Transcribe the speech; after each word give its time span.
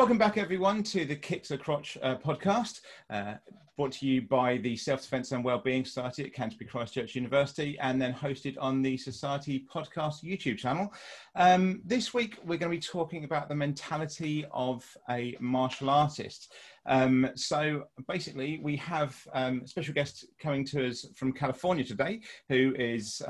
Welcome 0.00 0.16
back, 0.16 0.38
everyone, 0.38 0.82
to 0.84 1.04
the 1.04 1.14
Kicks 1.14 1.50
the 1.50 1.58
Crotch 1.58 1.98
uh, 2.00 2.16
podcast, 2.16 2.80
uh, 3.10 3.34
brought 3.76 3.92
to 3.92 4.06
you 4.06 4.22
by 4.22 4.56
the 4.56 4.74
Self 4.74 5.02
Defence 5.02 5.30
and 5.32 5.44
Wellbeing 5.44 5.84
Society 5.84 6.24
at 6.24 6.32
Canterbury 6.32 6.70
Christ 6.70 6.94
Church 6.94 7.14
University, 7.14 7.78
and 7.80 8.00
then 8.00 8.14
hosted 8.14 8.56
on 8.58 8.80
the 8.80 8.96
Society 8.96 9.66
Podcast 9.70 10.24
YouTube 10.24 10.56
channel. 10.56 10.90
Um, 11.36 11.82
this 11.84 12.14
week, 12.14 12.38
we're 12.38 12.56
going 12.56 12.72
to 12.72 12.78
be 12.78 12.80
talking 12.80 13.24
about 13.24 13.50
the 13.50 13.54
mentality 13.54 14.46
of 14.52 14.86
a 15.10 15.36
martial 15.38 15.90
artist. 15.90 16.54
Um, 16.86 17.28
so 17.34 17.84
basically, 18.08 18.58
we 18.62 18.76
have 18.76 19.14
um, 19.34 19.60
a 19.66 19.68
special 19.68 19.92
guest 19.92 20.24
coming 20.38 20.64
to 20.64 20.88
us 20.88 21.04
from 21.14 21.34
California 21.34 21.84
today, 21.84 22.22
who 22.48 22.74
is. 22.78 23.20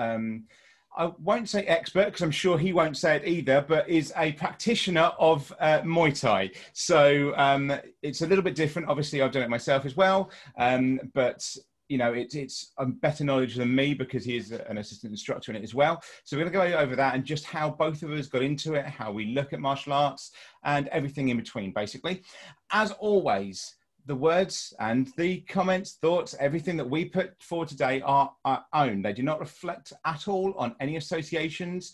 I 0.96 1.12
won't 1.18 1.48
say 1.48 1.64
expert 1.64 2.06
because 2.06 2.22
I'm 2.22 2.30
sure 2.30 2.58
he 2.58 2.72
won't 2.72 2.96
say 2.96 3.16
it 3.16 3.26
either, 3.26 3.64
but 3.66 3.88
is 3.88 4.12
a 4.16 4.32
practitioner 4.32 5.12
of 5.18 5.52
uh, 5.60 5.80
Muay 5.80 6.18
Thai. 6.18 6.50
So 6.72 7.32
um, 7.36 7.72
it's 8.02 8.22
a 8.22 8.26
little 8.26 8.42
bit 8.42 8.54
different. 8.54 8.88
Obviously, 8.88 9.22
I've 9.22 9.32
done 9.32 9.42
it 9.42 9.50
myself 9.50 9.86
as 9.86 9.96
well, 9.96 10.30
um, 10.58 11.00
but 11.14 11.56
you 11.88 11.98
know, 11.98 12.12
it, 12.12 12.34
it's 12.34 12.72
a 12.78 12.86
better 12.86 13.24
knowledge 13.24 13.56
than 13.56 13.74
me 13.74 13.94
because 13.94 14.24
he 14.24 14.36
is 14.36 14.52
an 14.52 14.78
assistant 14.78 15.10
instructor 15.10 15.50
in 15.50 15.56
it 15.56 15.64
as 15.64 15.74
well. 15.74 16.00
So 16.22 16.36
we're 16.36 16.48
going 16.48 16.52
to 16.52 16.70
go 16.70 16.78
over 16.78 16.94
that 16.94 17.16
and 17.16 17.24
just 17.24 17.44
how 17.44 17.70
both 17.70 18.04
of 18.04 18.12
us 18.12 18.28
got 18.28 18.42
into 18.42 18.74
it, 18.74 18.86
how 18.86 19.10
we 19.10 19.26
look 19.26 19.52
at 19.52 19.58
martial 19.58 19.92
arts, 19.92 20.30
and 20.64 20.86
everything 20.88 21.30
in 21.30 21.36
between, 21.36 21.72
basically. 21.72 22.22
As 22.70 22.92
always, 22.92 23.74
the 24.06 24.14
words 24.14 24.74
and 24.80 25.10
the 25.16 25.40
comments, 25.42 25.98
thoughts, 26.00 26.34
everything 26.40 26.76
that 26.76 26.88
we 26.88 27.04
put 27.04 27.40
forward 27.42 27.68
today 27.68 28.00
are 28.02 28.32
our 28.44 28.64
own. 28.74 29.02
They 29.02 29.12
do 29.12 29.22
not 29.22 29.40
reflect 29.40 29.92
at 30.04 30.28
all 30.28 30.54
on 30.54 30.74
any 30.80 30.96
associations 30.96 31.92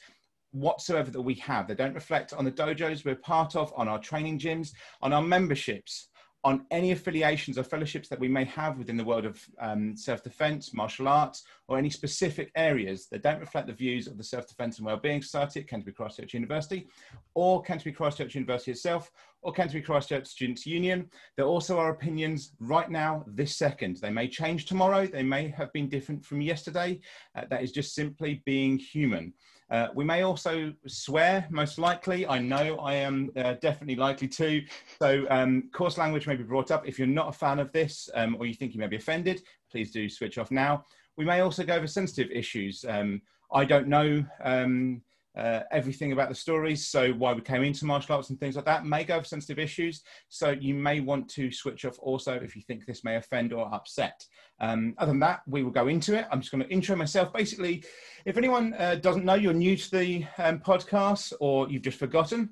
whatsoever 0.53 1.11
that 1.11 1.21
we 1.21 1.35
have. 1.35 1.69
They 1.69 1.75
don't 1.75 1.95
reflect 1.95 2.33
on 2.33 2.45
the 2.45 2.53
dojos 2.53 3.05
we're 3.05 3.17
part 3.17 3.57
of, 3.57 3.73
on 3.77 3.89
our 3.89 3.99
training 3.99 4.39
gyms, 4.39 4.71
on 5.03 5.13
our 5.13 5.23
memberships, 5.23 6.09
on 6.47 6.65
any 6.71 6.93
affiliations 6.93 7.59
or 7.59 7.65
fellowships 7.65 8.09
that 8.09 8.21
we 8.21 8.29
may 8.29 8.45
have 8.45 8.79
within 8.79 8.97
the 8.97 9.03
world 9.03 9.25
of 9.25 9.45
um, 9.59 9.97
self-defense, 9.97 10.73
martial 10.73 11.09
arts, 11.09 11.43
or 11.67 11.77
any 11.77 11.91
specific 11.91 12.53
areas 12.55 13.09
that 13.09 13.21
don't 13.21 13.41
reflect 13.41 13.67
the 13.67 13.73
views 13.73 14.07
of 14.07 14.17
the 14.17 14.23
Self-Defense 14.23 14.79
and 14.79 14.87
Wellbeing 14.87 15.21
Society 15.21 15.59
at 15.59 15.67
Canterbury 15.67 15.95
Christ 15.95 16.19
Church 16.19 16.35
University, 16.35 16.87
or 17.35 17.63
Canterbury 17.63 17.95
Christ 17.95 18.19
Church 18.19 18.37
University 18.37 18.71
itself, 18.71 19.11
or 19.43 19.53
Canterbury 19.53 19.83
Christ 19.83 20.11
Church 20.11 20.29
Students' 20.29 20.65
Union. 20.65 21.11
There 21.37 21.47
also 21.47 21.81
are 21.81 21.91
opinions 21.91 22.53
right 22.61 22.89
now, 22.89 23.25
this 23.27 23.57
second. 23.57 23.97
They 23.97 24.11
may 24.11 24.29
change 24.29 24.67
tomorrow. 24.67 25.05
They 25.09 25.25
may 25.25 25.49
have 25.49 25.73
been 25.73 25.89
different 25.89 26.25
from 26.25 26.41
yesterday. 26.41 27.01
Uh, 27.35 27.47
that 27.51 27.65
is 27.65 27.73
just 27.73 27.93
simply 27.93 28.41
being 28.45 28.79
human. 28.79 29.35
Uh, 29.71 29.89
we 29.95 30.05
may 30.05 30.23
also 30.23 30.73
swear, 30.87 31.47
most 31.51 31.79
likely. 31.79 32.27
I 32.27 32.39
know 32.39 32.77
I 32.77 32.95
am 32.95 33.31
uh, 33.37 33.55
definitely 33.55 33.97
likely 33.97 34.29
to. 34.29 34.63
So, 35.01 35.27
um, 35.29 35.71
coarse 35.73 35.99
language 35.99 36.27
may 36.27 36.37
be 36.37 36.45
brought 36.45 36.71
up. 36.71 36.87
If 36.87 36.99
you're 36.99 37.09
not 37.09 37.29
a 37.29 37.33
fan 37.33 37.59
of 37.59 37.73
this 37.73 38.09
um, 38.15 38.37
or 38.39 38.47
you 38.47 38.55
think 38.55 38.75
you 38.75 38.81
may 38.81 38.87
be 38.87 38.97
offended, 38.97 39.43
please 39.71 39.91
do 39.91 40.09
switch 40.09 40.39
off 40.39 40.51
now. 40.51 40.85
We 41.17 41.25
may 41.25 41.41
also 41.41 41.65
go 41.65 41.75
over 41.75 41.87
sensitive 41.87 42.31
issues. 42.31 42.85
Um, 42.89 43.23
I 43.53 43.65
don't 43.65 43.89
know 43.89 44.25
um, 44.45 45.03
uh, 45.37 45.61
everything 45.71 46.13
about 46.13 46.29
the 46.29 46.35
stories, 46.35 46.87
so 46.87 47.13
why 47.13 47.33
we 47.33 47.41
came 47.41 47.63
into 47.63 47.85
martial 47.85 48.15
arts 48.15 48.31
and 48.31 48.41
things 48.41 48.57
like 48.57 48.65
that 48.65 48.87
may 48.87 49.05
go 49.05 49.17
over 49.17 49.25
sensitive 49.25 49.59
issues. 49.59 50.03
So 50.29 50.51
you 50.51 50.75
may 50.75 51.01
want 51.01 51.29
to 51.31 51.53
switch 51.53 51.85
off 51.85 51.99
also 51.99 52.35
if 52.35 52.57
you 52.57 52.63
think 52.63 52.87
this 52.87 53.05
may 53.05 53.17
offend 53.17 53.53
or 53.53 53.73
upset. 53.75 54.25
Um, 54.61 54.95
other 54.99 55.13
than 55.13 55.21
that, 55.21 55.43
we 55.47 55.63
will 55.63 55.71
go 55.71 55.89
into 55.89 56.17
it. 56.17 56.27
I'm 56.31 56.41
just 56.41 56.53
going 56.53 56.65
to 56.65 56.71
intro 56.71 56.97
myself. 56.97 57.33
Basically, 57.33 57.85
if 58.25 58.37
anyone 58.37 58.75
uh, 58.79 58.97
doesn't 58.97 59.25
know, 59.25 59.35
you're 59.35 59.53
new 59.53 59.77
to 59.77 59.91
the 59.91 60.25
um, 60.39 60.61
podcast 60.61 61.33
or 61.41 61.69
you've 61.69 61.83
just 61.83 61.99
forgotten, 61.99 62.51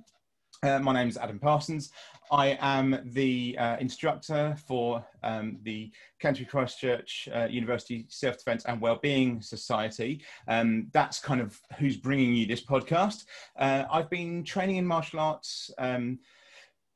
uh, 0.63 0.79
my 0.79 0.95
name 0.95 1.09
is 1.09 1.17
Adam 1.17 1.39
Parsons. 1.39 1.91
I 2.31 2.59
am 2.61 3.01
the 3.05 3.57
uh, 3.59 3.77
instructor 3.79 4.57
for 4.67 5.05
um, 5.23 5.59
the 5.63 5.91
Canterbury 6.21 6.47
Christ 6.47 6.81
Church 6.81 7.29
uh, 7.35 7.47
University 7.51 8.07
Self 8.09 8.39
Defence 8.39 8.65
and 8.65 8.81
Wellbeing 8.81 9.43
Society. 9.43 10.23
Um, 10.49 10.89
that's 10.93 11.21
kind 11.21 11.41
of 11.41 11.61
who's 11.79 11.97
bringing 11.97 12.35
you 12.35 12.47
this 12.47 12.65
podcast. 12.65 13.25
Uh, 13.59 13.85
I've 13.91 14.11
been 14.11 14.45
training 14.45 14.77
in 14.77 14.87
martial 14.87 15.21
arts. 15.21 15.71
Um, 15.79 16.19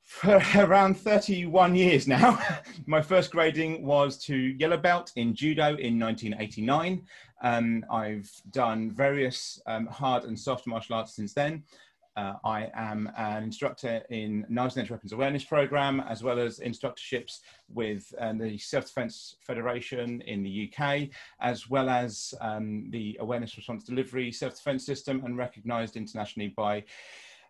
for 0.08 0.40
around 0.56 0.96
31 0.96 1.74
years 1.74 2.08
now. 2.08 2.42
My 2.86 3.02
first 3.02 3.30
grading 3.30 3.84
was 3.84 4.16
to 4.24 4.34
yellow 4.34 4.78
belt 4.78 5.12
in 5.16 5.34
judo 5.34 5.76
in 5.76 5.98
1989. 5.98 7.02
Um, 7.42 7.84
I've 7.90 8.30
done 8.50 8.90
various 8.90 9.60
um, 9.66 9.86
hard 9.86 10.24
and 10.24 10.36
soft 10.38 10.66
martial 10.66 10.96
arts 10.96 11.14
since 11.14 11.34
then. 11.34 11.62
Uh, 12.18 12.34
I 12.44 12.68
am 12.74 13.08
an 13.16 13.44
instructor 13.44 14.02
in 14.10 14.44
Knives 14.48 14.74
and 14.76 14.84
Edge 14.84 14.90
Weapons 14.90 15.12
Awareness 15.12 15.44
Program, 15.44 16.00
as 16.00 16.20
well 16.20 16.40
as 16.40 16.58
instructorships 16.58 17.42
with 17.72 18.12
uh, 18.20 18.32
the 18.32 18.58
Self 18.58 18.86
Defense 18.86 19.36
Federation 19.38 20.20
in 20.22 20.42
the 20.42 20.68
UK, 20.68 21.10
as 21.38 21.70
well 21.70 21.88
as 21.88 22.34
um, 22.40 22.90
the 22.90 23.16
Awareness 23.20 23.56
Response 23.56 23.84
Delivery 23.84 24.32
Self 24.32 24.56
Defense 24.56 24.84
System, 24.84 25.22
and 25.24 25.38
recognized 25.38 25.96
internationally 25.96 26.48
by 26.48 26.82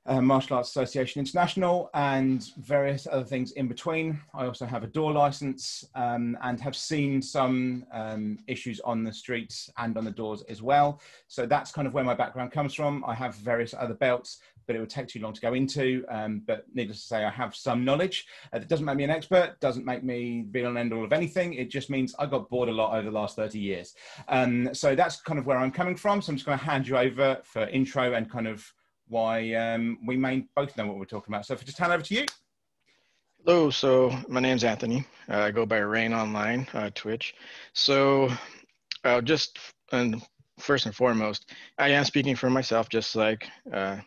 uh, 0.09 0.21
Martial 0.21 0.57
Arts 0.57 0.71
Association 0.71 1.21
International, 1.21 1.91
and 1.95 2.51
various 2.59 3.07
other 3.11 3.25
things 3.25 3.53
in 3.53 3.69
between. 3.69 4.21
I 4.35 4.47
also 4.47 4.67
have 4.67 4.83
a 4.83 4.87
door 4.87 5.13
license 5.13 5.85
um, 5.95 6.37
and 6.43 6.61
have 6.61 6.77
seen 6.77 7.21
some 7.21 7.85
um, 7.93 8.39
issues 8.47 8.81
on 8.81 9.05
the 9.05 9.13
streets 9.13 9.71
and 9.77 9.97
on 9.97 10.05
the 10.05 10.11
doors 10.11 10.43
as 10.43 10.63
well. 10.63 11.01
So 11.27 11.47
that's 11.47 11.71
kind 11.71 11.87
of 11.87 11.95
where 11.95 12.05
my 12.05 12.15
background 12.15 12.53
comes 12.53 12.75
from. 12.75 13.05
I 13.07 13.15
have 13.15 13.35
various 13.37 13.75
other 13.75 13.95
belts, 13.95 14.39
but 14.69 14.77
it 14.77 14.81
would 14.81 14.91
take 14.91 15.09
too 15.09 15.19
long 15.19 15.33
to 15.33 15.41
go 15.41 15.55
into. 15.55 16.05
Um, 16.09 16.43
but 16.47 16.67
needless 16.73 17.01
to 17.01 17.07
say, 17.07 17.25
I 17.25 17.31
have 17.31 17.57
some 17.57 17.85
knowledge. 17.85 18.27
Uh, 18.53 18.59
that 18.59 18.69
doesn't 18.69 18.85
make 18.85 18.97
me 18.97 19.05
an 19.05 19.11
expert, 19.11 19.59
doesn't 19.61 19.85
make 19.85 20.05
me 20.05 20.43
be 20.43 20.63
an 20.63 20.77
end 20.77 20.93
all 20.93 21.05
of 21.05 21.13
anything. 21.13 21.55
It 21.55 21.71
just 21.71 21.91
means 21.91 22.15
I 22.19 22.27
got 22.27 22.49
bored 22.51 22.69
a 22.69 22.73
lot 22.73 22.93
over 22.93 23.11
the 23.11 23.11
last 23.11 23.35
30 23.35 23.59
years. 23.59 23.95
Um, 24.29 24.73
so 24.75 24.95
that's 24.95 25.21
kind 25.23 25.39
of 25.39 25.47
where 25.47 25.59
I'm 25.59 25.73
coming 25.73 25.97
from. 25.97 26.21
So 26.21 26.31
I'm 26.31 26.37
just 26.37 26.47
going 26.47 26.59
to 26.59 26.65
hand 26.65 26.87
you 26.87 26.99
over 26.99 27.39
for 27.43 27.63
intro 27.69 28.13
and 28.13 28.31
kind 28.31 28.47
of 28.47 28.71
why 29.09 29.55
um, 29.55 29.99
we 30.07 30.17
may 30.17 30.47
both 30.55 30.77
know 30.77 30.87
what 30.87 30.99
we're 30.99 31.07
talking 31.07 31.35
about. 31.35 31.47
So 31.47 31.55
if 31.55 31.63
I 31.63 31.65
just 31.65 31.79
hand 31.79 31.93
over 31.93 32.03
to 32.03 32.15
you. 32.15 32.27
Hello, 33.47 33.71
so 33.71 34.15
my 34.29 34.41
name's 34.41 34.65
Anthony. 34.65 35.07
Uh, 35.31 35.39
I 35.39 35.51
go 35.51 35.65
by 35.65 35.79
Rain 35.79 36.13
Online, 36.13 36.69
uh, 36.75 36.91
Twitch. 36.95 37.35
So 37.73 38.29
uh, 39.05 39.23
just 39.23 39.59
and 39.93 40.23
first 40.59 40.85
and 40.85 40.95
foremost, 40.95 41.53
I 41.79 41.89
am 41.91 42.05
speaking 42.05 42.37
for 42.37 42.51
myself, 42.51 42.91
just 42.91 43.17
like 43.17 43.49
uh, 43.73 43.99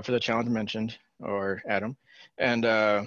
for 0.00 0.12
the 0.12 0.20
challenge 0.20 0.48
mentioned, 0.48 0.96
or 1.20 1.62
Adam. 1.68 1.96
And 2.38 2.64
uh, 2.64 3.04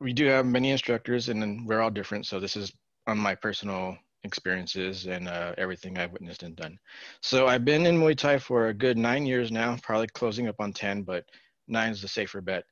we 0.00 0.12
do 0.12 0.26
have 0.26 0.46
many 0.46 0.70
instructors, 0.70 1.28
and 1.28 1.66
we're 1.66 1.80
all 1.80 1.90
different. 1.90 2.26
So 2.26 2.40
this 2.40 2.56
is 2.56 2.72
on 3.06 3.18
my 3.18 3.34
personal 3.34 3.96
experiences 4.24 5.06
and 5.06 5.28
uh, 5.28 5.54
everything 5.58 5.98
I've 5.98 6.12
witnessed 6.12 6.42
and 6.42 6.56
done. 6.56 6.78
So 7.22 7.46
I've 7.46 7.64
been 7.64 7.86
in 7.86 7.98
Muay 7.98 8.16
Thai 8.16 8.38
for 8.38 8.68
a 8.68 8.74
good 8.74 8.98
nine 8.98 9.26
years 9.26 9.52
now, 9.52 9.76
probably 9.82 10.08
closing 10.08 10.48
up 10.48 10.56
on 10.58 10.72
10, 10.72 11.02
but 11.02 11.24
nine 11.68 11.92
is 11.92 12.02
the 12.02 12.08
safer 12.08 12.40
bet. 12.40 12.64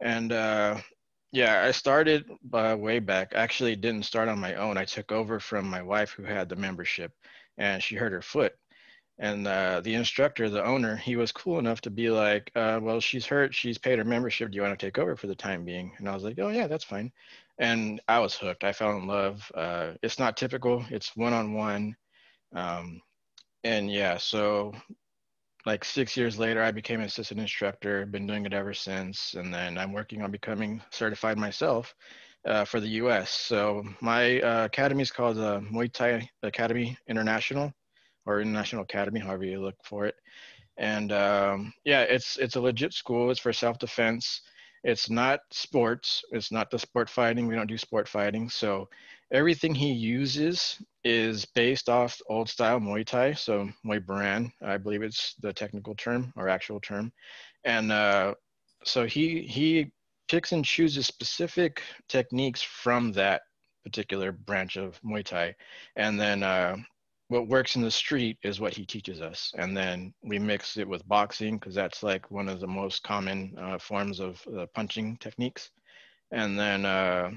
And 0.00 0.32
uh, 0.32 0.78
yeah, 1.32 1.64
I 1.64 1.70
started 1.70 2.30
uh, 2.52 2.76
way 2.78 2.98
back. 2.98 3.32
Actually, 3.34 3.76
didn't 3.76 4.04
start 4.04 4.28
on 4.28 4.38
my 4.38 4.54
own. 4.54 4.76
I 4.76 4.84
took 4.84 5.10
over 5.12 5.40
from 5.40 5.68
my 5.68 5.82
wife 5.82 6.10
who 6.10 6.24
had 6.24 6.48
the 6.48 6.56
membership 6.56 7.12
and 7.58 7.82
she 7.82 7.96
hurt 7.96 8.12
her 8.12 8.22
foot. 8.22 8.54
And 9.20 9.46
uh, 9.46 9.82
the 9.82 9.94
instructor, 9.94 10.50
the 10.50 10.64
owner, 10.64 10.96
he 10.96 11.16
was 11.16 11.32
cool 11.32 11.60
enough 11.60 11.82
to 11.82 11.90
be 11.90 12.10
like, 12.10 12.50
uh, 12.56 12.80
well, 12.82 13.00
she's 13.00 13.26
hurt. 13.26 13.54
She's 13.54 13.78
paid 13.78 13.98
her 13.98 14.04
membership. 14.04 14.50
Do 14.50 14.56
you 14.56 14.62
want 14.62 14.78
to 14.78 14.86
take 14.86 14.98
over 14.98 15.16
for 15.16 15.28
the 15.28 15.36
time 15.36 15.64
being? 15.64 15.92
And 15.98 16.08
I 16.08 16.14
was 16.14 16.24
like, 16.24 16.38
oh, 16.40 16.48
yeah, 16.48 16.66
that's 16.66 16.84
fine 16.84 17.12
and 17.60 18.00
I 18.08 18.18
was 18.20 18.34
hooked. 18.34 18.64
I 18.64 18.72
fell 18.72 18.96
in 18.96 19.06
love. 19.06 19.50
Uh, 19.54 19.92
it's 20.02 20.18
not 20.18 20.36
typical. 20.36 20.84
It's 20.90 21.16
one 21.16 21.34
on 21.34 21.52
one, 21.54 21.96
and 23.64 23.90
yeah. 23.92 24.16
So, 24.18 24.72
like 25.66 25.84
six 25.84 26.16
years 26.16 26.38
later, 26.38 26.62
I 26.62 26.72
became 26.72 27.00
an 27.00 27.06
assistant 27.06 27.40
instructor. 27.40 28.06
Been 28.06 28.26
doing 28.26 28.46
it 28.46 28.54
ever 28.54 28.74
since, 28.74 29.34
and 29.34 29.52
then 29.52 29.78
I'm 29.78 29.92
working 29.92 30.22
on 30.22 30.30
becoming 30.30 30.82
certified 30.90 31.38
myself 31.38 31.94
uh, 32.46 32.64
for 32.64 32.80
the 32.80 32.88
U.S. 33.04 33.30
So 33.30 33.84
my 34.00 34.40
uh, 34.40 34.64
academy 34.66 35.02
is 35.02 35.12
called 35.12 35.36
the 35.36 35.60
Muay 35.72 35.92
Thai 35.92 36.28
Academy 36.42 36.98
International, 37.08 37.72
or 38.26 38.40
International 38.40 38.82
Academy, 38.82 39.20
however 39.20 39.44
you 39.44 39.60
look 39.60 39.76
for 39.84 40.06
it. 40.06 40.14
And 40.78 41.12
um, 41.12 41.72
yeah, 41.84 42.02
it's 42.02 42.36
it's 42.38 42.56
a 42.56 42.60
legit 42.60 42.92
school. 42.94 43.30
It's 43.30 43.40
for 43.40 43.52
self 43.52 43.78
defense 43.78 44.40
it's 44.82 45.10
not 45.10 45.40
sports. 45.50 46.22
It's 46.32 46.50
not 46.50 46.70
the 46.70 46.78
sport 46.78 47.10
fighting. 47.10 47.46
We 47.46 47.54
don't 47.54 47.66
do 47.66 47.76
sport 47.76 48.08
fighting. 48.08 48.48
So 48.48 48.88
everything 49.30 49.74
he 49.74 49.92
uses 49.92 50.80
is 51.04 51.44
based 51.44 51.88
off 51.88 52.18
old 52.28 52.48
style 52.48 52.80
Muay 52.80 53.04
Thai. 53.04 53.34
So 53.34 53.68
Muay 53.84 54.00
Boran, 54.04 54.50
I 54.62 54.78
believe 54.78 55.02
it's 55.02 55.34
the 55.40 55.52
technical 55.52 55.94
term 55.94 56.32
or 56.36 56.48
actual 56.48 56.80
term. 56.80 57.12
And 57.64 57.92
uh, 57.92 58.34
so 58.84 59.06
he 59.06 59.42
he 59.42 59.92
picks 60.28 60.52
and 60.52 60.64
chooses 60.64 61.06
specific 61.06 61.82
techniques 62.08 62.62
from 62.62 63.12
that 63.12 63.42
particular 63.84 64.32
branch 64.32 64.76
of 64.76 64.98
Muay 65.02 65.24
Thai, 65.24 65.54
and 65.96 66.18
then 66.18 66.42
uh, 66.42 66.76
what 67.30 67.46
works 67.46 67.76
in 67.76 67.82
the 67.82 67.90
street 67.90 68.38
is 68.42 68.60
what 68.60 68.74
he 68.74 68.84
teaches 68.84 69.20
us. 69.20 69.52
And 69.56 69.76
then 69.76 70.12
we 70.24 70.40
mix 70.40 70.76
it 70.76 70.88
with 70.88 71.06
boxing 71.06 71.58
because 71.58 71.76
that's 71.76 72.02
like 72.02 72.28
one 72.28 72.48
of 72.48 72.58
the 72.58 72.66
most 72.66 73.04
common 73.04 73.54
uh, 73.56 73.78
forms 73.78 74.18
of 74.18 74.42
uh, 74.58 74.66
punching 74.74 75.16
techniques. 75.18 75.70
And 76.32 76.58
then 76.58 76.84
uh, 76.84 77.30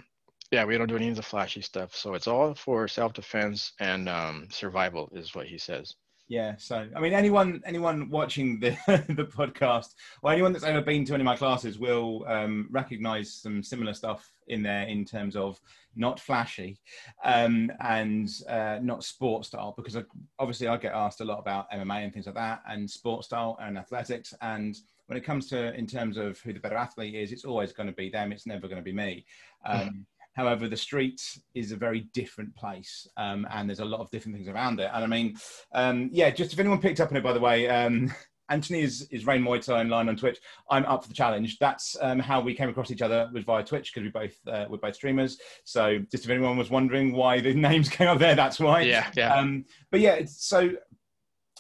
yeah 0.51 0.65
we 0.65 0.77
don't 0.79 0.87
do 0.87 0.95
any 0.95 1.09
of 1.09 1.15
the 1.15 1.21
flashy 1.21 1.61
stuff. 1.61 1.95
So 1.95 2.15
it's 2.15 2.27
all 2.27 2.55
for 2.55 2.87
self-defense 2.87 3.73
and 3.79 4.09
um, 4.09 4.47
survival 4.49 5.09
is 5.13 5.35
what 5.35 5.45
he 5.45 5.59
says 5.59 5.93
yeah 6.33 6.56
so 6.57 6.88
i 6.95 7.00
mean 7.00 7.13
anyone 7.13 7.62
anyone 7.63 8.09
watching 8.09 8.59
the 8.59 8.71
the 9.09 9.25
podcast 9.25 9.89
or 10.24 10.31
anyone 10.31 10.51
that's 10.51 10.65
ever 10.65 10.81
been 10.81 11.06
to 11.06 11.13
any 11.13 11.21
of 11.21 11.25
my 11.25 11.35
classes 11.35 11.77
will 11.77 12.25
um, 12.27 12.68
recognize 12.71 13.31
some 13.31 13.62
similar 13.62 13.94
stuff 13.94 14.31
in 14.47 14.63
there 14.63 14.88
in 14.88 15.06
terms 15.06 15.35
of 15.35 15.62
not 15.95 16.19
flashy 16.19 16.80
um, 17.24 17.71
and 17.81 18.30
uh, 18.50 18.80
not 18.81 19.03
sport 19.03 19.45
style 19.45 19.75
because 19.77 19.95
obviously 20.39 20.68
i 20.68 20.75
get 20.75 20.94
asked 20.94 21.21
a 21.21 21.25
lot 21.25 21.38
about 21.38 21.69
mma 21.71 22.03
and 22.03 22.12
things 22.12 22.25
like 22.25 22.33
that 22.33 22.63
and 22.68 22.89
sport 22.89 23.24
style 23.24 23.56
and 23.62 23.77
athletics 23.77 24.33
and 24.41 24.77
when 25.06 25.18
it 25.18 25.24
comes 25.24 25.47
to 25.50 25.71
in 25.75 25.86
terms 25.86 26.18
of 26.18 26.39
who 26.39 26.51
the 26.51 26.59
better 26.59 26.77
athlete 26.77 27.13
is 27.13 27.31
it's 27.31 27.45
always 27.45 27.74
going 27.74 27.88
to 27.88 27.94
be 27.94 28.09
them 28.09 28.31
it's 28.31 28.47
never 28.47 28.68
going 28.68 28.77
to 28.77 28.83
be 28.83 28.94
me. 28.94 29.25
Um, 29.65 30.06
However, 30.33 30.68
the 30.68 30.77
street 30.77 31.21
is 31.53 31.71
a 31.71 31.75
very 31.75 32.01
different 32.13 32.56
place, 32.56 33.07
um, 33.18 33.47
and 33.51 33.69
there's 33.69 33.80
a 33.80 33.85
lot 33.85 34.01
of 34.01 34.09
different 34.09 34.35
things 34.35 34.47
around 34.47 34.80
it. 34.80 34.89
And 34.94 35.03
I 35.03 35.07
mean, 35.07 35.35
um, 35.74 36.09
yeah, 36.12 36.30
just 36.31 36.53
if 36.53 36.59
anyone 36.59 36.81
picked 36.81 37.00
up 37.00 37.12
on 37.12 37.18
it, 37.18 37.24
by 37.24 37.33
the 37.33 37.39
way, 37.39 37.69
um, 37.69 38.12
Anthony 38.50 38.81
is, 38.81 39.07
is 39.09 39.25
Rain 39.25 39.41
Muay 39.41 39.63
Thai 39.63 39.80
online 39.80 40.09
on 40.09 40.15
Twitch. 40.15 40.39
I'm 40.69 40.85
up 40.85 41.03
for 41.03 41.07
the 41.07 41.15
challenge. 41.15 41.57
That's 41.59 41.95
um, 42.01 42.19
how 42.19 42.41
we 42.41 42.53
came 42.53 42.69
across 42.69 42.91
each 42.91 43.01
other 43.01 43.30
was 43.33 43.45
via 43.45 43.63
Twitch 43.63 43.94
because 43.94 44.03
we 44.03 44.09
both 44.09 44.35
uh, 44.47 44.65
we're 44.69 44.77
both 44.77 44.95
streamers. 44.95 45.38
So 45.63 46.00
just 46.12 46.25
if 46.25 46.30
anyone 46.30 46.57
was 46.57 46.69
wondering 46.69 47.13
why 47.13 47.39
the 47.39 47.53
names 47.69 47.89
came 47.89 48.07
up 48.07 48.19
there, 48.19 48.36
that's 48.36 48.59
why. 48.59 48.81
Yeah, 48.81 49.09
yeah. 49.15 49.36
Um, 49.36 49.65
but 49.91 50.01
yeah, 50.01 50.21
so 50.25 50.71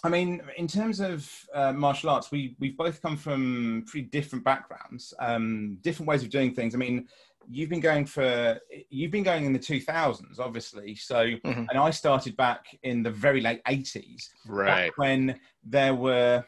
I 0.05 0.09
mean, 0.09 0.41
in 0.57 0.67
terms 0.67 0.99
of 0.99 1.31
uh, 1.53 1.71
martial 1.71 2.09
arts, 2.09 2.29
we 2.29 2.55
we've 2.59 2.75
both 2.75 3.01
come 3.01 3.15
from 3.15 3.85
pretty 3.87 4.07
different 4.07 4.43
backgrounds, 4.43 5.13
um, 5.19 5.77
different 5.81 6.09
ways 6.09 6.23
of 6.23 6.29
doing 6.29 6.53
things. 6.53 6.75
I 6.75 6.77
mean, 6.77 7.07
you've 7.49 7.69
been 7.69 7.79
going 7.79 8.05
for 8.05 8.59
you've 8.89 9.11
been 9.11 9.23
going 9.23 9.45
in 9.45 9.53
the 9.53 9.59
2000s 9.59 10.39
obviously. 10.39 10.95
So 10.95 11.15
mm-hmm. 11.25 11.65
and 11.69 11.77
i 11.77 11.89
started 11.89 12.35
back 12.37 12.65
in 12.83 13.03
the 13.03 13.11
very 13.11 13.41
late 13.41 13.63
80s 13.65 14.29
right. 14.47 14.91
When 14.95 15.39
there 15.63 15.95
were 15.95 16.43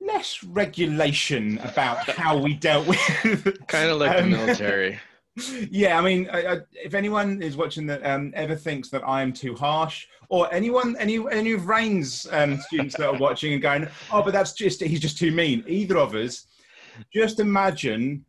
less 0.00 0.42
regulation 0.44 1.58
about 1.58 1.98
how 2.10 2.36
we 2.36 2.54
dealt 2.54 2.86
with 2.86 3.66
kind 3.66 3.90
of 3.90 3.98
like 3.98 4.18
um, 4.18 4.30
the 4.30 4.36
military. 4.36 4.98
Yeah 5.70 5.98
i 5.98 6.02
mean 6.02 6.30
I, 6.32 6.46
I, 6.46 6.58
if 6.72 6.94
anyone 6.94 7.42
is 7.42 7.58
watching 7.58 7.86
that 7.88 8.02
um, 8.06 8.32
ever 8.34 8.56
thinks 8.56 8.88
that 8.88 9.06
i 9.06 9.20
am 9.20 9.34
too 9.34 9.54
harsh 9.54 10.06
or 10.30 10.50
anyone 10.50 10.96
any 10.96 11.22
any 11.30 11.52
of 11.52 11.68
rain's 11.68 12.26
um, 12.32 12.58
students 12.62 12.96
that 12.96 13.06
are 13.06 13.18
watching 13.18 13.52
and 13.52 13.60
going 13.60 13.86
oh 14.10 14.22
but 14.22 14.32
that's 14.32 14.54
just 14.54 14.80
he's 14.80 14.98
just 14.98 15.18
too 15.18 15.30
mean 15.30 15.62
either 15.66 15.98
of 15.98 16.14
us 16.14 16.46
just 17.12 17.38
imagine 17.38 18.24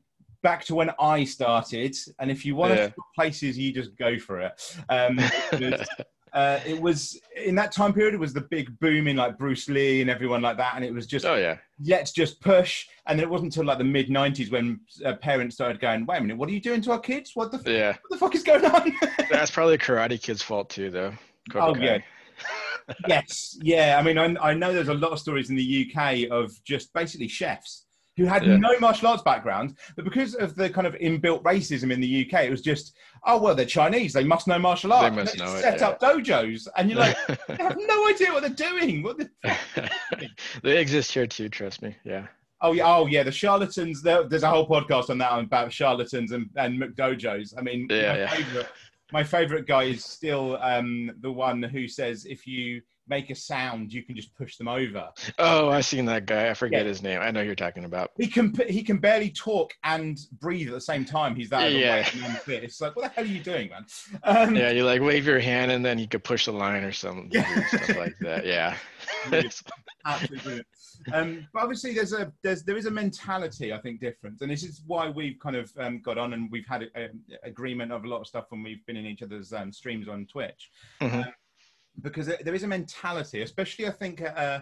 back 0.48 0.64
to 0.64 0.76
when 0.76 0.90
I 0.98 1.26
started, 1.26 1.94
and 2.20 2.32
if 2.32 2.46
you 2.46 2.56
want 2.56 2.74
yeah. 2.74 2.88
to 2.88 2.94
places, 3.14 3.58
you 3.58 3.74
just 3.74 3.98
go 3.98 4.18
for 4.18 4.40
it. 4.40 4.54
Um, 4.88 5.20
it, 5.52 5.60
was, 5.60 5.88
uh, 6.32 6.60
it 6.66 6.82
was 6.82 7.20
in 7.36 7.54
that 7.56 7.74
time 7.74 7.92
period. 7.92 8.14
It 8.14 8.20
was 8.22 8.32
the 8.34 8.48
big 8.50 8.80
boom 8.80 9.10
in 9.10 9.18
like 9.18 9.38
Bruce 9.38 9.68
Lee 9.68 10.00
and 10.00 10.10
everyone 10.10 10.42
like 10.42 10.56
that, 10.56 10.76
and 10.78 10.86
it 10.86 10.94
was 10.94 11.06
just 11.06 11.26
oh 11.26 11.36
yeah, 11.36 11.58
let's 11.86 12.14
just 12.14 12.40
push. 12.40 12.88
And 13.08 13.20
then 13.20 13.26
it 13.26 13.30
wasn't 13.30 13.48
until 13.48 13.66
like 13.66 13.78
the 13.78 13.84
mid 13.84 14.08
'90s 14.08 14.50
when 14.50 14.80
uh, 15.04 15.16
parents 15.16 15.56
started 15.56 15.82
going, 15.82 16.06
"Wait 16.06 16.20
a 16.20 16.22
minute, 16.22 16.38
what 16.38 16.48
are 16.48 16.54
you 16.54 16.62
doing 16.62 16.80
to 16.84 16.92
our 16.92 17.00
kids? 17.00 17.32
What 17.34 17.52
the 17.52 17.62
yeah. 17.70 17.98
what 18.08 18.10
the 18.10 18.18
fuck 18.18 18.34
is 18.34 18.44
going 18.44 18.64
on?" 18.64 18.94
That's 19.30 19.52
probably 19.52 19.78
Karate 19.78 20.22
Kid's 20.22 20.42
fault 20.42 20.70
too, 20.70 20.90
though. 20.90 21.12
Cobra 21.52 21.72
oh 21.72 21.74
Kai. 21.74 21.84
yeah. 21.84 22.00
yes, 23.10 23.58
yeah. 23.62 23.98
I 24.00 24.02
mean, 24.02 24.18
I, 24.18 24.52
I 24.52 24.54
know 24.54 24.72
there's 24.72 24.88
a 24.88 24.94
lot 24.94 25.12
of 25.12 25.20
stories 25.20 25.50
in 25.50 25.58
the 25.58 25.94
UK 25.94 26.32
of 26.32 26.54
just 26.64 26.94
basically 26.94 27.28
chefs 27.28 27.87
who 28.18 28.26
had 28.26 28.46
yeah. 28.46 28.58
no 28.58 28.78
martial 28.80 29.08
arts 29.08 29.22
background, 29.22 29.78
but 29.96 30.04
because 30.04 30.34
of 30.36 30.56
the 30.56 30.70
kind 30.70 30.88
of 30.88 30.96
inbuilt 30.96 31.44
racism 31.44 31.92
in 31.92 32.02
the 32.02 32.26
UK, 32.26 32.46
it 32.46 32.52
was 32.52 32.62
just, 32.62 32.96
oh 33.26 33.40
well, 33.40 33.56
they're 33.56 33.66
Chinese, 33.66 34.12
they 34.12 34.24
must 34.24 34.48
know 34.48 34.60
martial 34.60 34.92
arts. 34.92 35.16
They 35.16 35.22
must 35.22 35.38
know 35.38 35.60
set 35.60 35.76
it, 35.76 35.82
yeah. 35.82 35.88
up 35.88 36.00
dojos, 36.02 36.68
and 36.76 36.90
you're 36.90 37.00
like, 37.00 37.16
they 37.48 37.56
have 37.56 37.78
no 37.80 38.08
idea 38.08 38.34
what 38.34 38.42
they're 38.42 38.50
doing. 38.50 39.04
What 39.04 39.18
the 39.20 39.30
they 40.64 40.78
exist 40.80 41.14
here 41.14 41.28
too. 41.28 41.48
Trust 41.48 41.82
me. 41.82 41.96
Yeah. 42.04 42.28
Oh 42.62 42.72
yeah, 42.72 42.88
oh 42.88 43.06
yeah, 43.06 43.22
the 43.22 43.32
charlatans. 43.32 44.02
There's 44.02 44.44
a 44.44 44.50
whole 44.50 44.68
podcast 44.68 45.12
on 45.12 45.20
that 45.20 45.38
about 45.38 45.72
charlatans 45.72 46.32
and 46.32 46.50
and 46.56 46.82
McDojos. 46.82 47.54
I 47.56 47.62
mean, 47.62 47.88
yeah, 47.90 48.14
my, 48.14 48.18
yeah. 48.18 48.30
Favorite, 48.30 48.68
my 49.14 49.24
favorite 49.24 49.68
guy 49.68 49.84
is 49.84 50.04
still 50.04 50.58
um, 50.62 51.12
the 51.22 51.32
one 51.32 51.62
who 51.62 51.88
says 51.88 52.26
if 52.26 52.48
you 52.48 52.82
make 53.08 53.30
a 53.30 53.36
sound, 53.36 53.94
you 53.94 54.04
can 54.04 54.16
just 54.16 54.36
push 54.36 54.58
them 54.58 54.68
over. 54.68 55.10
Oh, 55.40 55.70
I've 55.70 55.86
seen 55.86 56.06
that 56.06 56.26
guy. 56.26 56.50
I 56.50 56.54
forget 56.54 56.84
yeah. 56.84 56.88
his 56.88 57.04
name. 57.04 57.22
I 57.22 57.32
know 57.32 57.42
you're 57.42 57.56
talking 57.56 57.86
about. 57.86 58.12
He 58.18 58.28
can 58.28 58.54
he 58.68 58.84
can 58.84 58.98
barely 58.98 59.30
talk 59.30 59.74
and 59.84 60.18
breathe 60.40 60.68
at 60.68 60.74
the 60.74 60.82
same 60.82 61.06
time. 61.06 61.36
He's 61.36 61.50
that 61.50 61.72
yeah. 61.72 62.08
It's 62.48 62.82
like, 62.82 62.96
what 62.96 63.04
the 63.04 63.10
hell 63.10 63.24
are 63.24 63.28
you 63.28 63.44
doing, 63.44 63.70
man? 63.70 63.86
Um, 64.24 64.56
yeah, 64.56 64.72
you 64.72 64.84
like 64.84 65.02
wave 65.02 65.26
your 65.26 65.40
hand 65.40 65.72
and 65.72 65.86
then 65.86 66.00
you 66.00 66.08
could 66.08 66.24
push 66.24 66.46
the 66.46 66.52
line 66.52 66.84
or 66.84 66.92
something, 66.92 67.30
yeah. 67.32 67.68
stuff 67.68 67.98
like 67.98 68.18
that. 68.22 68.46
Yeah. 68.46 68.76
Absolutely. 70.06 70.64
Um, 71.14 71.48
but 71.54 71.64
obviously, 71.64 71.94
there's 71.94 72.14
a 72.14 72.32
there's 72.44 72.64
there 72.64 72.78
is 72.78 72.86
a 72.86 72.92
mentality 72.92 73.74
I 73.74 73.80
think 73.80 74.00
difference, 74.00 74.42
and 74.42 74.50
this 74.50 74.64
is 74.64 74.84
why 74.86 75.10
we've 75.10 75.38
kind 75.40 75.56
of 75.56 75.72
um, 75.78 76.02
got 76.02 76.18
on 76.18 76.34
and 76.34 76.50
we've 76.52 76.68
had 76.68 76.90
an 76.96 77.22
agreement 77.44 77.92
of 77.92 78.04
a 78.04 78.08
lot 78.08 78.22
of 78.22 78.28
stuff 78.28 78.46
when 78.50 78.64
we've 78.64 78.86
been 78.86 78.98
in 78.98 79.06
each 79.06 79.22
other's 79.22 79.54
um, 79.54 79.72
streams 79.72 80.08
on 80.08 80.26
Twitch. 80.26 80.72
Mm-hmm. 81.02 81.30
Because 82.02 82.28
there 82.28 82.54
is 82.54 82.64
a 82.64 82.68
mentality, 82.68 83.42
especially 83.42 83.88
I 83.88 83.92
think 83.92 84.22
uh, 84.22 84.60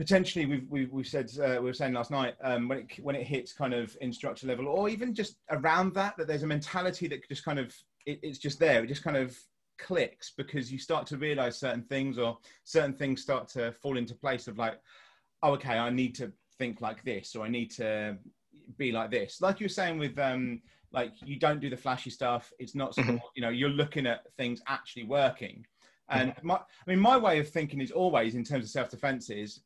potentially 0.00 0.46
we've, 0.46 0.66
we've, 0.70 0.90
we've 0.90 1.06
said 1.06 1.30
uh, 1.38 1.56
we 1.60 1.66
were 1.66 1.74
saying 1.74 1.92
last 1.92 2.10
night 2.10 2.34
um, 2.42 2.68
when 2.68 2.78
it 2.78 2.86
when 3.02 3.14
it 3.14 3.26
hits 3.26 3.52
kind 3.52 3.74
of 3.74 3.94
instructor 4.00 4.46
level 4.46 4.66
or 4.66 4.88
even 4.88 5.14
just 5.14 5.36
around 5.50 5.92
that 5.92 6.16
that 6.16 6.26
there's 6.26 6.42
a 6.42 6.46
mentality 6.46 7.06
that 7.06 7.28
just 7.28 7.44
kind 7.44 7.58
of 7.58 7.74
it, 8.06 8.18
it's 8.22 8.38
just 8.38 8.58
there. 8.58 8.82
It 8.82 8.86
just 8.86 9.04
kind 9.04 9.18
of 9.18 9.38
clicks 9.78 10.32
because 10.36 10.72
you 10.72 10.78
start 10.78 11.06
to 11.08 11.18
realize 11.18 11.60
certain 11.60 11.82
things 11.82 12.18
or 12.18 12.38
certain 12.64 12.94
things 12.94 13.20
start 13.20 13.46
to 13.48 13.72
fall 13.72 13.98
into 13.98 14.14
place 14.14 14.48
of 14.48 14.56
like 14.58 14.78
oh 15.42 15.52
okay 15.52 15.76
I 15.76 15.90
need 15.90 16.14
to 16.16 16.32
think 16.58 16.80
like 16.80 17.04
this 17.04 17.36
or 17.36 17.44
I 17.44 17.50
need 17.50 17.70
to 17.72 18.16
be 18.78 18.92
like 18.92 19.10
this. 19.10 19.42
Like 19.42 19.60
you 19.60 19.64
were 19.64 19.68
saying 19.68 19.98
with 19.98 20.18
um 20.18 20.62
like 20.92 21.12
you 21.24 21.38
don't 21.38 21.60
do 21.60 21.68
the 21.68 21.76
flashy 21.76 22.08
stuff. 22.08 22.52
It's 22.58 22.74
not 22.74 22.96
mm-hmm. 22.96 23.18
you 23.36 23.42
know 23.42 23.50
you're 23.50 23.68
looking 23.68 24.06
at 24.06 24.24
things 24.38 24.62
actually 24.66 25.04
working 25.04 25.66
and 26.10 26.34
my, 26.42 26.56
I 26.56 26.60
mean, 26.86 26.98
my 26.98 27.16
way 27.16 27.38
of 27.38 27.48
thinking 27.48 27.80
is 27.80 27.90
always 27.90 28.34
in 28.34 28.44
terms 28.44 28.64
of 28.64 28.70
self 28.70 28.90
defense 28.90 29.30
is 29.30 29.60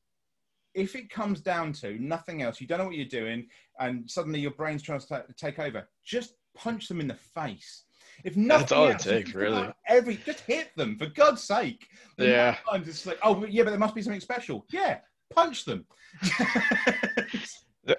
if 0.75 0.97
it 0.97 1.09
comes 1.09 1.41
down 1.41 1.73
to 1.73 1.99
nothing 1.99 2.43
else, 2.43 2.61
you 2.61 2.67
don't 2.67 2.79
know 2.79 2.87
what 2.87 2.97
you're 2.97 3.07
doing, 3.07 3.47
and 3.79 4.09
suddenly 4.11 4.41
your 4.41 4.51
brain's 4.51 4.83
trying 4.83 5.01
to 5.01 5.25
take 5.37 5.59
over, 5.59 5.89
just 6.05 6.35
punch 6.55 6.89
them 6.89 7.01
in 7.01 7.09
the 7.09 7.15
face. 7.15 7.85
If 8.25 8.37
nothing 8.37 8.61
That's 8.61 8.73
all 8.73 8.89
else, 8.89 9.07
it 9.07 9.11
takes, 9.11 9.35
really. 9.35 9.69
Every 9.89 10.17
just 10.17 10.41
hit 10.41 10.71
them 10.77 10.97
for 10.99 11.07
God's 11.07 11.43
sake. 11.43 11.87
yeah. 12.19 12.57
It's 12.75 13.07
like, 13.07 13.19
oh 13.23 13.45
yeah, 13.47 13.65
but 13.65 13.71
there 13.71 13.79
must 13.79 13.95
be 13.95 14.03
something 14.03 14.21
special. 14.21 14.67
Yeah, 14.71 14.99
punch 15.31 15.65
them. 15.65 15.87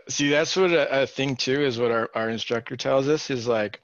See, 0.10 0.30
that's 0.30 0.56
what 0.56 0.72
a, 0.72 1.04
a 1.04 1.08
thing 1.08 1.36
too 1.36 1.62
is. 1.62 1.78
What 1.78 1.92
our, 1.92 2.10
our 2.16 2.30
instructor 2.30 2.75
tells 2.75 3.08
us 3.08 3.30
is 3.30 3.48
like 3.48 3.82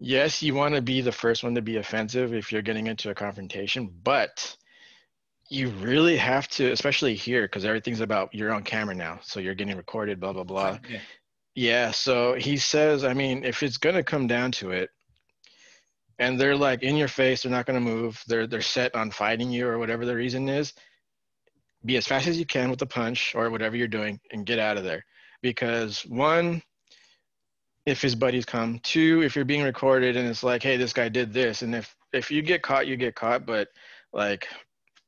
yes, 0.00 0.42
you 0.42 0.54
want 0.54 0.74
to 0.74 0.82
be 0.82 1.02
the 1.02 1.12
first 1.12 1.44
one 1.44 1.54
to 1.54 1.62
be 1.62 1.76
offensive 1.76 2.34
if 2.34 2.50
you're 2.50 2.62
getting 2.62 2.86
into 2.88 3.10
a 3.10 3.14
confrontation, 3.14 3.92
but 4.02 4.56
you 5.50 5.68
really 5.68 6.16
have 6.16 6.48
to, 6.48 6.72
especially 6.72 7.14
here, 7.14 7.42
because 7.42 7.64
everything's 7.64 8.00
about 8.00 8.34
you're 8.34 8.52
on 8.52 8.62
camera 8.62 8.94
now, 8.94 9.18
so 9.22 9.38
you're 9.38 9.54
getting 9.54 9.76
recorded, 9.76 10.18
blah 10.18 10.32
blah 10.32 10.44
blah. 10.44 10.78
Yeah. 10.88 10.98
yeah. 11.54 11.90
So 11.90 12.34
he 12.34 12.56
says, 12.56 13.04
I 13.04 13.12
mean, 13.12 13.44
if 13.44 13.62
it's 13.62 13.76
gonna 13.76 14.02
come 14.02 14.26
down 14.26 14.52
to 14.52 14.70
it, 14.70 14.90
and 16.18 16.40
they're 16.40 16.56
like 16.56 16.82
in 16.82 16.96
your 16.96 17.08
face, 17.08 17.42
they're 17.42 17.52
not 17.52 17.66
gonna 17.66 17.80
move. 17.80 18.22
They're 18.26 18.46
they're 18.46 18.62
set 18.62 18.94
on 18.94 19.10
fighting 19.10 19.50
you 19.50 19.68
or 19.68 19.78
whatever 19.78 20.06
the 20.06 20.16
reason 20.16 20.48
is. 20.48 20.72
Be 21.84 21.96
as 21.96 22.06
fast 22.06 22.26
as 22.26 22.38
you 22.38 22.46
can 22.46 22.70
with 22.70 22.78
the 22.78 22.86
punch 22.86 23.34
or 23.34 23.50
whatever 23.50 23.76
you're 23.76 23.88
doing, 23.88 24.20
and 24.30 24.46
get 24.46 24.58
out 24.58 24.76
of 24.76 24.84
there. 24.84 25.04
Because 25.42 26.02
one, 26.02 26.62
if 27.86 28.02
his 28.02 28.14
buddies 28.14 28.44
come. 28.44 28.78
Two, 28.82 29.22
if 29.22 29.34
you're 29.34 29.44
being 29.44 29.62
recorded 29.62 30.16
and 30.16 30.28
it's 30.28 30.42
like, 30.42 30.62
hey, 30.62 30.76
this 30.76 30.92
guy 30.92 31.08
did 31.08 31.32
this, 31.32 31.62
and 31.62 31.74
if 31.74 31.94
if 32.12 32.30
you 32.30 32.42
get 32.42 32.62
caught, 32.62 32.86
you 32.86 32.96
get 32.96 33.14
caught. 33.14 33.46
But 33.46 33.68
like, 34.12 34.48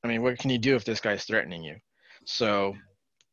I 0.04 0.08
mean, 0.08 0.22
what 0.22 0.38
can 0.38 0.50
you 0.50 0.58
do 0.58 0.76
if 0.76 0.84
this 0.84 1.00
guy's 1.00 1.24
threatening 1.24 1.62
you? 1.62 1.76
So 2.24 2.76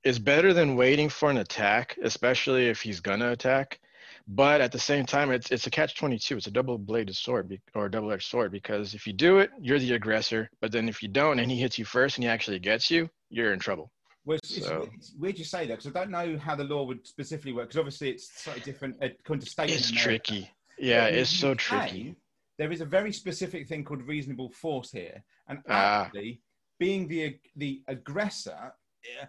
it's 0.03 0.19
better 0.19 0.53
than 0.53 0.75
waiting 0.75 1.09
for 1.09 1.29
an 1.29 1.37
attack, 1.37 1.97
especially 2.03 2.67
if 2.67 2.81
he's 2.81 2.99
gonna 2.99 3.31
attack. 3.31 3.79
But 4.27 4.61
at 4.61 4.71
the 4.71 4.79
same 4.79 5.05
time, 5.05 5.31
it's 5.31 5.51
it's 5.51 5.67
a 5.67 5.71
catch 5.71 5.95
twenty 5.95 6.19
two. 6.19 6.37
It's 6.37 6.47
a 6.47 6.51
double 6.51 6.77
bladed 6.77 7.15
sword 7.15 7.59
or 7.73 7.89
double 7.89 8.11
edged 8.11 8.29
sword 8.29 8.51
because 8.51 8.93
if 8.93 9.07
you 9.07 9.13
do 9.13 9.39
it, 9.39 9.49
you're 9.59 9.79
the 9.79 9.93
aggressor. 9.93 10.49
But 10.61 10.71
then 10.71 10.87
if 10.89 11.01
you 11.01 11.09
don't 11.09 11.39
and 11.39 11.49
he 11.49 11.59
hits 11.59 11.79
you 11.79 11.85
first 11.85 12.17
and 12.17 12.23
he 12.23 12.29
actually 12.29 12.59
gets 12.59 12.91
you, 12.91 13.09
you're 13.29 13.53
in 13.53 13.59
trouble. 13.59 13.91
Well, 14.29 14.37
it's, 14.43 14.63
so, 14.63 14.87
it's, 14.93 15.15
weird 15.17 15.39
you 15.39 15.43
say 15.43 15.65
that 15.65 15.79
because 15.79 15.87
I 15.87 15.99
don't 15.99 16.11
know 16.11 16.37
how 16.37 16.55
the 16.55 16.63
law 16.63 16.83
would 16.83 17.07
specifically 17.07 17.51
work 17.51 17.69
because 17.69 17.79
obviously 17.79 18.11
it's 18.11 18.29
slightly 18.43 18.61
different 18.61 18.95
according 19.01 19.43
to 19.43 19.49
state. 19.49 19.71
It's 19.71 19.89
tricky. 19.89 20.51
Yeah, 20.77 21.05
it's 21.07 21.31
so 21.31 21.55
tricky. 21.55 22.15
there 22.59 22.71
is 22.71 22.81
a 22.81 22.85
very 22.85 23.11
specific 23.11 23.67
thing 23.67 23.83
called 23.83 24.03
reasonable 24.03 24.51
force 24.51 24.91
here, 24.91 25.23
and 25.47 25.63
Ah. 25.67 26.03
actually, 26.03 26.41
being 26.77 27.07
the 27.07 27.39
the 27.55 27.81
aggressor 27.87 28.75
eh, 29.03 29.25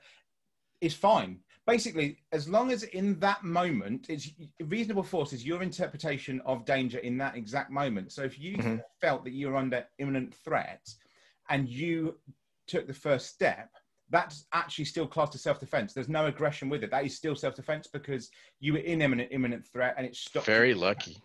is 0.82 0.94
fine. 0.94 1.40
Basically, 1.66 2.18
as 2.32 2.46
long 2.46 2.70
as 2.70 2.82
in 2.82 3.18
that 3.20 3.42
moment, 3.42 4.10
it's 4.10 4.28
reasonable 4.64 5.02
force 5.02 5.32
is 5.32 5.46
your 5.46 5.62
interpretation 5.62 6.42
of 6.42 6.66
danger 6.66 6.98
in 6.98 7.16
that 7.16 7.36
exact 7.36 7.70
moment. 7.70 8.12
So 8.12 8.22
if 8.22 8.38
you 8.38 8.58
Mhm. 8.58 8.84
felt 9.00 9.24
that 9.24 9.32
you 9.32 9.48
were 9.48 9.56
under 9.56 9.88
imminent 9.96 10.34
threat 10.34 10.86
and 11.48 11.70
you 11.70 12.20
took 12.66 12.86
the 12.86 12.92
first 12.92 13.28
step, 13.28 13.70
that's 14.10 14.46
actually 14.52 14.84
still 14.84 15.06
classed 15.06 15.34
as 15.34 15.42
self-defense. 15.42 15.92
There's 15.92 16.08
no 16.08 16.26
aggression 16.26 16.68
with 16.68 16.82
it. 16.82 16.90
That 16.90 17.04
is 17.04 17.16
still 17.16 17.36
self-defense 17.36 17.88
because 17.92 18.30
you 18.58 18.72
were 18.74 18.80
in 18.80 19.02
imminent 19.02 19.28
imminent 19.32 19.66
threat 19.66 19.94
and 19.96 20.06
it 20.06 20.16
stopped. 20.16 20.46
Very 20.46 20.74
lucky. 20.74 21.18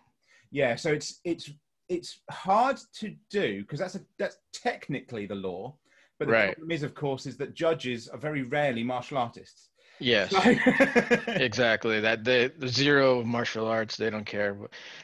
Yeah, 0.50 0.76
so 0.76 0.92
it's 0.92 1.20
it's 1.24 1.50
it's 1.88 2.20
hard 2.30 2.78
to 3.00 3.14
do 3.30 3.62
because 3.62 3.78
that's 3.80 3.96
a 3.96 4.00
that's 4.18 4.38
technically 4.52 5.26
the 5.26 5.34
law, 5.34 5.76
but 6.18 6.26
the 6.28 6.32
Right. 6.32 6.54
problem 6.54 6.70
is, 6.70 6.82
of 6.82 6.94
course, 6.94 7.26
is 7.26 7.36
that 7.38 7.54
judges 7.54 8.08
are 8.08 8.18
very 8.18 8.42
rarely 8.42 8.82
martial 8.82 9.18
artists. 9.18 9.70
Yes. 9.98 10.32
exactly 11.28 12.00
that 12.00 12.24
the, 12.24 12.52
the 12.58 12.68
zero 12.68 13.24
martial 13.24 13.66
arts 13.66 13.96
they 13.96 14.10
don't 14.10 14.26
care 14.26 14.56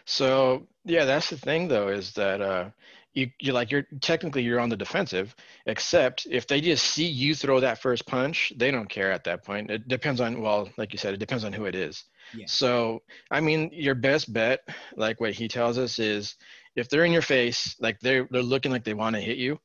so 0.05 0.67
yeah 0.85 1.05
that's 1.07 1.31
the 1.31 1.37
thing 1.39 1.69
though 1.69 1.89
is 1.89 2.12
that 2.12 2.41
uh 2.43 2.69
you 3.14 3.31
you 3.40 3.52
like 3.52 3.71
you're 3.71 3.87
technically 4.00 4.42
you're 4.42 4.61
on 4.61 4.69
the 4.69 4.76
defensive 4.76 5.35
except 5.66 6.26
if 6.31 6.47
they 6.47 6.61
just 6.61 6.85
see 6.87 7.04
you 7.04 7.35
throw 7.35 7.61
that 7.61 7.81
first 7.81 8.07
punch 8.07 8.52
they 8.57 8.71
don't 8.71 8.88
care 8.88 9.12
at 9.12 9.25
that 9.25 9.45
point 9.45 9.71
it 9.71 9.87
depends 9.88 10.21
on 10.21 10.40
well 10.40 10.69
like 10.78 10.92
you 10.92 10.99
said 10.99 11.12
it 11.14 11.21
depends 11.21 11.45
on 11.45 11.52
who 11.52 11.66
it 11.66 11.75
is 11.75 12.04
Yeah. 12.35 12.47
so 12.47 13.02
i 13.31 13.40
mean 13.40 13.71
your 13.73 13.95
best 13.95 14.33
bet 14.33 14.61
like 14.97 15.21
what 15.21 15.33
he 15.33 15.49
tells 15.49 15.78
us 15.78 15.99
is 15.99 16.37
if 16.76 16.88
they're 16.88 17.04
in 17.04 17.12
your 17.12 17.23
face 17.23 17.76
like 17.81 18.00
they're 18.00 18.26
they're 18.31 18.42
looking 18.42 18.73
like 18.73 18.85
they 18.85 18.95
want 18.95 19.14
to 19.16 19.21
hit 19.21 19.38
you 19.38 19.59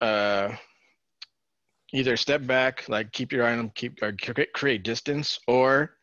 uh 0.00 0.54
either 1.92 2.16
step 2.16 2.46
back, 2.46 2.88
like 2.88 3.12
keep 3.12 3.32
your 3.32 3.44
eye 3.46 3.52
on 3.52 3.58
them, 3.58 3.72
keep 3.74 4.02
or 4.02 4.14
create 4.54 4.82
distance, 4.82 5.38
or 5.46 5.96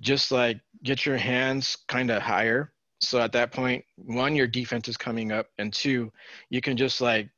just 0.00 0.30
like 0.30 0.60
get 0.82 1.06
your 1.06 1.16
hands 1.16 1.76
kind 1.88 2.10
of 2.10 2.22
higher. 2.22 2.72
So 3.00 3.20
at 3.20 3.32
that 3.32 3.52
point, 3.52 3.84
one, 3.96 4.34
your 4.34 4.46
defense 4.46 4.88
is 4.88 4.96
coming 4.96 5.32
up, 5.32 5.46
and 5.58 5.72
two, 5.72 6.12
you 6.50 6.60
can 6.60 6.76
just 6.76 7.00
like 7.00 7.30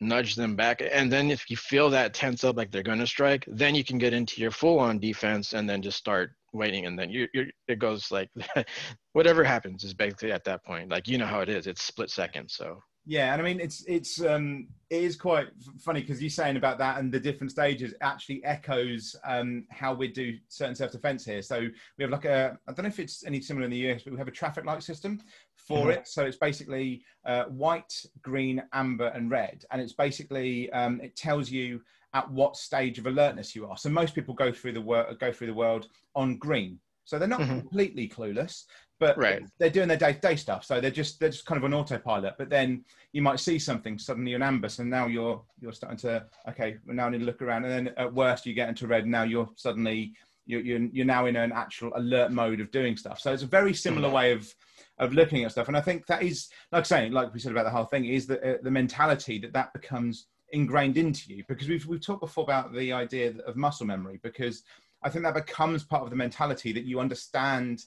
nudge 0.00 0.36
them 0.36 0.54
back. 0.54 0.82
And 0.82 1.10
then 1.10 1.30
if 1.30 1.50
you 1.50 1.56
feel 1.56 1.90
that 1.90 2.14
tense 2.14 2.44
up, 2.44 2.56
like 2.56 2.70
they're 2.70 2.82
gonna 2.82 3.06
strike, 3.06 3.44
then 3.48 3.74
you 3.74 3.84
can 3.84 3.98
get 3.98 4.12
into 4.12 4.40
your 4.40 4.50
full-on 4.50 4.98
defense, 4.98 5.54
and 5.54 5.68
then 5.68 5.82
just 5.82 5.98
start 5.98 6.32
waiting. 6.52 6.86
And 6.86 6.98
then 6.98 7.10
you 7.10 7.26
it 7.66 7.78
goes 7.78 8.10
like 8.10 8.30
whatever 9.12 9.44
happens 9.44 9.84
is 9.84 9.94
basically 9.94 10.32
at 10.32 10.44
that 10.44 10.64
point. 10.64 10.90
Like 10.90 11.08
you 11.08 11.18
know 11.18 11.26
how 11.26 11.40
it 11.40 11.48
is. 11.48 11.66
It's 11.66 11.82
split 11.82 12.10
second. 12.10 12.50
So 12.50 12.82
Yeah, 13.08 13.32
and 13.32 13.40
I 13.40 13.44
mean 13.44 13.58
it's 13.58 13.84
it's 13.86 14.22
um 14.22 14.68
it 14.90 15.02
is 15.02 15.16
quite 15.16 15.46
funny 15.80 16.02
because 16.02 16.20
you're 16.20 16.28
saying 16.28 16.58
about 16.58 16.76
that 16.76 16.98
and 16.98 17.10
the 17.10 17.18
different 17.18 17.50
stages 17.50 17.94
actually 18.02 18.44
echoes 18.44 19.16
um 19.24 19.64
how 19.70 19.94
we 19.94 20.08
do 20.08 20.36
certain 20.48 20.74
self 20.74 20.92
defense 20.92 21.24
here. 21.24 21.40
So 21.40 21.68
we 21.96 22.04
have 22.04 22.10
like 22.10 22.26
a 22.26 22.58
I 22.68 22.72
don't 22.72 22.82
know 22.82 22.88
if 22.90 22.98
it's 23.00 23.24
any 23.24 23.40
similar 23.40 23.64
in 23.64 23.70
the 23.70 23.78
US, 23.90 24.02
but 24.02 24.12
we 24.12 24.18
have 24.18 24.28
a 24.28 24.30
traffic 24.30 24.66
light 24.66 24.82
system 24.82 25.22
for 25.56 25.86
Mhm. 25.86 25.94
it. 25.94 26.06
So 26.06 26.26
it's 26.26 26.36
basically 26.36 27.02
uh, 27.24 27.44
white, 27.44 27.94
green, 28.20 28.62
amber, 28.74 29.06
and 29.06 29.30
red, 29.30 29.64
and 29.70 29.80
it's 29.80 29.94
basically 29.94 30.70
um, 30.72 31.00
it 31.00 31.16
tells 31.16 31.50
you 31.50 31.80
at 32.12 32.30
what 32.30 32.56
stage 32.58 32.98
of 32.98 33.06
alertness 33.06 33.56
you 33.56 33.66
are. 33.66 33.78
So 33.78 33.88
most 33.88 34.14
people 34.14 34.34
go 34.34 34.52
through 34.52 34.72
the 34.72 34.82
world 34.82 35.18
go 35.18 35.32
through 35.32 35.46
the 35.46 35.54
world 35.54 35.88
on 36.14 36.36
green. 36.36 36.78
So 37.06 37.18
they're 37.18 37.26
not 37.26 37.40
Mhm. 37.40 37.62
completely 37.62 38.06
clueless, 38.06 38.64
but 38.98 39.16
Right. 39.16 39.42
they're 39.58 39.70
doing 39.70 39.88
their 39.88 39.96
day-to-day 39.96 40.36
stuff. 40.36 40.64
So 40.64 40.80
they're 40.80 40.90
just 40.90 41.20
they're 41.20 41.30
just 41.30 41.46
kind 41.46 41.58
of 41.58 41.64
on 41.64 41.74
autopilot. 41.74 42.34
But 42.38 42.50
then 42.50 42.84
you 43.12 43.22
might 43.22 43.40
see 43.40 43.58
something 43.58 43.98
suddenly 43.98 44.34
in 44.34 44.42
amber, 44.42 44.68
and 44.78 44.90
now 44.90 45.06
you're 45.06 45.42
you're 45.60 45.72
starting 45.72 45.98
to 45.98 46.26
okay, 46.48 46.76
we 46.86 46.94
now 46.94 47.06
i 47.06 47.10
need 47.10 47.20
to 47.20 47.24
look 47.24 47.42
around, 47.42 47.64
and 47.64 47.86
then 47.86 47.94
at 47.96 48.12
worst 48.12 48.46
you 48.46 48.54
get 48.54 48.68
into 48.68 48.86
red. 48.86 49.02
And 49.02 49.12
now 49.12 49.22
you're 49.22 49.48
suddenly 49.56 50.14
you're 50.46 50.60
you're, 50.60 50.80
you're 50.92 51.06
now 51.06 51.26
in 51.26 51.36
an 51.36 51.52
actual 51.52 51.92
alert 51.94 52.32
mode 52.32 52.60
of 52.60 52.70
doing 52.70 52.96
stuff. 52.96 53.20
So 53.20 53.32
it's 53.32 53.42
a 53.42 53.46
very 53.46 53.74
similar 53.74 54.08
way 54.08 54.32
of 54.32 54.52
of 54.98 55.12
looking 55.12 55.44
at 55.44 55.52
stuff. 55.52 55.68
And 55.68 55.76
I 55.76 55.80
think 55.80 56.06
that 56.06 56.22
is 56.22 56.48
like 56.72 56.86
saying, 56.86 57.12
like 57.12 57.32
we 57.32 57.40
said 57.40 57.52
about 57.52 57.64
the 57.64 57.70
whole 57.70 57.84
thing, 57.84 58.04
is 58.06 58.26
the 58.26 58.54
uh, 58.54 58.58
the 58.62 58.70
mentality 58.70 59.38
that 59.38 59.52
that 59.52 59.72
becomes 59.72 60.26
ingrained 60.52 60.96
into 60.96 61.34
you 61.34 61.44
because 61.46 61.68
we've 61.68 61.86
we've 61.86 62.04
talked 62.04 62.22
before 62.22 62.44
about 62.44 62.72
the 62.72 62.92
idea 62.92 63.34
of 63.46 63.56
muscle 63.56 63.86
memory 63.86 64.18
because 64.22 64.62
I 65.02 65.10
think 65.10 65.24
that 65.24 65.34
becomes 65.34 65.84
part 65.84 66.02
of 66.02 66.10
the 66.10 66.16
mentality 66.16 66.72
that 66.72 66.84
you 66.84 67.00
understand 67.00 67.84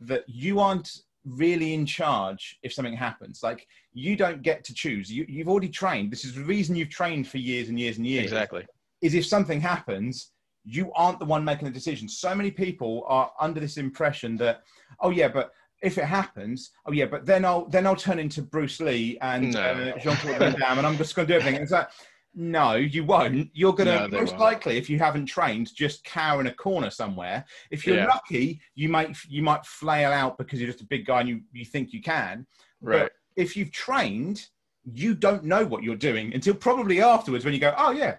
that 0.00 0.24
you 0.26 0.60
aren't 0.60 0.90
really 1.24 1.74
in 1.74 1.84
charge 1.84 2.58
if 2.62 2.72
something 2.72 2.96
happens. 2.96 3.42
Like 3.42 3.66
you 3.92 4.16
don't 4.16 4.42
get 4.42 4.64
to 4.64 4.74
choose. 4.74 5.12
You, 5.12 5.26
you've 5.28 5.48
already 5.48 5.68
trained. 5.68 6.10
This 6.10 6.24
is 6.24 6.34
the 6.34 6.44
reason 6.44 6.76
you've 6.76 6.88
trained 6.90 7.28
for 7.28 7.38
years 7.38 7.68
and 7.68 7.78
years 7.78 7.98
and 7.98 8.06
years. 8.06 8.24
exactly. 8.24 8.66
Is 9.02 9.14
if 9.14 9.26
something 9.26 9.60
happens, 9.60 10.32
you 10.64 10.92
aren't 10.94 11.18
the 11.18 11.24
one 11.24 11.44
making 11.44 11.64
the 11.66 11.72
decision. 11.72 12.08
So 12.08 12.34
many 12.34 12.50
people 12.50 13.04
are 13.08 13.30
under 13.40 13.60
this 13.60 13.76
impression 13.78 14.36
that, 14.38 14.62
oh 15.00 15.10
yeah, 15.10 15.28
but 15.28 15.52
if 15.82 15.96
it 15.96 16.04
happens, 16.04 16.70
oh 16.86 16.92
yeah, 16.92 17.06
but 17.06 17.24
then 17.24 17.44
I'll 17.44 17.66
then 17.66 17.86
I'll 17.86 17.96
turn 17.96 18.18
into 18.18 18.42
Bruce 18.42 18.80
Lee 18.80 19.16
and 19.22 19.52
No. 19.54 19.60
uh, 19.60 19.98
Jean 19.98 20.16
Claude 20.16 20.38
Van 20.38 20.58
Damme, 20.60 20.78
and 20.78 20.86
I'm 20.86 20.96
just 20.98 21.14
going 21.14 21.26
to 21.26 21.32
do 21.32 21.38
everything. 21.38 21.56
And 21.56 21.62
it's 21.62 21.72
like, 21.72 21.88
no, 22.34 22.74
you 22.74 23.04
won't. 23.04 23.50
You're 23.52 23.72
gonna 23.72 24.08
they 24.08 24.18
most 24.18 24.30
won't. 24.30 24.40
likely, 24.40 24.76
if 24.76 24.88
you 24.88 24.98
haven't 24.98 25.26
trained, 25.26 25.74
just 25.74 26.04
cower 26.04 26.40
in 26.40 26.46
a 26.46 26.54
corner 26.54 26.90
somewhere. 26.90 27.44
If 27.70 27.86
you're 27.86 27.96
Yeah. 27.96 28.06
lucky, 28.06 28.60
you 28.74 28.88
might 28.88 29.16
you 29.28 29.42
might 29.42 29.66
flail 29.66 30.12
out 30.12 30.38
because 30.38 30.60
you're 30.60 30.70
just 30.70 30.82
a 30.82 30.86
big 30.86 31.06
guy 31.06 31.20
and 31.20 31.28
you 31.28 31.40
you 31.52 31.64
think 31.64 31.92
you 31.92 32.00
can. 32.00 32.46
Right. 32.80 33.02
But 33.02 33.12
if 33.36 33.56
you've 33.56 33.72
trained, 33.72 34.46
you 34.84 35.14
don't 35.14 35.44
know 35.44 35.64
what 35.64 35.82
you're 35.82 35.96
doing 35.96 36.32
until 36.34 36.54
probably 36.54 37.02
afterwards 37.02 37.44
when 37.44 37.52
you 37.54 37.60
go, 37.60 37.74
oh 37.76 37.90
yeah, 37.90 38.16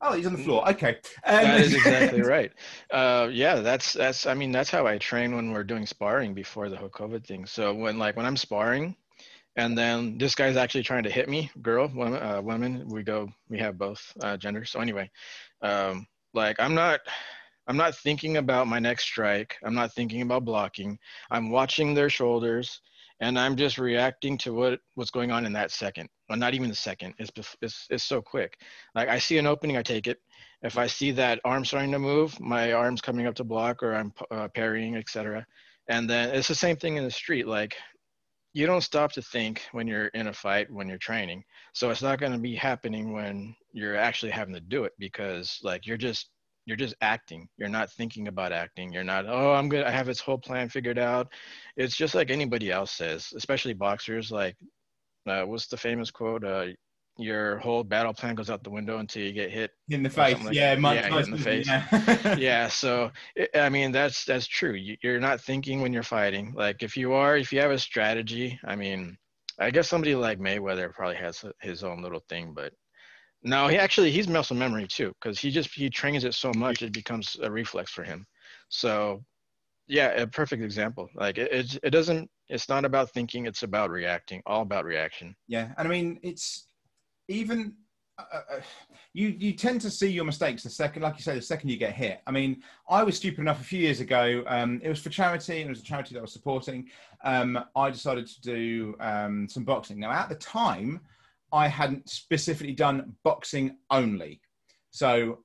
oh 0.00 0.14
he's 0.14 0.26
on 0.26 0.32
the 0.32 0.42
floor. 0.42 0.68
Okay, 0.70 0.96
Um, 1.24 1.44
that 1.44 1.60
is 1.60 1.74
exactly 1.74 2.20
right. 2.36 2.52
Uh, 2.90 3.28
yeah, 3.30 3.56
that's 3.56 3.92
that's. 3.92 4.26
I 4.26 4.34
mean, 4.34 4.50
that's 4.50 4.70
how 4.70 4.86
I 4.86 4.98
train 4.98 5.34
when 5.36 5.52
we're 5.52 5.62
doing 5.64 5.86
sparring 5.86 6.32
before 6.34 6.68
the 6.70 6.76
whole 6.76 6.88
COVID 6.90 7.24
thing. 7.26 7.44
So 7.46 7.74
when 7.74 7.98
like 7.98 8.16
when 8.16 8.26
I'm 8.26 8.36
sparring, 8.36 8.96
and 9.56 9.76
then 9.76 10.18
this 10.18 10.34
guy's 10.34 10.56
actually 10.56 10.82
trying 10.82 11.02
to 11.04 11.10
hit 11.10 11.28
me, 11.28 11.50
girl, 11.60 11.90
woman, 11.94 12.22
uh, 12.22 12.40
women, 12.42 12.88
we 12.88 13.02
go, 13.02 13.28
we 13.48 13.58
have 13.58 13.78
both 13.78 14.00
uh, 14.22 14.36
genders. 14.36 14.70
So 14.70 14.80
anyway, 14.80 15.10
um, 15.62 16.06
like 16.34 16.56
I'm 16.58 16.74
not. 16.74 17.00
I'm 17.68 17.76
not 17.76 17.94
thinking 17.94 18.38
about 18.38 18.66
my 18.66 18.80
next 18.80 19.04
strike. 19.04 19.54
I'm 19.62 19.72
not 19.72 19.92
thinking 19.94 20.22
about 20.22 20.44
blocking. 20.44 20.98
I'm 21.30 21.48
watching 21.48 21.94
their 21.94 22.10
shoulders 22.10 22.80
and 23.20 23.38
I'm 23.38 23.54
just 23.54 23.78
reacting 23.78 24.36
to 24.38 24.52
what 24.52 24.80
what's 24.96 25.12
going 25.12 25.30
on 25.30 25.46
in 25.46 25.52
that 25.52 25.70
second. 25.70 26.08
Well, 26.28 26.38
not 26.38 26.54
even 26.54 26.68
the 26.68 26.74
second. 26.74 27.14
It's, 27.20 27.30
it's 27.62 27.86
it's 27.88 28.02
so 28.02 28.20
quick. 28.20 28.58
Like 28.96 29.08
I 29.08 29.20
see 29.20 29.38
an 29.38 29.46
opening, 29.46 29.76
I 29.76 29.82
take 29.82 30.08
it 30.08 30.18
if 30.62 30.78
I 30.78 30.86
see 30.86 31.10
that 31.12 31.40
arm 31.44 31.64
starting 31.64 31.90
to 31.92 31.98
move, 31.98 32.38
my 32.40 32.72
arm's 32.72 33.00
coming 33.00 33.26
up 33.26 33.34
to 33.36 33.44
block 33.44 33.82
or 33.82 33.94
I'm 33.94 34.12
uh, 34.30 34.48
parrying, 34.48 34.96
etc. 34.96 35.44
And 35.88 36.08
then 36.08 36.30
it's 36.30 36.48
the 36.48 36.54
same 36.54 36.76
thing 36.76 36.96
in 36.96 37.04
the 37.04 37.10
street. 37.10 37.48
Like 37.48 37.76
you 38.52 38.66
don't 38.66 38.82
stop 38.82 39.12
to 39.12 39.22
think 39.22 39.62
when 39.72 39.86
you're 39.86 40.08
in 40.08 40.28
a 40.28 40.32
fight 40.32 40.70
when 40.70 40.88
you're 40.88 40.98
training. 40.98 41.42
So 41.72 41.90
it's 41.90 42.02
not 42.02 42.20
going 42.20 42.32
to 42.32 42.38
be 42.38 42.54
happening 42.54 43.12
when 43.12 43.54
you're 43.72 43.96
actually 43.96 44.32
having 44.32 44.54
to 44.54 44.60
do 44.60 44.84
it 44.84 44.92
because 44.98 45.58
like 45.62 45.86
you're 45.86 45.96
just 45.96 46.28
you're 46.64 46.76
just 46.76 46.94
acting. 47.00 47.48
You're 47.56 47.68
not 47.68 47.90
thinking 47.90 48.28
about 48.28 48.52
acting. 48.52 48.92
You're 48.92 49.04
not, 49.04 49.26
oh, 49.26 49.52
I'm 49.52 49.68
good. 49.68 49.84
I 49.84 49.90
have 49.90 50.06
this 50.06 50.20
whole 50.20 50.38
plan 50.38 50.68
figured 50.68 50.98
out. 50.98 51.32
It's 51.76 51.96
just 51.96 52.14
like 52.14 52.30
anybody 52.30 52.70
else 52.70 52.92
says, 52.92 53.32
especially 53.36 53.74
boxers. 53.74 54.30
Like, 54.30 54.56
uh, 55.26 55.42
what's 55.42 55.66
the 55.66 55.76
famous 55.76 56.10
quote? 56.10 56.44
Uh, 56.44 56.66
your 57.18 57.58
whole 57.58 57.84
battle 57.84 58.14
plan 58.14 58.34
goes 58.34 58.48
out 58.50 58.64
the 58.64 58.70
window 58.70 58.98
until 58.98 59.22
you 59.22 59.32
get 59.32 59.50
hit 59.50 59.70
in 59.90 60.02
the 60.02 60.08
face. 60.10 60.42
like 60.44 60.54
yeah. 60.54 60.74
Yeah, 60.74 61.18
in 61.18 61.30
the 61.30 61.36
face. 61.38 61.66
Yeah. 61.66 62.34
yeah 62.38 62.68
so 62.68 63.10
i 63.38 63.48
I 63.66 63.68
mean 63.68 63.92
that's 63.92 64.24
that's 64.24 64.46
true 64.46 64.72
You- 64.72 64.96
you're 65.02 65.20
not 65.20 65.40
thinking 65.40 65.80
when 65.82 65.92
you're 65.92 66.02
fighting 66.02 66.52
like 66.56 66.82
if 66.82 66.96
you 66.96 67.12
are 67.12 67.36
if 67.36 67.52
you 67.52 67.60
have 67.60 67.70
a 67.70 67.78
strategy 67.78 68.58
i 68.64 68.74
mean 68.74 69.16
i 69.58 69.70
guess 69.70 69.88
somebody 69.88 70.14
like 70.14 70.38
mayweather 70.38 70.92
probably 70.92 71.16
has 71.16 71.44
his 71.60 71.84
own 71.84 72.02
little 72.02 72.24
thing 72.28 72.54
but 72.54 72.72
no 73.42 73.68
he 73.68 73.76
actually 73.76 74.10
he's 74.10 74.28
muscle 74.28 74.56
memory 74.56 74.86
too 74.86 75.12
because 75.20 75.38
he 75.38 75.50
just 75.50 75.70
he 75.74 75.90
trains 75.90 76.24
it 76.24 76.34
so 76.34 76.50
much 76.56 76.80
it 76.82 76.92
becomes 76.92 77.36
a 77.42 77.50
reflex 77.50 77.90
for 77.92 78.04
him 78.04 78.26
so 78.68 79.22
yeah 79.88 80.08
a 80.22 80.26
perfect 80.26 80.62
example 80.62 81.08
like 81.14 81.36
it, 81.38 81.52
it, 81.52 81.78
it 81.82 81.90
doesn't 81.90 82.30
it's 82.48 82.68
not 82.68 82.84
about 82.84 83.10
thinking 83.10 83.46
it's 83.46 83.62
about 83.62 83.90
reacting 83.90 84.40
all 84.46 84.62
about 84.62 84.84
reaction 84.84 85.34
Yeah, 85.48 85.72
and 85.76 85.86
I 85.86 85.90
mean 85.90 86.18
it's 86.22 86.68
even 87.32 87.74
uh, 88.18 88.40
uh, 88.50 88.60
you 89.14 89.28
you 89.38 89.52
tend 89.52 89.80
to 89.80 89.90
see 89.90 90.08
your 90.08 90.24
mistakes 90.24 90.62
the 90.62 90.70
second, 90.70 91.02
like 91.02 91.16
you 91.16 91.22
say, 91.22 91.34
the 91.34 91.42
second 91.42 91.70
you 91.70 91.76
get 91.76 91.94
hit. 91.94 92.20
I 92.26 92.30
mean, 92.30 92.62
I 92.88 93.02
was 93.02 93.16
stupid 93.16 93.40
enough 93.40 93.60
a 93.60 93.64
few 93.64 93.80
years 93.80 94.00
ago. 94.00 94.44
Um, 94.46 94.80
it 94.82 94.88
was 94.88 95.00
for 95.00 95.10
charity, 95.10 95.60
and 95.60 95.68
it 95.68 95.70
was 95.70 95.80
a 95.80 95.84
charity 95.84 96.14
that 96.14 96.20
I 96.20 96.22
was 96.22 96.32
supporting. 96.32 96.88
Um, 97.24 97.58
I 97.74 97.90
decided 97.90 98.26
to 98.26 98.40
do 98.42 98.94
um, 99.00 99.48
some 99.48 99.64
boxing. 99.64 99.98
Now, 99.98 100.12
at 100.12 100.28
the 100.28 100.34
time, 100.36 101.00
I 101.52 101.68
hadn't 101.68 102.08
specifically 102.08 102.74
done 102.74 103.14
boxing 103.24 103.76
only, 103.90 104.40
so 104.90 105.40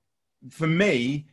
for 0.50 0.68
me. 0.68 1.28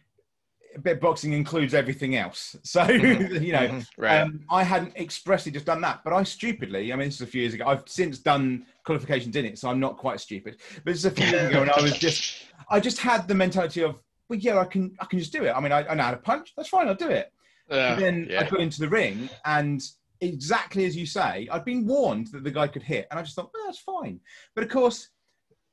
Bit 0.82 1.00
boxing 1.00 1.32
includes 1.32 1.74
everything 1.74 2.16
else. 2.16 2.56
So 2.64 2.80
Mhm. 2.84 3.42
you 3.42 3.52
know, 3.52 3.68
Mhm. 3.68 3.86
right. 3.98 4.20
um, 4.20 4.40
I 4.50 4.62
hadn't 4.64 4.96
expressly 4.96 5.52
just 5.52 5.66
done 5.66 5.80
that, 5.82 6.02
but 6.04 6.12
I 6.12 6.22
stupidly, 6.22 6.92
I 6.92 6.96
mean, 6.96 7.08
this 7.08 7.16
is 7.16 7.20
a 7.22 7.26
few 7.26 7.42
years 7.42 7.54
ago. 7.54 7.66
I've 7.66 7.82
since 7.86 8.18
done 8.18 8.66
qualifications 8.84 9.36
in 9.36 9.44
it, 9.44 9.58
so 9.58 9.68
I'm 9.70 9.80
not 9.80 9.96
quite 9.96 10.20
stupid. 10.20 10.60
But 10.84 10.92
it's 10.92 11.04
a 11.04 11.10
few 11.10 11.26
years 11.26 11.50
ago, 11.50 11.62
and 11.62 11.70
I 11.70 11.80
was 11.80 11.96
just, 11.96 12.44
I 12.68 12.80
just 12.80 12.98
had 12.98 13.28
the 13.28 13.34
mentality 13.34 13.82
of, 13.82 13.98
well, 14.28 14.38
yeah, 14.38 14.58
I 14.58 14.64
can, 14.64 14.94
I 15.00 15.04
can 15.06 15.18
just 15.18 15.32
do 15.32 15.44
it. 15.44 15.50
I 15.50 15.60
mean, 15.60 15.72
I, 15.72 15.86
I 15.86 15.94
know 15.94 16.02
how 16.04 16.10
to 16.12 16.16
punch. 16.16 16.52
That's 16.56 16.68
fine. 16.68 16.88
I'll 16.88 16.94
do 16.94 17.08
it. 17.10 17.32
And 17.70 18.00
then 18.02 18.26
I 18.30 18.32
yeah. 18.32 18.50
got 18.50 18.60
into 18.60 18.80
the 18.80 18.88
ring, 18.88 19.28
and 19.44 19.82
exactly 20.20 20.84
as 20.86 20.96
you 20.96 21.06
say, 21.06 21.48
I'd 21.50 21.64
been 21.64 21.86
warned 21.86 22.28
that 22.28 22.44
the 22.44 22.50
guy 22.50 22.66
could 22.68 22.82
hit, 22.82 23.06
and 23.10 23.18
I 23.18 23.22
just 23.22 23.34
thought, 23.36 23.50
well, 23.54 23.64
that's 23.66 23.78
fine. 23.78 24.20
But 24.54 24.64
of 24.64 24.70
course, 24.70 25.08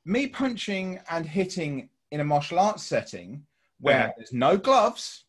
me 0.04 0.26
punching 0.26 1.00
and 1.10 1.26
hitting 1.26 1.88
in 2.10 2.20
a 2.20 2.24
martial 2.24 2.58
arts 2.58 2.82
setting 2.82 3.44
where 3.82 4.14
there's 4.16 4.32
no 4.32 4.56
gloves, 4.56 5.24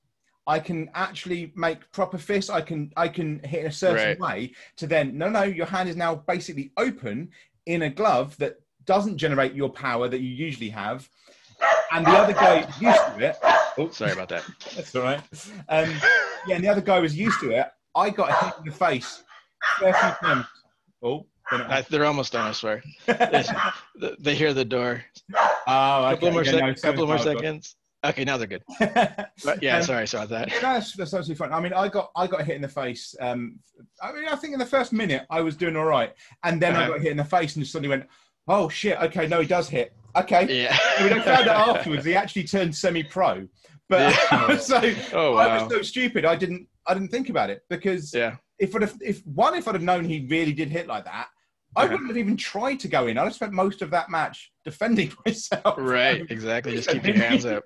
I 0.47 0.59
can 0.59 0.89
actually 0.93 1.51
make 1.55 1.91
proper 1.91 2.17
fists. 2.17 2.49
I 2.49 2.61
can 2.61 2.91
I 2.95 3.07
can 3.07 3.39
hit 3.43 3.61
in 3.61 3.67
a 3.67 3.71
certain 3.71 4.19
Right. 4.19 4.19
way 4.19 4.51
to 4.77 4.87
then 4.87 5.17
no 5.17 5.29
no 5.29 5.43
your 5.43 5.65
hand 5.65 5.89
is 5.89 5.95
now 5.95 6.15
basically 6.15 6.71
open 6.77 7.29
in 7.65 7.83
a 7.83 7.89
glove 7.89 8.37
that 8.37 8.59
doesn't 8.85 9.17
generate 9.17 9.53
your 9.53 9.69
power 9.69 10.07
that 10.09 10.19
you 10.19 10.29
usually 10.29 10.69
have, 10.69 11.09
and 11.93 12.05
the 12.05 12.11
other 12.11 12.33
guy 12.33 12.59
used 12.79 13.01
to 13.17 13.19
it. 13.29 13.37
Oh, 13.77 13.89
Sorry 13.89 14.11
about 14.11 14.29
that. 14.29 14.43
that's 14.75 14.93
all 14.95 15.03
right. 15.03 15.21
Um, 15.69 15.89
yeah, 16.47 16.55
and 16.55 16.63
the 16.63 16.67
other 16.67 16.81
guy 16.81 16.99
was 16.99 17.15
used 17.15 17.39
to 17.39 17.51
it. 17.51 17.67
I 17.95 18.09
got 18.09 18.29
hit 18.43 18.53
in 18.59 18.65
the 18.65 18.75
face 18.75 19.23
few 19.79 19.91
times. 19.93 20.45
Oh, 21.01 21.25
they're 21.49 21.71
I, 21.71 21.81
they're 21.89 22.05
almost 22.05 22.33
done. 22.33 22.49
I 22.49 22.51
swear. 22.51 22.83
Th- 23.05 23.47
They 24.19 24.35
hear 24.35 24.53
the 24.53 24.65
door. 24.65 25.03
oh, 25.67 26.05
okay. 26.05 26.15
couple 26.15 26.31
more, 26.31 26.43
sec- 26.45 26.61
no, 26.61 26.73
couple 26.75 27.07
more 27.07 27.19
seconds. 27.19 27.75
Okay, 28.05 28.25
now 28.25 28.37
they're 28.37 28.47
good. 28.47 28.63
But 29.45 29.61
yeah, 29.63 29.77
Um, 29.77 29.83
sorry, 29.83 30.07
sorry 30.07 30.25
about 30.25 30.49
that. 30.49 30.61
That's, 30.61 30.93
that's 30.93 31.13
absolutely 31.13 31.35
fine. 31.35 31.51
I 31.53 31.59
mean, 31.61 31.73
I 31.73 31.87
got 31.87 32.11
I 32.15 32.27
got 32.27 32.43
hit 32.45 32.55
in 32.55 32.61
the 32.61 32.67
face. 32.67 33.15
Um, 33.19 33.59
I 34.01 34.11
mean, 34.11 34.25
I 34.27 34.35
think 34.35 34.53
in 34.53 34.59
the 34.59 34.65
first 34.65 34.93
minute 34.93 35.25
I 35.29 35.41
was 35.41 35.55
doing 35.55 35.75
all 35.75 35.85
right, 35.85 36.13
and 36.43 36.61
then 36.61 36.75
I 36.75 36.83
Uh-huh. 36.83 36.91
got 36.93 37.01
hit 37.01 37.11
in 37.11 37.17
the 37.17 37.23
face 37.25 37.55
and 37.55 37.63
just 37.63 37.71
suddenly 37.73 37.89
went, 37.89 38.07
"Oh 38.47 38.69
shit! 38.69 38.97
Okay, 39.01 39.27
no, 39.27 39.39
he 39.41 39.47
does 39.47 39.67
hit. 39.69 39.93
Okay." 40.15 40.63
Yeah. 40.63 40.77
I 40.99 41.03
mean, 41.03 41.13
I 41.13 41.21
found 41.21 41.47
out 41.47 41.69
afterwards 41.77 42.05
he 42.05 42.15
actually 42.15 42.43
turned 42.43 42.75
semi-pro, 42.75 43.47
but 43.89 44.13
Yeah. 44.31 44.57
so 44.71 44.81
Oh 45.13 45.35
I 45.35 45.61
was 45.63 45.71
so 45.71 45.81
stupid. 45.81 46.25
I 46.25 46.35
didn't 46.35 46.67
I 46.87 46.93
didn't 46.93 47.09
think 47.09 47.29
about 47.29 47.49
it 47.49 47.63
because 47.69 48.13
Yeah. 48.13 48.35
if 48.59 48.75
I'd 48.75 48.81
have, 48.83 48.97
if 49.01 49.25
one 49.25 49.55
if 49.55 49.67
I'd 49.67 49.75
have 49.75 49.83
known 49.83 50.03
he 50.05 50.27
really 50.29 50.53
did 50.53 50.69
hit 50.69 50.87
like 50.87 51.05
that, 51.05 51.27
I 51.75 51.85
wouldn't 51.85 52.07
have 52.07 52.17
even 52.17 52.37
tried 52.37 52.79
to 52.81 52.87
go 52.87 53.07
in. 53.07 53.17
I'd 53.17 53.23
have 53.23 53.35
spent 53.35 53.53
most 53.53 53.81
of 53.81 53.89
that 53.91 54.09
match 54.09 54.51
defending 54.63 55.11
myself. 55.25 55.75
Right. 55.77 56.25
Exactly. 56.29 56.75
Just 56.75 56.89
keep 56.93 57.05
your 57.05 57.15
hands 57.15 57.45
up. 57.45 57.63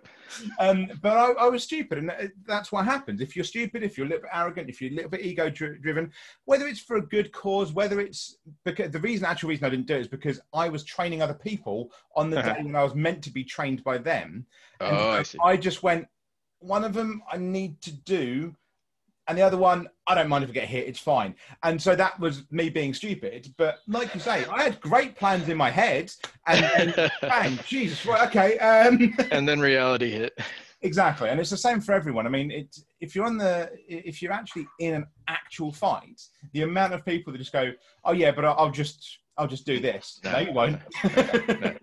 Um, 0.60 0.88
but 1.02 1.16
I, 1.18 1.32
I 1.32 1.48
was 1.50 1.64
stupid, 1.64 1.98
and 2.00 2.12
that's 2.46 2.72
what 2.72 2.86
happens. 2.86 3.22
If 3.22 3.36
you're 3.36 3.46
stupid, 3.46 3.82
if 3.84 3.98
you're 3.98 4.06
a 4.06 4.10
little 4.10 4.24
bit 4.24 4.32
arrogant, 4.34 4.70
if 4.70 4.82
you're 4.82 4.92
a 4.92 4.96
little 4.96 5.10
bit 5.10 5.22
ego 5.22 5.50
dri- 5.50 5.80
driven, 5.80 6.12
whether 6.46 6.68
it's 6.68 6.80
for 6.82 6.98
a 6.98 7.02
good 7.02 7.32
cause, 7.32 7.72
whether 7.74 8.00
it's 8.02 8.38
because 8.66 8.92
the 8.92 9.00
reason, 9.00 9.26
actual 9.26 9.50
reason 9.50 9.66
I 9.66 9.70
didn't 9.70 9.88
do 9.88 9.96
it 9.96 10.02
is 10.02 10.08
because 10.08 10.40
I 10.54 10.68
was 10.70 10.84
training 10.84 11.22
other 11.22 11.34
people 11.34 11.92
on 12.16 12.30
the 12.30 12.40
Uh-huh. 12.40 12.54
day 12.56 12.64
when 12.64 12.76
I 12.76 12.84
was 12.84 12.96
meant 12.96 13.24
to 13.24 13.30
be 13.32 13.44
trained 13.44 13.84
by 13.84 13.98
them. 13.98 14.46
And 14.82 14.98
Oh, 14.98 15.10
I 15.12 15.24
see. 15.24 15.40
I 15.44 15.56
just 15.58 15.82
went, 15.84 16.08
one 16.60 16.84
of 16.84 16.94
them 16.94 17.24
I 17.32 17.38
need 17.38 17.80
to 17.82 17.92
do, 17.92 18.56
and 19.28 19.38
the 19.38 19.42
other 19.42 19.58
one, 19.58 19.88
I 20.08 20.16
don't 20.16 20.30
mind 20.30 20.44
if 20.44 20.50
I 20.50 20.54
get 20.54 20.68
hit, 20.68 20.88
it's 20.88 21.00
fine. 21.00 21.36
And 21.64 21.82
so 21.82 21.96
that 21.96 22.20
was 22.20 22.44
me 22.52 22.70
being 22.70 22.94
stupid. 22.94 23.54
But 23.58 23.80
like 23.88 24.14
you 24.14 24.22
say, 24.22 24.46
I 24.46 24.64
had 24.64 24.80
great 24.80 25.16
plans 25.16 25.50
in 25.50 25.58
my 25.58 25.70
head, 25.70 26.12
and, 26.48 26.66
and 26.98 27.12
bang, 27.22 27.60
Jesus, 27.68 28.06
right, 28.06 28.28
okay. 28.28 28.58
Um, 28.60 29.14
and 29.32 29.48
then 29.48 29.60
reality 29.60 30.12
hit. 30.12 30.40
exactly. 30.82 31.30
And 31.30 31.40
it's 31.40 31.50
the 31.50 31.58
same 31.58 31.82
for 31.82 31.94
everyone. 31.94 32.26
I 32.26 32.30
mean, 32.30 32.52
it, 32.52 32.78
if 33.02 33.16
you're 33.16 33.26
on 33.26 33.38
the, 33.38 33.70
if 33.88 34.22
you're 34.22 34.32
actually 34.32 34.68
in 34.80 34.94
an 34.94 35.08
actual 35.28 35.72
fight, 35.72 36.22
the 36.54 36.62
amount 36.62 36.94
of 36.94 37.06
people 37.06 37.34
that 37.34 37.40
just 37.40 37.54
go, 37.54 37.72
oh 38.06 38.14
yeah, 38.14 38.32
but 38.32 38.46
I'll, 38.46 38.56
I'll 38.58 38.72
just, 38.72 39.20
I'll 39.38 39.48
just 39.48 39.66
do 39.66 39.80
this. 39.90 40.20
No, 40.24 40.32
No, 40.32 40.40
you 40.40 40.52
won't. 40.52 40.82
no. 41.04 41.74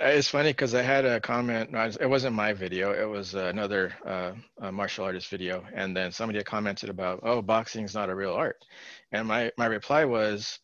Uh, 0.00 0.06
It's 0.06 0.28
funny 0.28 0.50
because 0.50 0.74
I 0.74 0.82
had 0.82 1.04
a 1.04 1.20
comment. 1.20 1.70
It 2.00 2.08
wasn't 2.08 2.34
my 2.34 2.52
video. 2.52 2.92
It 2.92 3.08
was 3.08 3.34
another 3.34 3.92
uh, 4.06 4.32
uh, 4.60 4.72
martial 4.72 5.04
artist 5.04 5.28
video, 5.28 5.64
and 5.74 5.96
then 5.96 6.12
somebody 6.12 6.38
had 6.38 6.46
commented 6.46 6.88
about, 6.90 7.20
"Oh, 7.22 7.42
boxing 7.42 7.84
is 7.84 7.94
not 7.94 8.08
a 8.10 8.14
real 8.14 8.32
art," 8.32 8.56
and 9.12 9.26
my 9.28 9.50
my 9.58 9.66
reply 9.66 10.04
was, 10.04 10.58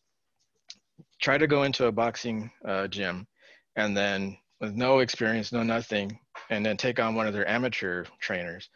"Try 1.21 1.37
to 1.37 1.47
go 1.47 1.63
into 1.63 1.85
a 1.85 1.91
boxing 1.91 2.51
uh, 2.67 2.87
gym, 2.87 3.27
and 3.75 3.95
then 3.95 4.37
with 4.59 4.73
no 4.75 4.99
experience, 4.99 5.51
no 5.51 5.63
nothing, 5.63 6.19
and 6.49 6.65
then 6.65 6.75
take 6.77 6.99
on 6.99 7.15
one 7.15 7.27
of 7.27 7.33
their 7.33 7.47
amateur 7.47 8.05
trainers. 8.19 8.69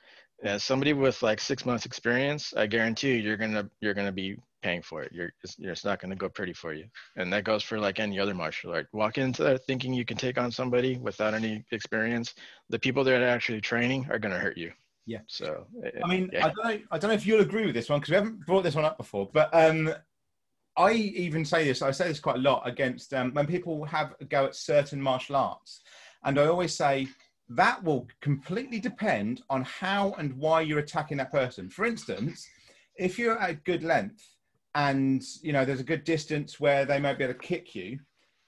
As 0.43 0.63
somebody 0.63 0.93
with 0.93 1.21
like 1.21 1.39
six 1.39 1.65
months 1.65 1.85
experience, 1.85 2.53
I 2.55 2.67
guarantee 2.67 3.15
you, 3.15 3.21
you're 3.21 3.38
gonna 3.38 3.69
you're 3.81 3.93
gonna 3.93 4.11
be 4.11 4.38
paying 4.63 4.82
for 4.82 5.04
it. 5.04 5.12
You're 5.15 5.32
it's, 5.43 5.56
you're- 5.60 5.71
it's 5.73 5.86
not 5.89 5.99
gonna 6.02 6.15
go 6.23 6.30
pretty 6.30 6.54
for 6.54 6.73
you." 6.73 6.86
and 7.17 7.32
that 7.34 7.43
goes 7.43 7.63
for 7.69 7.78
like 7.88 7.99
any 7.99 8.17
other 8.19 8.34
martial 8.43 8.71
art 8.73 8.88
walk 8.93 9.17
into 9.17 9.43
there 9.43 9.58
thinking 9.69 9.93
you 9.93 10.06
can 10.12 10.17
take 10.26 10.38
on 10.43 10.49
somebody 10.60 10.91
without 11.10 11.34
any 11.39 11.54
experience 11.71 12.28
the 12.69 12.80
people 12.86 13.04
that 13.04 13.21
are 13.21 13.28
actually 13.38 13.62
training 13.62 14.02
are 14.12 14.19
going 14.23 14.34
to 14.38 14.43
hurt 14.45 14.58
you 14.63 14.71
Yeah. 15.06 15.23
so 15.28 15.47
I 16.04 16.08
mean, 16.08 16.30
yeah. 16.34 16.45
I 16.47 16.49
don't 16.54 16.65
know. 16.69 16.80
I 16.91 16.97
don't 16.97 17.10
know 17.12 17.19
if 17.21 17.26
you'll 17.28 17.41
agree 17.49 17.65
with 17.67 17.76
this 17.76 17.89
one 17.89 17.99
because 17.99 18.12
we 18.12 18.15
haven't 18.21 18.45
brought 18.47 18.63
this 18.63 18.76
one 18.80 18.86
up 18.86 18.97
before. 18.97 19.26
But 19.39 19.49
um, 19.63 19.80
I 20.78 20.91
even 20.93 21.43
say 21.45 21.65
this. 21.65 21.82
I 21.82 21.91
say 21.91 22.08
this 22.08 22.19
quite 22.28 22.38
a 22.38 22.47
lot 22.52 22.62
against 22.65 23.13
um, 23.13 23.34
when 23.36 23.45
people 23.45 23.84
have 23.86 24.15
a 24.21 24.26
go 24.26 24.45
at 24.45 24.56
certain 24.56 25.02
martial 25.02 25.36
arts, 25.36 25.82
and 26.23 26.39
I 26.39 26.45
always 26.47 26.73
say 26.73 27.08
that 27.49 27.84
will 27.84 28.08
completely 28.21 28.80
depend 28.80 29.41
on 29.49 29.62
how 29.63 30.13
and 30.17 30.34
why 30.43 30.62
you're 30.62 30.80
attacking 30.80 31.17
that 31.17 31.32
person. 31.32 31.69
For 31.69 31.86
instance, 31.86 32.47
if 32.95 33.19
you're 33.19 33.38
at 33.38 33.49
a 33.52 33.56
good 33.56 33.84
length 33.84 34.23
and 34.75 35.23
you 35.41 35.53
know 35.53 35.65
there's 35.65 35.79
a 35.79 35.83
good 35.86 36.03
distance 36.03 36.59
where 36.59 36.86
they 36.86 36.99
might 36.99 37.17
be 37.17 37.23
able 37.23 37.33
to 37.33 37.39
kick 37.39 37.75
you, 37.75 37.99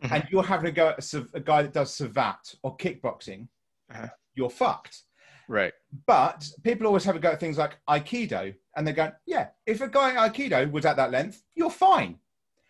Mhm. 0.04 0.12
and 0.12 0.28
you're 0.30 0.44
having 0.44 0.68
a 0.68 0.72
go 0.72 0.90
at 0.90 1.14
a, 1.14 1.26
a 1.34 1.40
guy 1.40 1.62
that 1.62 1.74
does 1.74 1.92
savate 1.98 2.56
or 2.64 2.76
kickboxing, 2.78 3.48
Uh-huh. 3.90 4.08
you're 4.34 4.50
fucked. 4.50 5.04
right 5.48 5.74
But 6.08 6.50
people 6.64 6.88
always 6.88 7.04
have 7.06 7.16
a 7.16 7.20
go 7.20 7.32
at 7.32 7.40
things 7.40 7.58
like 7.58 7.78
Aikido, 7.88 8.54
and 8.76 8.86
they 8.88 8.94
go, 8.94 9.12
yeah, 9.26 9.50
if 9.66 9.80
a 9.82 9.88
guy 9.88 10.16
Aikido 10.28 10.70
was 10.72 10.86
at 10.86 10.98
that 10.98 11.12
length, 11.12 11.44
you're 11.56 11.70
fine. 11.72 12.20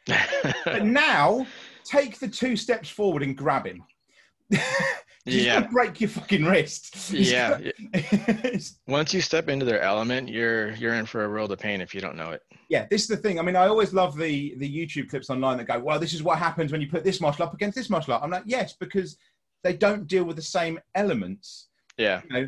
But 0.66 0.86
now, 0.86 1.48
take 1.84 2.20
the 2.20 2.28
two 2.28 2.56
steps 2.56 2.90
forward 2.90 3.24
and 3.24 3.36
grab 3.36 3.66
him. 3.66 3.84
Yeah 5.26 5.62
break 5.68 6.00
your 6.02 6.10
fucking 6.10 6.46
wrist. 6.46 7.12
Yeah 7.12 7.60
once 8.88 9.14
you 9.14 9.22
step 9.22 9.50
into 9.50 9.66
their 9.66 9.82
element 9.82 10.30
you're 10.30 10.72
you're 10.72 10.94
in 10.94 11.06
for 11.06 11.26
a 11.26 11.30
world 11.30 11.52
of 11.52 11.60
pain 11.60 11.82
if 11.82 11.96
you 11.96 12.02
don't 12.02 12.16
know 12.16 12.32
it 12.32 12.42
yeah, 12.70 12.88
this 12.90 13.02
is 13.02 13.08
the 13.08 13.18
thing. 13.18 13.40
I 13.40 13.44
mean, 13.44 13.56
I 13.56 13.68
always 13.68 13.94
love 13.94 14.18
the 14.18 14.56
the 14.58 14.70
YouTube 14.70 15.10
clips 15.10 15.30
online 15.30 15.58
that 15.58 15.66
go, 15.66 15.80
well, 15.80 16.00
this 16.00 16.14
is 16.14 16.24
what 16.24 16.40
happens 16.40 16.72
when 16.72 16.82
you 16.82 16.88
put 16.88 17.04
this 17.04 17.22
martial 17.22 17.46
up 17.46 17.54
against 17.54 17.76
this 17.76 17.90
martial 17.90 18.14
art. 18.14 18.24
I'm 18.24 18.32
like, 18.32 18.44
yes, 18.46 18.74
because 18.74 19.18
they 19.64 19.74
don't 19.74 20.08
deal 20.08 20.24
with 20.24 20.36
the 20.36 20.42
same 20.42 20.80
elements. 20.94 21.70
yeah 21.98 22.22
you 22.30 22.34
know, 22.34 22.48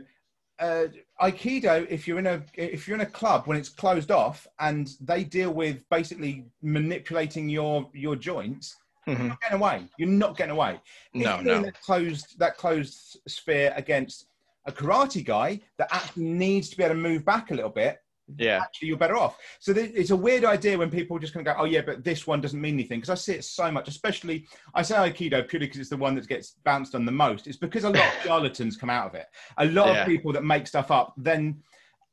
uh, 0.59 0.87
Aikido, 1.21 1.87
if 1.89 2.07
you're 2.07 2.19
in 2.19 2.27
a 2.27 2.41
if 2.55 2.87
you're 2.87 2.95
in 2.95 3.01
a 3.01 3.05
club 3.19 3.47
when 3.47 3.57
it's 3.57 3.69
closed 3.69 4.11
off 4.11 4.47
and 4.59 4.89
they 5.01 5.23
deal 5.23 5.53
with 5.53 5.77
basically 5.89 6.45
manipulating 6.61 7.47
your 7.49 7.89
your 7.93 8.15
joints, 8.15 8.75
you're 9.07 9.15
Mhm. 9.17 9.27
not 9.29 9.41
getting 9.41 9.57
away. 9.57 9.83
You're 9.97 10.09
not 10.09 10.37
getting 10.37 10.51
away. 10.51 10.79
No 11.13 11.35
you're 11.35 11.43
no 11.43 11.61
that 11.63 11.81
closed 11.81 12.37
that 12.39 12.57
closed 12.57 13.17
sphere 13.27 13.73
against 13.75 14.27
a 14.65 14.71
karate 14.71 15.23
guy 15.25 15.61
that 15.77 15.87
actually 15.91 16.25
needs 16.25 16.69
to 16.69 16.77
be 16.77 16.83
able 16.83 16.95
to 16.95 17.01
move 17.01 17.23
back 17.23 17.51
a 17.51 17.55
little 17.55 17.69
bit, 17.69 17.99
yeah 18.37 18.59
actually 18.61 18.89
you're 18.89 18.97
better 18.97 19.15
off. 19.15 19.37
So 19.59 19.71
th- 19.73 19.93
it's 19.95 20.09
a 20.11 20.15
weird 20.15 20.43
idea 20.43 20.77
when 20.77 20.89
people 20.91 21.17
just 21.19 21.33
kind 21.33 21.47
of 21.47 21.55
go, 21.55 21.61
oh 21.61 21.65
yeah, 21.65 21.79
but 21.81 22.03
this 22.03 22.27
one 22.27 22.41
doesn't 22.41 22.59
mean 22.59 22.73
anything. 22.73 22.99
Because 22.99 23.09
I 23.09 23.15
see 23.15 23.33
it 23.35 23.45
so 23.45 23.71
much, 23.71 23.87
especially 23.87 24.45
I 24.75 24.81
say 24.81 24.95
Aikido 24.95 25.47
purely 25.47 25.67
because 25.67 25.79
it's 25.79 25.89
the 25.89 25.95
one 25.95 26.15
that 26.15 26.27
gets 26.27 26.55
bounced 26.65 26.93
on 26.95 27.05
the 27.05 27.11
most. 27.13 27.47
It's 27.47 27.55
because 27.57 27.85
a 27.85 27.89
lot 27.89 28.05
of 28.05 28.13
charlatans 28.25 28.75
come 28.75 28.89
out 28.89 29.07
of 29.07 29.15
it. 29.15 29.27
A 29.57 29.65
lot 29.67 29.87
Yeah. 29.87 30.01
of 30.01 30.07
people 30.07 30.33
that 30.33 30.43
make 30.43 30.67
stuff 30.67 30.91
up 30.91 31.13
then. 31.15 31.63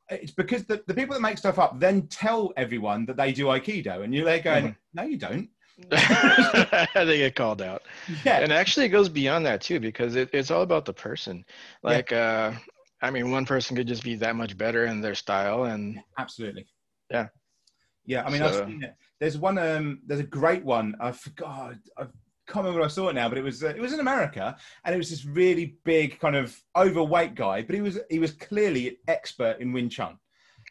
It's 0.09 0.31
because 0.31 0.63
the, 0.65 0.83
the 0.87 0.93
people 0.93 1.15
that 1.15 1.21
make 1.21 1.37
stuff 1.39 1.57
up 1.59 1.79
then 1.79 2.07
tell 2.07 2.53
everyone 2.55 3.05
that 3.07 3.17
they 3.17 3.31
do 3.33 3.45
Aikido, 3.47 4.03
and 4.03 4.13
you're 4.13 4.23
there 4.23 4.39
going, 4.39 4.65
Mhm. 4.67 4.75
"No, 4.93 5.03
you 5.03 5.17
don't." 5.17 5.49
they 5.89 7.17
get 7.17 7.35
called 7.35 7.61
out 7.61 7.83
Yeah, 8.23 8.39
and 8.39 8.53
actually 8.53 8.85
it 8.85 8.89
goes 8.89 9.09
beyond 9.09 9.45
that 9.45 9.61
too 9.61 9.79
because 9.79 10.15
it, 10.15 10.29
it's 10.31 10.49
all 10.49 10.61
about 10.61 10.85
the 10.85 10.93
person 10.93 11.43
like 11.83 12.13
uh 12.13 12.53
i 13.01 13.11
mean 13.11 13.29
one 13.29 13.45
person 13.45 13.75
could 13.75 13.87
just 13.87 14.03
be 14.03 14.15
that 14.15 14.37
much 14.37 14.57
better 14.57 14.85
in 14.85 15.01
their 15.01 15.15
style 15.15 15.65
and 15.65 15.99
absolutely. 16.17 16.65
Yeah. 17.09 17.27
yeah. 18.05 18.23
I 18.25 18.31
mean, 18.31 18.41
I've 18.41 18.55
seen 18.55 18.83
it. 18.83 18.95
There's 19.19 19.37
one. 19.37 19.57
Um, 19.57 20.01
there's 20.05 20.19
a 20.19 20.23
great 20.23 20.63
one. 20.63 20.95
I 20.99 21.11
forgot. 21.11 21.75
I 21.97 22.03
can't 22.47 22.57
remember 22.57 22.79
where 22.79 22.87
I 22.87 22.91
saw 22.91 23.09
it 23.09 23.13
now, 23.13 23.29
but 23.29 23.37
it 23.37 23.43
was 23.43 23.63
uh, 23.63 23.69
it 23.69 23.79
was 23.79 23.93
in 23.93 23.99
America, 23.99 24.55
and 24.83 24.93
it 24.93 24.97
was 24.97 25.09
this 25.09 25.25
really 25.25 25.77
big 25.83 26.19
kind 26.19 26.35
of 26.35 26.59
overweight 26.75 27.35
guy, 27.35 27.61
but 27.61 27.75
he 27.75 27.81
was 27.81 27.99
he 28.09 28.19
was 28.19 28.31
clearly 28.31 28.89
an 28.89 28.97
expert 29.07 29.57
in 29.59 29.71
Wing 29.71 29.89
Chun. 29.89 30.17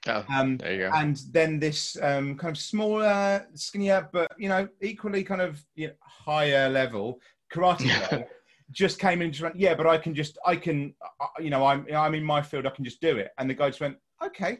Oh, 0.08 0.24
Um, 0.32 0.56
there 0.58 0.72
you 0.72 0.78
go 0.80 0.90
and 0.94 1.20
then 1.32 1.58
this 1.58 1.96
um, 2.02 2.36
kind 2.36 2.56
of 2.56 2.62
smaller, 2.62 3.46
skinnier, 3.54 4.08
but 4.12 4.30
you 4.38 4.48
know, 4.48 4.68
equally 4.80 5.24
kind 5.24 5.40
of 5.40 5.64
you 5.74 5.88
know, 5.88 5.94
higher 6.00 6.68
level 6.68 7.20
karate 7.52 7.88
guy. 8.10 8.26
just 8.70 8.98
came 8.98 9.20
in 9.20 9.26
and 9.26 9.32
just 9.32 9.42
went, 9.42 9.56
yeah, 9.56 9.74
but 9.74 9.86
I 9.86 9.98
can 9.98 10.14
just, 10.14 10.38
I 10.44 10.56
can, 10.56 10.94
uh, 11.20 11.26
you 11.38 11.50
know, 11.50 11.64
I'm, 11.64 11.86
I'm 11.94 12.14
in 12.14 12.24
my 12.24 12.40
field, 12.42 12.66
I 12.66 12.70
can 12.70 12.84
just 12.84 13.00
do 13.00 13.16
it. 13.18 13.30
And 13.38 13.48
the 13.48 13.54
guy 13.54 13.68
just 13.68 13.80
went, 13.80 13.96
okay, 14.22 14.58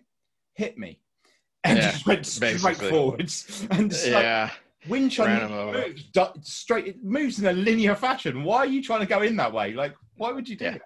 hit 0.54 0.78
me. 0.78 1.00
And 1.64 1.78
Yeah, 1.78 1.90
just 1.92 2.06
went 2.06 2.26
straight 2.26 2.52
basically. 2.60 2.90
forwards. 2.90 3.66
And 3.70 3.90
like, 3.90 4.02
Yeah. 4.02 4.50
Wing 4.86 5.08
Chun 5.08 5.26
Ran 5.28 5.42
him 5.48 5.52
over. 5.52 5.78
moves 5.88 6.04
straight, 6.42 6.86
it 6.86 7.02
moves 7.02 7.38
in 7.40 7.46
a 7.46 7.52
linear 7.54 7.94
fashion. 7.94 8.44
Why 8.44 8.58
are 8.58 8.66
you 8.66 8.82
trying 8.82 9.00
to 9.00 9.06
go 9.06 9.22
in 9.22 9.34
that 9.36 9.50
way? 9.52 9.72
Like, 9.72 9.94
why 10.16 10.30
would 10.30 10.46
you 10.46 10.56
do 10.56 10.66
Yeah. 10.66 10.72
that? 10.72 10.82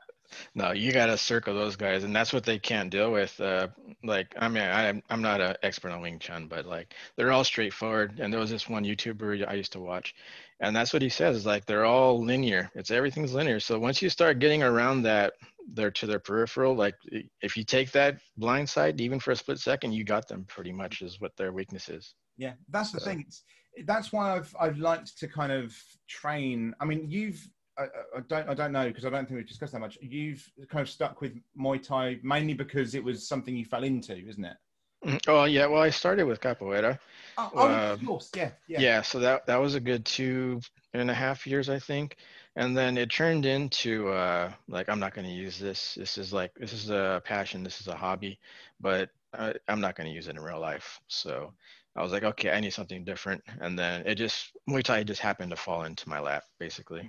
No, 0.54 0.72
you 0.72 0.92
got 0.92 1.06
to 1.06 1.16
circle 1.18 1.54
those 1.54 1.76
guys, 1.76 2.04
and 2.04 2.14
that's 2.14 2.32
what 2.32 2.44
they 2.44 2.58
can't 2.58 2.90
deal 2.90 3.10
with. 3.12 3.38
Uh, 3.40 3.68
like, 4.04 4.34
I 4.38 4.48
mean, 4.48 4.62
I'm 4.62 5.02
I'm 5.10 5.22
not 5.22 5.40
an 5.40 5.56
expert 5.62 5.90
on 5.90 6.00
Wing 6.00 6.18
Chun, 6.18 6.46
but 6.48 6.66
like, 6.66 6.94
they're 7.16 7.32
all 7.32 7.44
straightforward. 7.44 8.20
And 8.20 8.32
there 8.32 8.40
was 8.40 8.50
this 8.50 8.68
one 8.68 8.84
YouTuber 8.84 9.48
I 9.48 9.54
used 9.54 9.72
to 9.72 9.80
watch, 9.80 10.14
and 10.60 10.74
that's 10.74 10.92
what 10.92 11.02
he 11.02 11.08
says 11.08 11.36
is 11.36 11.46
like 11.46 11.64
they're 11.66 11.84
all 11.86 12.22
linear. 12.22 12.70
It's 12.74 12.90
everything's 12.90 13.32
linear. 13.34 13.60
So 13.60 13.78
once 13.78 14.02
you 14.02 14.08
start 14.10 14.38
getting 14.38 14.62
around 14.62 15.02
that, 15.02 15.32
they're 15.72 15.90
to 15.92 16.06
their 16.06 16.18
peripheral. 16.18 16.74
Like, 16.74 16.94
if 17.42 17.56
you 17.56 17.64
take 17.64 17.90
that 17.92 18.18
blind 18.36 18.68
side, 18.68 19.00
even 19.00 19.20
for 19.20 19.30
a 19.32 19.36
split 19.36 19.58
second, 19.58 19.92
you 19.92 20.04
got 20.04 20.28
them 20.28 20.44
pretty 20.48 20.72
much. 20.72 21.02
Is 21.02 21.20
what 21.20 21.36
their 21.36 21.52
weakness 21.52 21.88
is. 21.88 22.14
Yeah, 22.36 22.52
that's 22.68 22.92
the 22.92 23.00
So- 23.00 23.06
thing. 23.06 23.24
It's, 23.26 23.44
that's 23.84 24.12
why 24.12 24.34
I've 24.34 24.54
I've 24.60 24.78
liked 24.78 25.16
to 25.20 25.28
kind 25.28 25.52
of 25.52 25.72
train. 26.08 26.74
I 26.80 26.84
mean, 26.84 27.08
you've 27.08 27.48
I, 27.78 27.84
I- 28.16 28.20
don't 28.28 28.48
I 28.48 28.54
don't 28.54 28.72
know 28.72 28.86
because 28.88 29.04
I 29.04 29.10
don't 29.10 29.26
think 29.26 29.38
we've 29.38 29.46
discussed 29.48 29.72
that 29.72 29.80
much. 29.80 29.98
You've 30.00 30.48
kind 30.68 30.82
of 30.82 30.88
stuck 30.88 31.20
with 31.20 31.34
Muay 31.58 31.82
Thai 31.82 32.18
mainly 32.22 32.54
because 32.54 32.94
it 32.94 33.04
was 33.04 33.26
something 33.26 33.56
you 33.56 33.64
fell 33.64 33.84
into, 33.84 34.16
isn't 34.16 34.44
it? 34.44 34.56
Mhm. 35.04 35.20
Oh 35.28 35.44
yeah, 35.44 35.66
well 35.66 35.82
I 35.82 35.90
started 35.90 36.24
with 36.24 36.40
capoeira. 36.40 36.98
Oh, 37.36 37.50
oh, 37.54 37.68
Uh, 37.68 37.92
of 37.92 38.04
course, 38.04 38.30
yeah, 38.34 38.50
yeah. 38.66 38.80
Yeah. 38.80 39.02
so 39.02 39.20
that 39.20 39.46
that 39.46 39.56
was 39.56 39.74
a 39.74 39.80
good 39.80 40.04
two 40.04 40.60
and 40.92 41.10
a 41.10 41.14
half 41.14 41.46
years, 41.46 41.68
I 41.68 41.78
think. 41.78 42.16
And 42.56 42.76
then 42.76 42.98
it 42.98 43.10
turned 43.10 43.46
into 43.46 44.08
uh, 44.08 44.52
like 44.68 44.88
I'm 44.88 44.98
not 44.98 45.14
going 45.14 45.26
to 45.26 45.32
use 45.32 45.58
this. 45.58 45.94
This 45.94 46.18
is 46.18 46.32
like 46.32 46.52
this 46.56 46.72
is 46.72 46.90
a 46.90 47.22
passion. 47.24 47.62
This 47.62 47.80
is 47.80 47.86
a 47.88 47.96
hobby, 47.96 48.38
but 48.80 49.10
I, 49.32 49.54
I'm 49.68 49.80
not 49.80 49.94
going 49.96 50.08
to 50.08 50.14
use 50.14 50.26
it 50.26 50.36
in 50.36 50.40
real 50.42 50.60
life. 50.60 51.00
So 51.08 51.54
I 51.94 52.02
was 52.02 52.10
like, 52.12 52.24
okay, 52.24 52.50
I 52.50 52.60
need 52.60 52.72
something 52.72 53.04
different. 53.04 53.42
And 53.60 53.78
then 53.78 54.04
it 54.06 54.16
just 54.16 54.50
Muay 54.68 54.82
Thai 54.82 55.04
just 55.04 55.20
happened 55.20 55.50
to 55.50 55.56
fall 55.56 55.84
into 55.84 56.08
my 56.08 56.18
lap, 56.18 56.42
basically. 56.58 57.08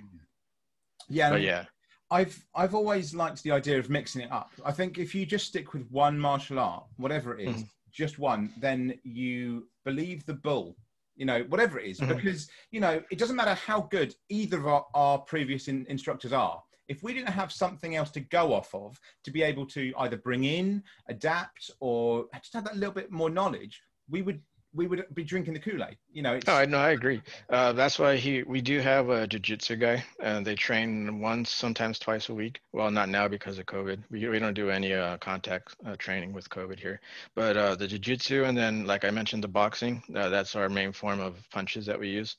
Yeah, 1.10 1.30
But 1.30 1.42
yeah, 1.42 1.64
I've 2.10 2.42
I've 2.54 2.74
always 2.74 3.14
liked 3.14 3.42
the 3.42 3.50
idea 3.50 3.78
of 3.78 3.90
mixing 3.90 4.22
it 4.22 4.32
up. 4.32 4.50
I 4.64 4.72
think 4.72 4.96
if 4.98 5.14
you 5.14 5.26
just 5.26 5.46
stick 5.46 5.74
with 5.74 5.86
one 5.90 6.18
martial 6.18 6.58
art, 6.58 6.84
whatever 6.96 7.36
it 7.36 7.48
is, 7.48 7.62
Mhm. 7.62 7.68
just 7.92 8.18
one, 8.18 8.52
then 8.58 8.98
you 9.02 9.68
believe 9.84 10.24
the 10.24 10.34
bull. 10.34 10.76
You 11.16 11.26
know, 11.26 11.42
whatever 11.44 11.78
it 11.78 11.86
is, 11.90 12.00
Mhm. 12.00 12.16
because 12.16 12.48
you 12.70 12.80
know 12.80 13.02
it 13.10 13.18
doesn't 13.18 13.36
matter 13.36 13.54
how 13.54 13.82
good 13.82 14.14
either 14.28 14.58
of 14.58 14.66
our, 14.66 14.86
our 14.94 15.18
previous 15.18 15.68
in, 15.68 15.84
instructors 15.86 16.32
are. 16.32 16.62
If 16.88 17.02
we 17.02 17.12
didn't 17.12 17.28
have 17.30 17.52
something 17.52 17.94
else 17.96 18.10
to 18.12 18.20
go 18.20 18.52
off 18.52 18.74
of 18.74 18.98
to 19.24 19.30
be 19.30 19.42
able 19.42 19.66
to 19.66 19.92
either 19.98 20.16
bring 20.16 20.44
in, 20.44 20.82
adapt, 21.08 21.70
or 21.80 22.26
just 22.38 22.54
have 22.54 22.64
that 22.64 22.76
little 22.76 22.94
bit 22.94 23.10
more 23.10 23.30
knowledge, 23.30 23.80
we 24.08 24.22
would 24.22 24.42
we 24.72 24.86
would 24.86 25.04
be 25.14 25.24
drinking 25.24 25.54
the 25.54 25.60
Kool 25.60 25.82
Aid. 25.82 25.96
You 26.12 26.22
know, 26.22 26.34
it's, 26.34 26.46
No, 26.46 26.78
I 26.78 26.90
agree. 26.90 27.22
Uh, 27.48 27.72
that's 27.72 27.98
why 27.98 28.16
he 28.16 28.42
we 28.42 28.60
do 28.60 28.78
have 28.80 29.08
a 29.08 29.26
jujitsu 29.26 29.78
guy, 29.78 30.04
and 30.20 30.46
they 30.46 30.54
train 30.54 31.20
once, 31.20 31.50
sometimes 31.50 31.98
twice 31.98 32.28
a 32.28 32.34
week. 32.34 32.60
Well, 32.72 32.90
not 32.90 33.08
now 33.08 33.28
because 33.28 33.58
of 33.58 33.66
COVID. 33.66 34.02
We 34.10 34.28
we 34.28 34.38
don't 34.38 34.54
do 34.54 34.70
any 34.70 34.94
uh, 34.94 35.16
contact 35.18 35.74
uh, 35.84 35.96
training 35.96 36.32
with 36.32 36.48
COVID 36.48 36.78
here. 36.78 37.00
But 37.34 37.56
uh, 37.56 37.74
the 37.74 37.88
jujitsu, 37.88 38.48
and 38.48 38.56
then 38.56 38.86
like 38.86 39.04
I 39.04 39.10
mentioned, 39.10 39.42
the 39.42 39.48
boxing. 39.48 40.02
Uh, 40.14 40.28
that's 40.28 40.54
our 40.54 40.68
main 40.68 40.92
form 40.92 41.20
of 41.20 41.36
punches 41.50 41.86
that 41.86 41.98
we 41.98 42.08
use, 42.08 42.36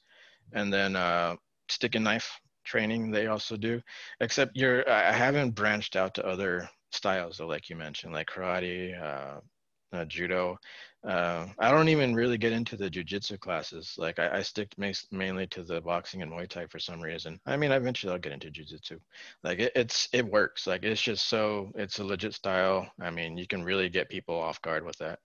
and 0.54 0.72
then 0.72 0.96
stick 1.70 1.96
and 1.96 2.04
knife 2.04 2.40
training 2.64 3.12
they 3.12 3.28
also 3.28 3.58
do. 3.58 3.82
Except 4.20 4.56
you're, 4.56 4.90
I 4.90 5.12
haven't 5.12 5.52
branched 5.52 5.96
out 5.96 6.14
to 6.16 6.26
other 6.26 6.70
styles 6.92 7.38
though, 7.38 7.48
like 7.48 7.70
you 7.70 7.76
mentioned, 7.76 8.14
like 8.14 8.28
karate, 8.28 9.02
uh, 9.02 10.06
judo. 10.06 10.58
Uh, 11.04 11.48
I 11.58 11.72
don't 11.72 11.90
even 11.90 12.14
really 12.14 12.38
get 12.38 12.54
into 12.54 12.78
the 12.78 12.90
jujitsu 12.90 13.40
classes. 13.40 13.96
Like 13.98 14.20
I, 14.20 14.38
I 14.38 14.42
stick 14.44 14.76
mainly 15.12 15.48
to 15.48 15.64
the 15.64 15.82
boxing 15.82 16.22
and 16.22 16.32
Muay 16.32 16.48
Thai 16.48 16.68
for 16.68 16.78
some 16.78 17.02
reason. 17.02 17.40
I 17.48 17.58
mean, 17.58 17.72
eventually 17.72 18.14
I'll 18.14 18.20
get 18.20 18.34
into 18.34 18.52
jujitsu. 18.52 19.00
Like 19.44 19.60
it, 19.60 19.72
it's 19.76 20.10
it 20.14 20.26
works. 20.26 20.68
Like 20.68 20.84
it's 20.84 21.02
just 21.02 21.28
so 21.28 21.72
it's 21.76 21.98
a 21.98 22.04
legit 22.04 22.36
style. 22.36 22.88
I 23.00 23.10
mean, 23.10 23.36
you 23.36 23.48
can 23.48 23.64
really 23.64 23.90
get 23.90 24.10
people 24.10 24.36
off 24.36 24.62
guard 24.62 24.86
with 24.86 24.98
that. 25.00 25.20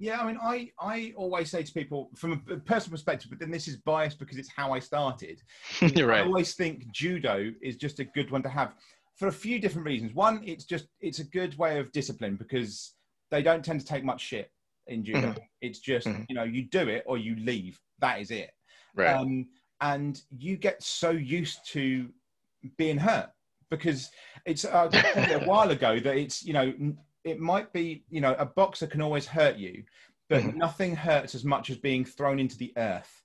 Yeah, 0.00 0.20
I 0.20 0.26
mean, 0.26 0.38
I, 0.42 0.72
I 0.80 1.14
always 1.16 1.52
say 1.52 1.62
to 1.62 1.72
people 1.72 2.10
from 2.16 2.42
a 2.50 2.56
personal 2.56 2.90
perspective, 2.94 3.30
but 3.30 3.38
then 3.38 3.52
this 3.52 3.68
is 3.68 3.76
biased 3.76 4.18
because 4.18 4.36
it's 4.36 4.50
how 4.50 4.72
I 4.72 4.80
started. 4.80 5.40
You're 5.80 6.12
I 6.12 6.22
always 6.22 6.54
think 6.54 6.90
judo 6.90 7.52
is 7.62 7.76
just 7.76 8.00
a 8.00 8.04
good 8.04 8.32
one 8.32 8.42
to 8.42 8.48
have 8.48 8.72
for 9.14 9.28
a 9.28 9.32
few 9.32 9.60
different 9.60 9.86
reasons. 9.86 10.12
One, 10.12 10.42
it's 10.44 10.64
just 10.64 10.86
it's 11.00 11.20
a 11.20 11.24
good 11.24 11.56
way 11.56 11.78
of 11.78 11.92
discipline 11.92 12.34
because 12.34 12.94
they 13.30 13.42
don't 13.42 13.64
tend 13.64 13.78
to 13.78 13.86
take 13.86 14.04
much 14.04 14.20
shit 14.20 14.50
in 14.86 15.04
judo. 15.04 15.34
Mhm. 15.34 15.38
It's 15.60 15.78
just 15.78 16.08
Mhm. 16.08 16.26
you 16.28 16.34
know 16.34 16.44
you 16.44 16.62
do 16.62 16.88
it 16.88 17.04
or 17.06 17.18
you 17.18 17.36
leave. 17.36 17.80
That 17.98 18.20
is 18.20 18.30
it. 18.30 18.50
Right. 18.94 19.16
Um, 19.16 19.48
and 19.80 20.20
you 20.36 20.56
get 20.56 20.82
so 20.82 21.10
used 21.10 21.58
to 21.72 22.10
being 22.78 22.98
hurt 22.98 23.30
because 23.70 24.10
it's 24.46 24.64
uh, 24.64 24.90
I 24.92 25.02
told 25.14 25.28
you 25.28 25.36
a 25.36 25.44
while 25.44 25.70
ago 25.70 25.98
that 26.00 26.16
it's 26.16 26.44
you 26.44 26.52
know 26.52 26.72
it 27.24 27.40
might 27.40 27.72
be 27.72 28.04
you 28.10 28.20
know 28.20 28.34
a 28.38 28.46
boxer 28.46 28.86
can 28.86 29.02
always 29.02 29.26
hurt 29.26 29.56
you, 29.56 29.84
but 30.28 30.44
Mhm. 30.44 30.56
nothing 30.56 30.94
hurts 30.96 31.34
as 31.34 31.44
much 31.44 31.70
as 31.70 31.76
being 31.78 32.04
thrown 32.04 32.38
into 32.38 32.56
the 32.56 32.72
earth. 32.76 33.22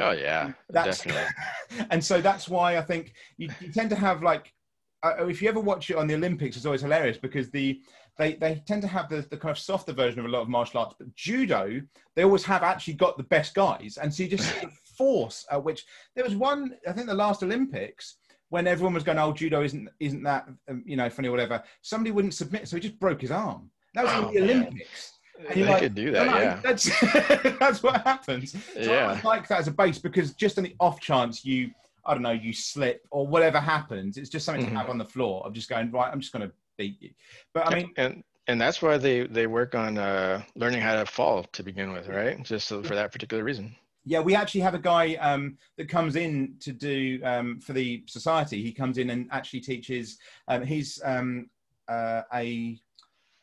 oh 0.00 0.12
yeah, 0.12 0.52
That's 0.70 1.04
definitely. 1.04 1.34
and 1.90 2.04
so 2.04 2.20
that's 2.20 2.48
why 2.48 2.76
I 2.78 2.82
think 2.82 3.14
you, 3.36 3.48
you 3.60 3.72
tend 3.72 3.90
to 3.90 3.96
have 3.96 4.22
like 4.22 4.52
uh, 5.02 5.26
if 5.26 5.42
you 5.42 5.48
ever 5.48 5.60
watch 5.60 5.90
it 5.90 5.96
on 5.96 6.06
the 6.06 6.14
Olympics, 6.14 6.56
it's 6.56 6.66
always 6.66 6.82
hilarious 6.82 7.16
because 7.18 7.50
the 7.50 7.80
they 8.18 8.34
they 8.34 8.62
tend 8.66 8.82
to 8.82 8.88
have 8.88 9.08
the, 9.08 9.22
the 9.30 9.36
kind 9.36 9.50
of 9.50 9.58
softer 9.58 9.92
version 9.92 10.20
of 10.20 10.26
a 10.26 10.28
lot 10.28 10.42
of 10.42 10.48
martial 10.48 10.80
arts, 10.80 10.94
but 10.98 11.14
judo 11.14 11.80
they 12.14 12.22
always 12.24 12.44
have 12.44 12.62
actually 12.62 12.94
got 12.94 13.16
the 13.16 13.22
best 13.24 13.54
guys, 13.54 13.98
and 14.00 14.12
so 14.12 14.22
you 14.22 14.28
just 14.28 14.48
see 14.48 14.60
the 14.66 14.72
force 14.96 15.44
at 15.50 15.62
which 15.62 15.84
there 16.14 16.24
was 16.24 16.36
one 16.36 16.74
I 16.88 16.92
think 16.92 17.06
the 17.06 17.14
last 17.14 17.42
Olympics 17.42 18.16
when 18.50 18.66
everyone 18.66 18.92
was 18.94 19.02
going, 19.02 19.18
oh 19.18 19.32
judo 19.32 19.62
isn't 19.62 19.88
isn't 19.98 20.22
that 20.24 20.46
um, 20.68 20.82
you 20.86 20.96
know 20.96 21.08
funny 21.10 21.28
or 21.28 21.32
whatever. 21.32 21.62
Somebody 21.80 22.10
wouldn't 22.10 22.34
submit, 22.34 22.68
so 22.68 22.76
he 22.76 22.82
just 22.82 23.00
broke 23.00 23.20
his 23.22 23.30
arm. 23.30 23.70
That 23.94 24.04
was 24.04 24.12
Oh, 24.12 24.28
in 24.28 24.34
the 24.34 24.40
man. 24.40 24.50
Olympics. 24.62 25.18
And 25.48 25.62
They 25.62 25.66
like, 25.68 25.80
could 25.80 25.94
do 25.94 26.12
that, 26.12 26.26
no, 26.26 26.40
yeah. 26.40 26.60
That's 26.62 27.00
that's 27.58 27.82
what 27.82 28.02
happens. 28.02 28.52
So 28.52 28.58
I 28.80 28.84
Yeah. 28.86 29.02
always 29.08 29.24
like 29.24 29.48
that 29.48 29.60
as 29.60 29.68
a 29.68 29.72
base 29.72 29.98
because 29.98 30.34
just 30.34 30.58
on 30.58 30.64
the 30.64 30.76
off 30.78 31.00
chance 31.00 31.44
you, 31.44 31.70
I 32.04 32.14
don't 32.14 32.22
know, 32.22 32.30
you 32.32 32.52
slip 32.52 33.06
or 33.10 33.26
whatever 33.26 33.60
happens, 33.60 34.16
it's 34.16 34.28
just 34.30 34.44
something 34.46 34.64
Mhm. 34.66 34.70
to 34.70 34.76
have 34.76 34.90
on 34.90 34.98
the 34.98 35.04
floor 35.04 35.44
of 35.46 35.52
just 35.52 35.68
going 35.68 35.90
right. 35.90 36.10
I'm 36.12 36.20
just 36.20 36.32
going 36.32 36.48
to 36.48 36.54
beat 36.76 37.00
you. 37.00 37.10
But 37.54 37.68
I 37.68 37.74
mean, 37.76 37.92
and 37.96 38.24
and 38.48 38.60
that's 38.60 38.82
why 38.82 38.98
they 38.98 39.26
they 39.26 39.46
work 39.46 39.74
on 39.74 39.98
uh, 39.98 40.42
learning 40.56 40.80
how 40.80 40.96
to 40.96 41.06
fall 41.06 41.44
to 41.44 41.62
begin 41.62 41.92
with, 41.92 42.08
right? 42.08 42.42
Just 42.42 42.68
so, 42.68 42.82
for 42.82 42.94
that 42.94 43.12
particular 43.12 43.44
reason. 43.44 43.76
yeah, 44.04 44.18
we 44.18 44.34
actually 44.34 44.62
have 44.62 44.74
a 44.74 44.80
guy 44.80 45.14
um, 45.16 45.56
that 45.76 45.88
comes 45.88 46.16
in 46.16 46.56
to 46.58 46.72
do 46.72 47.20
um, 47.22 47.60
for 47.60 47.72
the 47.72 48.02
society. 48.08 48.60
He 48.62 48.72
comes 48.72 48.98
in 48.98 49.10
and 49.10 49.28
actually 49.30 49.60
teaches. 49.60 50.18
Um, 50.48 50.64
he's 50.64 51.00
um, 51.04 51.48
uh, 51.88 52.22
a 52.34 52.78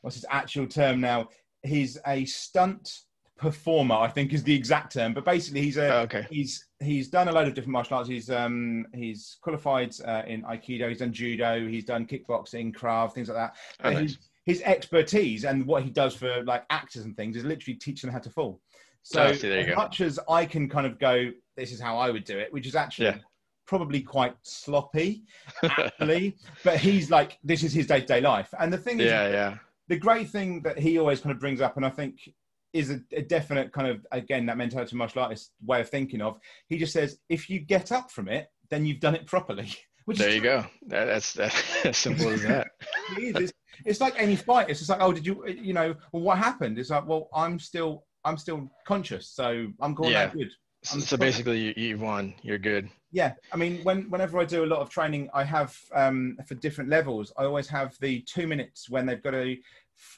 what's 0.02 0.16
his 0.18 0.26
actual 0.30 0.68
term 0.68 1.00
now? 1.00 1.30
He's 1.64 1.98
a 2.06 2.26
stunt 2.26 3.02
performer, 3.40 3.96
I 3.96 4.08
think 4.10 4.34
is 4.34 4.44
the 4.44 4.54
exact 4.54 4.94
term. 4.94 5.14
But 5.14 5.26
basically, 5.26 5.62
he's 5.62 5.78
a 5.78 5.88
Oh, 5.96 6.00
okay. 6.02 6.28
he's 6.30 6.68
he's 6.80 7.08
done 7.08 7.28
a 7.28 7.32
load 7.32 7.48
of 7.48 7.54
different 7.56 7.72
martial 7.74 7.98
arts. 7.98 8.10
He's 8.10 8.30
um 8.30 8.86
he's 8.94 9.38
qualified 9.42 9.96
uh, 10.06 10.24
in 10.28 10.44
aikido. 10.44 10.90
He's 10.90 11.00
done 11.00 11.14
judo. 11.14 11.68
He's 11.68 11.86
done 11.86 12.06
kickboxing, 12.06 12.74
krav, 12.76 13.14
things 13.14 13.30
like 13.30 13.38
that. 13.38 13.56
Oh, 13.84 13.90
nice. 13.92 14.02
his, 14.02 14.18
his 14.46 14.62
expertise 14.64 15.46
and 15.46 15.66
what 15.66 15.84
he 15.84 15.90
does 15.90 16.14
for 16.16 16.44
like 16.44 16.66
actors 16.70 17.06
and 17.06 17.16
things 17.16 17.36
is 17.38 17.44
literally 17.46 17.76
teach 17.78 18.02
them 18.02 18.12
how 18.12 18.20
to 18.20 18.30
fall. 18.30 18.60
So 19.04 19.24
Oh, 19.24 19.34
see, 19.34 19.52
as 19.52 19.66
go. 19.68 19.76
much 19.76 20.02
as 20.02 20.20
I 20.30 20.46
can 20.46 20.68
kind 20.70 20.86
of 20.86 21.00
go, 21.00 21.32
this 21.56 21.72
is 21.72 21.80
how 21.80 21.98
I 21.98 22.10
would 22.12 22.26
do 22.26 22.38
it, 22.38 22.52
which 22.52 22.68
is 22.68 22.76
actually 22.76 23.06
Yeah. 23.08 23.18
probably 23.66 24.02
quite 24.02 24.36
sloppy, 24.44 25.24
actually. 25.64 26.36
but 26.64 26.78
he's 26.78 27.10
like, 27.10 27.38
this 27.44 27.64
is 27.64 27.72
his 27.74 27.88
day 27.88 28.02
to 28.02 28.06
day 28.06 28.22
life. 28.22 28.54
And 28.60 28.72
the 28.74 28.78
thing 28.78 29.00
is, 29.00 29.06
yeah, 29.06 29.30
yeah. 29.30 29.58
the 29.88 29.96
great 29.98 30.30
thing 30.30 30.62
that 30.64 30.78
he 30.78 30.98
always 31.00 31.22
kind 31.22 31.32
of 31.34 31.40
brings 31.40 31.62
up, 31.62 31.78
and 31.78 31.86
I 31.86 31.90
think 31.90 32.30
is 32.74 32.92
a, 32.92 33.00
a 33.14 33.22
definite 33.22 33.72
kind 33.72 33.88
of 33.88 34.06
again 34.12 34.46
that 34.46 34.58
mentality 34.58 34.96
martial 34.96 35.22
artist 35.22 35.52
way 35.66 35.82
of 35.82 35.90
thinking 35.90 36.22
of. 36.22 36.40
He 36.68 36.78
just 36.78 36.94
says, 36.94 37.18
if 37.30 37.50
you 37.50 37.60
get 37.60 37.92
up 37.92 38.12
from 38.12 38.28
it, 38.28 38.48
then 38.70 38.86
you've 38.86 39.00
done 39.00 39.16
it 39.16 39.26
properly. 39.26 39.74
Which 40.06 40.18
There 40.18 40.32
you 40.32 40.42
go. 40.42 40.66
That, 40.88 41.06
that's 41.06 41.34
that, 41.34 41.54
as 41.86 41.98
simple 41.98 42.30
as 42.30 42.42
that. 42.42 42.68
it 43.18 43.22
is. 43.22 43.36
It's, 43.36 43.54
it's 43.86 44.02
like 44.02 44.16
any 44.18 44.36
fight. 44.36 44.68
It's 44.68 44.80
just 44.80 44.90
like, 44.90 45.02
oh, 45.02 45.14
did 45.14 45.24
you, 45.24 45.46
you 45.48 45.74
know, 45.74 45.94
well, 46.12 46.24
what 46.24 46.40
happened? 46.40 46.80
It's 46.80 46.90
like, 46.90 47.08
well, 47.08 47.30
I'm 47.32 47.60
still, 47.60 48.06
I'm 48.26 48.36
still 48.38 48.72
conscious, 48.88 49.30
so 49.30 49.68
I'm 49.80 49.94
calling 49.94 50.14
Yeah. 50.14 50.26
that 50.26 50.34
good. 50.36 50.50
So, 50.84 50.96
I'm 50.96 51.02
so 51.02 51.18
basically, 51.18 51.60
you, 51.60 51.74
you 51.78 51.98
won. 52.00 52.34
You're 52.42 52.58
good. 52.58 52.90
Yeah, 53.12 53.34
I 53.52 53.58
mean, 53.58 53.84
when 53.84 54.10
whenever 54.10 54.40
I 54.40 54.46
do 54.46 54.64
a 54.64 54.68
lot 54.68 54.80
of 54.80 54.90
training, 54.90 55.30
I 55.34 55.44
have 55.44 55.76
um, 55.94 56.38
for 56.48 56.56
different 56.56 56.90
levels. 56.90 57.34
I 57.38 57.44
always 57.44 57.68
have 57.68 57.98
the 58.00 58.22
two 58.22 58.48
minutes 58.48 58.90
when 58.90 59.06
they've 59.06 59.22
got 59.22 59.32
to 59.32 59.58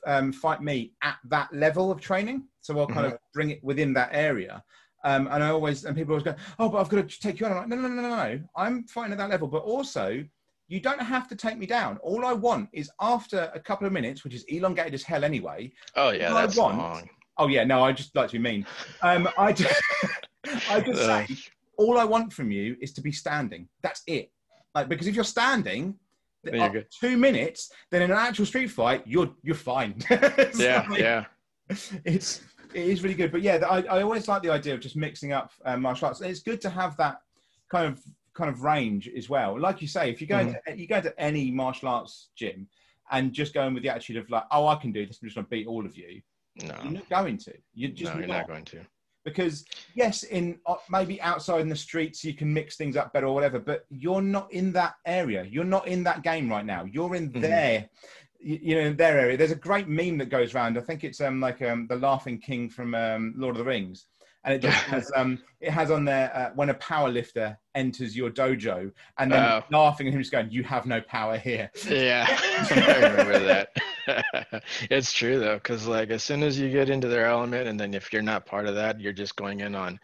um, 0.06 0.32
fight 0.32 0.62
me 0.62 0.94
at 1.02 1.17
that 1.26 1.54
level 1.54 1.91
of 1.91 2.00
training. 2.00 2.44
So 2.62 2.80
I'll 2.80 2.88
kind 2.88 3.08
of 3.08 3.17
bring 3.34 3.50
it 3.50 3.63
within 3.63 3.94
that 3.94 4.10
area. 4.12 4.63
Um, 5.04 5.28
and 5.32 5.44
I 5.44 5.50
always 5.50 5.86
and 5.86 5.96
people 5.96 6.13
always 6.13 6.24
go, 6.24 6.36
oh, 6.60 6.70
but 6.70 6.80
I've 6.80 6.89
got 6.89 7.10
to 7.10 7.20
take 7.20 7.39
you 7.39 7.46
on. 7.48 7.52
I'm 7.54 7.58
like, 7.58 7.67
no, 7.70 7.76
no, 7.76 7.88
no, 7.88 8.02
no, 8.02 8.10
no. 8.10 8.39
I'm 8.56 8.84
fighting 8.84 9.13
at 9.13 9.17
that 9.17 9.30
level, 9.30 9.48
but 9.48 9.63
also 9.63 10.24
you 10.67 10.80
don't 10.80 11.02
have 11.02 11.28
to 11.28 11.36
take 11.36 11.58
me 11.58 11.65
down. 11.65 11.98
All 11.98 12.26
I 12.26 12.34
want 12.34 12.70
is 12.72 12.89
after 13.02 13.52
a 13.54 13.60
couple 13.60 13.88
of 13.88 13.94
minutes, 13.94 14.24
which 14.24 14.34
is 14.34 14.44
elongated 14.44 14.94
as 14.94 15.04
hell 15.04 15.24
anyway. 15.24 15.72
Oh 15.96 16.12
yeah, 16.12 16.30
all 16.32 16.38
I 16.38 16.46
want- 16.46 16.78
long. 16.78 17.10
Oh 17.38 17.48
yeah, 17.48 17.63
no, 17.63 17.84
I 17.84 17.91
just 17.91 18.15
like 18.15 18.28
to 18.30 18.34
be 18.34 18.39
mean. 18.39 18.65
Um, 19.02 19.28
I 19.38 19.52
just, 19.54 19.82
I 20.70 20.80
just 20.82 21.00
say, 21.00 21.28
all 21.78 21.98
I 21.98 22.04
want 22.04 22.32
from 22.32 22.52
you 22.52 22.78
is 22.80 22.94
to 22.94 23.02
be 23.02 23.12
standing. 23.12 23.67
That's 23.82 24.04
it. 24.06 24.32
Like 24.76 24.88
because 24.88 25.08
if 25.08 25.15
you're 25.15 25.24
standing, 25.24 25.96
Then 26.43 26.56
you're 26.56 26.63
after 26.63 26.80
good. 26.80 26.88
two 26.99 27.17
minutes, 27.17 27.71
then 27.91 28.01
in 28.01 28.12
an 28.12 28.17
actual 28.17 28.45
street 28.45 28.69
fight, 28.71 29.04
you're 29.06 29.32
you're 29.43 29.56
fine. 29.56 29.95
It's 30.10 30.60
Yeah, 30.60 30.86
like- 30.89 30.99
yeah. 30.99 31.25
it's 32.06 32.41
it 32.73 32.88
is 32.88 33.04
really 33.04 33.15
good. 33.15 33.32
But 33.32 33.41
yeah, 33.41 33.58
I, 33.69 33.82
I 33.84 34.01
always 34.01 34.27
like 34.27 34.41
the 34.43 34.49
idea 34.49 34.73
of 34.73 34.80
just 34.80 34.95
mixing 34.95 35.34
up 35.34 35.51
uh, 35.65 35.77
martial 35.77 36.08
arts. 36.08 36.21
It's 36.21 36.41
good 36.41 36.62
to 36.62 36.69
have 36.69 36.95
that 36.97 37.21
kind 37.69 37.86
of 37.91 37.99
kind 38.34 38.49
of 38.49 38.62
range 38.63 39.10
as 39.10 39.30
well. 39.30 39.60
Like 39.60 39.82
you 39.82 39.88
say, 39.88 40.10
if 40.10 40.21
you 40.21 40.27
go 40.27 40.38
Mm-hmm. 40.38 40.56
into 40.69 40.80
you 40.82 40.88
go 40.88 41.01
to 41.01 41.13
any 41.19 41.51
martial 41.51 41.89
arts 41.89 42.30
gym 42.36 42.67
and 43.12 43.34
just 43.34 43.54
going 43.54 43.73
with 43.73 43.84
the 43.84 43.89
attitude 43.89 44.17
of 44.17 44.30
like, 44.30 44.43
oh, 44.51 44.67
I 44.67 44.75
can 44.75 44.91
do 44.93 45.06
this, 45.06 45.19
I'm 45.21 45.27
just 45.27 45.36
going 45.36 45.45
to 45.45 45.49
beat 45.49 45.67
all 45.67 45.86
of 45.86 45.97
you. 45.97 46.21
You're 46.56 46.73
No, 46.73 46.89
not 46.91 47.10
going 47.10 47.38
to. 47.39 47.54
You're 47.73 47.91
just 47.91 48.13
no, 48.13 48.19
you're 48.19 48.27
not. 48.27 48.38
not 48.39 48.47
going 48.47 48.65
to. 48.65 48.80
Because 49.23 49.65
yes, 49.95 50.23
in 50.23 50.60
uh, 50.65 50.75
maybe 50.89 51.21
outside 51.21 51.62
in 51.62 51.69
the 51.69 51.75
streets 51.75 52.23
you 52.23 52.34
can 52.34 52.51
mix 52.53 52.75
things 52.75 52.97
up 52.97 53.13
better 53.13 53.27
or 53.27 53.34
whatever, 53.36 53.60
but 53.60 53.86
you're 53.89 54.21
not 54.21 54.51
in 54.51 54.71
that 54.73 54.95
area. 55.05 55.43
You're 55.43 55.63
not 55.63 55.88
in 55.88 56.03
that 56.03 56.23
game 56.23 56.49
right 56.49 56.65
now. 56.65 56.86
You're 56.86 57.15
in 57.15 57.31
Mhm. 57.31 57.41
there. 57.41 57.89
You 58.39 58.60
you 58.62 58.75
know, 58.75 58.81
in 58.81 58.97
their 58.97 59.19
area. 59.19 59.38
There's 59.38 59.51
a 59.51 59.55
great 59.55 59.88
meme 59.88 60.17
that 60.17 60.29
goes 60.29 60.55
around. 60.55 60.77
I 60.77 60.81
think 60.81 61.03
it's 61.03 61.21
um 61.21 61.39
like 61.39 61.62
um 61.62 61.88
the 61.88 61.95
laughing 61.97 62.39
king 62.39 62.69
from 62.69 62.95
um, 62.95 63.34
Lord 63.38 63.55
of 63.55 63.60
the 63.60 63.65
Rings, 63.65 64.07
and 64.43 64.53
it 64.53 64.60
just 64.60 64.77
has 64.86 65.12
um 65.15 65.39
it 65.60 65.71
has 65.71 65.91
on 65.91 66.05
there 66.05 66.36
uh, 66.36 66.49
when 66.55 66.69
a 66.69 66.73
power 66.75 67.10
lifter 67.10 67.55
enters 67.75 68.17
your 68.17 68.31
dojo, 68.31 68.91
and 69.19 69.31
then 69.31 69.41
Oh. 69.43 69.62
laughing 69.71 70.07
and 70.07 70.15
him 70.15 70.21
just 70.21 70.31
going, 70.31 70.49
"You 70.49 70.63
have 70.63 70.88
no 70.88 71.01
power 71.01 71.38
here." 71.38 71.69
Yeah, 71.88 72.25
I 72.71 72.97
remember 72.97 73.43
that. 73.45 73.69
it's 74.89 75.12
true 75.13 75.39
though, 75.39 75.56
because 75.56 75.88
like 75.88 76.10
as 76.10 76.24
soon 76.24 76.43
as 76.43 76.60
you 76.60 76.69
get 76.69 76.89
into 76.89 77.08
their 77.08 77.26
element, 77.26 77.67
and 77.67 77.80
then 77.80 77.93
if 77.93 78.12
you're 78.12 78.21
not 78.21 78.45
part 78.45 78.67
of 78.67 78.76
that, 78.76 79.00
you're 79.00 79.13
just 79.13 79.36
going 79.36 79.62
in 79.62 79.76
on 79.76 80.00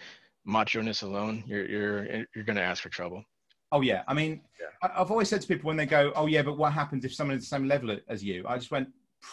macho-ness 0.46 1.02
alone. 1.02 1.44
You're 1.48 1.66
you're 1.70 2.00
eh, 2.10 2.24
you're 2.36 2.44
gonna 2.44 2.62
ask 2.62 2.82
for 2.84 2.90
trouble. 2.90 3.24
Oh 3.72 3.82
yeah, 3.82 4.04
I 4.08 4.14
mean, 4.14 4.42
Yeah. 4.60 4.90
I've 4.96 5.12
always 5.12 5.30
said 5.30 5.42
to 5.42 5.48
people 5.48 5.68
when 5.68 5.78
they 5.78 5.86
go, 5.86 6.12
"Oh 6.16 6.28
yeah, 6.28 6.42
but 6.42 6.58
what 6.58 6.74
happens 6.74 7.04
if 7.06 7.14
someone 7.14 7.38
is 7.38 7.44
the 7.44 7.56
same 7.56 7.68
level 7.68 7.98
as 8.08 8.24
you?" 8.24 8.46
I 8.48 8.58
just 8.58 8.72
went, 8.72 8.88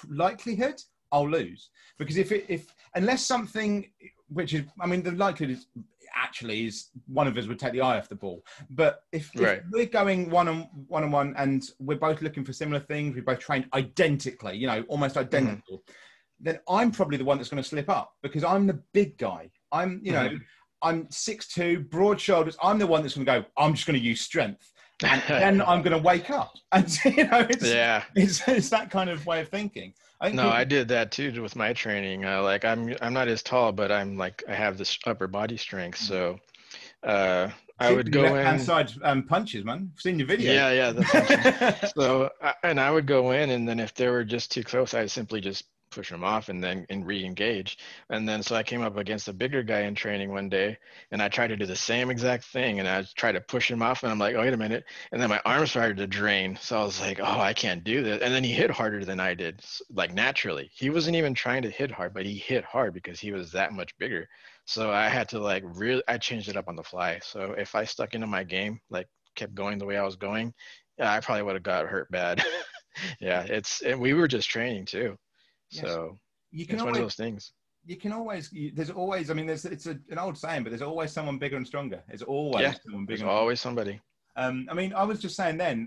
likelihood, 0.08 0.82
I'll 1.12 1.28
lose 1.28 1.70
because 1.98 2.16
if 2.16 2.32
it, 2.32 2.44
if 2.48 2.74
unless 2.94 3.24
something 3.24 3.90
which 4.28 4.54
is, 4.54 4.64
I 4.80 4.87
mean, 4.87 5.02
the 5.02 5.12
likelihood 5.12 5.56
is 5.56 5.66
actually 6.14 6.66
is 6.66 6.90
one 7.07 7.27
of 7.27 7.37
us 7.37 7.46
would 7.46 7.59
take 7.59 7.72
the 7.72 7.81
eye 7.81 7.98
off 7.98 8.09
the 8.09 8.14
ball. 8.14 8.44
But 8.70 9.03
if, 9.12 9.31
if 9.35 9.62
we're 9.70 9.87
going 9.87 10.31
one 10.31 10.48
on 10.48 10.68
one 10.88 11.05
on 11.05 11.11
one 11.11 11.35
and 11.37 11.68
we're 11.79 11.98
both 11.98 12.22
looking 12.22 12.44
for 12.44 12.53
similar 12.53 12.81
things, 12.81 13.14
we 13.14 13.20
both 13.20 13.38
trained 13.38 13.66
identically, 13.74 14.57
you 14.57 14.66
know, 14.66 14.85
almost 14.88 15.16
mm-hmm. 15.16 15.27
identical, 15.27 15.83
then 16.40 16.61
I'm 16.68 16.90
probably 16.90 17.16
the 17.16 17.24
one 17.24 17.38
that's 17.38 17.50
going 17.50 17.62
to 17.62 17.68
slip 17.68 17.88
up 17.88 18.14
because 18.22 18.44
I'm 18.44 18.66
the 18.66 18.81
big 18.92 19.18
guy. 19.18 19.50
I'm, 19.72 20.00
you 20.03 20.12
know. 20.12 20.29
Mm-hmm. 20.29 20.37
I'm 20.83 21.11
six 21.11 21.48
two, 21.48 21.81
broad 21.81 22.20
shoulders. 22.20 22.59
I'm 22.62 22.79
the 22.79 22.87
one 22.87 23.00
that's 23.00 23.14
going 23.14 23.24
to 23.24 23.40
go. 23.40 23.46
I'm 23.57 23.72
just 23.72 23.87
going 23.87 23.98
to 23.98 24.05
use 24.05 24.20
strength, 24.20 24.70
and 25.03 25.22
then 25.27 25.62
I'm 25.66 25.81
going 25.81 25.96
to 25.96 25.98
wake 25.98 26.31
up. 26.31 26.53
And 26.72 27.05
you 27.05 27.24
know, 27.24 27.46
it's, 27.48 27.66
yeah. 27.66 28.03
it's 28.14 28.46
it's 28.46 28.68
that 28.70 28.90
kind 28.90 29.09
of 29.09 29.24
way 29.24 29.40
of 29.40 29.48
thinking. 29.48 29.94
I 30.24 30.32
No, 30.32 30.48
I 30.48 30.64
did 30.64 30.88
that 30.88 31.12
too 31.12 31.42
with 31.42 31.54
my 31.54 31.72
training. 31.74 32.24
Uh, 32.24 32.42
like 32.42 32.64
I'm 32.64 32.96
I'm 33.02 33.12
not 33.12 33.28
as 33.28 33.42
tall, 33.42 33.72
but 33.72 33.92
I'm 33.92 34.16
like 34.16 34.42
I 34.48 34.54
have 34.54 34.78
this 34.78 34.98
upper 35.06 35.26
body 35.26 35.56
strength, 35.58 35.98
so 35.98 36.40
uh, 37.02 37.50
I 37.78 37.92
would 37.92 38.10
go 38.10 38.34
in. 38.34 38.44
hand 38.46 38.62
side 38.62 38.90
um, 39.02 39.24
punches, 39.24 39.64
man. 39.64 39.90
I've 39.94 40.00
seen 40.00 40.18
your 40.18 40.26
video. 40.28 40.52
Yeah, 40.52 40.92
yeah. 40.94 41.88
So 41.96 42.30
I- 42.42 42.54
and 42.62 42.80
I 42.80 42.90
would 42.90 43.06
go 43.06 43.32
in, 43.32 43.50
and 43.50 43.68
then 43.68 43.78
if 43.80 43.92
they 43.94 44.08
were 44.08 44.24
just 44.24 44.50
too 44.50 44.62
close, 44.62 44.94
I'd 44.94 45.10
simply 45.10 45.40
just 45.42 45.64
push 45.94 46.11
him 46.11 46.24
off 46.24 46.48
and 46.48 46.62
then 46.62 46.87
and 46.90 47.07
re-engage. 47.07 47.78
And 48.11 48.28
then 48.28 48.42
so 48.42 48.57
I 48.57 48.62
came 48.62 48.83
up 48.83 48.96
against 48.96 49.28
a 49.28 49.33
bigger 49.33 49.62
guy 49.62 49.83
in 49.83 49.94
training 49.94 50.30
one 50.30 50.48
day, 50.48 50.76
and 51.11 51.22
I 51.22 51.28
tried 51.28 51.48
to 51.48 51.57
do 51.57 51.66
the 51.66 51.76
same 51.76 52.11
exact 52.11 52.44
thing, 52.44 52.80
and 52.80 52.88
I 52.88 53.04
tried 53.16 53.33
to 53.33 53.40
push 53.40 53.70
him 53.70 53.83
off, 53.83 54.02
and 54.02 54.12
I'm 54.12 54.18
like, 54.18 54.35
oh, 54.35 54.40
wait 54.40 54.52
a 54.52 54.57
minute, 54.57 54.85
and 55.12 55.20
then 55.20 55.30
my 55.30 55.40
arm 55.44 55.66
started 55.66 55.96
to 55.98 56.07
drain. 56.07 56.59
So 56.61 56.80
I 56.80 56.85
was 56.85 57.00
like, 57.00 57.20
oh, 57.20 57.40
I 57.40 57.52
can't 57.52 57.85
do 57.85 58.02
this. 58.02 58.22
And 58.22 58.35
then 58.35 58.44
he 58.44 58.52
hit 58.52 58.70
harder 58.70 59.04
than 59.04 59.20
I 59.20 59.35
did, 59.35 59.62
like 59.90 60.12
naturally. 60.12 60.70
He 60.74 60.90
wasn't 60.90 61.16
even 61.16 61.35
trying 61.35 61.62
to 61.62 61.70
hit 61.70 61.90
hard, 61.90 62.14
but 62.14 62.26
he 62.26 62.37
hit 62.37 62.64
hard 62.64 62.94
because 62.94 63.20
he 63.20 63.33
was 63.33 63.52
that 63.52 63.72
much 63.72 63.96
bigger. 63.98 64.28
So 64.66 64.90
I 64.90 65.09
had 65.09 65.28
to 65.30 65.38
like 65.38 65.62
really, 65.66 66.02
I 66.09 66.18
changed 66.18 66.48
it 66.48 66.57
up 66.57 66.68
on 66.68 66.76
the 66.76 66.83
fly. 66.83 67.20
So 67.22 67.52
if 67.52 67.74
I 67.74 67.85
stuck 67.85 68.14
into 68.14 68.26
my 68.26 68.44
game, 68.44 68.80
like 68.90 69.09
kept 69.35 69.54
going 69.54 69.78
the 69.78 69.87
way 69.87 69.96
I 69.96 70.04
was 70.04 70.16
going, 70.16 70.54
I 71.00 71.20
probably 71.20 71.42
would 71.42 71.54
have 71.54 71.62
got 71.62 71.87
hurt 71.87 72.11
bad. 72.11 72.42
yeah, 73.20 73.42
it's 73.42 73.83
and 73.83 74.00
we 74.00 74.14
were 74.14 74.28
just 74.28 74.48
training 74.48 74.87
too. 74.87 75.16
Yes. 75.74 75.87
So 75.92 76.18
you 76.50 76.66
can 76.66 76.76
it's 76.76 76.84
one 76.84 76.94
of 76.94 76.96
always 76.98 77.16
those 77.16 77.26
things. 77.26 77.52
you 77.87 77.96
can 77.96 78.12
always 78.12 78.52
you, 78.52 78.70
there's 78.74 78.90
always 78.90 79.30
I 79.30 79.34
mean 79.34 79.46
there's 79.46 79.64
it's 79.64 79.87
a, 79.87 79.98
an 80.10 80.18
old 80.18 80.38
saying, 80.38 80.62
but 80.62 80.70
there's 80.70 80.82
always 80.82 81.12
someone 81.12 81.38
bigger 81.38 81.56
and 81.56 81.66
stronger. 81.66 82.02
There's 82.08 82.22
always 82.22 82.62
Yeah, 82.62 82.74
someone 82.84 83.06
There's 83.06 83.20
bigger. 83.20 83.30
and 83.30 83.38
always 83.38 83.60
somebody. 83.60 84.00
Um, 84.37 84.66
I 84.70 84.74
mean, 84.74 84.92
I 84.92 85.04
was 85.04 85.20
just 85.20 85.37
saying 85.37 85.58
then, 85.58 85.84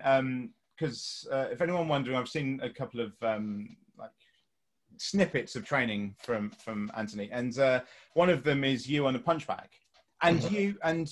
because 0.77 1.27
uh, 1.31 1.47
if 1.51 1.61
anyone 1.61 1.87
wondering, 1.87 2.15
I've 2.17 2.29
seen 2.29 2.59
a 2.63 2.69
couple 2.69 3.01
of 3.01 3.11
um, 3.21 3.75
like 3.97 4.11
snippets 4.97 5.55
of 5.55 5.65
training 5.65 6.15
from 6.19 6.51
from 6.51 6.91
Anthony, 6.95 7.29
and 7.31 7.57
uh, 7.59 7.81
one 8.13 8.29
of 8.29 8.43
them 8.43 8.63
is 8.63 8.87
you 8.89 9.05
on 9.07 9.13
the 9.13 9.19
punch 9.19 9.47
bag, 9.47 9.69
and 10.21 10.41
Mhm. 10.41 10.51
you 10.51 10.77
and 10.83 11.09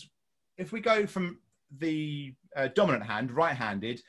if 0.58 0.72
we 0.72 0.80
go 0.80 1.06
from 1.06 1.40
the 1.80 2.34
uh, 2.56 2.70
dominant 2.74 3.04
hand, 3.06 3.32
right-handed, 3.32 4.02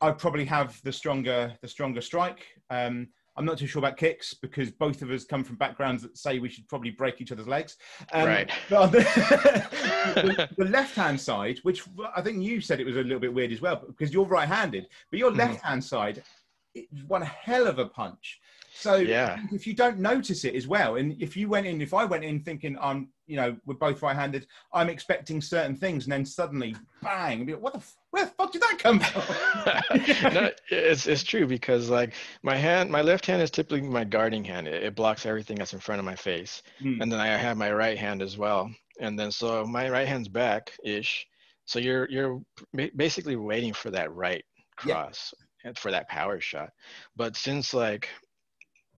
I 0.00 0.10
probably 0.10 0.44
have 0.46 0.80
the 0.82 0.92
stronger 0.92 1.56
the 1.60 1.68
stronger 1.68 2.00
strike. 2.00 2.44
Um, 2.70 3.08
I'm 3.36 3.44
not 3.44 3.58
too 3.58 3.66
sure 3.66 3.80
about 3.80 3.96
kicks 3.96 4.32
because 4.34 4.70
both 4.70 5.02
of 5.02 5.10
us 5.10 5.24
come 5.24 5.42
from 5.42 5.56
backgrounds 5.56 6.02
that 6.02 6.16
say 6.16 6.38
we 6.38 6.48
should 6.48 6.68
probably 6.68 6.90
break 6.90 7.20
each 7.20 7.32
other's 7.32 7.48
legs. 7.48 7.76
Um, 8.12 8.26
Right. 8.28 8.50
but 8.70 8.82
on 8.82 8.90
the, 8.92 8.98
the, 10.14 10.48
the 10.64 10.70
left-hand 10.70 11.20
side, 11.20 11.58
which 11.62 11.82
I 12.16 12.22
think 12.22 12.42
you 12.42 12.60
said 12.60 12.80
it 12.80 12.86
was 12.86 12.96
a 12.96 13.02
little 13.02 13.18
bit 13.18 13.34
weird 13.34 13.52
as 13.52 13.60
well, 13.60 13.82
because 13.86 14.12
you're 14.12 14.24
right-handed, 14.26 14.86
but 15.10 15.18
your 15.18 15.32
Mhm. 15.32 15.38
left-hand 15.38 15.82
side, 15.82 16.22
it's 16.74 17.02
one 17.08 17.22
hell 17.22 17.66
of 17.66 17.78
a 17.78 17.86
punch. 17.86 18.40
So 18.76 18.96
Yeah. 18.96 19.38
if 19.52 19.66
you 19.66 19.74
don't 19.74 19.98
notice 19.98 20.44
it 20.44 20.54
as 20.56 20.66
well, 20.66 20.96
and 20.96 21.20
if 21.22 21.36
you 21.36 21.48
went 21.48 21.66
in, 21.66 21.80
if 21.80 21.94
I 21.94 22.04
went 22.04 22.24
in 22.24 22.42
thinking 22.42 22.76
I'm, 22.80 23.08
you 23.26 23.36
know, 23.36 23.56
we're 23.64 23.74
both 23.76 24.02
right-handed, 24.02 24.46
I'm 24.72 24.88
expecting 24.90 25.40
certain 25.40 25.76
things, 25.76 26.04
and 26.04 26.12
then 26.12 26.26
suddenly, 26.26 26.74
bang, 27.00 27.46
like, 27.46 27.60
what 27.60 27.72
the, 27.72 27.78
f- 27.78 27.96
where 28.10 28.24
the 28.24 28.30
fuck 28.32 28.52
did 28.52 28.62
that 28.62 28.78
come 28.78 28.98
from? 29.00 30.32
no, 30.34 30.50
it's 30.70 31.06
it's 31.06 31.22
true 31.22 31.46
because 31.46 31.88
like 31.88 32.14
my 32.42 32.56
hand, 32.56 32.90
my 32.90 33.00
left 33.00 33.26
hand 33.26 33.40
is 33.42 33.50
typically 33.50 33.82
my 33.82 34.04
guarding 34.04 34.44
hand. 34.44 34.66
It, 34.66 34.82
it 34.82 34.94
blocks 34.96 35.24
everything 35.24 35.56
that's 35.56 35.72
in 35.72 35.80
front 35.80 36.00
of 36.00 36.04
my 36.04 36.16
face, 36.16 36.62
Hmm. 36.80 37.00
and 37.00 37.10
then 37.10 37.20
I 37.20 37.28
have 37.28 37.56
my 37.56 37.72
right 37.72 37.96
hand 37.96 38.22
as 38.22 38.36
well. 38.36 38.70
And 39.00 39.18
then 39.18 39.30
so 39.30 39.64
my 39.64 39.88
right 39.88 40.06
hand's 40.08 40.28
back 40.28 40.72
ish. 40.84 41.26
So 41.64 41.78
you're 41.78 42.08
you're 42.10 42.42
basically 42.96 43.36
waiting 43.36 43.72
for 43.72 43.90
that 43.92 44.12
right 44.12 44.44
cross 44.76 45.32
and 45.64 45.78
for 45.78 45.90
that 45.92 46.08
power 46.08 46.40
shot. 46.40 46.70
But 47.16 47.36
since 47.36 47.72
like 47.72 48.08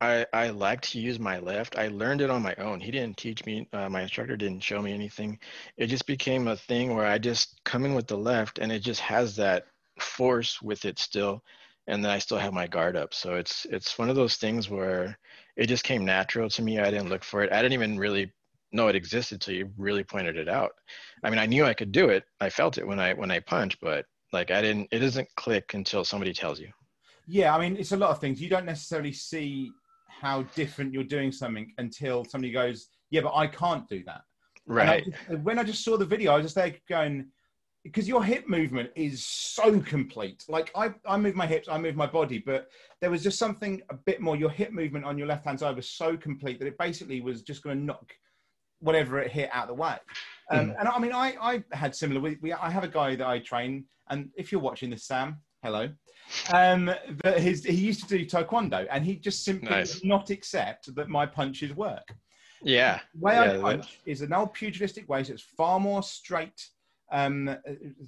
I 0.00 0.26
I 0.32 0.50
like 0.50 0.80
to 0.82 1.00
use 1.00 1.18
my 1.18 1.38
left, 1.38 1.78
I 1.78 1.88
learned 1.88 2.20
it 2.20 2.30
on 2.30 2.42
my 2.42 2.54
own. 2.56 2.80
He 2.80 2.90
didn't 2.90 3.16
teach 3.16 3.44
me. 3.46 3.68
Uh, 3.72 3.88
my 3.88 4.02
instructor 4.02 4.37
didn't 4.37 4.61
show 4.62 4.82
me 4.82 4.92
anything. 4.92 5.38
It 5.76 5.87
just 5.88 6.06
became 6.06 6.48
a 6.48 6.56
thing 6.56 6.94
where 6.94 7.06
I 7.06 7.18
just 7.18 7.62
come 7.64 7.85
in 7.85 7.94
with 7.94 8.06
the 8.06 8.18
left, 8.18 8.59
and 8.59 8.70
it 8.70 8.80
just 8.80 9.00
has 9.00 9.37
that 9.37 9.66
force 10.00 10.61
with 10.61 10.85
it 10.85 10.98
still 10.98 11.42
and 11.87 12.04
then 12.04 12.11
i 12.11 12.18
still 12.18 12.38
have 12.38 12.52
my 12.52 12.66
guard 12.66 12.96
up 12.96 13.14
so 13.14 13.35
it's 13.35 13.66
it's 13.70 13.98
one 13.98 14.11
of 14.11 14.16
those 14.16 14.37
things 14.37 14.68
where 14.68 15.18
it 15.56 15.66
just 15.66 15.85
came 15.85 16.04
natural 16.04 16.48
to 16.48 16.62
me 16.62 16.78
i 16.78 16.90
didn't 16.90 17.09
look 17.09 17.24
for 17.24 17.42
it 17.42 17.52
i 17.52 17.62
didn't 17.62 17.72
even 17.72 17.98
really 17.98 18.30
know 18.72 18.88
it 18.88 18.96
existed 18.96 19.40
till 19.40 19.54
you 19.54 19.70
really 19.78 20.04
pointed 20.04 20.37
it 20.37 20.48
out 20.48 20.72
i 21.22 21.30
mean 21.30 21.38
i 21.38 21.46
knew 21.46 21.64
i 21.64 21.72
could 21.72 21.92
do 21.92 22.09
it 22.09 22.24
i 22.40 22.50
felt 22.50 22.78
it 22.78 22.87
when 22.87 22.98
i 22.98 23.14
when 23.14 23.30
i 23.30 23.40
punch 23.40 23.78
but 23.80 24.04
like 24.32 24.50
i 24.50 24.61
didn't 24.61 24.88
it 24.90 24.98
doesn't 24.98 25.28
click 25.37 25.72
until 25.74 26.04
somebody 26.04 26.32
tells 26.32 26.61
you 26.61 26.68
Yeah, 27.26 27.56
I 27.56 27.61
mean, 27.61 27.76
it's 27.76 27.92
a 27.92 27.96
lot 27.96 28.11
of 28.11 28.20
things. 28.20 28.40
You 28.40 28.48
don't 28.48 28.66
necessarily 28.66 29.12
see 29.12 29.70
how 30.20 30.42
different 30.55 30.92
you're 30.92 31.05
doing 31.05 31.33
something 31.33 31.72
until 31.79 32.24
somebody 32.24 32.52
goes, 32.52 32.88
"Yeah, 33.11 33.22
but 33.22 33.35
I 33.35 33.46
can't 33.46 33.88
do 33.88 34.02
that." 34.05 34.22
And 34.68 34.79
I 34.79 34.85
right 34.85 35.05
just- 35.05 35.42
when 35.42 35.59
I 35.59 35.64
just 35.64 35.85
saw 35.85 35.96
the 35.96 36.05
video, 36.07 36.33
I 36.33 36.37
was 36.37 36.46
just 36.46 36.55
there 36.57 36.74
going, 36.88 37.31
because 37.85 38.09
your 38.09 38.24
hip 38.24 38.48
movement 38.48 38.90
is 38.96 39.24
so 39.24 39.81
complete. 39.81 40.42
Like 40.48 40.72
I, 40.74 40.92
I 41.07 41.16
move 41.16 41.37
my 41.37 41.46
hips, 41.46 41.68
I 41.68 41.79
move 41.79 41.94
my 41.94 42.07
body, 42.07 42.38
but 42.38 42.68
there 43.00 43.11
was 43.11 43.22
just 43.22 43.38
something 43.38 43.81
a 43.90 43.94
bit 43.94 44.20
more. 44.20 44.35
Your 44.37 44.50
hip 44.50 44.72
movement 44.72 45.05
on 45.05 45.16
your 45.16 45.29
left 45.29 45.44
hand 45.44 45.61
side 45.61 45.76
was 45.76 45.88
so 45.88 46.16
complete 46.16 46.59
that 46.59 46.66
it 46.66 46.79
basically 46.79 47.20
was 47.20 47.42
just 47.42 47.62
going 47.62 47.79
to 47.79 47.85
knock 47.85 48.12
whatever 48.81 49.20
it 49.20 49.31
hit 49.31 49.50
out 49.52 49.64
of 49.64 49.68
the 49.68 49.74
way. 49.74 49.96
Um, 50.50 50.74
And 50.79 50.88
I 50.88 50.98
mean, 50.98 51.12
I, 51.12 51.37
I 51.40 51.64
had 51.72 51.94
similar. 51.94 52.20
We, 52.20 52.38
we, 52.42 52.52
I 52.52 52.70
have 52.70 52.85
a 52.85 52.88
guy 52.88 53.14
that 53.16 53.26
I 53.26 53.38
train, 53.38 53.85
and 54.11 54.31
if 54.37 54.50
you're 54.50 54.61
watching 54.61 54.90
this, 54.90 55.05
Sam, 55.05 55.38
hello. 55.66 55.88
Um, 56.52 56.92
but 57.22 57.40
his 57.40 57.64
he 57.64 57.74
used 57.74 58.09
to 58.09 58.18
do 58.18 58.24
taekwondo, 58.24 58.87
and 58.90 59.05
he 59.05 59.16
just 59.16 59.44
simply 59.44 59.70
Nice. 59.70 60.05
not 60.05 60.31
accept 60.31 60.94
that 60.94 61.09
my 61.09 61.26
punches 61.26 61.74
work 61.74 62.09
yeah 62.62 63.00
the 63.14 63.20
way 63.20 63.35
Yeah, 63.35 63.52
I 63.52 63.59
punch 63.59 64.00
is 64.07 64.22
an 64.22 64.33
old 64.33 64.52
pugilistic 64.55 65.09
way, 65.09 65.22
so 65.24 65.35
it's 65.35 65.42
far 65.42 65.79
more 65.79 66.02
straight 66.02 66.68
um, 67.12 67.57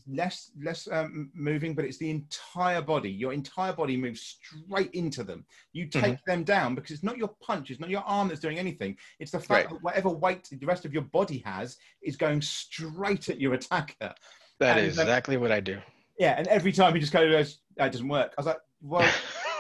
less 0.09 0.51
less 0.61 0.89
um, 0.91 1.31
moving, 1.33 1.73
but 1.73 1.85
it's 1.85 1.99
the 1.99 2.11
entire 2.11 2.83
body. 2.83 3.11
Your 3.11 3.33
entire 3.33 3.73
body 3.73 3.97
moves 3.97 4.21
straight 4.21 4.91
into 4.91 5.23
them. 5.23 5.45
You 5.73 5.87
take 5.87 6.03
mm-hmm. 6.03 6.31
them 6.31 6.43
down 6.43 6.75
because 6.75 6.91
it's 6.91 7.05
not 7.05 7.17
your 7.17 7.31
punch, 7.41 7.71
it's 7.71 7.79
not 7.79 7.91
your 7.91 8.01
arm 8.01 8.27
that's 8.27 8.41
doing 8.41 8.59
anything. 8.59 8.97
It's 9.21 9.31
the 9.31 9.39
fact 9.39 9.51
right. 9.51 9.69
that 9.71 9.83
whatever 9.83 10.09
weight 10.09 10.49
the 10.51 10.67
rest 10.67 10.85
of 10.85 10.93
your 10.93 11.03
body 11.03 11.43
has 11.45 11.77
is 12.03 12.17
going 12.17 12.43
straight 12.43 13.29
at 13.29 13.41
your 13.41 13.55
attacker. 13.55 14.15
That 14.59 14.79
and, 14.79 14.87
is 14.87 14.99
um, 14.99 15.03
exactly 15.03 15.37
what 15.37 15.53
I 15.53 15.61
do. 15.61 15.79
Yeah, 16.19 16.35
and 16.37 16.47
every 16.49 16.73
time 16.73 16.95
he 16.95 17.01
just 17.01 17.13
goes, 17.13 17.59
"That 17.77 17.93
doesn't 17.93 18.09
work." 18.09 18.35
I 18.37 18.41
was 18.41 18.47
like, 18.47 18.61
"Well." 18.81 19.11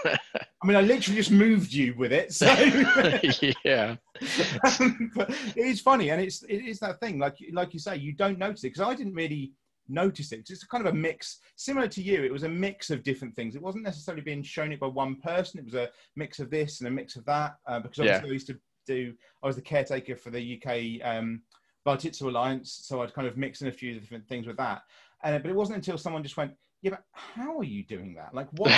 I 0.60 0.66
mean, 0.66 0.76
I 0.76 0.80
literally 0.80 1.16
just 1.16 1.30
moved 1.30 1.72
you 1.72 1.94
with 1.96 2.12
it. 2.12 2.32
So 2.32 2.46
yeah, 3.64 3.96
but 5.14 5.30
it 5.30 5.56
is 5.56 5.80
funny, 5.80 6.10
and 6.10 6.20
it's 6.20 6.42
it 6.44 6.64
is 6.64 6.80
that 6.80 7.00
thing, 7.00 7.18
like 7.18 7.36
like 7.52 7.72
you 7.72 7.80
say, 7.80 7.96
you 7.96 8.12
don't 8.12 8.38
notice 8.38 8.64
it 8.64 8.74
because 8.74 8.88
I 8.88 8.94
didn't 8.94 9.14
really 9.14 9.52
notice 9.88 10.32
it. 10.32 10.48
It's 10.48 10.64
kind 10.64 10.86
of 10.86 10.92
a 10.92 10.96
mix, 10.96 11.38
similar 11.56 11.88
to 11.88 12.02
you. 12.02 12.22
It 12.22 12.32
was 12.32 12.42
a 12.42 12.48
mix 12.48 12.90
of 12.90 13.02
different 13.02 13.34
things. 13.34 13.54
It 13.54 13.62
wasn't 13.62 13.84
necessarily 13.84 14.22
being 14.22 14.42
shown 14.42 14.72
it 14.72 14.80
by 14.80 14.86
one 14.86 15.16
person. 15.16 15.58
It 15.58 15.64
was 15.64 15.74
a 15.74 15.88
mix 16.16 16.38
of 16.38 16.50
this 16.50 16.80
and 16.80 16.88
a 16.88 16.90
mix 16.90 17.16
of 17.16 17.24
that. 17.26 17.56
Uh, 17.66 17.80
because 17.80 18.00
obviously 18.00 18.28
yeah. 18.28 18.30
I 18.30 18.34
used 18.34 18.46
to 18.48 18.58
do, 18.86 19.14
I 19.42 19.46
was 19.46 19.56
the 19.56 19.62
caretaker 19.62 20.16
for 20.16 20.30
the 20.30 20.60
UK 20.60 21.06
um, 21.06 21.42
Bajitsu 21.86 22.22
Alliance, 22.22 22.80
so 22.82 23.02
I'd 23.02 23.14
kind 23.14 23.26
of 23.26 23.36
mix 23.36 23.62
in 23.62 23.68
a 23.68 23.72
few 23.72 23.98
different 23.98 24.28
things 24.28 24.46
with 24.46 24.56
that. 24.56 24.82
And 25.22 25.42
but 25.42 25.50
it 25.50 25.54
wasn't 25.54 25.76
until 25.76 25.98
someone 25.98 26.22
just 26.22 26.36
went, 26.36 26.52
yeah, 26.82 26.90
but 26.90 27.02
how 27.12 27.58
are 27.58 27.64
you 27.64 27.82
doing 27.82 28.14
that? 28.14 28.34
Like 28.34 28.48
what? 28.52 28.70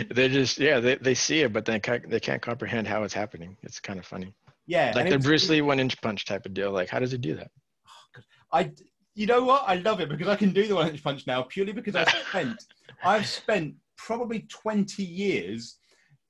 they 0.10 0.28
just 0.28 0.58
yeah, 0.58 0.80
they, 0.80 0.96
they 0.96 1.14
see 1.14 1.40
it, 1.40 1.52
but 1.52 1.64
they 1.64 1.78
can't 1.78 2.08
they 2.08 2.20
can't 2.20 2.40
comprehend 2.40 2.86
how 2.86 3.02
it's 3.02 3.12
happening. 3.12 3.56
It's 3.62 3.80
kind 3.80 3.98
of 3.98 4.06
funny. 4.06 4.34
Yeah, 4.66 4.92
like 4.94 5.10
the 5.10 5.18
Bruce 5.18 5.48
Lee 5.48 5.60
one 5.60 5.78
inch 5.78 6.00
punch 6.00 6.24
type 6.24 6.46
of 6.46 6.54
deal. 6.54 6.70
Like 6.70 6.88
how 6.88 6.98
does 6.98 7.12
he 7.12 7.18
do 7.18 7.36
that? 7.36 7.50
Oh, 7.86 8.20
I 8.52 8.72
you 9.14 9.26
know 9.26 9.44
what? 9.44 9.64
I 9.66 9.74
love 9.76 10.00
it 10.00 10.08
because 10.08 10.28
I 10.28 10.36
can 10.36 10.52
do 10.52 10.66
the 10.66 10.74
one 10.74 10.88
inch 10.88 11.02
punch 11.02 11.26
now 11.26 11.42
purely 11.42 11.72
because 11.72 11.96
I've 11.96 12.08
spent 12.08 12.64
I've 13.04 13.26
spent 13.26 13.74
probably 13.98 14.46
twenty 14.48 15.04
years 15.04 15.76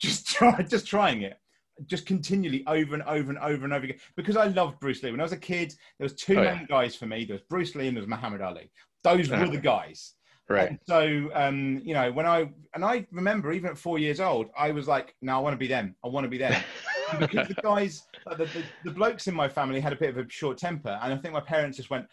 just 0.00 0.26
try, 0.26 0.62
just 0.62 0.86
trying 0.86 1.22
it 1.22 1.38
just 1.86 2.06
continually 2.06 2.64
over 2.66 2.94
and 2.94 3.02
over 3.04 3.30
and 3.30 3.38
over 3.38 3.64
and 3.64 3.72
over 3.72 3.84
again 3.84 3.98
because 4.16 4.36
I 4.36 4.46
loved 4.46 4.80
Bruce 4.80 5.02
Lee. 5.02 5.10
When 5.10 5.20
I 5.20 5.24
was 5.24 5.32
a 5.32 5.36
kid, 5.36 5.74
there 5.98 6.04
was 6.04 6.14
two 6.14 6.38
oh, 6.38 6.44
main 6.44 6.60
yeah. 6.60 6.66
guys 6.68 6.94
for 6.94 7.06
me. 7.06 7.24
There 7.24 7.34
was 7.34 7.42
Bruce 7.48 7.74
Lee 7.74 7.88
and 7.88 7.96
there 7.96 8.02
was 8.02 8.08
Muhammad 8.08 8.40
Ali. 8.40 8.70
Those 9.02 9.30
were 9.30 9.48
the 9.48 9.58
guys. 9.58 10.14
Right. 10.48 10.70
And 10.70 10.78
so, 10.88 11.30
um, 11.32 11.80
you 11.84 11.94
know, 11.94 12.10
when 12.10 12.26
I 12.26 12.50
and 12.74 12.84
I 12.84 13.06
remember 13.12 13.52
even 13.52 13.70
at 13.70 13.78
four 13.78 14.00
years 14.00 14.18
old, 14.18 14.48
I 14.58 14.72
was 14.72 14.88
like, 14.88 15.14
"No, 15.22 15.36
I 15.36 15.38
want 15.38 15.54
to 15.54 15.58
be 15.58 15.68
them. 15.68 15.94
I 16.04 16.08
want 16.08 16.24
to 16.24 16.28
be 16.28 16.38
them." 16.38 16.60
because 17.20 17.46
the 17.46 17.54
guys, 17.62 18.02
the, 18.26 18.44
the, 18.44 18.62
the, 18.84 18.90
blokes 18.90 19.28
in 19.28 19.34
my 19.34 19.48
family 19.48 19.78
had 19.78 19.92
a 19.92 19.96
bit 19.96 20.10
of 20.10 20.18
a 20.18 20.28
short 20.28 20.58
temper, 20.58 20.98
and 21.02 21.12
I 21.12 21.16
think 21.16 21.34
my 21.34 21.40
parents 21.40 21.76
just 21.76 21.88
went, 21.88 22.06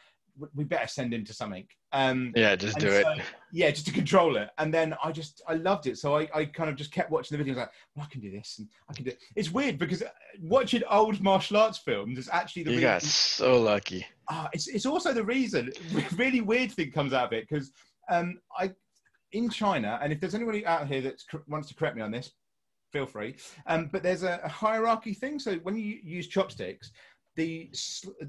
"We 0.56 0.64
better 0.64 0.88
send 0.88 1.14
him 1.14 1.24
to 1.26 1.34
something." 1.34 1.68
Um, 1.94 2.34
yeah, 2.36 2.56
just 2.56 2.80
do 2.80 2.90
so, 2.90 3.12
it. 3.12 3.22
Yeah, 3.52 3.72
just 3.72 3.86
to 3.88 3.94
control 3.94 4.38
it. 4.38 4.50
And 4.58 4.74
then 4.74 4.96
I 5.04 5.12
just 5.12 5.42
I 5.48 5.54
loved 5.54 5.88
it, 5.88 5.98
so 5.98 6.18
I, 6.18 6.28
I 6.34 6.46
kind 6.46 6.70
of 6.70 6.76
just 6.76 6.92
kept 6.92 7.12
watching 7.12 7.38
the 7.38 7.44
videos. 7.44 7.58
Like, 7.58 7.72
well, 7.96 8.06
I 8.06 8.12
can 8.12 8.22
do 8.22 8.32
this, 8.32 8.56
and 8.60 8.68
I 8.90 8.94
can 8.94 9.06
do. 9.06 9.12
It. 9.12 9.20
It's 9.36 9.52
weird 9.52 9.78
because 9.78 10.04
watching 10.42 10.84
old 10.90 11.22
martial 11.22 11.58
arts 11.58 11.78
films 11.78 12.18
is 12.18 12.30
actually 12.32 12.64
the. 12.64 12.72
You 12.72 12.78
reason, 12.78 12.90
got 12.92 13.02
so 13.02 13.62
lucky. 13.62 14.06
Uh, 14.28 14.48
it's 14.54 14.68
it's 14.68 14.86
also 14.86 15.14
the 15.14 15.24
reason. 15.24 15.72
Really 16.16 16.42
weird 16.42 16.72
thing 16.72 16.92
comes 16.92 17.14
out 17.14 17.28
of 17.28 17.34
it 17.34 17.48
because 17.48 17.72
um, 18.10 18.40
I 18.58 18.72
in 19.32 19.50
China, 19.50 20.00
and 20.02 20.12
if 20.12 20.20
there's 20.20 20.36
anybody 20.36 20.66
out 20.66 20.88
here 20.88 21.02
that 21.02 21.22
wants 21.48 21.68
to 21.70 21.76
correct 21.76 21.96
me 21.96 22.02
on 22.02 22.12
this, 22.12 22.32
feel 22.92 23.06
free. 23.06 23.36
Um, 23.66 23.90
but 23.92 24.04
there's 24.04 24.24
a, 24.24 24.40
a, 24.44 24.50
hierarchy 24.50 25.14
thing. 25.14 25.40
So 25.40 25.56
when 25.58 25.76
you 25.76 26.00
use 26.02 26.28
chopsticks, 26.28 26.92
the 27.38 27.72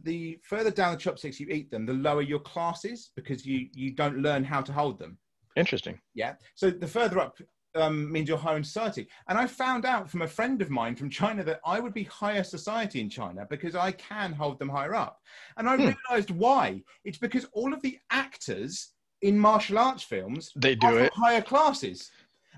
the 0.05 0.39
further 0.45 0.71
down 0.71 0.93
the 0.93 0.99
chopsticks 0.99 1.41
you 1.41 1.49
eat 1.49 1.71
them, 1.71 1.87
the 1.87 1.95
lower 1.95 2.23
your 2.23 2.39
class 2.39 2.85
is 2.85 3.11
because 3.17 3.45
you 3.45 3.69
you 3.73 3.91
don't 3.93 4.19
learn 4.19 4.45
how 4.45 4.61
to 4.61 4.73
hold 4.73 4.99
them. 4.99 5.19
Interesting. 5.57 5.99
Yeah. 6.15 6.35
So 6.55 6.71
the 6.71 6.87
further 6.87 7.19
up 7.19 7.37
um, 7.75 8.13
means 8.13 8.29
you're 8.29 8.39
higher 8.39 8.57
in 8.57 8.65
society. 8.65 9.09
And 9.29 9.37
I 9.37 9.47
found 9.47 9.85
out 9.85 10.09
from 10.09 10.23
a 10.23 10.29
friend 10.29 10.63
of 10.63 10.71
mine 10.71 10.95
from 10.95 11.11
China 11.11 11.43
that 11.45 11.61
I 11.67 11.81
would 11.81 11.95
be 11.95 12.05
higher 12.05 12.45
society 12.45 13.01
in 13.01 13.11
China 13.11 13.47
because 13.51 13.75
I 13.75 13.93
can 13.93 14.33
hold 14.33 14.59
them 14.59 14.69
higher 14.69 14.95
up. 14.95 15.19
And 15.57 15.69
I 15.69 15.77
hmm. 15.77 15.91
realized 16.11 16.31
why. 16.31 16.83
It's 17.05 17.19
because 17.19 17.47
all 17.53 17.73
of 17.73 17.83
the 17.83 17.99
actors 18.11 18.93
in 19.23 19.39
martial 19.39 19.79
arts 19.79 20.05
films 20.05 20.53
they 20.55 20.77
do 20.77 20.97
it 20.97 21.13
higher 21.13 21.43
classes 21.43 22.11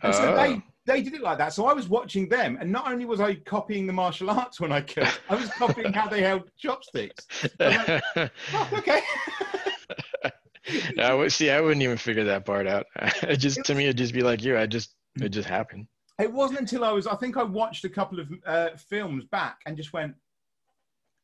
and 0.03 0.15
so 0.15 0.35
they 0.35 0.55
oh. 0.55 0.63
They 0.91 1.03
did 1.03 1.15
it 1.15 1.23
like 1.23 1.39
that 1.39 1.53
so 1.53 1.67
i 1.67 1.73
was 1.73 1.89
watching 1.89 2.29
them 2.29 2.59
and 2.61 2.71
not 2.71 2.91
only 2.91 3.05
was 3.05 3.21
i 3.21 3.35
copying 3.35 3.87
the 3.87 3.93
martial 3.93 4.31
arts 4.31 4.61
when 4.61 4.73
i 4.73 4.81
could 4.81 5.09
i 5.29 5.35
was 5.35 5.49
copying 5.51 5.93
how 5.93 6.09
they 6.09 6.23
held 6.23 6.51
chopsticks 6.59 7.27
like, 7.59 8.03
oh, 8.17 8.69
okay 8.73 9.01
I 10.99 11.15
would 11.15 11.33
see. 11.33 11.51
I 11.51 11.61
wouldn't 11.61 11.83
even 11.83 11.97
figure 11.97 12.25
that 12.25 12.45
part 12.45 12.67
out. 12.67 12.87
It 13.23 13.37
just 13.39 13.65
to 13.65 13.75
me, 13.75 13.85
it'd 13.85 13.99
just 13.99 14.13
be 14.13 14.23
like 14.23 14.43
you. 14.43 14.59
I 14.59 14.67
just 14.67 14.95
it 15.21 15.31
just 15.31 15.49
happened. 15.49 15.87
It 16.19 16.33
wasn't 16.33 16.61
until 16.61 16.85
I 16.85 16.93
was. 16.93 17.07
I 17.07 17.17
think 17.17 17.37
I 17.37 17.43
watched 17.43 17.85
a 17.85 17.89
couple 17.89 18.21
of 18.21 18.29
uh, 18.47 18.71
films 18.77 19.25
back 19.25 19.59
and 19.67 19.77
just 19.77 19.93
went, 19.93 20.15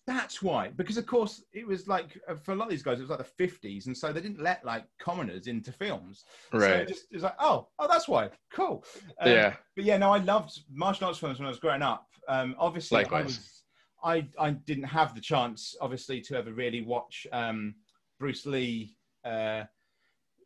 that's 0.06 0.40
why, 0.40 0.68
because 0.76 0.96
of 0.96 1.06
course 1.06 1.42
it 1.52 1.66
was 1.66 1.88
like 1.88 2.18
uh, 2.28 2.36
for 2.36 2.52
a 2.52 2.54
lot 2.54 2.64
of 2.64 2.70
these 2.70 2.82
guys, 2.82 2.98
it 2.98 3.02
was 3.02 3.10
like 3.10 3.18
the 3.18 3.24
fifties, 3.24 3.86
and 3.86 3.96
so 3.96 4.12
they 4.12 4.20
didn't 4.20 4.40
let 4.40 4.64
like 4.64 4.84
commoners 4.98 5.48
into 5.48 5.72
films. 5.72 6.24
Right. 6.52 6.62
So 6.62 6.74
it, 6.74 6.90
it 6.90 7.14
was 7.14 7.22
like, 7.24 7.34
oh, 7.40 7.68
oh, 7.78 7.88
that's 7.88 8.06
why. 8.06 8.30
Cool. 8.52 8.84
Um, 9.20 9.32
yeah. 9.32 9.54
But 9.74 9.84
yeah, 9.84 9.98
no, 9.98 10.12
I 10.12 10.18
loved 10.18 10.60
martial 10.70 11.08
arts 11.08 11.18
films 11.18 11.38
when 11.38 11.46
I 11.46 11.50
was 11.50 11.58
growing 11.58 11.82
up. 11.82 12.06
Um, 12.28 12.54
obviously, 12.58 12.98
Likewise. 12.98 13.64
I, 14.02 14.12
was, 14.12 14.26
I 14.38 14.46
I 14.46 14.50
didn't 14.50 14.84
have 14.84 15.14
the 15.14 15.20
chance, 15.20 15.74
obviously, 15.80 16.20
to 16.22 16.36
ever 16.36 16.52
really 16.52 16.82
watch 16.82 17.26
um, 17.32 17.74
Bruce 18.20 18.46
Lee. 18.46 18.96
Uh, 19.24 19.64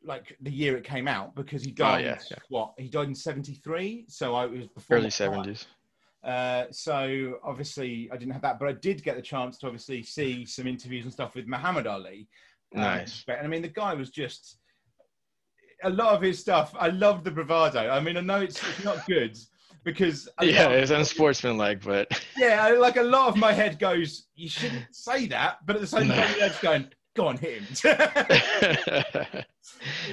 like 0.03 0.35
the 0.41 0.51
year 0.51 0.79
it 0.79 0.85
came 0.85 1.07
out 1.07 1.35
because 1.35 1.63
he 1.63 1.71
died. 1.71 2.07
Oh, 2.07 2.09
yeah, 2.09 2.19
yeah. 2.31 2.37
What 2.49 2.73
he 2.79 2.89
died 2.89 3.09
in 3.09 3.15
'73, 3.15 4.07
so 4.09 4.35
I 4.35 4.47
was 4.47 4.67
before 4.69 4.97
early 4.97 5.11
'70s. 5.11 5.67
Uh, 6.23 6.65
so 6.71 7.39
obviously 7.43 8.11
I 8.13 8.17
didn't 8.17 8.33
have 8.33 8.43
that, 8.43 8.59
but 8.59 8.69
I 8.69 8.73
did 8.73 9.03
get 9.03 9.17
the 9.17 9.23
chance 9.23 9.59
to 9.59 9.67
obviously 9.67 10.03
see 10.03 10.45
some 10.45 10.67
interviews 10.67 11.05
and 11.05 11.13
stuff 11.13 11.35
with 11.35 11.47
Muhammad 11.47 11.87
Ali. 11.87 12.29
Um, 12.75 12.83
nice. 12.83 13.25
And 13.27 13.47
I 13.47 13.47
mean, 13.47 13.63
the 13.63 13.69
guy 13.69 13.95
was 13.95 14.11
just 14.11 14.59
a 15.83 15.91
lot 15.91 16.15
of 16.15 16.23
his 16.23 16.39
stuff. 16.39 16.75
I 16.79 16.89
love 16.89 17.25
the 17.25 17.31
bravado. 17.31 17.89
I 17.89 18.01
mean, 18.01 18.17
I 18.17 18.21
know 18.21 18.41
it's, 18.41 18.63
it's 18.69 18.85
not 18.85 19.07
good 19.07 19.39
because 19.83 20.29
yeah, 20.43 20.69
it's 20.69 20.91
unsportsmanlike, 20.91 21.83
but 21.83 22.23
yeah, 22.37 22.69
like 22.69 22.97
a 22.97 23.03
lot 23.03 23.29
of 23.29 23.37
my 23.37 23.53
head 23.53 23.79
goes, 23.79 24.27
you 24.35 24.49
shouldn't 24.49 24.85
say 24.93 25.27
that, 25.29 25.59
but 25.65 25.77
at 25.77 25.81
the 25.81 25.89
same 25.89 26.09
time, 26.09 26.19
my 26.19 26.25
head's 26.25 26.59
going, 26.61 26.87
go 27.21 27.29
on 27.29 27.37
him. 27.37 27.67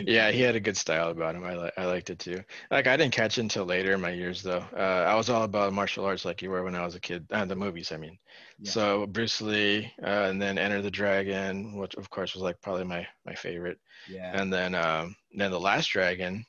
yeah, 0.01 0.31
he 0.31 0.41
had 0.41 0.55
a 0.55 0.59
good 0.59 0.77
style 0.77 1.09
about 1.09 1.35
him. 1.35 1.43
I 1.43 1.55
li- 1.55 1.71
I 1.77 1.85
liked 1.85 2.09
it 2.09 2.19
too. 2.19 2.43
Like 2.71 2.87
I 2.87 2.97
didn't 2.97 3.13
catch 3.13 3.37
until 3.37 3.65
later 3.65 3.93
in 3.93 4.01
my 4.01 4.11
years 4.11 4.43
though. 4.43 4.63
Uh, 4.75 5.05
I 5.07 5.15
was 5.15 5.29
all 5.29 5.43
about 5.43 5.73
martial 5.73 6.05
arts 6.05 6.25
like 6.25 6.41
you 6.41 6.49
were 6.49 6.63
when 6.63 6.75
I 6.75 6.85
was 6.85 6.95
a 6.95 6.99
kid. 6.99 7.25
Uh, 7.31 7.45
the 7.45 7.55
movies, 7.55 7.91
I 7.91 7.97
mean. 7.97 8.17
Yeah. 8.59 8.71
So 8.71 9.07
Bruce 9.07 9.41
Lee, 9.41 9.91
uh, 10.03 10.27
and 10.29 10.41
then 10.41 10.57
Enter 10.57 10.81
the 10.81 10.91
Dragon, 10.91 11.77
which 11.77 11.95
of 11.95 12.09
course 12.09 12.33
was 12.33 12.43
like 12.43 12.61
probably 12.61 12.85
my 12.85 13.07
my 13.25 13.35
favorite. 13.35 13.79
Yeah. 14.09 14.31
And 14.39 14.51
then 14.51 14.75
um, 14.75 15.15
then 15.33 15.51
the 15.51 15.59
Last 15.59 15.87
Dragon, 15.87 16.45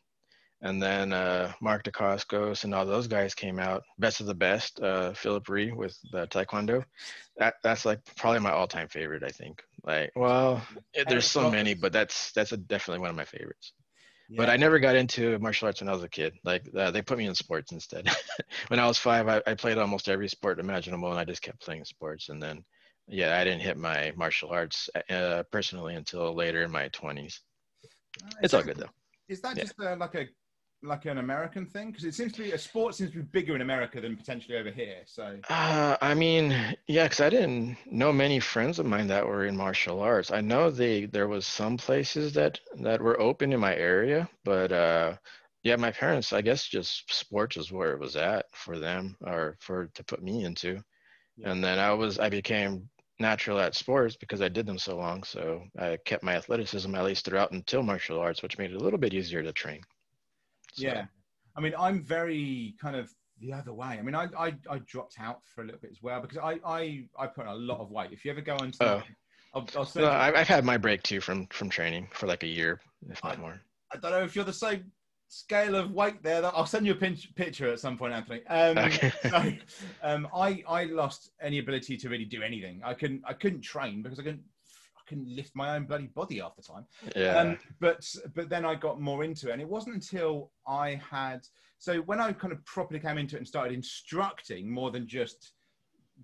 and 0.62 0.82
then 0.82 1.12
uh, 1.12 1.52
Mark 1.60 1.84
Dacascos 1.84 2.64
and 2.64 2.74
all 2.74 2.84
those 2.84 3.06
guys 3.06 3.34
came 3.34 3.58
out. 3.58 3.82
Best 3.98 4.20
of 4.20 4.26
the 4.26 4.34
best, 4.34 4.80
uh, 4.80 5.12
Phillip 5.12 5.48
Rhee 5.48 5.72
with 5.72 5.96
the 6.12 6.26
Taekwondo. 6.26 6.84
That 7.36 7.54
that's 7.62 7.84
like 7.84 8.00
probably 8.16 8.40
my 8.40 8.50
all-time 8.50 8.88
favorite. 8.88 9.22
I 9.22 9.30
think. 9.30 9.62
Like, 9.88 10.12
well, 10.14 10.60
there's 11.08 11.24
so 11.24 11.50
many, 11.50 11.72
but 11.72 11.94
that's 11.94 12.30
that's 12.32 12.52
a, 12.52 12.58
definitely 12.58 13.00
one 13.00 13.08
of 13.08 13.16
my 13.16 13.24
favorites. 13.24 13.72
Yeah. 14.28 14.36
But 14.36 14.50
I 14.50 14.58
never 14.58 14.78
got 14.78 14.96
into 14.96 15.38
martial 15.38 15.64
arts 15.64 15.80
when 15.80 15.88
I 15.88 15.94
was 15.94 16.02
a 16.02 16.10
kid. 16.10 16.34
Like 16.44 16.68
uh, 16.76 16.90
they 16.90 17.00
put 17.00 17.16
me 17.16 17.24
in 17.24 17.34
sports 17.34 17.72
instead. 17.72 18.06
when 18.68 18.80
I 18.80 18.86
was 18.86 18.98
five, 18.98 19.28
I, 19.28 19.40
I 19.46 19.54
played 19.54 19.78
almost 19.78 20.10
every 20.10 20.28
sport 20.28 20.60
imaginable, 20.60 21.10
and 21.10 21.18
I 21.18 21.24
just 21.24 21.40
kept 21.40 21.62
playing 21.62 21.86
sports. 21.86 22.28
And 22.28 22.42
then, 22.42 22.62
yeah, 23.06 23.38
I 23.38 23.44
didn't 23.44 23.62
hit 23.62 23.78
my 23.78 24.12
martial 24.14 24.50
arts 24.50 24.90
uh, 25.08 25.44
personally 25.50 25.94
until 25.94 26.34
later 26.34 26.62
in 26.62 26.70
my 26.70 26.90
20s. 26.90 27.38
Uh, 28.22 28.28
it's 28.42 28.52
all 28.52 28.62
good 28.62 28.76
though. 28.76 28.90
Is 29.30 29.40
that 29.40 29.56
yeah. 29.56 29.62
just 29.62 29.80
uh, 29.80 29.96
like 29.96 30.14
a 30.16 30.26
like 30.82 31.06
an 31.06 31.18
American 31.18 31.66
thing? 31.66 31.90
Because 31.90 32.04
it 32.04 32.14
seems 32.14 32.32
to 32.32 32.42
be 32.42 32.52
a 32.52 32.58
sport 32.58 32.94
seems 32.94 33.10
to 33.12 33.18
be 33.18 33.22
bigger 33.22 33.54
in 33.54 33.60
America 33.60 34.00
than 34.00 34.16
potentially 34.16 34.56
over 34.56 34.70
here. 34.70 35.02
So, 35.06 35.38
uh, 35.48 35.96
I 36.00 36.14
mean, 36.14 36.54
yeah, 36.86 37.04
because 37.04 37.20
I 37.20 37.30
didn't 37.30 37.76
know 37.86 38.12
many 38.12 38.40
friends 38.40 38.78
of 38.78 38.86
mine 38.86 39.08
that 39.08 39.26
were 39.26 39.46
in 39.46 39.56
martial 39.56 40.00
arts. 40.00 40.30
I 40.30 40.40
know 40.40 40.70
they 40.70 41.06
there 41.06 41.28
was 41.28 41.46
some 41.46 41.76
places 41.76 42.32
that 42.34 42.60
that 42.80 43.00
were 43.00 43.20
open 43.20 43.52
in 43.52 43.60
my 43.60 43.74
area, 43.74 44.28
but 44.44 44.72
uh, 44.72 45.14
yeah, 45.64 45.76
my 45.76 45.90
parents, 45.90 46.32
I 46.32 46.42
guess, 46.42 46.66
just 46.66 47.12
sports 47.12 47.56
is 47.56 47.72
where 47.72 47.92
it 47.92 48.00
was 48.00 48.16
at 48.16 48.46
for 48.52 48.78
them 48.78 49.16
or 49.22 49.56
for 49.60 49.90
to 49.94 50.04
put 50.04 50.22
me 50.22 50.44
into, 50.44 50.82
yeah. 51.36 51.50
and 51.50 51.62
then 51.62 51.78
I 51.78 51.92
was 51.92 52.18
I 52.18 52.28
became 52.28 52.88
natural 53.20 53.58
at 53.58 53.74
sports 53.74 54.16
because 54.16 54.40
I 54.40 54.48
did 54.48 54.66
them 54.66 54.78
so 54.78 54.96
long. 54.96 55.24
So 55.24 55.64
I 55.76 55.98
kept 56.04 56.22
my 56.22 56.36
athleticism 56.36 56.94
at 56.94 57.04
least 57.04 57.24
throughout 57.24 57.50
until 57.50 57.82
martial 57.82 58.20
arts, 58.20 58.42
which 58.42 58.58
made 58.58 58.70
it 58.70 58.80
a 58.80 58.84
little 58.84 58.98
bit 58.98 59.12
easier 59.14 59.42
to 59.42 59.52
train. 59.52 59.80
So. 60.78 60.86
Yeah. 60.86 61.06
I 61.56 61.60
mean, 61.60 61.74
I'm 61.78 62.02
very 62.02 62.74
kind 62.80 62.96
of 62.96 63.12
the 63.40 63.52
other 63.52 63.72
way. 63.72 63.98
I 63.98 64.02
mean, 64.02 64.14
I, 64.14 64.28
I, 64.38 64.54
I 64.70 64.78
dropped 64.86 65.16
out 65.20 65.40
for 65.44 65.62
a 65.62 65.64
little 65.64 65.80
bit 65.80 65.90
as 65.90 66.02
well 66.02 66.20
because 66.20 66.38
I, 66.38 66.58
I, 66.64 67.04
I 67.18 67.26
put 67.26 67.46
on 67.46 67.54
a 67.54 67.58
lot 67.58 67.80
of 67.80 67.90
weight. 67.90 68.10
If 68.12 68.24
you 68.24 68.30
ever 68.30 68.40
go 68.40 68.56
into, 68.56 68.76
oh. 68.80 69.02
I'll, 69.54 69.66
I'll 69.76 69.90
no, 69.96 70.10
I've, 70.10 70.34
I've 70.34 70.48
had 70.48 70.64
my 70.64 70.76
break 70.76 71.02
too 71.02 71.20
from 71.20 71.46
from 71.48 71.70
training 71.70 72.08
for 72.12 72.26
like 72.26 72.42
a 72.42 72.46
year, 72.46 72.80
if 73.10 73.22
not 73.24 73.38
I, 73.38 73.40
more. 73.40 73.60
I 73.92 73.96
don't 73.96 74.10
know 74.10 74.22
if 74.22 74.36
you're 74.36 74.44
the 74.44 74.52
same 74.52 74.92
scale 75.28 75.74
of 75.74 75.90
weight 75.92 76.22
there. 76.22 76.44
I'll 76.44 76.66
send 76.66 76.86
you 76.86 76.92
a 76.92 76.96
pinch, 76.96 77.34
picture 77.34 77.72
at 77.72 77.80
some 77.80 77.96
point, 77.96 78.12
Anthony. 78.12 78.46
Um, 78.46 78.78
Okay. 78.78 79.12
so, 79.30 79.52
um, 80.02 80.28
I 80.34 80.62
I 80.68 80.84
lost 80.84 81.30
any 81.40 81.58
ability 81.58 81.96
to 81.96 82.08
really 82.08 82.24
do 82.24 82.42
anything. 82.42 82.80
I 82.84 82.94
couldn't 82.94 83.22
I 83.26 83.32
couldn't 83.32 83.62
train 83.62 84.02
because 84.02 84.18
I 84.18 84.22
couldn't 84.22 84.44
couldn't 85.08 85.28
lift 85.28 85.54
my 85.56 85.74
own 85.76 85.84
bloody 85.84 86.06
body 86.06 86.38
half 86.38 86.56
the 86.56 86.62
time. 86.62 86.86
Yeah. 87.16 87.36
Um, 87.36 87.58
but 87.80 88.04
but 88.34 88.48
then 88.48 88.64
I 88.64 88.74
got 88.74 89.00
more 89.00 89.24
into 89.24 89.48
it, 89.48 89.52
and 89.52 89.62
it 89.62 89.68
wasn't 89.68 89.94
until 89.96 90.52
I 90.66 91.00
had 91.10 91.46
so 91.78 92.00
when 92.02 92.20
I 92.20 92.32
kind 92.32 92.52
of 92.52 92.64
properly 92.64 93.00
came 93.00 93.18
into 93.18 93.36
it 93.36 93.38
and 93.38 93.48
started 93.48 93.72
instructing 93.72 94.70
more 94.70 94.90
than 94.90 95.06
just 95.06 95.52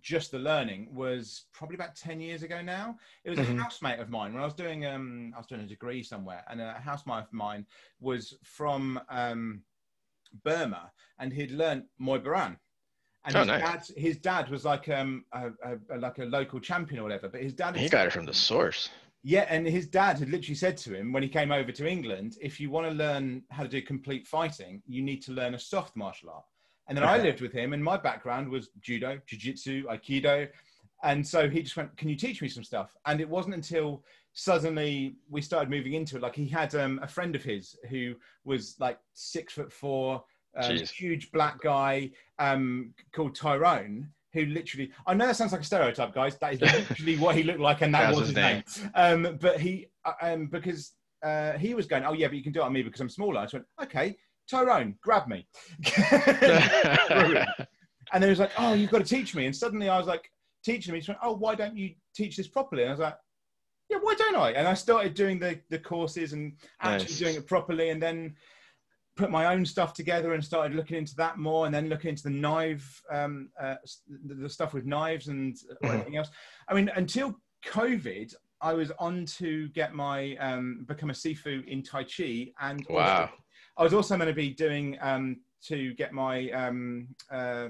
just 0.00 0.32
the 0.32 0.38
learning 0.40 0.92
was 0.92 1.46
probably 1.52 1.76
about 1.76 1.94
10 1.94 2.20
years 2.20 2.42
ago 2.42 2.60
now 2.60 2.96
it 3.22 3.30
was 3.30 3.38
Mhm. 3.38 3.56
a 3.60 3.62
housemate 3.62 4.00
of 4.00 4.10
mine 4.10 4.32
when 4.32 4.42
i 4.42 4.44
was 4.44 4.52
doing 4.54 4.84
um 4.84 5.32
i 5.36 5.38
was 5.38 5.46
doing 5.46 5.60
a 5.60 5.68
degree 5.68 6.02
somewhere 6.02 6.44
and 6.50 6.60
a 6.60 6.72
housemate 6.72 7.22
of 7.22 7.32
mine 7.32 7.64
was 8.00 8.36
from 8.42 9.00
um 9.08 9.62
burma 10.42 10.90
and 11.20 11.32
he'd 11.32 11.52
learnt 11.52 11.84
Muay 12.00 12.20
Boran. 12.20 12.58
And 13.24 13.34
Oh, 13.36 13.40
his 13.40 13.48
nice. 13.48 13.60
dad 13.60 13.86
his 13.96 14.16
dad 14.18 14.50
was 14.50 14.64
like 14.64 14.88
um 14.88 15.24
a, 15.32 15.50
a, 15.90 15.98
like 15.98 16.18
a 16.18 16.24
local 16.24 16.60
champion 16.60 17.00
or 17.00 17.04
whatever 17.04 17.28
but 17.28 17.40
his 17.42 17.52
dad 17.54 17.76
he 17.76 17.88
got 17.88 18.06
it 18.06 18.12
from 18.12 18.26
the 18.26 18.34
source. 18.34 18.90
yeah, 19.22 19.46
and 19.48 19.66
his 19.66 19.86
dad 19.86 20.18
had 20.18 20.28
literally 20.28 20.54
said 20.54 20.76
to 20.78 20.94
him 20.94 21.12
when 21.12 21.22
he 21.22 21.28
came 21.28 21.50
over 21.50 21.72
to 21.72 21.88
England, 21.88 22.36
if 22.42 22.60
you 22.60 22.70
want 22.70 22.86
to 22.86 22.92
learn 22.92 23.42
how 23.50 23.62
to 23.62 23.68
do 23.68 23.80
complete 23.80 24.26
fighting, 24.26 24.82
you 24.86 25.02
need 25.02 25.22
to 25.22 25.32
learn 25.32 25.54
a 25.54 25.58
soft 25.58 25.96
martial 25.96 26.28
art. 26.30 26.44
And 26.86 26.98
then 26.98 27.04
I 27.04 27.16
lived 27.16 27.40
with 27.40 27.50
him, 27.52 27.72
and 27.72 27.82
my 27.82 27.96
background 27.96 28.50
was 28.50 28.68
judo, 28.82 29.18
jiu-jitsu, 29.26 29.84
aikido, 29.86 30.48
and 31.02 31.26
so 31.26 31.48
he 31.48 31.62
just 31.62 31.76
went, 31.78 31.96
"Can 31.96 32.10
you 32.10 32.16
teach 32.16 32.42
me 32.42 32.48
some 32.48 32.62
stuff?" 32.64 32.94
And 33.06 33.20
it 33.22 33.28
wasn't 33.28 33.54
until 33.54 34.04
suddenly 34.34 35.16
we 35.30 35.40
started 35.40 35.70
moving 35.70 35.94
into 35.94 36.16
it. 36.16 36.22
Like 36.22 36.36
he 36.36 36.46
had 36.46 36.74
um, 36.74 37.00
a 37.02 37.08
friend 37.08 37.34
of 37.34 37.42
his 37.42 37.76
who 37.88 38.14
was 38.44 38.76
like 38.78 38.98
six 39.14 39.54
foot 39.54 39.72
four, 39.72 40.22
um, 40.56 40.76
huge 40.76 41.32
black 41.32 41.60
guy 41.60 42.10
um, 42.38 42.94
called 43.14 43.34
Tyrone. 43.34 44.08
Who 44.32 44.46
literally? 44.46 44.90
I 45.06 45.14
know 45.14 45.26
that 45.26 45.36
sounds 45.36 45.52
like 45.52 45.60
a 45.60 45.64
stereotype, 45.64 46.12
guys. 46.12 46.36
That 46.38 46.54
is 46.54 46.60
literally 46.60 47.16
what 47.24 47.36
he 47.36 47.44
looked 47.44 47.60
like, 47.60 47.82
and 47.82 47.94
that 47.94 48.06
That's 48.06 48.18
was 48.18 48.28
his 48.28 48.36
his 48.36 48.44
name. 48.44 48.64
Um, 48.94 49.38
but 49.40 49.60
he, 49.60 49.86
uh, 50.04 50.12
um, 50.22 50.46
because 50.46 50.92
uh, 51.22 51.52
he 51.52 51.74
was 51.74 51.86
going, 51.86 52.04
oh 52.04 52.14
yeah, 52.14 52.26
but 52.26 52.36
you 52.36 52.42
can 52.42 52.52
do 52.52 52.60
it 52.60 52.64
on 52.64 52.72
me 52.72 52.82
because 52.82 53.00
I'm 53.00 53.08
smaller. 53.08 53.38
I 53.38 53.44
just 53.44 53.54
went, 53.54 53.66
okay, 53.82 54.16
Tyrone, 54.50 54.96
grab 55.02 55.28
me. 55.28 55.46
And 58.12 58.22
then 58.22 58.28
he 58.28 58.32
was 58.32 58.38
like, 58.38 58.52
oh, 58.58 58.74
you've 58.74 58.90
got 58.90 58.98
to 58.98 59.04
teach 59.04 59.34
me. 59.34 59.46
And 59.46 59.56
suddenly 59.56 59.88
I 59.88 59.98
was 59.98 60.06
like, 60.06 60.30
teaching 60.64 60.92
me. 60.94 61.00
He 61.00 61.10
went, 61.10 61.20
oh, 61.22 61.32
why 61.34 61.54
don't 61.54 61.76
you 61.76 61.94
teach 62.14 62.36
this 62.36 62.48
properly? 62.48 62.82
And 62.82 62.90
I 62.90 62.92
was 62.92 63.00
like, 63.00 63.16
yeah, 63.90 63.98
why 64.00 64.14
don't 64.14 64.36
I? 64.36 64.52
And 64.52 64.66
I 64.66 64.74
started 64.74 65.14
doing 65.14 65.38
the 65.38 65.60
the 65.68 65.78
courses 65.78 66.32
and 66.32 66.54
actually 66.80 67.10
Nice. 67.10 67.18
doing 67.18 67.34
it 67.36 67.46
properly, 67.46 67.90
and 67.90 68.02
then 68.02 68.34
put 69.16 69.30
my 69.30 69.46
own 69.46 69.64
stuff 69.64 69.92
together 69.94 70.32
and 70.34 70.44
started 70.44 70.74
looking 70.76 70.96
into 70.96 71.14
that 71.16 71.38
more, 71.38 71.66
and 71.66 71.74
then 71.74 71.88
looking 71.88 72.10
into 72.10 72.24
the 72.24 72.30
knife, 72.30 73.02
um, 73.12 73.48
uh, 73.60 73.76
the, 74.26 74.34
the 74.34 74.48
stuff 74.48 74.74
with 74.74 74.84
knives 74.86 75.28
and 75.28 75.56
uh, 75.84 75.88
Mhm. 75.88 76.16
else. 76.16 76.30
I 76.68 76.74
mean, 76.74 76.90
until 76.96 77.40
COVID, 77.66 78.34
I 78.60 78.72
was 78.72 78.90
on 78.98 79.26
to 79.26 79.68
get 79.68 79.94
my 79.94 80.36
um, 80.36 80.84
become 80.88 81.10
a 81.10 81.12
sifu 81.14 81.64
in 81.66 81.82
Tai 81.82 82.04
Chi, 82.04 82.52
and 82.60 82.86
also- 82.88 83.30
I 83.76 83.82
was 83.82 83.92
also 83.94 84.16
going 84.16 84.28
to 84.28 84.34
be 84.34 84.50
doing 84.50 84.96
um, 85.00 85.40
to 85.64 85.94
get 85.94 86.12
my. 86.12 86.50
Um, 86.50 87.08
uh, 87.30 87.68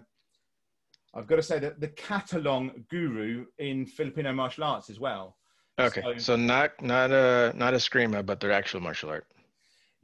I've 1.15 1.27
got 1.29 1.37
to 1.37 1.43
say 1.43 1.59
that 1.61 1.81
the 1.81 1.89
Katulong 1.89 2.85
Guro 2.89 3.47
in 3.59 3.87
Filipino 3.87 4.33
martial 4.33 4.65
arts 4.65 4.91
as 4.91 4.99
well. 4.99 5.37
Okay. 5.79 6.03
so- 6.03 6.19
So 6.19 6.37
not 6.37 6.81
not 6.83 7.11
a 7.11 7.53
not 7.57 7.75
a 7.75 7.81
screamer, 7.81 8.23
but 8.23 8.41
their 8.41 8.53
actual 8.53 8.81
martial 8.81 9.11
art. 9.11 9.27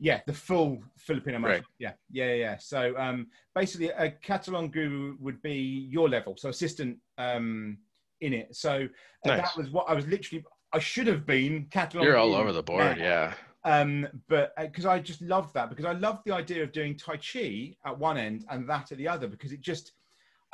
Yeah, 0.00 0.20
the 0.26 0.32
full 0.32 0.82
Filipino. 0.96 1.38
Right. 1.40 1.62
Yeah, 1.78 1.92
yeah, 2.10 2.32
yeah. 2.32 2.56
So 2.58 2.94
um, 2.96 3.26
basically, 3.54 3.88
a 3.90 4.10
Katulong 4.10 4.72
Guro 4.74 5.18
would 5.20 5.40
be 5.42 5.86
your 5.90 6.08
level, 6.08 6.36
so 6.38 6.48
assistant 6.48 6.96
um, 7.18 7.76
in 8.22 8.32
it. 8.32 8.56
So 8.56 8.88
uh, 9.24 9.28
Nice. 9.28 9.40
that 9.42 9.56
was 9.56 9.70
what 9.70 9.88
I 9.88 9.94
was 9.94 10.06
literally. 10.06 10.44
I 10.72 10.78
should 10.78 11.06
have 11.08 11.26
been 11.26 11.66
Catalan. 11.70 12.04
You're 12.04 12.16
all 12.16 12.34
over 12.34 12.52
the 12.52 12.62
board. 12.62 12.96
now. 12.98 13.02
Yeah. 13.02 13.34
um 13.64 14.08
but 14.28 14.54
because 14.58 14.86
i 14.86 14.98
just 14.98 15.20
loved 15.20 15.52
that 15.52 15.68
because 15.68 15.84
i 15.84 15.92
loved 15.92 16.20
the 16.24 16.32
idea 16.34 16.62
of 16.62 16.72
doing 16.72 16.96
tai 16.96 17.16
chi 17.18 17.76
at 17.84 17.98
one 17.98 18.16
end 18.16 18.46
and 18.48 18.66
that 18.66 18.90
at 18.90 18.96
the 18.96 19.06
other 19.06 19.26
because 19.28 19.52
it 19.52 19.60
just 19.60 19.92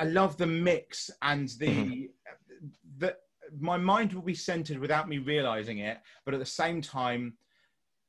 i 0.01 0.05
love 0.05 0.37
the 0.39 0.47
mix 0.47 1.09
and 1.23 1.51
the 1.61 1.69
Mm-hmm. 1.69 2.71
the 2.99 3.17
my 3.61 3.77
mind 3.77 4.13
will 4.13 4.23
be 4.23 4.35
centered 4.35 4.79
without 4.79 5.09
me 5.09 5.19
realizing 5.19 5.79
it 5.79 5.99
but 6.25 6.35
at 6.35 6.41
the 6.41 6.47
same 6.63 6.81
time 6.83 7.23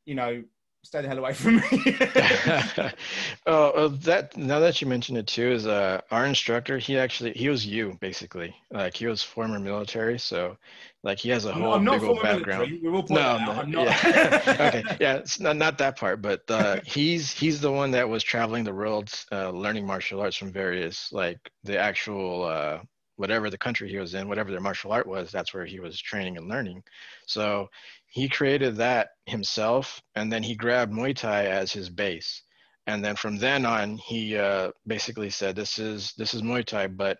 you 0.05 0.15
know 0.15 0.43
stay 0.87 1.01
the 1.01 1.07
hell 1.07 1.17
away 1.19 1.33
from 1.33 1.57
me 1.57 1.63
oh, 3.45 3.69
uh, 3.71 3.87
that 4.01 4.35
now 4.37 4.59
that 4.59 4.81
you 4.81 4.87
mentioned 4.87 5.17
it 5.17 5.27
too, 5.27 5.51
is 5.51 5.67
uh 5.67 6.01
our 6.11 6.25
instructor. 6.25 6.77
He 6.77 6.97
actually 6.97 7.33
he 7.33 7.49
was 7.49 7.65
you 7.65 7.97
basically. 7.99 8.55
Like 8.71 8.95
he 8.95 9.05
was 9.07 9.21
former 9.23 9.59
military, 9.59 10.17
so 10.19 10.57
like 11.03 11.19
he 11.19 11.29
has 11.29 11.45
a 11.45 11.53
I'm, 11.53 11.61
whole 11.61 11.79
not 11.79 12.01
big 12.01 12.03
old 12.03 12.21
background. 12.21 12.71
military. 12.71 12.79
We're 12.81 12.95
all 12.95 13.05
No, 13.09 13.21
out. 13.21 13.41
no, 13.41 13.51
I'm 13.51 13.71
not. 13.71 13.85
yeah. 13.85 14.41
okay, 14.59 14.83
yeah, 14.99 15.15
it's 15.15 15.39
not 15.39 15.57
not 15.57 15.77
that 15.79 15.97
part, 15.97 16.21
but 16.21 16.41
uh, 16.49 16.79
he's 16.85 17.31
he's 17.31 17.61
the 17.61 17.71
one 17.71 17.91
that 17.91 18.07
was 18.09 18.23
traveling 18.23 18.63
the 18.63 18.73
world, 18.73 19.11
uh, 19.31 19.49
learning 19.51 19.85
martial 19.85 20.21
arts 20.21 20.37
from 20.37 20.51
various 20.51 21.11
like 21.11 21.39
the 21.63 21.77
actual 21.77 22.45
uh, 22.45 22.79
whatever 23.17 23.49
the 23.49 23.57
country 23.57 23.89
he 23.89 23.97
was 23.97 24.13
in, 24.13 24.29
whatever 24.29 24.51
their 24.51 24.61
martial 24.61 24.91
art 24.91 25.07
was. 25.07 25.31
That's 25.31 25.53
where 25.53 25.65
he 25.65 25.79
was 25.79 25.99
training 25.99 26.37
and 26.37 26.47
learning. 26.47 26.83
So 27.25 27.69
he 28.07 28.29
created 28.29 28.77
that 28.77 29.09
himself, 29.25 30.01
and 30.15 30.31
then 30.31 30.43
he 30.43 30.55
grabbed 30.55 30.93
Muay 30.93 31.15
Thai 31.15 31.45
as 31.47 31.71
his 31.73 31.89
base. 31.89 32.43
And 32.85 33.03
then 33.03 33.17
from 33.17 33.37
then 33.37 33.65
on, 33.65 33.97
he 33.97 34.37
uh, 34.37 34.71
basically 34.85 35.29
said, 35.29 35.55
"This 35.55 35.77
is 35.77 36.13
this 36.17 36.33
is 36.33 36.41
Muay 36.41 36.63
Thai, 36.65 36.87
but 36.87 37.17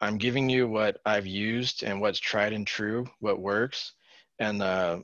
I'm 0.00 0.18
giving 0.18 0.50
you 0.50 0.68
what 0.68 0.98
I've 1.06 1.26
used 1.26 1.82
and 1.82 2.00
what's 2.00 2.18
tried 2.20 2.52
and 2.52 2.66
true, 2.66 3.06
what 3.20 3.40
works, 3.40 3.92
and 4.38 4.62
uh, 4.62 5.00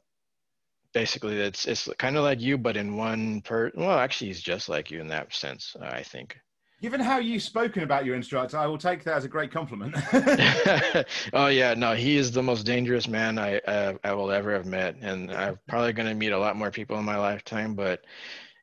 basically 0.92 1.38
it's 1.38 1.66
it's 1.66 1.88
kind 1.98 2.16
of 2.16 2.24
like 2.24 2.40
you, 2.40 2.58
but 2.58 2.76
in 2.76 2.96
one 2.96 3.42
per. 3.42 3.70
Well, 3.74 3.98
actually, 3.98 4.28
he's 4.28 4.42
just 4.42 4.68
like 4.68 4.90
you 4.90 5.00
in 5.00 5.08
that 5.08 5.34
sense, 5.34 5.76
I 5.80 6.02
think. 6.02 6.38
Given 6.80 7.00
how 7.00 7.18
you've 7.18 7.42
spoken 7.42 7.82
about 7.82 8.04
your 8.04 8.14
instructor 8.14 8.58
i 8.58 8.66
will 8.66 8.78
take 8.78 9.02
that 9.04 9.16
as 9.16 9.24
a 9.24 9.28
great 9.28 9.50
compliment 9.50 9.94
oh 11.32 11.48
yeah, 11.48 11.74
no, 11.74 11.94
he 11.94 12.16
is 12.16 12.32
the 12.32 12.42
most 12.42 12.64
dangerous 12.64 13.08
man 13.08 13.38
I 13.38 13.58
uh, 13.58 13.94
I 14.04 14.12
will 14.12 14.30
ever 14.30 14.52
have 14.52 14.66
met, 14.66 14.96
and 15.00 15.32
I'm 15.32 15.58
probably 15.68 15.92
gonna 15.92 16.14
meet 16.14 16.32
a 16.32 16.38
lot 16.38 16.56
more 16.56 16.70
people 16.70 16.98
in 16.98 17.04
my 17.04 17.18
lifetime, 17.18 17.74
but 17.74 18.04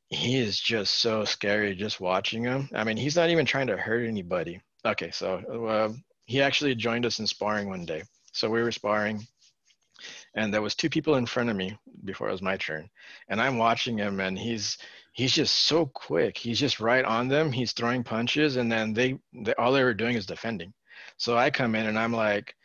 he 0.09 0.37
is 0.37 0.59
just 0.59 0.95
so 0.95 1.25
scary 1.25 1.75
just 1.75 1.99
watching 1.99 2.43
him. 2.43 2.69
I 2.73 2.83
mean, 2.83 2.97
he's 2.97 3.15
not 3.15 3.29
even 3.29 3.45
trying 3.45 3.67
to 3.67 3.77
hurt 3.77 4.07
anybody. 4.07 4.61
Okay, 4.85 5.11
so 5.11 5.37
uh, 5.67 5.93
he 6.25 6.41
actually 6.41 6.75
joined 6.75 7.05
us 7.05 7.19
in 7.19 7.27
sparring 7.27 7.69
one 7.69 7.85
day. 7.85 8.03
So 8.31 8.49
we 8.49 8.61
were 8.61 8.71
sparring, 8.71 9.25
and 10.35 10.53
there 10.53 10.61
was 10.61 10.75
two 10.75 10.89
people 10.89 11.15
in 11.15 11.25
front 11.25 11.49
of 11.49 11.55
me 11.55 11.77
before 12.03 12.29
it 12.29 12.33
was 12.33 12.41
my 12.41 12.57
turn, 12.57 12.89
and 13.29 13.41
I'm 13.41 13.57
watching 13.57 13.97
him, 13.97 14.19
and 14.19 14.37
he's 14.37 14.77
he's 15.13 15.31
just 15.31 15.65
so 15.65 15.85
quick. 15.85 16.37
He's 16.37 16.59
just 16.59 16.79
right 16.79 17.05
on 17.05 17.27
them. 17.27 17.51
He's 17.51 17.71
throwing 17.71 18.03
punches, 18.03 18.57
and 18.57 18.71
then 18.71 18.93
they, 18.93 19.17
they 19.33 19.53
all 19.53 19.71
they 19.71 19.83
were 19.83 19.93
doing 19.93 20.15
is 20.17 20.25
defending. 20.25 20.73
So 21.17 21.37
I 21.37 21.49
come 21.49 21.75
in 21.75 21.85
and 21.85 21.97
I'm 21.97 22.13
like, 22.13 22.55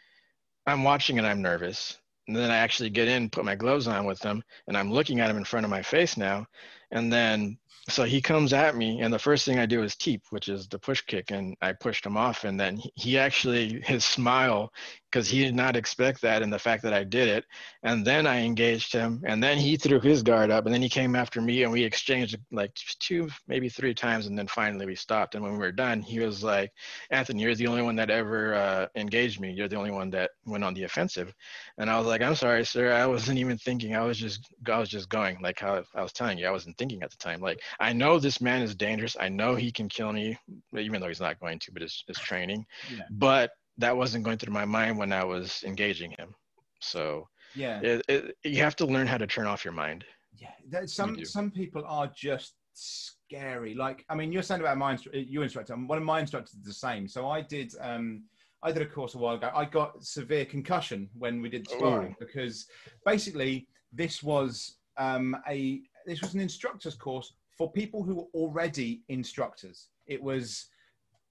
I'm 0.66 0.82
watching 0.82 1.18
and 1.18 1.26
I'm 1.26 1.42
nervous. 1.42 1.99
And 2.26 2.36
then 2.36 2.51
I 2.51 2.57
actually 2.57 2.90
get 2.90 3.09
in, 3.09 3.30
put 3.30 3.44
my 3.44 3.55
gloves 3.55 3.86
on 3.86 4.05
with 4.05 4.18
them, 4.20 4.42
and 4.66 4.76
I'm 4.76 4.92
looking 4.92 5.20
at 5.20 5.30
him 5.30 5.38
in 5.38 5.44
front 5.44 5.64
of 5.64 5.70
my 5.70 5.82
face 5.82 6.16
now. 6.16 6.46
And 6.90 7.12
then, 7.12 7.59
so 7.88 8.04
he 8.04 8.20
comes 8.20 8.52
at 8.52 8.76
me, 8.76 9.00
and 9.00 9.12
the 9.12 9.18
first 9.18 9.44
thing 9.44 9.58
I 9.58 9.66
do 9.66 9.82
is 9.82 9.96
teep, 9.96 10.22
which 10.30 10.48
is 10.48 10.68
the 10.68 10.78
push 10.78 11.00
kick, 11.02 11.30
and 11.30 11.56
I 11.62 11.72
pushed 11.72 12.04
him 12.04 12.16
off. 12.16 12.44
And 12.44 12.58
then 12.60 12.80
he- 12.94 13.18
actually, 13.18 13.80
his 13.82 14.04
smile, 14.04 14.72
because 15.10 15.28
he 15.28 15.42
did 15.42 15.54
not 15.54 15.74
expect 15.76 16.20
that, 16.20 16.42
and 16.42 16.52
the 16.52 16.58
fact 16.58 16.82
that 16.82 16.92
I 16.92 17.02
did 17.04 17.28
it. 17.28 17.44
And 17.82 18.06
then 18.06 18.26
I 18.26 18.40
engaged 18.40 18.92
him, 18.92 19.22
and 19.26 19.42
then 19.42 19.56
he 19.56 19.76
threw 19.76 20.00
his 20.00 20.22
guard 20.22 20.50
up, 20.50 20.66
and 20.66 20.74
then 20.74 20.82
he 20.82 20.88
came 20.90 21.16
after 21.16 21.40
me, 21.40 21.62
and 21.62 21.72
we 21.72 21.82
exchanged 21.82 22.36
like 22.52 22.74
two, 22.98 23.30
maybe 23.46 23.70
three 23.70 23.94
times, 23.94 24.26
and 24.26 24.38
then 24.38 24.46
finally 24.48 24.84
we 24.84 24.94
stopped. 24.94 25.34
And 25.34 25.42
when 25.42 25.52
we 25.52 25.58
were 25.58 25.72
done, 25.72 26.02
he 26.02 26.20
was 26.20 26.44
like, 26.44 26.70
Anthony, 27.10 27.42
you're 27.42 27.54
the 27.54 27.66
only 27.68 27.82
one 27.82 27.96
that 27.96 28.10
ever 28.10 28.54
uh, 28.54 28.86
engaged 28.96 29.40
me. 29.40 29.50
You're 29.52 29.68
the 29.68 29.76
only 29.76 29.90
one 29.92 30.10
that 30.10 30.32
went 30.44 30.64
on 30.64 30.74
the 30.74 30.84
offensive. 30.84 31.32
And 31.78 31.88
I 31.88 31.98
was 31.98 32.06
like, 32.06 32.20
I'm 32.20 32.34
sorry, 32.34 32.64
sir. 32.66 32.92
I 32.92 33.06
wasn't 33.06 33.38
even 33.38 33.56
thinking. 33.56 33.96
I 33.96 34.04
was 34.04 34.18
just, 34.18 34.46
I 34.68 34.78
was 34.78 34.90
just 34.90 35.08
going 35.08 35.38
like 35.40 35.58
how 35.58 35.82
I 35.94 36.02
was 36.02 36.12
telling 36.12 36.36
you. 36.36 36.46
I 36.46 36.50
wasn't 36.50 36.76
thinking 36.76 37.02
at 37.02 37.10
the 37.10 37.16
time. 37.16 37.40
Like, 37.40 37.60
I 37.80 37.92
know 37.92 38.18
this 38.18 38.40
man 38.40 38.62
is 38.62 38.74
dangerous. 38.74 39.16
I 39.18 39.28
know 39.28 39.54
he 39.54 39.70
can 39.70 39.88
kill 39.88 40.12
me, 40.12 40.38
even 40.76 41.00
though 41.00 41.08
he's 41.08 41.20
not 41.20 41.40
going 41.40 41.58
to, 41.60 41.72
but 41.72 41.82
it's, 41.82 42.04
it's 42.08 42.20
training. 42.20 42.66
Yeah. 42.94 43.02
But 43.10 43.50
that 43.78 43.96
wasn't 43.96 44.24
going 44.24 44.38
through 44.38 44.52
my 44.52 44.64
mind 44.64 44.98
when 44.98 45.12
I 45.12 45.24
was 45.24 45.62
engaging 45.64 46.12
him. 46.18 46.34
So 46.80 47.28
yeah 47.54 47.80
it, 47.80 48.02
it, 48.08 48.36
you 48.44 48.62
have 48.62 48.76
to 48.76 48.86
learn 48.86 49.06
how 49.06 49.16
to 49.18 49.26
turn 49.26 49.46
off 49.46 49.64
your 49.64 49.72
mind. 49.72 50.04
Yeah, 50.36 50.50
that, 50.70 50.90
some 50.90 51.24
some 51.24 51.50
people 51.50 51.82
are 51.86 52.10
just 52.14 52.54
scary. 52.74 53.74
Like, 53.74 54.04
I 54.08 54.14
mean, 54.14 54.32
you're 54.32 54.42
saying 54.42 54.60
about 54.60 54.78
my 54.78 54.96
your 55.12 55.42
instructor. 55.42 55.74
One 55.74 55.98
of 55.98 56.04
my 56.04 56.20
instructors 56.20 56.54
is 56.54 56.62
the 56.62 56.72
same. 56.72 57.08
So 57.08 57.28
I 57.28 57.40
did. 57.40 57.74
Um, 57.80 58.24
I 58.62 58.72
did 58.72 58.82
a 58.82 58.86
course 58.86 59.14
a 59.14 59.18
while 59.18 59.36
ago. 59.36 59.50
I 59.54 59.64
got 59.64 60.04
severe 60.04 60.44
concussion 60.44 61.08
when 61.16 61.40
we 61.40 61.48
did 61.48 61.68
sparring 61.68 62.16
because 62.18 62.66
basically 63.04 63.68
this 63.92 64.22
was 64.22 64.76
um, 64.96 65.36
a 65.48 65.80
this 66.06 66.20
was 66.20 66.34
an 66.34 66.40
instructor's 66.40 66.96
course 66.96 67.34
for 67.59 67.70
people 67.72 68.04
who 68.04 68.14
were 68.14 68.28
already 68.34 69.02
instructors. 69.09 69.88
It 70.06 70.22
was 70.22 70.66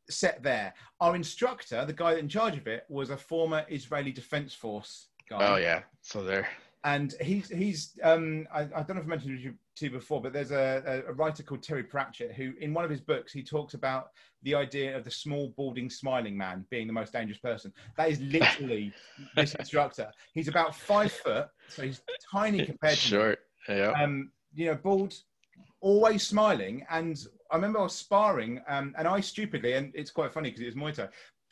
set 0.10 0.44
there. 0.44 0.74
Our 1.00 1.16
instructor, 1.16 1.86
the 1.86 1.94
guy 1.94 2.16
in 2.16 2.28
charge 2.30 2.58
of 2.58 2.68
it, 2.68 2.84
was 2.90 3.10
a 3.10 3.18
former 3.18 3.66
Israeli 3.70 4.12
Defense 4.12 4.54
Force 4.54 5.08
guy. 5.30 5.38
Oh 5.42 5.56
yeah, 5.56 5.84
so 6.02 6.22
there. 6.22 6.48
And 6.84 7.16
he's 7.22 7.50
he's 7.50 7.98
um, 8.04 8.48
I, 8.54 8.62
I, 8.62 8.84
don't 8.84 8.96
know 8.96 9.02
if 9.02 9.06
I 9.06 9.10
mentioned 9.10 9.40
it 9.40 9.54
to 9.78 9.86
you 9.86 9.92
before, 9.92 10.22
but 10.22 10.32
there's 10.32 10.52
a, 10.52 11.04
a, 11.08 11.14
writer 11.14 11.44
called 11.44 11.64
Terry 11.64 11.84
Pratchett 11.84 12.34
who, 12.34 12.54
in 12.62 12.74
one 12.74 12.86
of 12.86 12.92
his 12.92 13.02
books, 13.02 13.34
he 13.34 13.44
talks 13.44 13.74
about 13.74 14.10
the 14.44 14.56
idea 14.56 14.96
of 14.96 15.04
the 15.04 15.12
small, 15.12 15.54
balding, 15.58 15.90
smiling 15.90 16.38
man 16.38 16.66
being 16.70 16.88
the 16.88 16.94
most 16.94 17.12
dangerous 17.12 17.40
person. 17.40 17.74
That 17.98 18.10
is 18.10 18.22
literally 18.22 18.94
this 19.36 19.56
instructor. 19.56 20.12
He's 20.34 20.48
about 20.48 20.76
five 20.76 21.12
foot, 21.12 21.48
so 21.68 21.82
he's 21.82 22.02
tiny 22.32 22.66
compared 22.66 22.98
to 22.98 23.00
short. 23.08 23.40
Yeah. 23.68 23.92
Um, 23.92 24.32
you 24.54 24.68
know, 24.68 24.76
bald, 24.76 25.14
always 25.82 26.26
smiling. 26.26 26.86
And 26.90 27.18
I 27.52 27.56
remember 27.56 27.80
I 27.80 27.84
was 27.84 27.96
sparring, 27.96 28.62
um, 28.68 28.94
and 28.98 29.08
I 29.08 29.20
stupidly, 29.20 29.74
and 29.74 29.92
it's 29.96 30.12
quite 30.12 30.34
funny 30.34 30.50
because 30.50 30.62
it 30.62 30.66
was 30.66 30.76
Muay 30.76 30.94
Thai. 30.94 31.10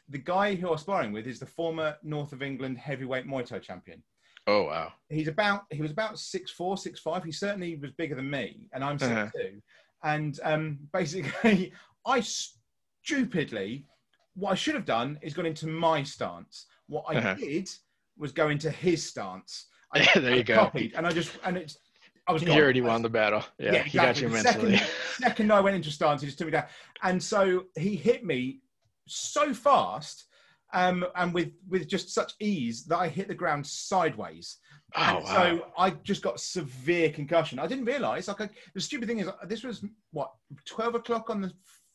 The 0.10 0.18
guy 0.20 0.56
who 0.56 0.68
I 0.68 0.72
was 0.72 0.82
sparring 0.82 1.12
with 1.12 1.28
is 1.28 1.40
the 1.40 1.46
former 1.46 1.96
North 2.04 2.32
of 2.32 2.42
England 2.42 2.78
heavyweight 2.78 3.28
Muay 3.28 3.46
Thai 3.46 3.60
champion. 3.60 4.04
Oh 4.48 4.64
wow! 4.64 4.94
He's 5.10 5.28
about 5.28 5.64
he 5.72 5.82
was 5.82 5.92
about 5.92 6.20
six 6.20 6.52
four, 6.52 6.78
six 6.78 7.00
five. 7.00 7.24
He 7.24 7.32
certainly 7.32 7.78
was 7.78 7.92
bigger 7.92 8.16
than 8.16 8.30
me, 8.30 8.68
and 8.74 8.84
I'm 8.84 9.00
six 9.00 9.12
uh-huh. 9.12 9.30
two. 9.36 9.62
And 10.04 10.40
um, 10.44 10.80
basically, 10.94 11.74
I 12.06 12.22
stupidly, 12.22 13.88
what 14.36 14.52
I 14.52 14.56
should 14.56 14.76
have 14.76 14.86
done 14.86 15.18
is 15.24 15.34
gone 15.34 15.48
into 15.48 15.68
my 15.68 16.04
stance. 16.04 16.68
What 16.88 17.06
I 17.08 17.16
uh-huh. 17.16 17.36
did 17.36 17.70
was 18.18 18.32
go 18.32 18.50
into 18.50 18.70
his 18.70 19.04
stance. 19.04 19.68
I, 19.94 20.08
there 20.20 20.36
you 20.36 20.40
I 20.42 20.44
go. 20.44 20.56
Copied, 20.56 20.94
and 20.96 21.08
I 21.08 21.12
just 21.12 21.32
and 21.44 21.58
it's 21.58 21.80
I 22.28 22.34
was. 22.34 22.44
You 22.44 22.52
already 22.54 22.82
won 22.82 23.02
the 23.02 23.10
battle. 23.10 23.44
Yeah, 23.60 23.74
yeah 23.74 23.84
exactly. 23.84 23.90
he 23.90 23.98
got 23.98 24.22
you 24.22 24.30
mentally. 24.30 24.78
Second, 24.78 24.92
second 25.20 25.54
I 25.54 25.60
went 25.60 25.76
into 25.76 25.92
stance, 25.92 26.22
he 26.22 26.28
just 26.28 26.38
took 26.38 26.48
me 26.48 26.52
down, 26.52 26.66
and 27.04 27.22
so 27.22 27.66
he 27.78 27.96
hit 27.96 28.26
me 28.26 28.62
so 29.08 29.54
fast, 29.54 30.26
um, 30.74 31.06
and 31.16 31.34
with 31.34 31.52
with 31.70 31.88
just 31.88 32.10
such 32.10 32.34
ease 32.40 32.86
that 32.86 32.98
I 32.98 33.08
hit 33.08 33.28
the 33.28 33.36
ground 33.36 33.66
sideways. 33.66 34.58
Oh, 34.96 35.02
and 35.02 35.24
wow. 35.24 35.36
So 35.36 35.66
I 35.78 35.90
just 35.92 36.22
got 36.22 36.40
severe 36.40 37.10
concussion. 37.10 37.60
I 37.60 37.68
didn't 37.68 37.86
realise. 37.86 38.28
Like 38.28 38.42
I, 38.42 38.50
the 38.74 38.82
stupid 38.82 39.08
thing 39.08 39.20
is, 39.20 39.30
this 39.48 39.64
was 39.64 39.84
what 40.12 40.32
twelve 40.66 40.96
o'clock 40.96 41.30
on 41.30 41.42
the 41.42 41.52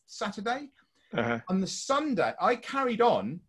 Saturday. 0.06 0.68
Uh-huh. 1.12 1.40
On 1.48 1.60
the 1.60 1.66
Sunday, 1.66 2.32
I 2.40 2.54
carried 2.54 3.00
on 3.00 3.40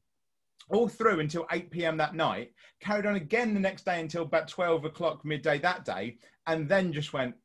all 0.71 0.87
through 0.87 1.19
until 1.19 1.45
8 1.51 1.69
p.m. 1.69 1.97
that 1.97 2.15
night, 2.15 2.53
carried 2.79 3.05
on 3.05 3.15
again 3.15 3.53
the 3.53 3.59
next 3.59 3.85
day 3.85 3.99
until 3.99 4.23
about 4.23 4.47
12 4.47 4.85
o'clock 4.85 5.23
midday 5.25 5.59
that 5.59 5.85
day, 5.85 6.17
and 6.47 6.67
then 6.67 6.93
just 6.93 7.13
went, 7.13 7.35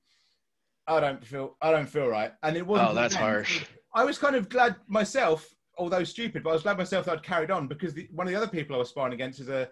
I 0.86 1.00
don't 1.00 1.24
feel, 1.24 1.56
I 1.60 1.70
don't 1.70 1.88
feel 1.88 2.08
right. 2.08 2.32
And 2.42 2.56
it 2.56 2.66
wasn't. 2.66 2.90
Oh, 2.90 2.94
that's 2.94 3.14
harsh. 3.14 3.64
I 3.94 4.04
was 4.04 4.18
kind 4.18 4.36
of 4.36 4.48
glad 4.48 4.76
myself, 4.86 5.48
although 5.78 6.04
stupid, 6.04 6.42
but 6.42 6.50
I 6.50 6.52
was 6.52 6.62
glad 6.62 6.78
myself 6.78 7.06
that 7.06 7.18
I'd 7.18 7.22
carried 7.22 7.50
on 7.50 7.66
because 7.66 7.94
the, 7.94 8.08
one 8.12 8.26
of 8.26 8.32
the 8.32 8.38
other 8.38 8.48
people 8.48 8.76
I 8.76 8.78
was 8.78 8.90
sparring 8.90 9.14
against 9.14 9.40
is 9.40 9.48
a, 9.48 9.68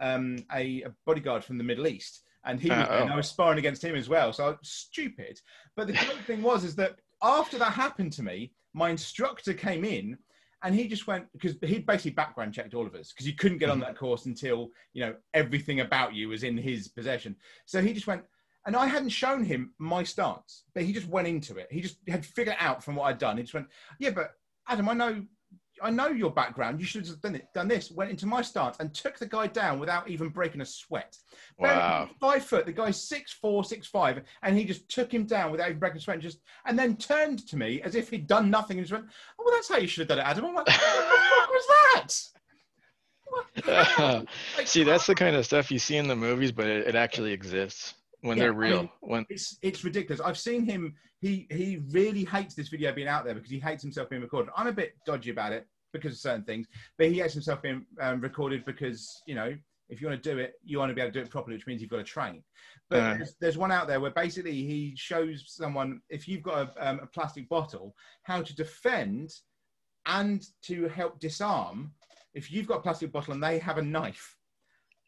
um, 0.00 0.38
a, 0.54 0.82
a, 0.82 0.94
bodyguard 1.06 1.44
from 1.44 1.58
the 1.58 1.64
Middle 1.64 1.86
East. 1.86 2.22
And 2.44 2.60
he, 2.60 2.68
was, 2.70 2.86
oh. 2.88 2.98
and 2.98 3.10
I 3.10 3.16
was 3.16 3.28
sparring 3.28 3.58
against 3.58 3.82
him 3.82 3.96
as 3.96 4.08
well. 4.08 4.32
So 4.32 4.44
I 4.44 4.48
was 4.48 4.58
stupid. 4.62 5.40
But 5.76 5.86
the 5.86 5.92
great 5.94 6.24
thing 6.26 6.42
was, 6.42 6.64
is 6.64 6.76
that 6.76 6.96
after 7.22 7.58
that 7.58 7.72
happened 7.72 8.12
to 8.14 8.22
me, 8.22 8.52
my 8.74 8.90
instructor 8.90 9.54
came 9.54 9.84
in 9.84 10.16
and 10.62 10.74
he 10.74 10.88
just 10.88 11.06
went 11.06 11.26
because 11.32 11.56
he 11.62 11.78
basically 11.78 12.10
background 12.12 12.52
checked 12.52 12.74
all 12.74 12.86
of 12.86 12.94
us 12.94 13.12
because 13.12 13.26
you 13.26 13.34
couldn't 13.34 13.58
get 13.58 13.70
on 13.70 13.78
mm-hmm. 13.78 13.86
that 13.86 13.98
course 13.98 14.26
until 14.26 14.70
you 14.92 15.04
know 15.04 15.14
everything 15.34 15.80
about 15.80 16.14
you 16.14 16.28
was 16.28 16.42
in 16.42 16.56
his 16.56 16.88
possession 16.88 17.36
so 17.64 17.80
he 17.80 17.92
just 17.92 18.06
went 18.06 18.22
and 18.68 18.76
i 18.76 18.86
hadn't 18.86 19.08
shown 19.08 19.42
him 19.42 19.72
my 19.78 20.04
stance 20.04 20.64
but 20.74 20.84
he 20.84 20.92
just 20.92 21.08
went 21.08 21.26
into 21.26 21.56
it 21.56 21.66
he 21.70 21.80
just 21.80 21.96
had 22.06 22.24
figured 22.24 22.56
out 22.60 22.84
from 22.84 22.94
what 22.94 23.06
i'd 23.06 23.18
done 23.18 23.36
he 23.36 23.42
just 23.42 23.54
went 23.54 23.66
yeah 23.98 24.10
but 24.10 24.32
adam 24.68 24.88
i 24.88 24.94
know 24.94 25.24
I 25.82 25.90
know 25.90 26.08
your 26.08 26.30
background. 26.30 26.80
You 26.80 26.86
should 26.86 27.06
have 27.06 27.20
done 27.20 27.36
it, 27.36 27.48
done 27.54 27.68
this. 27.68 27.90
Went 27.90 28.10
into 28.10 28.26
my 28.26 28.42
stance 28.42 28.76
and 28.80 28.92
took 28.92 29.18
the 29.18 29.26
guy 29.26 29.46
down 29.46 29.78
without 29.78 30.08
even 30.08 30.28
breaking 30.28 30.60
a 30.60 30.66
sweat. 30.66 31.16
Wow. 31.58 32.10
Five 32.20 32.44
foot. 32.44 32.66
The 32.66 32.72
guy's 32.72 33.00
six 33.00 33.32
four, 33.32 33.64
six 33.64 33.86
five, 33.86 34.22
and 34.42 34.56
he 34.56 34.64
just 34.64 34.88
took 34.88 35.12
him 35.12 35.24
down 35.24 35.50
without 35.50 35.68
even 35.68 35.78
breaking 35.78 35.98
a 35.98 36.00
sweat. 36.00 36.16
And 36.16 36.22
just 36.22 36.40
and 36.66 36.78
then 36.78 36.96
turned 36.96 37.46
to 37.48 37.56
me 37.56 37.80
as 37.82 37.94
if 37.94 38.10
he'd 38.10 38.26
done 38.26 38.50
nothing 38.50 38.78
and 38.78 38.86
just 38.86 39.00
went, 39.00 39.10
"Oh, 39.38 39.44
well, 39.44 39.54
that's 39.54 39.68
how 39.68 39.78
you 39.78 39.86
should 39.86 40.00
have 40.00 40.08
done 40.08 40.18
it, 40.18 40.28
Adam." 40.28 40.46
I'm 40.46 40.54
like, 40.54 40.66
"What 40.66 40.76
the 40.76 40.82
fuck 41.36 41.50
was 41.50 41.66
that?" 41.94 42.14
see, 44.64 44.84
that's 44.84 45.06
the 45.06 45.14
kind 45.14 45.36
of 45.36 45.44
stuff 45.44 45.70
you 45.70 45.78
see 45.78 45.96
in 45.96 46.08
the 46.08 46.16
movies, 46.16 46.50
but 46.50 46.66
it, 46.66 46.88
it 46.88 46.94
actually 46.94 47.32
exists 47.32 47.94
when 48.20 48.36
yeah, 48.36 48.44
they're 48.44 48.52
real. 48.52 48.78
I 48.78 48.80
mean, 48.82 48.90
when 49.00 49.26
it's 49.28 49.58
it's 49.62 49.84
ridiculous. 49.84 50.20
I've 50.20 50.38
seen 50.38 50.64
him. 50.64 50.94
He 51.20 51.46
he 51.50 51.80
really 51.90 52.24
hates 52.24 52.54
this 52.54 52.68
video 52.68 52.92
being 52.92 53.08
out 53.08 53.24
there 53.24 53.34
because 53.34 53.50
he 53.50 53.58
hates 53.58 53.82
himself 53.82 54.08
being 54.08 54.22
recorded. 54.22 54.50
I'm 54.56 54.66
a 54.66 54.72
bit 54.72 54.94
dodgy 55.04 55.30
about 55.30 55.52
it 55.52 55.66
because 55.92 56.12
of 56.12 56.18
certain 56.18 56.44
things, 56.44 56.66
but 56.96 57.08
he 57.08 57.18
hates 57.18 57.34
himself 57.34 57.62
being 57.62 57.86
um, 58.00 58.20
recorded 58.20 58.64
because 58.64 59.22
you 59.26 59.34
know 59.34 59.56
if 59.88 60.00
you 60.00 60.06
want 60.06 60.22
to 60.22 60.30
do 60.30 60.38
it, 60.38 60.54
you 60.64 60.78
want 60.78 60.90
to 60.90 60.94
be 60.94 61.00
able 61.00 61.12
to 61.12 61.18
do 61.18 61.24
it 61.24 61.30
properly, 61.30 61.56
which 61.56 61.66
means 61.66 61.80
you've 61.80 61.90
got 61.90 61.96
to 61.96 62.04
train. 62.04 62.42
But 62.90 63.00
uh, 63.00 63.14
there's, 63.14 63.34
there's, 63.40 63.58
one 63.58 63.72
out 63.72 63.86
there 63.86 64.00
where 64.00 64.10
basically 64.10 64.52
he 64.52 64.92
shows 64.96 65.44
someone 65.46 66.02
if 66.10 66.28
you've 66.28 66.42
got 66.42 66.68
a, 66.76 66.88
um, 66.88 67.00
a 67.02 67.06
plastic 67.06 67.48
bottle 67.48 67.94
how 68.22 68.42
to 68.42 68.54
defend 68.54 69.30
and 70.06 70.44
to 70.62 70.88
help 70.88 71.20
disarm 71.20 71.92
if 72.34 72.50
you've 72.50 72.66
got 72.66 72.78
a 72.78 72.82
plastic 72.82 73.12
bottle 73.12 73.34
and 73.34 73.42
they 73.42 73.58
have 73.58 73.78
a 73.78 73.82
knife 73.82 74.37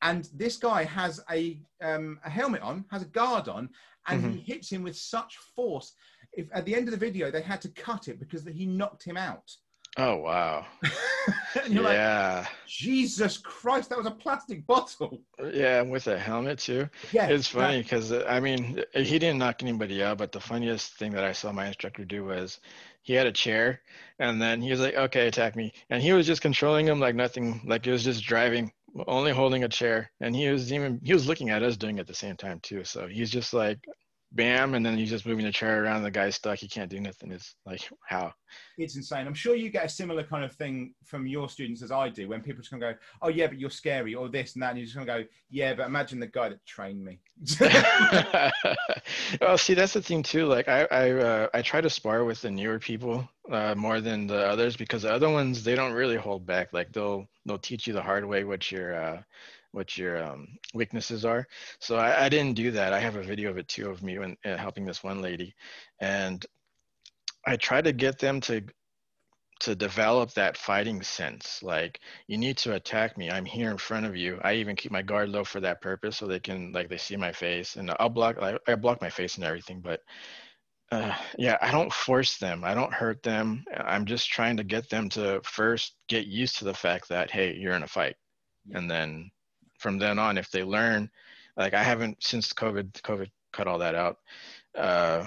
and 0.03 0.28
this 0.34 0.57
guy 0.57 0.84
has 0.84 1.20
a, 1.30 1.61
um, 1.82 2.18
a 2.24 2.30
helmet 2.30 2.62
on, 2.62 2.84
has 2.90 3.03
a 3.03 3.07
guard 3.07 3.48
on, 3.48 3.68
and 4.09 4.22
mm-hmm. 4.22 4.32
he 4.32 4.53
hits 4.53 4.70
him 4.70 4.82
with 4.82 4.96
such 4.96 5.36
force. 5.55 5.92
If 6.32 6.48
at 6.53 6.64
the 6.64 6.74
end 6.74 6.86
of 6.86 6.92
the 6.92 6.98
video 6.98 7.30
they 7.30 7.42
had 7.42 7.61
to 7.62 7.68
cut 7.70 8.09
it 8.09 8.20
because 8.20 8.44
he 8.44 8.66
knocked 8.66 9.05
him 9.05 9.16
out. 9.16 9.51
Oh 9.96 10.16
wow! 10.18 10.66
yeah. 11.68 12.44
Like, 12.44 12.48
Jesus 12.68 13.38
Christ, 13.38 13.88
that 13.88 13.98
was 13.98 14.07
a 14.07 14.12
plastic 14.12 14.64
bottle. 14.64 15.20
Yeah, 15.53 15.80
and 15.80 15.90
with 15.90 16.07
a 16.07 16.16
helmet 16.16 16.61
too. 16.61 16.88
Yeah. 17.12 17.26
It's 17.26 17.48
funny 17.48 17.82
because 17.82 18.12
I 18.12 18.38
mean 18.38 18.84
he 18.94 19.18
didn't 19.18 19.38
knock 19.38 19.62
anybody 19.62 20.01
out, 20.03 20.18
but 20.18 20.30
the 20.30 20.38
funniest 20.38 20.94
thing 20.94 21.11
that 21.12 21.24
I 21.24 21.32
saw 21.32 21.51
my 21.51 21.66
instructor 21.66 22.05
do 22.05 22.24
was 22.24 22.61
he 23.03 23.14
had 23.14 23.26
a 23.26 23.32
chair 23.32 23.80
and 24.20 24.40
then 24.40 24.62
he 24.62 24.70
was 24.70 24.78
like, 24.78 24.94
"Okay, 24.94 25.26
attack 25.26 25.57
me," 25.57 25.72
and 25.90 26.01
he 26.01 26.12
was 26.12 26.26
just 26.26 26.40
controlling 26.40 26.86
him 26.86 27.01
like 27.01 27.16
nothing, 27.16 27.61
like 27.66 27.84
he 27.84 27.90
was 27.90 28.05
just 28.05 28.22
driving 28.22 28.70
only 29.07 29.32
holding 29.32 29.64
a 29.64 29.68
chair. 29.68 30.11
And 30.20 30.34
he 30.34 30.49
was 30.49 30.72
even 30.72 31.01
he 31.03 31.12
was 31.12 31.26
looking 31.26 31.51
at 31.51 31.62
us 31.62 31.76
doing 31.76 31.99
it 31.99 32.03
at 32.03 32.07
the 32.07 32.14
same 32.14 32.36
time 32.36 32.61
too. 32.62 32.84
So 32.84 33.07
he's 33.07 33.30
just 33.30 33.53
like 33.53 33.78
bam 34.32 34.74
and 34.74 34.84
then 34.84 34.96
he's 34.96 35.10
just 35.10 35.26
moving 35.26 35.44
the 35.44 35.52
chair 35.52 35.82
around 35.82 36.02
the 36.02 36.10
guy's 36.10 36.36
stuck. 36.36 36.58
He 36.58 36.68
can't 36.68 36.90
do 36.90 37.00
nothing. 37.00 37.32
It's 37.32 37.54
like 37.66 37.88
how? 38.06 38.32
It's 38.78 38.96
insane. 38.96 39.26
I'm 39.26 39.34
sure 39.34 39.54
you 39.54 39.70
get 39.70 39.84
a 39.84 39.88
similar 39.88 40.22
kind 40.22 40.44
of 40.44 40.52
thing 40.52 40.94
from 41.04 41.26
your 41.26 41.48
students 41.48 41.82
as 41.82 41.90
i 41.90 42.08
do 42.08 42.28
when 42.28 42.40
people 42.42 42.60
just 42.60 42.70
gonna 42.70 42.92
go 42.92 42.98
oh 43.22 43.28
yeah 43.28 43.46
but 43.46 43.58
you're 43.58 43.70
scary 43.70 44.14
or 44.14 44.28
this 44.28 44.54
and 44.54 44.62
that 44.62 44.70
and 44.70 44.78
you're 44.78 44.86
just 44.86 44.96
gonna 44.96 45.06
go 45.06 45.24
yeah 45.50 45.74
but 45.74 45.86
imagine 45.86 46.20
the 46.20 46.26
guy 46.26 46.48
that 46.48 46.64
trained 46.66 47.04
me. 47.04 47.18
Well 49.40 49.58
see 49.58 49.74
that's 49.74 49.92
the 49.92 50.02
thing 50.02 50.22
too 50.22 50.46
like 50.46 50.68
i 50.68 50.86
i 50.90 51.10
uh, 51.10 51.48
i 51.54 51.62
try 51.62 51.80
to 51.80 51.90
spar 51.90 52.24
with 52.24 52.40
the 52.42 52.50
newer 52.50 52.78
people 52.78 53.28
uh, 53.50 53.74
more 53.74 54.00
than 54.00 54.26
the 54.26 54.38
others 54.38 54.76
because 54.76 55.02
the 55.02 55.12
other 55.12 55.28
ones 55.28 55.64
they 55.64 55.74
don't 55.74 55.92
really 55.92 56.16
hold 56.16 56.46
back. 56.46 56.72
Like 56.72 56.92
they'll 56.92 57.26
they'll 57.44 57.58
teach 57.58 57.86
you 57.86 57.92
the 57.92 58.02
hard 58.02 58.24
way 58.24 58.44
what 58.44 58.70
your 58.70 58.94
uh, 58.94 59.22
what 59.72 59.96
your 59.96 60.22
um, 60.22 60.48
weaknesses 60.74 61.24
are. 61.24 61.46
So 61.78 61.96
I, 61.96 62.24
I, 62.24 62.28
didn't 62.28 62.56
do 62.56 62.70
that. 62.72 62.92
I 62.92 63.00
have 63.00 63.16
a 63.16 63.22
video 63.22 63.50
of 63.50 63.58
it 63.58 63.68
too 63.68 63.90
of 63.90 64.02
me 64.02 64.18
when 64.18 64.36
uh, 64.44 64.56
helping 64.56 64.84
this 64.84 65.02
one 65.02 65.22
lady, 65.22 65.54
and 66.00 66.44
I 67.46 67.56
try 67.56 67.80
to 67.80 67.92
get 67.92 68.18
them 68.18 68.40
to 68.42 68.62
to 69.60 69.74
develop 69.74 70.32
that 70.32 70.56
fighting 70.56 71.02
sense. 71.02 71.62
Like 71.62 72.00
you 72.26 72.38
need 72.38 72.56
to 72.58 72.74
attack 72.74 73.18
me. 73.18 73.30
I'm 73.30 73.44
here 73.44 73.70
in 73.70 73.76
front 73.76 74.06
of 74.06 74.16
you. 74.16 74.40
I 74.42 74.54
even 74.54 74.74
keep 74.74 74.90
my 74.90 75.02
guard 75.02 75.28
low 75.28 75.44
for 75.44 75.60
that 75.60 75.80
purpose, 75.80 76.16
so 76.16 76.26
they 76.26 76.40
can 76.40 76.72
like 76.72 76.88
they 76.88 76.98
see 76.98 77.16
my 77.16 77.32
face, 77.32 77.76
and 77.76 77.90
I'll 78.00 78.08
block. 78.08 78.38
I, 78.40 78.58
I 78.66 78.74
block 78.74 79.00
my 79.00 79.10
face 79.10 79.36
and 79.36 79.44
everything, 79.44 79.80
but. 79.80 80.00
Uh, 80.92 81.14
yeah, 81.38 81.56
I 81.62 81.70
don't 81.70 81.92
force 81.92 82.38
them. 82.38 82.64
I 82.64 82.74
don't 82.74 82.92
hurt 82.92 83.22
them. 83.22 83.64
I'm 83.76 84.04
just 84.04 84.28
trying 84.28 84.56
to 84.56 84.64
get 84.64 84.90
them 84.90 85.08
to 85.10 85.40
first 85.44 85.94
get 86.08 86.26
used 86.26 86.58
to 86.58 86.64
the 86.64 86.74
fact 86.74 87.08
that 87.10 87.30
hey, 87.30 87.54
you're 87.54 87.74
in 87.74 87.84
a 87.84 87.86
fight, 87.86 88.16
and 88.72 88.90
then 88.90 89.30
from 89.80 89.98
then 89.98 90.18
on, 90.18 90.38
if 90.38 90.50
they 90.50 90.62
learn, 90.62 91.10
like 91.56 91.74
I 91.74 91.82
haven't 91.82 92.22
since 92.22 92.52
COVID, 92.52 92.92
COVID 93.02 93.30
cut 93.52 93.66
all 93.66 93.78
that 93.78 93.94
out. 93.94 94.18
Uh, 94.76 95.24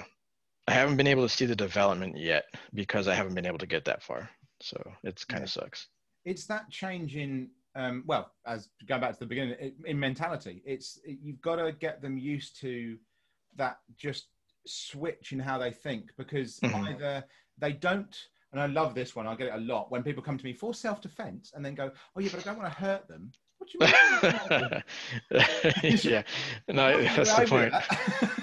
I 0.66 0.72
haven't 0.72 0.96
been 0.96 1.06
able 1.06 1.24
to 1.24 1.28
see 1.28 1.44
the 1.44 1.56
development 1.56 2.16
yet 2.16 2.44
because 2.72 3.08
I 3.08 3.14
haven't 3.14 3.34
been 3.34 3.46
able 3.46 3.58
to 3.58 3.66
get 3.66 3.84
that 3.84 4.02
far. 4.02 4.30
So 4.60 4.80
it's 5.02 5.24
kind 5.24 5.42
of 5.42 5.48
yeah. 5.48 5.62
sucks. 5.62 5.88
It's 6.24 6.46
that 6.46 6.70
change 6.70 7.16
in, 7.16 7.50
um, 7.74 8.04
well, 8.06 8.32
as 8.46 8.70
going 8.86 9.02
back 9.02 9.12
to 9.14 9.20
the 9.20 9.26
beginning, 9.26 9.74
in 9.84 9.98
mentality, 9.98 10.62
it's 10.64 10.98
you've 11.04 11.42
got 11.42 11.56
to 11.56 11.72
get 11.72 12.00
them 12.00 12.16
used 12.16 12.58
to 12.60 12.96
that 13.56 13.78
just 13.96 14.28
switch 14.66 15.32
in 15.32 15.38
how 15.38 15.58
they 15.58 15.70
think 15.70 16.10
because 16.16 16.58
mm-hmm. 16.60 16.86
either 16.86 17.24
they 17.58 17.72
don't 17.72 18.16
and 18.54 18.62
I 18.62 18.66
love 18.66 18.94
this 18.94 19.16
one. 19.16 19.26
I 19.26 19.34
get 19.34 19.48
it 19.48 19.54
a 19.54 19.58
lot 19.58 19.90
when 19.90 20.04
people 20.04 20.22
come 20.22 20.38
to 20.38 20.44
me 20.44 20.52
for 20.52 20.72
self 20.72 21.00
defense 21.00 21.52
and 21.54 21.64
then 21.64 21.74
go, 21.74 21.90
"Oh 22.14 22.20
yeah, 22.20 22.28
but 22.30 22.40
I 22.40 22.42
don't 22.44 22.58
want 22.58 22.72
to 22.72 22.80
hurt 22.80 23.08
them." 23.08 23.32
What 23.76 24.48
do 24.48 24.82
you 25.32 25.40
mean? 25.90 25.98
yeah, 26.02 26.22
no, 26.68 27.02
that's 27.02 27.34
the 27.34 27.46
point. 27.46 27.72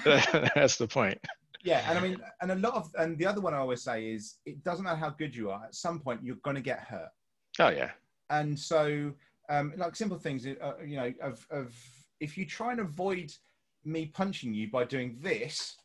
That? 0.04 0.52
that's 0.54 0.76
the 0.76 0.88
point. 0.88 1.18
Yeah, 1.64 1.88
and 1.88 1.98
I 1.98 2.02
mean, 2.02 2.16
and 2.40 2.52
a 2.52 2.56
lot 2.56 2.74
of, 2.74 2.90
and 2.98 3.16
the 3.18 3.26
other 3.26 3.40
one 3.40 3.54
I 3.54 3.58
always 3.58 3.82
say 3.82 4.06
is, 4.06 4.36
it 4.46 4.64
doesn't 4.64 4.84
matter 4.84 4.96
how 4.96 5.10
good 5.10 5.34
you 5.34 5.50
are. 5.50 5.64
At 5.64 5.74
some 5.74 6.00
point, 6.00 6.20
you're 6.22 6.36
going 6.42 6.56
to 6.56 6.62
get 6.62 6.80
hurt. 6.80 7.10
Oh 7.58 7.68
yeah. 7.68 7.90
And 8.30 8.58
so, 8.58 9.12
um, 9.48 9.72
like 9.76 9.94
simple 9.94 10.18
things, 10.18 10.46
uh, 10.46 10.72
you 10.84 10.96
know, 10.96 11.12
of 11.22 11.46
of 11.50 11.74
if 12.20 12.36
you 12.36 12.46
try 12.46 12.72
and 12.72 12.80
avoid 12.80 13.32
me 13.84 14.06
punching 14.06 14.54
you 14.54 14.70
by 14.70 14.84
doing 14.84 15.18
this, 15.20 15.76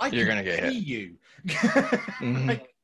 I 0.00 0.08
you're 0.08 0.26
going 0.26 0.38
to 0.38 0.44
get 0.44 0.64
hit. 0.64 0.74
you. 0.74 1.16
mm-hmm. 1.46 2.48
like, 2.48 2.74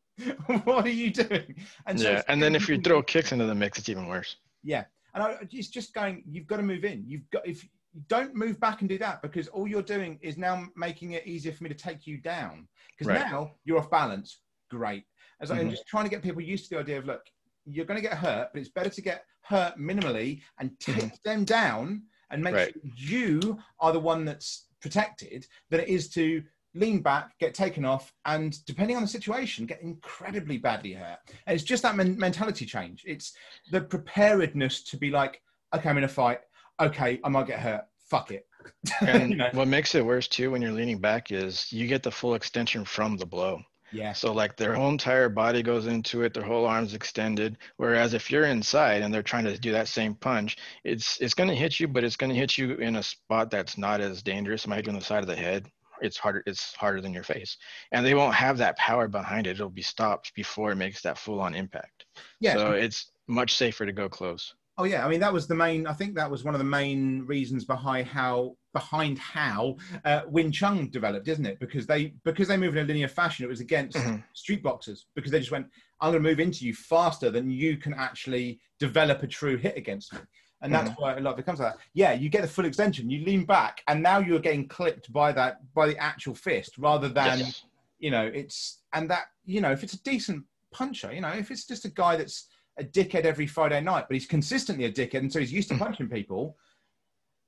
what 0.64 0.86
are 0.86 0.90
you 0.90 1.10
doing? 1.10 1.54
And 1.86 2.00
so 2.00 2.12
yeah, 2.12 2.22
and 2.28 2.42
then 2.42 2.54
if 2.54 2.68
you 2.68 2.80
throw 2.80 3.02
kicks 3.02 3.32
into 3.32 3.46
the 3.46 3.54
mix, 3.54 3.78
it's 3.78 3.88
even 3.88 4.06
worse. 4.06 4.36
Yeah, 4.62 4.84
and 5.14 5.22
I, 5.22 5.36
it's 5.50 5.68
just 5.68 5.94
going. 5.94 6.24
You've 6.26 6.46
got 6.46 6.56
to 6.56 6.62
move 6.62 6.84
in. 6.84 7.04
You've 7.06 7.28
got 7.30 7.46
if 7.46 7.62
you 7.64 7.70
don't 8.08 8.34
move 8.34 8.58
back 8.58 8.80
and 8.80 8.88
do 8.88 8.98
that 8.98 9.20
because 9.22 9.48
all 9.48 9.68
you're 9.68 9.82
doing 9.82 10.18
is 10.22 10.38
now 10.38 10.66
making 10.76 11.12
it 11.12 11.26
easier 11.26 11.52
for 11.52 11.64
me 11.64 11.68
to 11.68 11.74
take 11.74 12.06
you 12.06 12.18
down 12.18 12.66
because 12.90 13.08
right. 13.08 13.30
now 13.30 13.52
you're 13.64 13.78
off 13.78 13.90
balance. 13.90 14.40
Great. 14.70 15.04
As 15.40 15.50
mm-hmm. 15.50 15.60
I'm 15.60 15.70
just 15.70 15.86
trying 15.86 16.04
to 16.04 16.10
get 16.10 16.22
people 16.22 16.40
used 16.40 16.68
to 16.68 16.76
the 16.76 16.80
idea 16.80 16.98
of 16.98 17.04
look, 17.04 17.22
you're 17.66 17.84
going 17.84 18.00
to 18.00 18.08
get 18.08 18.16
hurt, 18.16 18.48
but 18.52 18.60
it's 18.60 18.70
better 18.70 18.90
to 18.90 19.02
get 19.02 19.24
hurt 19.42 19.76
minimally 19.78 20.40
and 20.58 20.70
take 20.80 20.96
mm-hmm. 20.96 21.14
them 21.24 21.44
down 21.44 22.02
and 22.30 22.42
make 22.42 22.54
right. 22.54 22.72
sure 22.72 22.82
you 22.96 23.58
are 23.80 23.92
the 23.92 24.00
one 24.00 24.24
that's 24.24 24.68
protected 24.80 25.46
than 25.70 25.80
it 25.80 25.88
is 25.88 26.08
to 26.10 26.42
lean 26.74 27.02
back, 27.02 27.38
get 27.38 27.54
taken 27.54 27.84
off, 27.84 28.12
and 28.24 28.64
depending 28.64 28.96
on 28.96 29.02
the 29.02 29.08
situation, 29.08 29.66
get 29.66 29.82
incredibly 29.82 30.58
badly 30.58 30.92
hurt. 30.92 31.18
And 31.46 31.54
it's 31.54 31.64
just 31.64 31.82
that 31.82 31.96
men- 31.96 32.18
mentality 32.18 32.64
change. 32.64 33.02
It's 33.06 33.34
the 33.70 33.80
preparedness 33.80 34.82
to 34.84 34.96
be 34.96 35.10
like, 35.10 35.42
okay, 35.74 35.88
I'm 35.88 35.98
in 35.98 36.04
a 36.04 36.08
fight. 36.08 36.40
Okay, 36.80 37.20
I 37.24 37.28
might 37.28 37.46
get 37.46 37.60
hurt. 37.60 37.84
Fuck 38.08 38.30
it. 38.30 38.46
and 39.06 39.30
you 39.30 39.36
know? 39.36 39.50
what 39.52 39.68
makes 39.68 39.94
it 39.94 40.04
worse 40.04 40.28
too 40.28 40.50
when 40.50 40.62
you're 40.62 40.72
leaning 40.72 40.98
back 40.98 41.32
is 41.32 41.72
you 41.72 41.86
get 41.86 42.02
the 42.02 42.10
full 42.10 42.34
extension 42.34 42.84
from 42.84 43.16
the 43.16 43.26
blow. 43.26 43.60
Yeah. 43.90 44.14
So 44.14 44.32
like 44.32 44.56
their 44.56 44.74
whole 44.74 44.88
entire 44.88 45.28
body 45.28 45.62
goes 45.62 45.86
into 45.86 46.22
it, 46.22 46.32
their 46.32 46.42
whole 46.42 46.64
arms 46.64 46.94
extended. 46.94 47.58
Whereas 47.76 48.14
if 48.14 48.30
you're 48.30 48.46
inside 48.46 49.02
and 49.02 49.12
they're 49.12 49.22
trying 49.22 49.44
to 49.44 49.58
do 49.58 49.72
that 49.72 49.88
same 49.88 50.14
punch, 50.14 50.56
it's 50.82 51.20
it's 51.20 51.34
going 51.34 51.50
to 51.50 51.54
hit 51.54 51.78
you, 51.78 51.88
but 51.88 52.02
it's 52.02 52.16
going 52.16 52.32
to 52.32 52.38
hit 52.38 52.56
you 52.56 52.76
in 52.76 52.96
a 52.96 53.02
spot 53.02 53.50
that's 53.50 53.76
not 53.76 54.00
as 54.00 54.22
dangerous. 54.22 54.64
It 54.64 54.68
might 54.68 54.84
be 54.84 54.90
on 54.90 54.94
the 54.94 55.04
side 55.04 55.22
of 55.22 55.26
the 55.26 55.36
head 55.36 55.70
it's 56.02 56.16
harder 56.16 56.42
it's 56.46 56.74
harder 56.74 57.00
than 57.00 57.12
your 57.12 57.22
face. 57.22 57.56
And 57.92 58.04
they 58.04 58.14
won't 58.14 58.34
have 58.34 58.58
that 58.58 58.76
power 58.76 59.08
behind 59.08 59.46
it. 59.46 59.52
It'll 59.52 59.70
be 59.70 59.82
stopped 59.82 60.34
before 60.34 60.72
it 60.72 60.76
makes 60.76 61.02
that 61.02 61.18
full 61.18 61.40
on 61.40 61.54
impact. 61.54 62.06
Yeah 62.40 62.54
so 62.54 62.72
it's 62.72 63.12
much 63.28 63.54
safer 63.54 63.86
to 63.86 63.92
go 63.92 64.08
close. 64.08 64.54
Oh 64.78 64.84
yeah. 64.84 65.04
I 65.04 65.08
mean 65.08 65.20
that 65.20 65.32
was 65.32 65.46
the 65.46 65.54
main 65.54 65.86
i 65.86 65.92
think 65.92 66.14
that 66.14 66.30
was 66.30 66.44
one 66.44 66.54
of 66.54 66.58
the 66.58 66.64
main 66.64 67.24
reasons 67.26 67.64
behind 67.64 68.06
how 68.06 68.56
behind 68.72 69.18
how 69.18 69.76
uh, 70.04 70.22
wing 70.26 70.50
chun 70.50 70.88
developed 70.90 71.28
isn't 71.28 71.46
it? 71.46 71.60
Because 71.60 71.86
they 71.86 72.14
because 72.24 72.48
they 72.48 72.56
move 72.56 72.76
in 72.76 72.84
a 72.84 72.86
linear 72.86 73.08
fashion 73.08 73.44
it 73.44 73.48
was 73.48 73.60
against 73.60 73.96
mm-hmm. 73.96 74.16
street 74.32 74.62
boxers 74.62 75.06
because 75.14 75.30
they 75.30 75.38
just 75.38 75.50
went 75.50 75.66
i'm 76.00 76.10
going 76.12 76.22
to 76.22 76.28
move 76.28 76.40
into 76.40 76.64
you 76.64 76.74
faster 76.74 77.30
than 77.30 77.50
you 77.50 77.76
can 77.76 77.92
actually 77.94 78.60
develop 78.78 79.22
a 79.22 79.26
true 79.26 79.56
hit 79.56 79.76
against 79.76 80.12
me 80.14 80.20
and 80.62 80.72
that's 80.72 80.90
mm-hmm. 80.90 81.02
why 81.02 81.16
a 81.16 81.20
lot 81.20 81.34
of 81.34 81.38
it 81.38 81.46
comes 81.46 81.60
like 81.60 81.74
that. 81.74 81.80
Yeah, 81.92 82.12
you 82.12 82.28
get 82.28 82.42
the 82.42 82.48
full 82.48 82.64
extension, 82.64 83.10
you 83.10 83.24
lean 83.24 83.44
back, 83.44 83.82
and 83.88 84.02
now 84.02 84.18
you're 84.18 84.40
getting 84.40 84.68
clipped 84.68 85.12
by 85.12 85.32
that 85.32 85.58
by 85.74 85.88
the 85.88 85.98
actual 85.98 86.34
fist 86.34 86.78
rather 86.78 87.08
than 87.08 87.40
yes. 87.40 87.64
you 87.98 88.10
know 88.10 88.24
it's 88.24 88.82
and 88.92 89.10
that 89.10 89.24
you 89.44 89.60
know 89.60 89.72
if 89.72 89.82
it's 89.82 89.94
a 89.94 90.02
decent 90.02 90.44
puncher, 90.72 91.12
you 91.12 91.20
know 91.20 91.28
if 91.28 91.50
it's 91.50 91.66
just 91.66 91.84
a 91.84 91.90
guy 91.90 92.16
that's 92.16 92.48
a 92.78 92.84
dickhead 92.84 93.24
every 93.24 93.46
Friday 93.46 93.80
night, 93.80 94.06
but 94.08 94.14
he's 94.14 94.26
consistently 94.26 94.84
a 94.86 94.92
dickhead, 94.92 95.18
and 95.18 95.32
so 95.32 95.40
he's 95.40 95.52
used 95.52 95.68
to 95.68 95.74
mm. 95.74 95.80
punching 95.80 96.08
people. 96.08 96.56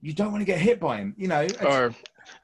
You 0.00 0.12
don't 0.12 0.32
want 0.32 0.42
to 0.42 0.44
get 0.44 0.58
hit 0.58 0.80
by 0.80 0.98
him, 0.98 1.14
you 1.16 1.28
know. 1.28 1.46
Or 1.64 1.94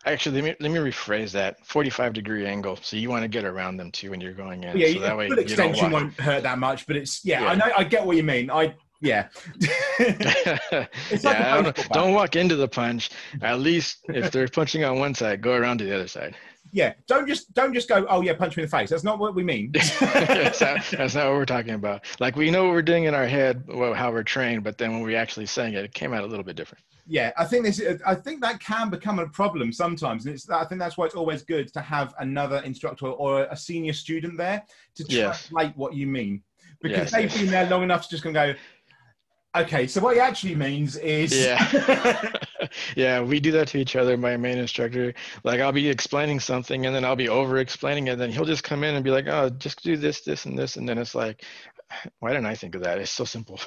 actually, 0.06 0.40
let 0.40 0.44
me 0.44 0.56
let 0.60 0.72
me 0.72 0.90
rephrase 0.90 1.32
that: 1.32 1.66
forty-five 1.66 2.14
degree 2.14 2.46
angle. 2.46 2.78
So 2.80 2.96
you 2.96 3.10
want 3.10 3.22
to 3.22 3.28
get 3.28 3.44
around 3.44 3.76
them 3.76 3.90
too 3.90 4.10
when 4.10 4.20
you're 4.20 4.32
going 4.32 4.64
in. 4.64 4.78
Yeah, 4.78 4.94
so 4.94 5.00
that 5.00 5.18
way 5.18 5.28
full 5.28 5.38
extension 5.38 5.90
won't 5.90 6.14
hurt 6.14 6.44
that 6.44 6.58
much, 6.58 6.86
but 6.86 6.96
it's 6.96 7.22
yeah, 7.22 7.42
yeah. 7.42 7.48
I 7.48 7.54
know 7.56 7.70
I 7.76 7.84
get 7.84 8.06
what 8.06 8.16
you 8.16 8.22
mean. 8.22 8.50
I 8.50 8.74
yeah. 9.00 9.28
yeah, 10.00 11.62
don't, 11.62 11.88
don't, 11.92 12.12
walk 12.14 12.36
into 12.36 12.56
the 12.56 12.68
punch. 12.68 13.10
At 13.40 13.60
least 13.60 13.98
if 14.08 14.30
they're 14.30 14.48
punching 14.48 14.84
on 14.84 14.98
one 14.98 15.14
side, 15.14 15.40
go 15.40 15.54
around 15.54 15.78
to 15.78 15.84
the 15.84 15.94
other 15.94 16.08
side. 16.08 16.36
Yeah, 16.72 16.92
don't 17.08 17.26
just 17.26 17.52
don't 17.54 17.74
just 17.74 17.88
go. 17.88 18.06
Oh 18.08 18.20
yeah, 18.20 18.34
punch 18.34 18.56
me 18.56 18.62
in 18.62 18.68
the 18.68 18.76
face. 18.76 18.90
That's 18.90 19.02
not 19.02 19.18
what 19.18 19.34
we 19.34 19.42
mean. 19.42 19.72
that's, 19.72 20.60
not, 20.60 20.84
that's, 20.90 21.14
not, 21.14 21.26
what 21.26 21.34
we're 21.34 21.44
talking 21.44 21.74
about. 21.74 22.04
Like 22.20 22.36
we 22.36 22.50
know 22.50 22.64
what 22.64 22.72
we're 22.72 22.82
doing 22.82 23.04
in 23.04 23.14
our 23.14 23.26
head, 23.26 23.64
well, 23.66 23.92
how 23.92 24.12
we're 24.12 24.22
trained, 24.22 24.62
but 24.62 24.78
then 24.78 24.92
when 24.92 25.02
we 25.02 25.16
actually 25.16 25.46
saying 25.46 25.74
it, 25.74 25.84
it 25.84 25.94
came 25.94 26.12
out 26.12 26.22
a 26.22 26.26
little 26.26 26.44
bit 26.44 26.56
different. 26.56 26.84
Yeah, 27.06 27.32
I 27.36 27.44
think 27.44 27.64
this. 27.64 27.82
I 28.06 28.14
think 28.14 28.40
that 28.42 28.60
can 28.60 28.88
become 28.88 29.18
a 29.18 29.26
problem 29.28 29.72
sometimes, 29.72 30.26
and 30.26 30.34
it's. 30.34 30.48
I 30.48 30.64
think 30.64 30.78
that's 30.78 30.96
why 30.96 31.06
it's 31.06 31.16
always 31.16 31.42
good 31.42 31.72
to 31.72 31.80
have 31.80 32.14
another 32.20 32.58
instructor 32.58 33.06
or 33.06 33.44
a 33.44 33.56
senior 33.56 33.92
student 33.92 34.36
there 34.36 34.62
to 34.94 35.04
translate 35.04 35.68
yes. 35.68 35.76
what 35.76 35.94
you 35.94 36.06
mean, 36.06 36.42
because 36.82 36.98
yes, 36.98 37.12
they've 37.12 37.30
yes. 37.30 37.40
been 37.40 37.50
there 37.50 37.68
long 37.68 37.82
enough 37.82 38.04
to 38.04 38.10
just 38.10 38.22
go 38.22 38.54
Okay, 39.56 39.88
so 39.88 40.00
what 40.00 40.14
he 40.14 40.20
actually 40.20 40.54
means 40.54 40.96
is 40.96 41.36
yeah, 41.36 42.32
yeah, 42.96 43.20
we 43.20 43.40
do 43.40 43.50
that 43.50 43.66
to 43.68 43.78
each 43.78 43.96
other. 43.96 44.16
My 44.16 44.36
main 44.36 44.58
instructor, 44.58 45.12
like 45.42 45.60
I'll 45.60 45.72
be 45.72 45.88
explaining 45.88 46.38
something 46.38 46.86
and 46.86 46.94
then 46.94 47.04
I'll 47.04 47.16
be 47.16 47.28
over 47.28 47.58
explaining 47.58 48.06
it, 48.06 48.12
and 48.12 48.20
then 48.20 48.30
he'll 48.30 48.44
just 48.44 48.62
come 48.62 48.84
in 48.84 48.94
and 48.94 49.04
be 49.04 49.10
like, 49.10 49.26
"Oh, 49.26 49.50
just 49.50 49.82
do 49.82 49.96
this, 49.96 50.20
this, 50.20 50.44
and 50.44 50.56
this," 50.56 50.76
and 50.76 50.88
then 50.88 50.98
it's 50.98 51.16
like, 51.16 51.44
why 52.20 52.30
didn't 52.30 52.46
I 52.46 52.54
think 52.54 52.76
of 52.76 52.84
that? 52.84 52.98
It's 52.98 53.10
so 53.10 53.24
simple. 53.24 53.58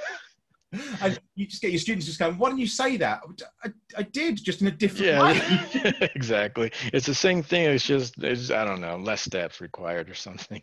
and 1.01 1.19
you 1.35 1.47
just 1.47 1.61
get 1.61 1.71
your 1.71 1.79
students 1.79 2.05
just 2.05 2.17
going, 2.17 2.37
"Why 2.37 2.47
didn't 2.47 2.61
you 2.61 2.67
say 2.67 2.95
that?" 2.97 3.21
I, 3.65 3.71
I 3.97 4.03
did, 4.03 4.41
just 4.41 4.61
in 4.61 4.67
a 4.67 4.71
different 4.71 5.07
yeah, 5.07 5.21
way. 5.21 6.09
exactly. 6.15 6.71
It's 6.93 7.07
the 7.07 7.13
same 7.13 7.43
thing. 7.43 7.65
It's 7.65 7.85
just, 7.85 8.23
it's 8.23 8.51
I 8.51 8.63
don't 8.63 8.79
know, 8.79 8.95
less 8.95 9.23
steps 9.23 9.59
required 9.59 10.09
or 10.09 10.15
something. 10.15 10.61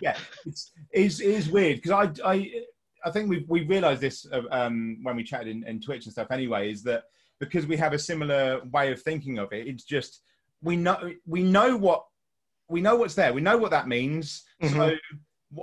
yeah, 0.00 0.16
it's, 0.46 0.72
it's, 0.92 1.20
it 1.20 1.28
is 1.28 1.50
weird 1.50 1.82
because 1.82 2.16
I 2.24 2.30
I 2.32 2.52
I 3.04 3.10
think 3.10 3.28
we 3.28 3.44
we 3.48 3.64
realised 3.64 4.00
this 4.00 4.26
uh, 4.32 4.42
um, 4.50 4.98
when 5.02 5.16
we 5.16 5.24
chatted 5.24 5.48
in, 5.48 5.66
in 5.66 5.80
Twitch 5.80 6.04
and 6.04 6.12
stuff. 6.12 6.30
Anyway, 6.30 6.70
is 6.70 6.82
that 6.84 7.04
because 7.38 7.66
we 7.66 7.76
have 7.76 7.92
a 7.92 7.98
similar 7.98 8.60
way 8.72 8.92
of 8.92 9.02
thinking 9.02 9.38
of 9.38 9.52
it? 9.52 9.66
It's 9.66 9.84
just 9.84 10.22
we 10.62 10.76
know 10.76 11.12
we 11.26 11.42
know 11.42 11.76
what 11.76 12.04
we 12.68 12.80
know 12.80 12.96
what's 12.96 13.14
there. 13.14 13.32
We 13.32 13.40
know 13.40 13.58
what 13.58 13.70
that 13.70 13.88
means. 13.88 14.44
Mm-hmm. 14.62 14.74
So 14.74 14.96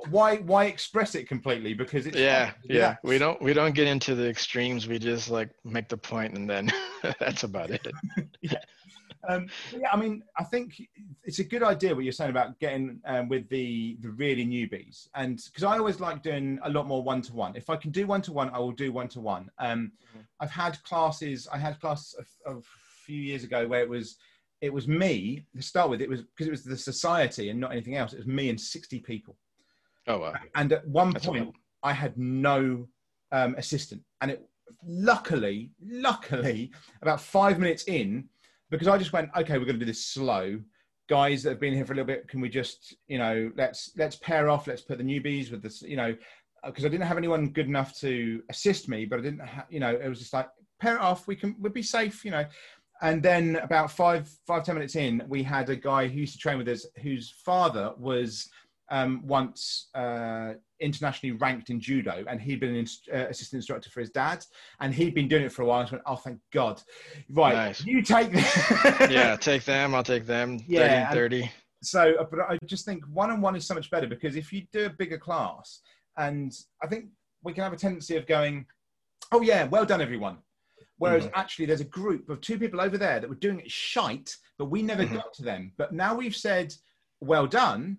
why 0.10 0.38
why 0.38 0.66
express 0.66 1.16
it 1.16 1.30
completely? 1.30 1.74
Because 1.74 2.06
it's 2.06 2.18
yeah 2.18 2.52
yeah. 2.64 2.96
We 3.04 3.18
don't 3.18 3.42
we 3.42 3.54
don't 3.54 3.74
get 3.74 3.88
into 3.88 4.16
the 4.16 4.28
extremes. 4.28 4.88
We 4.88 5.00
just 5.00 5.30
like 5.30 5.50
make 5.64 5.88
the 5.88 5.98
point 5.98 6.36
and 6.36 6.50
then 6.50 6.72
that's 7.20 7.44
about 7.44 7.72
it. 7.72 7.88
yeah. 8.42 8.60
Um, 9.28 9.48
yeah, 9.76 9.90
I 9.92 9.98
mean, 9.98 10.24
I 10.38 10.44
think 10.44 10.82
it's 11.24 11.40
a 11.40 11.44
good 11.44 11.64
idea 11.64 11.94
what 11.94 12.04
you're 12.04 12.14
saying 12.14 12.32
about 12.32 12.60
getting 12.60 13.00
um, 13.06 13.28
with 13.28 13.50
the 13.50 13.98
the 14.02 14.10
really 14.12 14.46
newbies, 14.46 15.08
and 15.16 15.42
because 15.46 15.64
I 15.64 15.78
always 15.78 16.00
like 16.00 16.24
doing 16.24 16.60
a 16.64 16.70
lot 16.70 16.88
more 16.88 17.04
one 17.04 17.22
to 17.24 17.34
one. 17.34 17.56
If 17.56 17.70
I 17.70 17.76
can 17.76 17.92
do 17.92 18.08
one 18.08 18.22
to 18.24 18.32
one, 18.32 18.50
I 18.52 18.60
will 18.60 18.72
do 18.72 18.92
one 18.92 19.08
to 19.10 19.20
one. 19.20 19.50
I've 20.40 20.52
had 20.52 20.82
classes. 20.84 21.48
I 21.52 21.58
had 21.58 21.80
class 21.80 22.16
a, 22.46 22.52
a, 22.52 22.62
few 23.06 23.22
years 23.22 23.46
ago 23.46 23.66
where 23.66 23.80
it 23.80 23.90
was 23.90 24.18
it 24.62 24.74
was 24.74 24.88
me 24.88 25.46
to 25.56 25.62
start 25.62 25.90
with. 25.90 26.02
It 26.02 26.10
was 26.10 26.22
because 26.24 26.48
it 26.48 26.52
was 26.52 26.64
the 26.64 26.78
society 26.78 27.50
and 27.50 27.60
not 27.60 27.72
anything 27.72 27.96
else. 27.96 28.14
It 28.14 28.18
was 28.18 28.28
me 28.28 28.50
and 28.50 28.60
sixty 28.60 29.00
people. 29.00 29.38
Oh 30.08 30.20
wow! 30.20 30.34
And 30.56 30.74
at 30.74 30.88
one 30.88 31.12
That's 31.12 31.26
point, 31.26 31.54
I 31.84 31.94
had 31.94 32.18
no 32.18 32.88
um, 33.32 33.56
assistant, 33.56 34.02
and 34.22 34.32
it 34.32 34.48
luckily, 34.86 35.72
luckily, 35.82 36.72
about 37.02 37.22
five 37.22 37.60
minutes 37.60 37.84
in 37.88 38.28
because 38.70 38.88
I 38.88 38.98
just 38.98 39.14
went, 39.14 39.30
okay, 39.36 39.58
we're 39.58 39.66
going 39.66 39.80
to 39.80 39.86
do 39.86 39.92
this 39.92 40.06
slow. 40.06 40.60
Guys 41.10 41.42
that 41.44 41.52
have 41.52 41.60
been 41.60 41.74
here 41.74 41.86
for 41.86 41.94
a 41.94 41.96
little 41.96 42.08
bit, 42.08 42.28
can 42.28 42.42
we 42.42 42.50
just, 42.50 42.96
you 43.08 43.18
know, 43.18 43.50
let's 43.56 43.92
let's 43.96 44.18
pair 44.18 44.50
off. 44.50 44.68
Let's 44.68 44.82
put 44.82 44.98
the 44.98 45.06
newbies 45.06 45.52
with 45.52 45.62
this, 45.62 45.82
you 45.82 45.96
know, 45.96 46.14
uh, 46.64 46.68
because 46.68 46.84
I 46.84 46.90
didn't 46.90 47.08
have 47.08 47.18
anyone 47.18 47.50
good 47.50 47.68
enough 47.68 47.98
to 48.00 48.44
assist 48.50 48.90
me, 48.90 49.06
but 49.06 49.20
I 49.20 49.22
didn't, 49.22 49.40
ha- 49.48 49.66
you 49.70 49.80
know, 49.80 49.96
it 49.96 50.10
was 50.10 50.20
just 50.20 50.34
like 50.34 50.50
pair 50.82 51.02
off. 51.02 51.26
We 51.26 51.38
can, 51.38 51.56
we'll 51.60 51.72
be 51.72 51.82
safe, 51.82 52.26
you 52.26 52.32
know. 52.32 52.46
And 53.02 53.24
then 53.24 53.56
about 53.58 53.92
five, 53.92 54.28
five, 54.46 54.66
ten 54.66 54.76
minutes 54.76 54.96
in, 54.96 55.24
we 55.28 55.44
had 55.44 55.70
a 55.70 55.76
guy 55.76 56.08
who 56.08 56.20
used 56.20 56.34
to 56.34 56.40
train 56.40 56.58
with 56.58 56.68
us, 56.68 56.86
whose 57.02 57.34
father 57.46 57.94
was 57.98 58.50
um, 58.90 59.22
once 59.26 59.90
uh, 59.96 60.54
internationally 60.80 61.36
ranked 61.38 61.70
in 61.70 61.80
judo, 61.80 62.24
and 62.28 62.42
he'd 62.42 62.60
been 62.60 62.70
an 62.70 62.76
inst- 62.78 63.10
uh, 63.14 63.28
assistant 63.28 63.60
instructor 63.60 63.90
for 63.90 64.00
his 64.00 64.10
dad, 64.10 64.46
and 64.80 64.94
he'd 64.94 65.14
been 65.14 65.28
doing 65.28 65.44
it 65.44 65.52
for 65.52 65.64
a 65.64 65.66
while. 65.66 65.86
I 65.86 65.92
went, 65.92 66.04
"Oh, 66.06 66.16
thank 66.16 66.40
God!" 66.54 66.82
Right, 67.30 67.54
nice. 67.54 67.86
you 67.86 68.02
take 68.02 68.32
them. 68.32 68.46
yeah, 69.12 69.36
take 69.36 69.66
them. 69.66 69.94
I'll 69.94 70.04
take 70.04 70.26
them. 70.26 70.60
Yeah, 70.68 71.10
30, 71.10 71.42
30. 71.42 71.52
So, 71.84 72.16
uh, 72.20 72.26
but 72.30 72.40
I 72.42 72.58
just 72.66 72.86
think 72.86 73.04
one 73.12 73.30
on 73.30 73.42
one 73.42 73.56
is 73.56 73.66
so 73.66 73.76
much 73.76 73.90
better 73.92 74.08
because 74.08 74.36
if 74.36 74.52
you 74.52 74.66
do 74.72 74.86
a 74.86 74.90
bigger 74.90 75.18
class, 75.18 75.82
and 76.18 76.54
I 76.82 76.88
think 76.88 77.06
we 77.44 77.54
can 77.54 77.64
have 77.64 77.74
a 77.74 77.78
tendency 77.78 78.16
of 78.16 78.26
going, 78.26 78.66
"Oh 79.32 79.42
yeah, 79.42 79.66
well 79.66 79.86
done, 79.86 80.02
everyone." 80.02 80.38
Whereas 81.00 81.26
mm-hmm. 81.26 81.40
actually, 81.40 81.68
there's 81.68 81.82
a 81.82 81.86
group 81.86 82.30
of 82.30 82.42
two 82.42 82.58
people 82.58 82.82
over 82.82 82.98
there 82.98 83.20
that 83.20 83.30
were 83.30 83.36
doing 83.36 83.60
it 83.60 83.70
shite, 83.70 84.36
but 84.58 84.66
we 84.66 84.82
never 84.82 85.04
mm-hmm. 85.04 85.16
got 85.16 85.34
to 85.34 85.44
them. 85.44 85.74
But 85.78 85.94
now 85.94 86.16
we've 86.16 86.36
said, 86.36 86.74
"Well 87.20 87.48
done." 87.48 87.98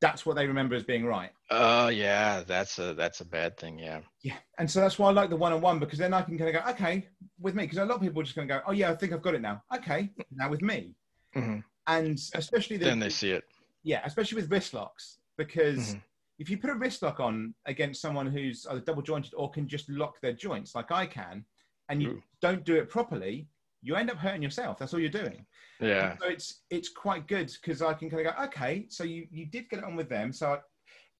That's 0.00 0.24
what 0.24 0.36
they 0.36 0.46
remember 0.46 0.74
as 0.74 0.84
being 0.84 1.04
right. 1.04 1.30
Oh 1.50 1.86
uh, 1.86 1.88
yeah, 1.88 2.42
that's 2.46 2.78
a 2.78 2.94
that's 2.94 3.20
a 3.20 3.24
bad 3.24 3.56
thing. 3.56 3.78
Yeah. 3.78 4.00
Yeah, 4.22 4.36
and 4.58 4.70
so 4.70 4.80
that's 4.80 4.98
why 4.98 5.08
I 5.08 5.12
like 5.12 5.30
the 5.30 5.36
one 5.36 5.52
on 5.52 5.60
one 5.60 5.78
because 5.78 5.98
then 5.98 6.14
I 6.14 6.22
can 6.22 6.38
kind 6.38 6.54
of 6.54 6.62
go, 6.62 6.70
okay, 6.70 7.08
with 7.40 7.54
me, 7.54 7.64
because 7.64 7.78
a 7.78 7.84
lot 7.84 7.96
of 7.96 8.02
people 8.02 8.20
are 8.20 8.24
just 8.24 8.36
going 8.36 8.46
to 8.46 8.54
go, 8.54 8.60
oh 8.66 8.72
yeah, 8.72 8.90
I 8.90 8.94
think 8.94 9.12
I've 9.12 9.22
got 9.22 9.34
it 9.34 9.42
now. 9.42 9.62
Okay, 9.74 10.10
now 10.32 10.48
with 10.48 10.62
me, 10.62 10.94
mm-hmm. 11.34 11.58
and 11.86 12.20
especially 12.34 12.76
the, 12.76 12.84
then 12.84 12.98
they 12.98 13.10
see 13.10 13.32
it. 13.32 13.44
Yeah, 13.82 14.02
especially 14.04 14.40
with 14.40 14.50
wrist 14.50 14.74
locks 14.74 15.18
because. 15.36 15.78
Mm-hmm. 15.78 15.98
If 16.40 16.48
you 16.48 16.56
put 16.56 16.70
a 16.70 16.74
wrist 16.74 17.02
lock 17.02 17.18
on 17.18 17.52
against 17.66 18.00
someone 18.00 18.28
who's 18.28 18.64
either 18.70 18.78
double 18.78 19.02
jointed 19.02 19.34
or 19.34 19.50
can 19.50 19.66
just 19.66 19.88
lock 19.88 20.20
their 20.20 20.32
joints 20.32 20.76
like 20.76 20.92
I 20.92 21.04
can, 21.04 21.44
and 21.88 22.00
you 22.00 22.10
Ooh. 22.10 22.22
don't 22.40 22.62
do 22.64 22.76
it 22.76 22.88
properly, 22.88 23.48
you 23.82 23.96
end 23.96 24.10
up 24.10 24.16
hurting 24.16 24.42
yourself. 24.42 24.78
That's 24.78 24.92
all 24.92 25.00
you're 25.00 25.08
doing. 25.08 25.44
Yeah. 25.80 26.16
so 26.20 26.28
it's 26.28 26.62
it's 26.70 26.88
quite 26.88 27.28
good 27.28 27.52
because 27.60 27.82
I 27.82 27.94
can 27.94 28.10
kind 28.10 28.26
of 28.26 28.36
go, 28.36 28.42
okay, 28.44 28.86
so 28.88 29.04
you 29.04 29.26
you 29.30 29.46
did 29.46 29.68
get 29.70 29.78
it 29.80 29.84
on 29.84 29.96
with 29.96 30.08
them. 30.08 30.32
So 30.32 30.54
I, 30.54 30.58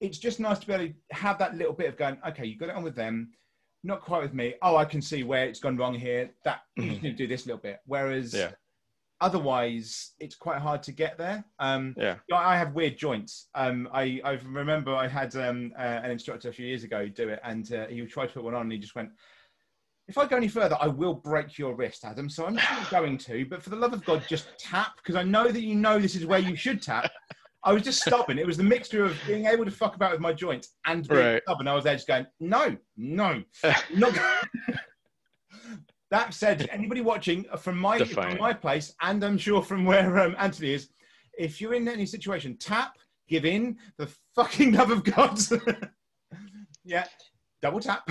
it's 0.01 0.17
just 0.17 0.39
nice 0.39 0.59
to 0.59 0.67
be 0.67 0.73
able 0.73 0.87
to 0.87 0.93
have 1.11 1.37
that 1.39 1.55
little 1.55 1.73
bit 1.73 1.89
of 1.89 1.97
going, 1.97 2.17
okay, 2.27 2.45
you 2.45 2.57
got 2.57 2.69
it 2.69 2.75
on 2.75 2.83
with 2.83 2.95
them, 2.95 3.31
not 3.83 4.01
quite 4.01 4.21
with 4.21 4.33
me. 4.33 4.55
Oh, 4.61 4.75
I 4.75 4.85
can 4.85 5.01
see 5.01 5.23
where 5.23 5.45
it's 5.45 5.59
gone 5.59 5.77
wrong 5.77 5.93
here. 5.93 6.31
That 6.43 6.61
you 6.77 6.91
need 6.91 7.01
to 7.01 7.11
do 7.13 7.27
this 7.27 7.45
little 7.45 7.61
bit. 7.61 7.79
Whereas 7.85 8.33
yeah. 8.33 8.51
otherwise, 9.21 10.11
it's 10.19 10.35
quite 10.35 10.59
hard 10.59 10.83
to 10.83 10.91
get 10.91 11.17
there. 11.17 11.43
Um, 11.59 11.95
yeah. 11.97 12.15
I 12.33 12.57
have 12.57 12.73
weird 12.73 12.97
joints. 12.97 13.47
Um, 13.55 13.87
I 13.93 14.21
I 14.23 14.31
remember 14.45 14.93
I 14.93 15.07
had 15.07 15.35
um, 15.35 15.71
uh, 15.77 15.81
an 15.81 16.11
instructor 16.11 16.49
a 16.49 16.53
few 16.53 16.65
years 16.65 16.83
ago 16.83 17.07
do 17.07 17.29
it, 17.29 17.39
and 17.43 17.71
uh, 17.73 17.87
he 17.87 18.05
tried 18.05 18.27
to 18.27 18.33
put 18.33 18.43
one 18.43 18.55
on, 18.55 18.63
and 18.63 18.71
he 18.71 18.77
just 18.77 18.95
went 18.95 19.11
if 20.09 20.17
I 20.17 20.25
go 20.25 20.35
any 20.35 20.47
further, 20.47 20.75
I 20.81 20.87
will 20.87 21.13
break 21.13 21.57
your 21.59 21.75
wrist, 21.75 22.03
Adam. 22.03 22.29
So 22.29 22.47
I'm 22.47 22.55
not 22.55 22.89
going 22.91 23.17
to. 23.19 23.45
But 23.45 23.61
for 23.61 23.69
the 23.69 23.75
love 23.75 23.93
of 23.93 24.03
God, 24.03 24.25
just 24.27 24.47
tap 24.59 24.93
because 24.97 25.15
I 25.15 25.23
know 25.23 25.49
that 25.49 25.61
you 25.61 25.75
know 25.75 25.99
this 25.99 26.15
is 26.15 26.25
where 26.25 26.39
you 26.39 26.55
should 26.55 26.81
tap. 26.81 27.11
I 27.63 27.73
was 27.73 27.83
just 27.83 28.01
stubborn. 28.01 28.39
It 28.39 28.47
was 28.47 28.57
the 28.57 28.63
mixture 28.63 29.03
of 29.05 29.15
being 29.27 29.45
able 29.45 29.65
to 29.65 29.71
fuck 29.71 29.95
about 29.95 30.11
with 30.11 30.21
my 30.21 30.33
joints 30.33 30.75
and 30.85 31.07
being 31.07 31.21
right. 31.21 31.41
stubborn. 31.43 31.67
I 31.67 31.75
was 31.75 31.83
there 31.83 31.93
just 31.93 32.07
going, 32.07 32.25
no, 32.39 32.75
no, 32.97 33.43
not. 33.95 34.17
that 36.09 36.33
said, 36.33 36.69
anybody 36.71 37.01
watching 37.01 37.45
from 37.59 37.77
my 37.77 37.99
from 37.99 38.37
my 38.37 38.53
place, 38.53 38.95
and 39.01 39.23
I'm 39.23 39.37
sure 39.37 39.61
from 39.61 39.85
where 39.85 40.19
um, 40.19 40.35
Anthony 40.39 40.73
is, 40.73 40.89
if 41.37 41.59
you're 41.61 41.73
in 41.73 41.87
any 41.87 42.05
situation, 42.05 42.57
tap, 42.57 42.93
give 43.27 43.45
in, 43.45 43.77
the 43.97 44.09
fucking 44.35 44.71
love 44.71 44.89
of 44.89 45.03
God. 45.03 45.37
yeah, 46.85 47.05
double 47.61 47.81
tap. 47.81 48.03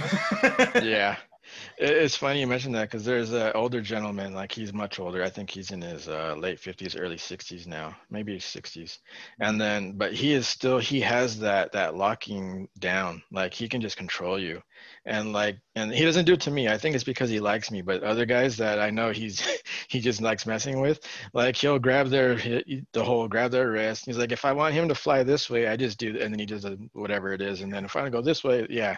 yeah. 0.82 1.16
It's 1.78 2.16
funny 2.16 2.40
you 2.40 2.46
mentioned 2.46 2.74
that 2.74 2.90
because 2.90 3.05
there's 3.05 3.32
an 3.32 3.53
older 3.55 3.80
gentleman, 3.80 4.34
like 4.34 4.53
he's 4.53 4.72
much 4.72 4.99
older. 4.99 5.22
I 5.22 5.30
think 5.30 5.51
he's 5.51 5.70
in 5.70 5.80
his 5.80 6.09
uh, 6.09 6.34
late 6.38 6.59
50s, 6.59 6.96
early 6.99 7.16
60s 7.16 7.66
now, 7.66 7.96
maybe 8.11 8.38
60s. 8.38 8.99
And 9.40 9.61
then, 9.61 9.92
but 9.92 10.12
he 10.12 10.32
is 10.32 10.46
still, 10.49 10.78
he 10.78 11.01
has 11.01 11.38
that 11.40 11.72
that 11.72 11.96
locking 11.96 12.68
down. 12.78 13.22
Like 13.30 13.55
he 13.55 13.68
can 13.68 13.80
just 13.80 13.96
control 13.96 14.38
you, 14.38 14.62
and 15.05 15.32
like, 15.32 15.59
and 15.74 15.92
he 15.92 16.05
doesn't 16.05 16.24
do 16.24 16.34
it 16.34 16.40
to 16.42 16.51
me. 16.51 16.68
I 16.68 16.78
think 16.78 16.94
it's 16.94 17.05
because 17.05 17.30
he 17.30 17.40
likes 17.40 17.70
me. 17.70 17.82
But 17.82 18.03
other 18.03 18.26
guys 18.26 18.57
that 18.59 18.80
I 18.80 18.90
know, 18.90 19.11
he's 19.11 19.40
he 19.88 20.01
just 20.01 20.20
likes 20.20 20.46
messing 20.46 20.80
with. 20.80 21.01
Like 21.32 21.57
he'll 21.57 21.78
grab 21.78 22.09
their 22.09 22.36
the 22.36 23.05
whole 23.05 23.28
grab 23.28 23.51
their 23.51 23.70
wrist. 23.70 24.07
He's 24.07 24.18
like, 24.18 24.32
if 24.32 24.44
I 24.44 24.53
want 24.53 24.74
him 24.74 24.88
to 24.88 24.94
fly 24.94 25.22
this 25.22 25.49
way, 25.49 25.68
I 25.68 25.76
just 25.76 25.99
do, 25.99 26.18
and 26.20 26.32
then 26.32 26.38
he 26.38 26.46
does 26.46 26.64
a, 26.64 26.76
whatever 26.92 27.32
it 27.32 27.40
is. 27.40 27.61
And 27.61 27.72
then 27.72 27.84
if 27.84 27.96
I 27.96 28.01
want 28.01 28.12
to 28.12 28.18
go 28.18 28.22
this 28.22 28.44
way, 28.44 28.66
yeah, 28.70 28.96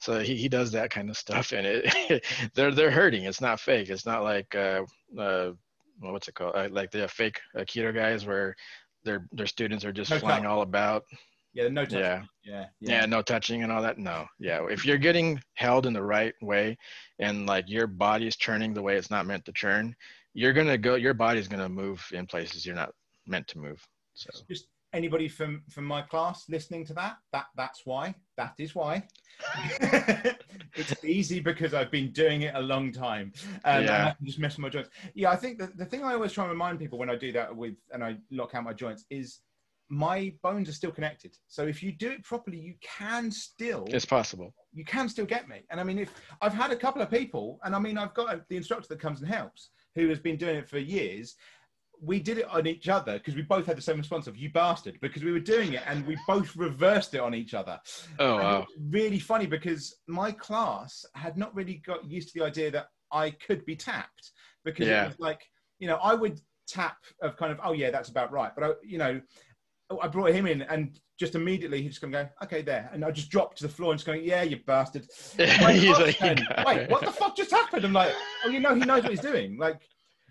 so 0.00 0.18
he, 0.18 0.34
he 0.34 0.48
does 0.48 0.72
that 0.72 0.90
kind 0.90 1.10
of 1.10 1.16
stuff 1.16 1.52
and 1.52 1.66
it 1.66 2.24
they're 2.54 2.72
they're 2.72 2.90
hurting. 2.90 3.24
It's 3.24 3.40
not 3.40 3.60
fake. 3.60 3.90
It's 3.90 4.06
not 4.06 4.22
like 4.22 4.54
uh, 4.54 4.82
uh 5.18 5.52
what's 6.00 6.28
it 6.28 6.34
called? 6.34 6.56
Uh, 6.56 6.68
like 6.70 6.90
the 6.90 7.06
fake 7.08 7.38
uh, 7.56 7.60
keto 7.60 7.94
guys 7.94 8.26
where 8.26 8.54
their 9.04 9.26
their 9.32 9.46
students 9.46 9.84
are 9.84 9.92
just 9.92 10.10
no 10.10 10.18
flying 10.18 10.46
all 10.46 10.62
about. 10.62 11.04
Yeah 11.52 11.68
no 11.68 11.84
touching. 11.84 12.00
Yeah. 12.00 12.22
yeah 12.42 12.66
yeah 12.80 13.06
no 13.06 13.22
touching 13.22 13.62
and 13.62 13.70
all 13.70 13.82
that. 13.82 13.98
No. 13.98 14.26
Yeah 14.38 14.66
if 14.70 14.84
you're 14.84 14.98
getting 14.98 15.40
held 15.54 15.86
in 15.86 15.92
the 15.92 16.02
right 16.02 16.34
way 16.40 16.76
and 17.18 17.46
like 17.46 17.68
your 17.68 17.86
body's 17.86 18.36
churning 18.36 18.72
the 18.72 18.82
way 18.82 18.96
it's 18.96 19.10
not 19.10 19.26
meant 19.26 19.44
to 19.44 19.52
churn 19.52 19.94
you're 20.32 20.52
gonna 20.52 20.78
go 20.78 20.94
your 20.94 21.14
body's 21.14 21.48
gonna 21.48 21.68
move 21.68 22.04
in 22.12 22.26
places 22.26 22.64
you're 22.64 22.74
not 22.74 22.92
meant 23.26 23.46
to 23.48 23.58
move. 23.58 23.86
So 24.14 24.30
just 24.48 24.66
anybody 24.92 25.28
from 25.28 25.62
from 25.70 25.84
my 25.84 26.02
class 26.02 26.44
listening 26.48 26.84
to 26.86 26.94
that? 26.94 27.16
That 27.32 27.46
that's 27.56 27.82
why. 27.84 28.14
That 28.36 28.54
is 28.58 28.74
why. 28.74 29.04
It's 30.76 31.04
easy 31.04 31.40
because 31.40 31.74
i've 31.74 31.90
been 31.90 32.12
doing 32.12 32.42
it 32.42 32.54
a 32.54 32.60
long 32.60 32.92
time. 32.92 33.32
Um, 33.64 33.84
yeah. 33.84 33.96
and 33.96 34.08
i 34.08 34.12
can 34.12 34.26
just 34.26 34.38
mess 34.38 34.56
with 34.56 34.62
my 34.62 34.68
joints. 34.68 34.90
Yeah 35.14 35.30
i 35.30 35.36
think 35.36 35.58
the, 35.58 35.66
the 35.74 35.84
thing 35.84 36.04
i 36.04 36.14
always 36.14 36.32
try 36.32 36.44
and 36.44 36.50
remind 36.52 36.78
people 36.78 36.98
when 36.98 37.10
i 37.10 37.16
do 37.16 37.32
that 37.32 37.54
with 37.54 37.74
and 37.92 38.04
i 38.04 38.16
lock 38.30 38.54
out 38.54 38.64
my 38.64 38.72
joints 38.72 39.04
is 39.10 39.40
my 39.92 40.32
bones 40.40 40.68
are 40.68 40.72
still 40.72 40.92
connected. 40.92 41.36
So 41.48 41.66
if 41.66 41.82
you 41.82 41.90
do 41.90 42.10
it 42.10 42.22
properly 42.22 42.58
you 42.58 42.74
can 42.80 43.30
still 43.32 43.86
it's 43.88 44.04
possible. 44.04 44.54
you 44.72 44.84
can 44.84 45.08
still 45.08 45.26
get 45.26 45.48
me. 45.48 45.62
And 45.70 45.80
i 45.80 45.82
mean 45.82 45.98
if 45.98 46.12
i've 46.40 46.54
had 46.54 46.70
a 46.70 46.76
couple 46.76 47.02
of 47.02 47.10
people 47.10 47.58
and 47.64 47.74
i 47.74 47.78
mean 47.78 47.98
i've 47.98 48.14
got 48.14 48.48
the 48.48 48.56
instructor 48.56 48.86
that 48.88 49.00
comes 49.00 49.20
and 49.20 49.28
helps 49.28 49.70
who 49.96 50.08
has 50.08 50.20
been 50.20 50.36
doing 50.36 50.56
it 50.56 50.68
for 50.68 50.78
years 50.78 51.34
we 52.02 52.20
did 52.20 52.38
it 52.38 52.48
on 52.48 52.66
each 52.66 52.88
other 52.88 53.14
because 53.14 53.34
we 53.34 53.42
both 53.42 53.66
had 53.66 53.76
the 53.76 53.82
same 53.82 53.98
response 53.98 54.26
of 54.26 54.36
"you 54.36 54.50
bastard" 54.50 54.98
because 55.00 55.22
we 55.22 55.32
were 55.32 55.40
doing 55.40 55.74
it 55.74 55.82
and 55.86 56.06
we 56.06 56.16
both 56.26 56.56
reversed 56.56 57.14
it 57.14 57.20
on 57.20 57.34
each 57.34 57.54
other. 57.54 57.78
Oh 58.18 58.36
wow! 58.36 58.66
really 58.88 59.18
funny 59.18 59.46
because 59.46 59.96
my 60.06 60.32
class 60.32 61.04
had 61.14 61.36
not 61.36 61.54
really 61.54 61.82
got 61.86 62.08
used 62.10 62.32
to 62.32 62.38
the 62.38 62.44
idea 62.44 62.70
that 62.70 62.86
I 63.12 63.30
could 63.30 63.64
be 63.66 63.76
tapped 63.76 64.32
because 64.64 64.86
yeah. 64.86 65.04
it 65.04 65.08
was 65.08 65.20
like 65.20 65.42
you 65.78 65.88
know 65.88 65.98
I 66.02 66.14
would 66.14 66.40
tap 66.68 66.98
of 67.22 67.36
kind 67.36 67.52
of 67.52 67.60
oh 67.62 67.72
yeah 67.72 67.90
that's 67.90 68.08
about 68.08 68.32
right, 68.32 68.52
but 68.56 68.64
I 68.64 68.72
you 68.82 68.98
know 68.98 69.20
I 70.00 70.06
brought 70.06 70.30
him 70.30 70.46
in 70.46 70.62
and 70.62 70.98
just 71.18 71.34
immediately 71.34 71.82
he's 71.82 71.92
just 71.92 72.00
gonna 72.00 72.24
go 72.24 72.28
okay 72.44 72.62
there 72.62 72.88
and 72.92 73.04
I 73.04 73.10
just 73.10 73.30
dropped 73.30 73.58
to 73.58 73.64
the 73.64 73.68
floor 73.68 73.90
and 73.90 73.98
just 73.98 74.06
going 74.06 74.24
yeah 74.24 74.42
you 74.42 74.58
bastard. 74.66 75.06
Wait, 75.38 75.60
like, 75.60 76.20
Wait 76.66 76.90
what 76.90 77.04
the 77.04 77.12
fuck 77.12 77.36
just 77.36 77.50
happened? 77.50 77.84
I'm 77.84 77.92
like 77.92 78.12
oh 78.44 78.48
you 78.48 78.60
know 78.60 78.74
he 78.74 78.84
knows 78.84 79.02
what 79.02 79.10
he's 79.10 79.20
doing 79.20 79.58
like 79.58 79.80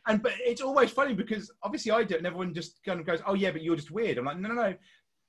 and 0.08 0.22
but 0.22 0.34
it's 0.39 0.62
always 0.62 0.91
funny 0.91 1.14
because 1.14 1.52
obviously 1.64 1.91
I 1.91 2.04
do 2.04 2.16
it, 2.16 2.20
and 2.20 2.28
everyone 2.28 2.54
just 2.54 2.84
kind 2.86 3.00
of 3.00 3.06
goes, 3.06 3.20
"Oh 3.26 3.34
yeah, 3.34 3.52
but 3.52 3.62
you're 3.62 3.76
just 3.76 3.91
weird." 3.91 4.18
I'm 4.18 4.26
like, 4.26 4.39
no, 4.39 4.50
no, 4.50 4.56
no. 4.56 4.74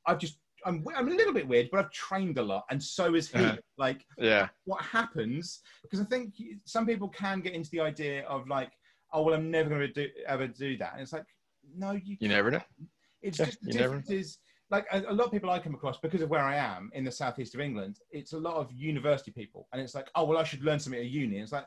I've 0.06 0.18
just 0.18 0.38
I'm 0.64 0.84
I'm 0.94 1.08
a 1.08 1.10
little 1.10 1.32
bit 1.32 1.46
weird, 1.46 1.68
but 1.70 1.80
I've 1.80 1.90
trained 1.90 2.38
a 2.38 2.42
lot, 2.42 2.64
and 2.70 2.82
so 2.82 3.14
is 3.14 3.30
he. 3.30 3.38
Uh-huh. 3.38 3.56
Like, 3.78 4.04
yeah, 4.18 4.48
what 4.64 4.82
happens? 4.82 5.60
Because 5.82 6.00
I 6.00 6.04
think 6.04 6.34
some 6.64 6.86
people 6.86 7.08
can 7.08 7.40
get 7.40 7.54
into 7.54 7.70
the 7.70 7.80
idea 7.80 8.24
of 8.26 8.48
like, 8.48 8.72
oh 9.12 9.22
well, 9.22 9.34
I'm 9.34 9.50
never 9.50 9.68
going 9.68 9.80
to 9.80 9.88
do 9.88 10.08
ever 10.26 10.46
do 10.46 10.76
that, 10.78 10.92
and 10.92 11.02
it's 11.02 11.12
like, 11.12 11.26
no, 11.76 11.92
you. 11.92 12.16
You 12.20 12.28
never 12.28 12.50
know. 12.50 12.62
It's 13.22 13.38
yeah, 13.38 13.46
just 13.46 13.62
the 13.62 13.72
difference 13.72 14.10
is 14.10 14.38
like 14.70 14.86
a, 14.92 15.02
a, 15.08 15.12
lot 15.12 15.26
of 15.26 15.32
people 15.32 15.50
I 15.50 15.58
come 15.58 15.74
across 15.74 15.98
because 15.98 16.22
of 16.22 16.30
where 16.30 16.40
I 16.40 16.56
am 16.56 16.90
in 16.94 17.04
the 17.04 17.10
southeast 17.10 17.54
of 17.54 17.60
England. 17.60 17.98
It's 18.10 18.32
a 18.32 18.38
lot 18.38 18.54
of 18.54 18.72
university 18.72 19.30
people, 19.30 19.68
and 19.72 19.80
it's 19.80 19.94
like, 19.94 20.08
oh 20.14 20.24
well, 20.24 20.38
I 20.38 20.44
should 20.44 20.62
learn 20.62 20.78
something 20.78 21.00
at 21.00 21.06
uni. 21.06 21.36
And 21.36 21.42
it's 21.42 21.52
like, 21.52 21.66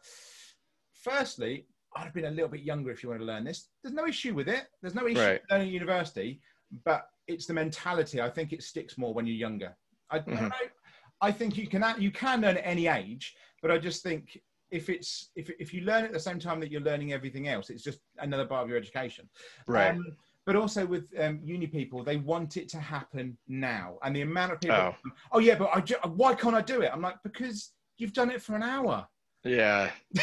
firstly, 0.93 1.67
I'd 1.95 2.05
have 2.05 2.13
been 2.13 2.25
a 2.25 2.31
little 2.31 2.49
bit 2.49 2.61
younger 2.61 2.91
if 2.91 3.03
you 3.03 3.09
want 3.09 3.21
to 3.21 3.25
learn 3.25 3.43
this. 3.43 3.69
There's 3.83 3.93
no 3.93 4.07
issue 4.07 4.33
with 4.33 4.47
it. 4.47 4.65
There's 4.81 4.95
no 4.95 5.07
issue 5.07 5.19
right. 5.19 5.41
learning 5.49 5.67
at 5.67 5.73
university, 5.73 6.41
but 6.85 7.07
it's 7.27 7.45
the 7.45 7.53
mentality. 7.53 8.21
I 8.21 8.29
think 8.29 8.53
it 8.53 8.63
sticks 8.63 8.97
more 8.97 9.13
when 9.13 9.25
you're 9.25 9.35
younger. 9.35 9.75
I, 10.09 10.19
mm-hmm. 10.19 10.45
I, 10.47 11.27
I 11.27 11.31
think 11.31 11.57
you 11.57 11.67
can 11.67 11.83
you 11.99 12.11
can 12.11 12.41
learn 12.41 12.57
at 12.57 12.65
any 12.65 12.87
age, 12.87 13.35
but 13.61 13.71
I 13.71 13.77
just 13.77 14.03
think 14.03 14.37
if 14.71 14.89
it's 14.89 15.29
if 15.35 15.49
if 15.59 15.73
you 15.73 15.81
learn 15.81 16.03
at 16.03 16.11
the 16.11 16.19
same 16.19 16.39
time 16.39 16.59
that 16.59 16.71
you're 16.71 16.81
learning 16.81 17.13
everything 17.13 17.47
else, 17.47 17.69
it's 17.69 17.83
just 17.83 17.99
another 18.17 18.45
part 18.45 18.63
of 18.63 18.69
your 18.69 18.77
education. 18.77 19.29
Right. 19.67 19.91
Um, 19.91 20.17
but 20.45 20.57
also 20.57 20.85
with 20.85 21.05
um, 21.21 21.39
uni 21.41 21.67
people, 21.67 22.03
they 22.03 22.17
want 22.17 22.57
it 22.57 22.67
to 22.69 22.79
happen 22.79 23.37
now, 23.47 23.97
and 24.03 24.13
the 24.13 24.21
amount 24.21 24.51
of 24.51 24.59
people, 24.59 24.77
oh, 24.77 25.11
oh 25.31 25.39
yeah, 25.39 25.55
but 25.55 25.69
I 25.73 25.79
ju- 25.79 25.95
why 26.15 26.33
can't 26.33 26.55
I 26.55 26.61
do 26.61 26.81
it? 26.81 26.91
I'm 26.93 27.01
like 27.01 27.15
because 27.23 27.71
you've 27.97 28.13
done 28.13 28.29
it 28.29 28.41
for 28.41 28.55
an 28.55 28.63
hour. 28.63 29.07
Yeah. 29.43 29.91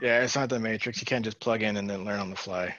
yeah, 0.00 0.22
it's 0.22 0.36
not 0.36 0.48
the 0.48 0.58
matrix. 0.58 1.00
You 1.00 1.06
can't 1.06 1.24
just 1.24 1.40
plug 1.40 1.62
in 1.62 1.76
and 1.76 1.88
then 1.88 2.04
learn 2.04 2.20
on 2.20 2.30
the 2.30 2.36
fly. 2.36 2.74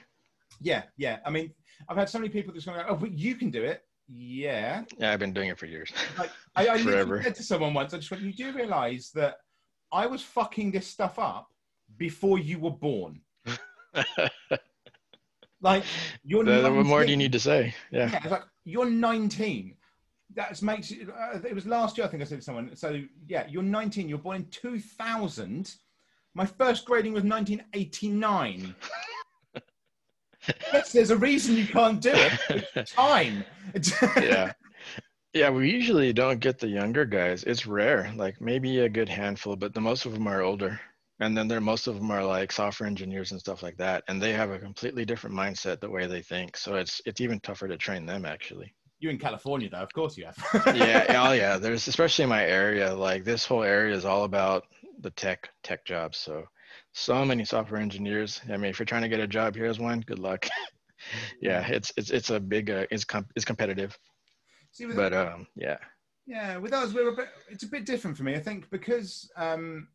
Yeah, 0.60 0.82
yeah. 0.96 1.18
I 1.24 1.30
mean, 1.30 1.52
I've 1.88 1.96
had 1.96 2.08
so 2.08 2.18
many 2.18 2.28
people 2.28 2.52
just 2.52 2.66
going, 2.66 2.80
"Oh, 2.88 2.96
but 2.96 3.12
you 3.12 3.36
can 3.36 3.50
do 3.50 3.62
it." 3.62 3.82
Yeah. 4.08 4.84
Yeah, 4.98 5.12
I've 5.12 5.18
been 5.18 5.32
doing 5.32 5.48
it 5.48 5.58
for 5.58 5.66
years. 5.66 5.92
Like, 6.18 6.30
I, 6.54 6.68
I 6.68 6.78
Forever. 6.82 7.22
said 7.22 7.34
to 7.36 7.42
someone 7.42 7.74
once, 7.74 7.94
I 7.94 7.98
just 7.98 8.10
went, 8.10 8.22
"You 8.22 8.32
do 8.32 8.52
realize 8.52 9.10
that 9.14 9.36
I 9.92 10.06
was 10.06 10.22
fucking 10.22 10.72
this 10.72 10.86
stuff 10.86 11.18
up 11.18 11.48
before 11.96 12.38
you 12.38 12.58
were 12.58 12.70
born." 12.70 13.20
like 15.60 15.84
you're. 16.24 16.44
The, 16.44 16.72
what 16.72 16.86
more 16.86 17.04
do 17.04 17.10
you 17.10 17.16
need 17.16 17.32
to 17.32 17.40
say? 17.40 17.74
Yeah. 17.90 18.10
yeah 18.10 18.20
it's 18.22 18.30
like 18.32 18.44
you're 18.64 18.90
19 18.90 19.74
that 20.34 20.60
makes 20.62 20.90
it, 20.90 21.08
uh, 21.08 21.38
it 21.38 21.54
was 21.54 21.66
last 21.66 21.96
year, 21.96 22.06
I 22.06 22.10
think 22.10 22.22
I 22.22 22.26
said 22.26 22.38
to 22.38 22.44
someone. 22.44 22.74
So, 22.74 23.02
yeah, 23.26 23.46
you're 23.48 23.62
19, 23.62 24.08
you're 24.08 24.18
born 24.18 24.36
in 24.36 24.46
2000. 24.46 25.74
My 26.34 26.44
first 26.44 26.84
grading 26.84 27.12
was 27.12 27.24
1989. 27.24 28.74
yes, 30.72 30.92
there's 30.92 31.10
a 31.10 31.16
reason 31.16 31.56
you 31.56 31.66
can't 31.66 32.00
do 32.00 32.12
it. 32.12 32.66
It's 32.74 32.92
time. 32.94 33.44
yeah. 34.16 34.52
Yeah, 35.32 35.50
we 35.50 35.70
usually 35.70 36.12
don't 36.12 36.40
get 36.40 36.58
the 36.58 36.68
younger 36.68 37.04
guys. 37.04 37.44
It's 37.44 37.66
rare, 37.66 38.10
like 38.16 38.40
maybe 38.40 38.80
a 38.80 38.88
good 38.88 39.08
handful, 39.08 39.54
but 39.54 39.74
the 39.74 39.80
most 39.80 40.06
of 40.06 40.12
them 40.12 40.26
are 40.26 40.40
older. 40.40 40.80
And 41.20 41.36
then 41.36 41.48
there, 41.48 41.60
most 41.60 41.86
of 41.86 41.94
them 41.94 42.10
are 42.10 42.24
like 42.24 42.52
software 42.52 42.86
engineers 42.86 43.32
and 43.32 43.40
stuff 43.40 43.62
like 43.62 43.76
that, 43.78 44.04
and 44.08 44.20
they 44.20 44.32
have 44.32 44.50
a 44.50 44.58
completely 44.58 45.04
different 45.06 45.36
mindset 45.36 45.80
the 45.80 45.90
way 45.90 46.06
they 46.06 46.20
think. 46.20 46.56
So 46.58 46.76
it's 46.76 47.00
it's 47.06 47.22
even 47.22 47.40
tougher 47.40 47.68
to 47.68 47.76
train 47.78 48.04
them 48.04 48.26
actually 48.26 48.74
you 48.98 49.10
in 49.10 49.18
California 49.18 49.68
though, 49.68 49.78
of 49.78 49.92
course 49.92 50.16
you 50.16 50.26
have. 50.26 50.36
yeah, 50.76 51.06
oh 51.26 51.32
yeah. 51.32 51.58
There's 51.58 51.86
especially 51.88 52.24
in 52.24 52.28
my 52.28 52.44
area, 52.44 52.94
like 52.94 53.24
this 53.24 53.44
whole 53.44 53.62
area 53.62 53.94
is 53.94 54.04
all 54.04 54.24
about 54.24 54.64
the 55.00 55.10
tech 55.10 55.50
tech 55.62 55.84
jobs. 55.84 56.18
So 56.18 56.44
so 56.92 57.24
many 57.24 57.44
software 57.44 57.80
engineers. 57.80 58.40
I 58.48 58.56
mean, 58.56 58.70
if 58.70 58.78
you're 58.78 58.86
trying 58.86 59.02
to 59.02 59.08
get 59.08 59.20
a 59.20 59.26
job 59.26 59.54
here 59.54 59.66
as 59.66 59.78
one, 59.78 60.00
good 60.00 60.18
luck. 60.18 60.48
yeah, 61.40 61.66
it's 61.66 61.92
it's 61.96 62.10
it's 62.10 62.30
a 62.30 62.40
big 62.40 62.70
uh, 62.70 62.86
it's 62.90 63.04
com- 63.04 63.28
it's 63.36 63.44
competitive. 63.44 63.98
See, 64.72 64.86
but 64.86 65.12
um, 65.12 65.46
yeah. 65.54 65.78
Yeah, 66.26 66.56
with 66.56 66.72
us, 66.72 66.92
we're 66.92 67.12
a 67.12 67.16
bit. 67.16 67.28
It's 67.48 67.62
a 67.62 67.68
bit 67.68 67.86
different 67.86 68.16
for 68.16 68.24
me. 68.24 68.34
I 68.34 68.40
think 68.40 68.68
because 68.70 69.30
um, 69.36 69.88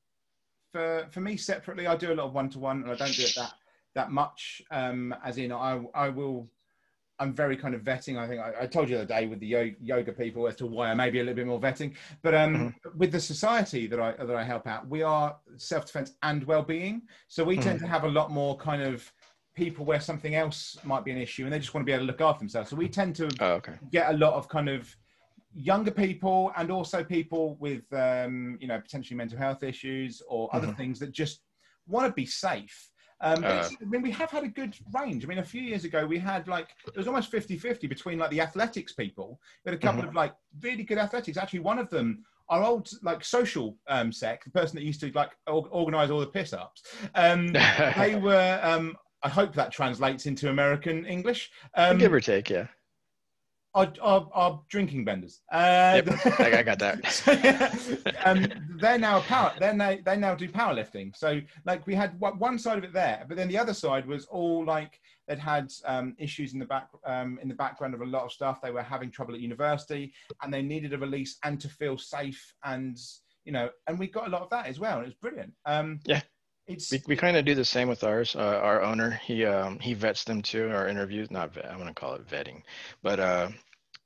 for 0.71 1.07
for 1.11 1.19
me 1.19 1.37
separately, 1.37 1.87
I 1.87 1.95
do 1.95 2.13
a 2.13 2.15
lot 2.15 2.27
of 2.27 2.33
one 2.33 2.49
to 2.51 2.59
one, 2.59 2.83
and 2.83 2.91
I 2.91 2.95
don't 2.95 3.13
do 3.13 3.23
it 3.23 3.33
that 3.35 3.53
that 3.95 4.11
much. 4.11 4.61
Um, 4.71 5.13
as 5.23 5.37
in, 5.37 5.51
I 5.51 5.81
I 5.93 6.09
will. 6.09 6.47
I'm 7.21 7.33
very 7.33 7.55
kind 7.55 7.75
of 7.75 7.83
vetting. 7.83 8.17
I 8.17 8.27
think 8.27 8.41
I, 8.41 8.63
I 8.63 8.65
told 8.65 8.89
you 8.89 8.95
the 8.95 9.03
other 9.03 9.13
day 9.19 9.27
with 9.27 9.39
the 9.39 9.75
yoga 9.79 10.11
people 10.11 10.47
as 10.47 10.55
to 10.55 10.65
why 10.65 10.89
I 10.89 10.95
may 10.95 11.11
be 11.11 11.19
a 11.19 11.23
little 11.23 11.35
bit 11.35 11.45
more 11.45 11.59
vetting. 11.59 11.93
But 12.23 12.33
um, 12.33 12.55
mm-hmm. 12.55 12.97
with 12.97 13.11
the 13.11 13.19
society 13.19 13.85
that 13.87 13.99
I 13.99 14.11
that 14.13 14.35
I 14.35 14.43
help 14.43 14.65
out, 14.65 14.87
we 14.87 15.03
are 15.03 15.37
self 15.55 15.85
defense 15.85 16.13
and 16.23 16.43
well 16.45 16.63
being. 16.63 17.03
So 17.27 17.43
we 17.43 17.55
mm-hmm. 17.55 17.63
tend 17.63 17.79
to 17.81 17.87
have 17.87 18.05
a 18.05 18.09
lot 18.09 18.31
more 18.31 18.57
kind 18.57 18.81
of 18.81 19.09
people 19.53 19.85
where 19.85 19.99
something 19.99 20.33
else 20.33 20.77
might 20.83 21.05
be 21.05 21.11
an 21.11 21.17
issue, 21.17 21.43
and 21.43 21.53
they 21.53 21.59
just 21.59 21.75
want 21.75 21.83
to 21.83 21.85
be 21.85 21.93
able 21.93 22.05
to 22.05 22.07
look 22.07 22.21
after 22.21 22.39
themselves. 22.39 22.71
So 22.71 22.75
we 22.75 22.89
tend 22.89 23.15
to 23.17 23.29
oh, 23.39 23.53
okay. 23.53 23.73
get 23.91 24.09
a 24.09 24.17
lot 24.17 24.33
of 24.33 24.49
kind 24.49 24.67
of 24.67 24.93
younger 25.53 25.91
people 25.91 26.51
and 26.57 26.71
also 26.71 27.03
people 27.03 27.55
with 27.59 27.83
um, 27.93 28.57
you 28.59 28.67
know 28.67 28.79
potentially 28.79 29.15
mental 29.15 29.37
health 29.37 29.61
issues 29.61 30.23
or 30.27 30.49
other 30.55 30.67
mm-hmm. 30.67 30.77
things 30.77 30.99
that 30.99 31.11
just 31.11 31.41
want 31.87 32.07
to 32.07 32.13
be 32.13 32.25
safe 32.25 32.90
um, 33.21 33.43
uh, 33.43 33.67
I 33.81 33.85
mean, 33.85 34.01
we 34.01 34.11
have 34.11 34.31
had 34.31 34.43
a 34.43 34.47
good 34.47 34.75
range. 34.93 35.23
I 35.23 35.27
mean, 35.27 35.37
a 35.37 35.43
few 35.43 35.61
years 35.61 35.85
ago, 35.85 36.05
we 36.05 36.17
had 36.17 36.47
like, 36.47 36.69
it 36.87 36.97
was 36.97 37.07
almost 37.07 37.29
50 37.29 37.57
50 37.57 37.87
between 37.87 38.17
like 38.17 38.31
the 38.31 38.41
athletics 38.41 38.93
people. 38.93 39.39
We 39.63 39.71
had 39.71 39.79
a 39.79 39.81
couple 39.81 40.01
mm-hmm. 40.01 40.09
of 40.09 40.15
like 40.15 40.33
really 40.61 40.83
good 40.83 40.97
athletics. 40.97 41.37
Actually, 41.37 41.59
one 41.59 41.79
of 41.79 41.89
them, 41.89 42.23
our 42.49 42.63
old 42.63 42.89
like 43.03 43.23
social 43.23 43.77
um, 43.87 44.11
sec, 44.11 44.43
the 44.43 44.49
person 44.49 44.75
that 44.75 44.83
used 44.83 44.99
to 45.01 45.11
like 45.13 45.31
organize 45.47 46.09
all 46.09 46.19
the 46.19 46.27
piss 46.27 46.51
ups, 46.51 46.83
um, 47.15 47.47
they 47.97 48.15
were, 48.15 48.59
um, 48.63 48.97
I 49.23 49.29
hope 49.29 49.53
that 49.53 49.71
translates 49.71 50.25
into 50.25 50.49
American 50.49 51.05
English. 51.05 51.51
Um, 51.75 51.99
Give 51.99 52.13
or 52.13 52.19
take, 52.19 52.49
yeah 52.49 52.67
are, 53.73 53.93
are, 54.01 54.27
are 54.33 54.61
drinking 54.69 55.05
benders. 55.05 55.41
Uh, 55.51 56.01
yep, 56.05 56.39
I 56.39 56.63
got 56.63 56.79
that. 56.79 57.05
so, 57.11 57.31
yeah, 57.31 57.73
um, 58.25 58.47
they're 58.79 58.97
now 58.97 59.21
power. 59.21 59.53
They're 59.59 59.73
now, 59.73 59.97
they 60.03 60.17
now 60.17 60.35
do 60.35 60.49
powerlifting. 60.49 61.15
So 61.15 61.41
like 61.65 61.87
we 61.87 61.95
had 61.95 62.19
one 62.19 62.59
side 62.59 62.77
of 62.77 62.83
it 62.83 62.93
there, 62.93 63.25
but 63.27 63.37
then 63.37 63.47
the 63.47 63.57
other 63.57 63.73
side 63.73 64.05
was 64.05 64.25
all 64.25 64.65
like 64.65 64.99
they'd 65.27 65.39
had 65.39 65.71
um, 65.85 66.15
issues 66.17 66.53
in 66.53 66.59
the 66.59 66.65
back 66.65 66.89
um, 67.05 67.39
in 67.41 67.47
the 67.47 67.55
background 67.55 67.93
of 67.93 68.01
a 68.01 68.05
lot 68.05 68.25
of 68.25 68.31
stuff. 68.31 68.61
They 68.61 68.71
were 68.71 68.83
having 68.83 69.09
trouble 69.11 69.33
at 69.33 69.39
university, 69.39 70.13
and 70.41 70.53
they 70.53 70.61
needed 70.61 70.93
a 70.93 70.97
release 70.97 71.37
and 71.43 71.59
to 71.61 71.69
feel 71.69 71.97
safe. 71.97 72.53
And 72.63 72.97
you 73.45 73.51
know, 73.51 73.69
and 73.87 73.97
we 73.97 74.07
got 74.07 74.27
a 74.27 74.29
lot 74.29 74.41
of 74.41 74.49
that 74.49 74.67
as 74.67 74.79
well. 74.79 74.97
And 74.97 75.03
it 75.03 75.07
was 75.07 75.15
brilliant. 75.15 75.53
Um, 75.65 75.99
yeah. 76.05 76.21
It's, 76.73 76.91
we, 76.91 77.01
we 77.07 77.15
kind 77.15 77.37
of 77.37 77.45
do 77.45 77.55
the 77.55 77.65
same 77.65 77.87
with 77.87 78.03
ours. 78.03 78.35
Uh, 78.35 78.59
our 78.61 78.81
owner, 78.81 79.11
he 79.11 79.45
um, 79.45 79.79
he 79.79 79.93
vets 79.93 80.23
them 80.23 80.41
too. 80.41 80.69
Our 80.69 80.87
interviews, 80.87 81.31
not 81.31 81.53
vet, 81.53 81.69
I'm 81.69 81.77
gonna 81.77 81.93
call 81.93 82.15
it 82.15 82.27
vetting, 82.27 82.63
but 83.01 83.19
uh, 83.19 83.49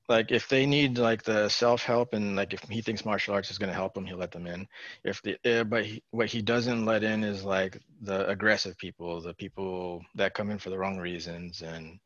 like 0.08 0.32
if 0.32 0.48
they 0.48 0.66
need 0.66 0.98
like 0.98 1.24
the 1.24 1.50
self 1.50 1.84
help 1.84 2.14
and 2.14 2.36
like 2.36 2.54
if 2.54 2.62
he 2.70 2.82
thinks 2.82 3.06
martial 3.06 3.34
arts 3.34 3.52
is 3.52 3.58
gonna 3.58 3.74
help 3.74 3.94
them, 3.94 4.06
he'll 4.06 4.18
let 4.18 4.32
them 4.32 4.48
in. 4.48 4.68
If 5.04 5.22
the 5.22 5.38
uh, 5.46 5.64
but 5.64 5.86
he, 5.86 6.04
what 6.12 6.28
he 6.28 6.42
doesn't 6.42 6.86
let 6.86 7.04
in 7.04 7.24
is 7.24 7.44
like 7.44 7.80
the 8.02 8.28
aggressive 8.28 8.78
people, 8.78 9.22
the 9.22 9.34
people 9.34 10.04
that 10.16 10.34
come 10.34 10.52
in 10.52 10.60
for 10.60 10.70
the 10.70 10.78
wrong 10.78 10.98
reasons, 10.98 11.62
and 11.62 12.00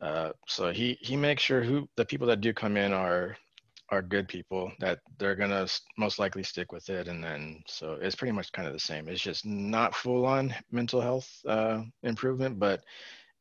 uh, 0.00 0.30
so 0.46 0.72
he 0.72 0.98
he 1.00 1.16
makes 1.16 1.42
sure 1.42 1.62
who 1.62 1.88
the 1.96 2.04
people 2.04 2.26
that 2.26 2.40
do 2.40 2.52
come 2.52 2.76
in 2.76 2.92
are 2.92 3.36
are 3.90 4.02
good 4.02 4.28
people 4.28 4.72
that 4.80 4.98
they're 5.18 5.36
gonna 5.36 5.66
most 5.96 6.18
likely 6.18 6.42
stick 6.42 6.72
with 6.72 6.88
it 6.88 7.08
and 7.08 7.22
then 7.22 7.62
so 7.66 7.98
it's 8.00 8.16
pretty 8.16 8.32
much 8.32 8.50
kind 8.52 8.66
of 8.66 8.74
the 8.74 8.80
same. 8.80 9.08
It's 9.08 9.20
just 9.20 9.46
not 9.46 9.94
full 9.94 10.26
on 10.26 10.54
mental 10.70 11.00
health 11.00 11.30
uh, 11.46 11.82
improvement 12.02 12.58
but 12.58 12.82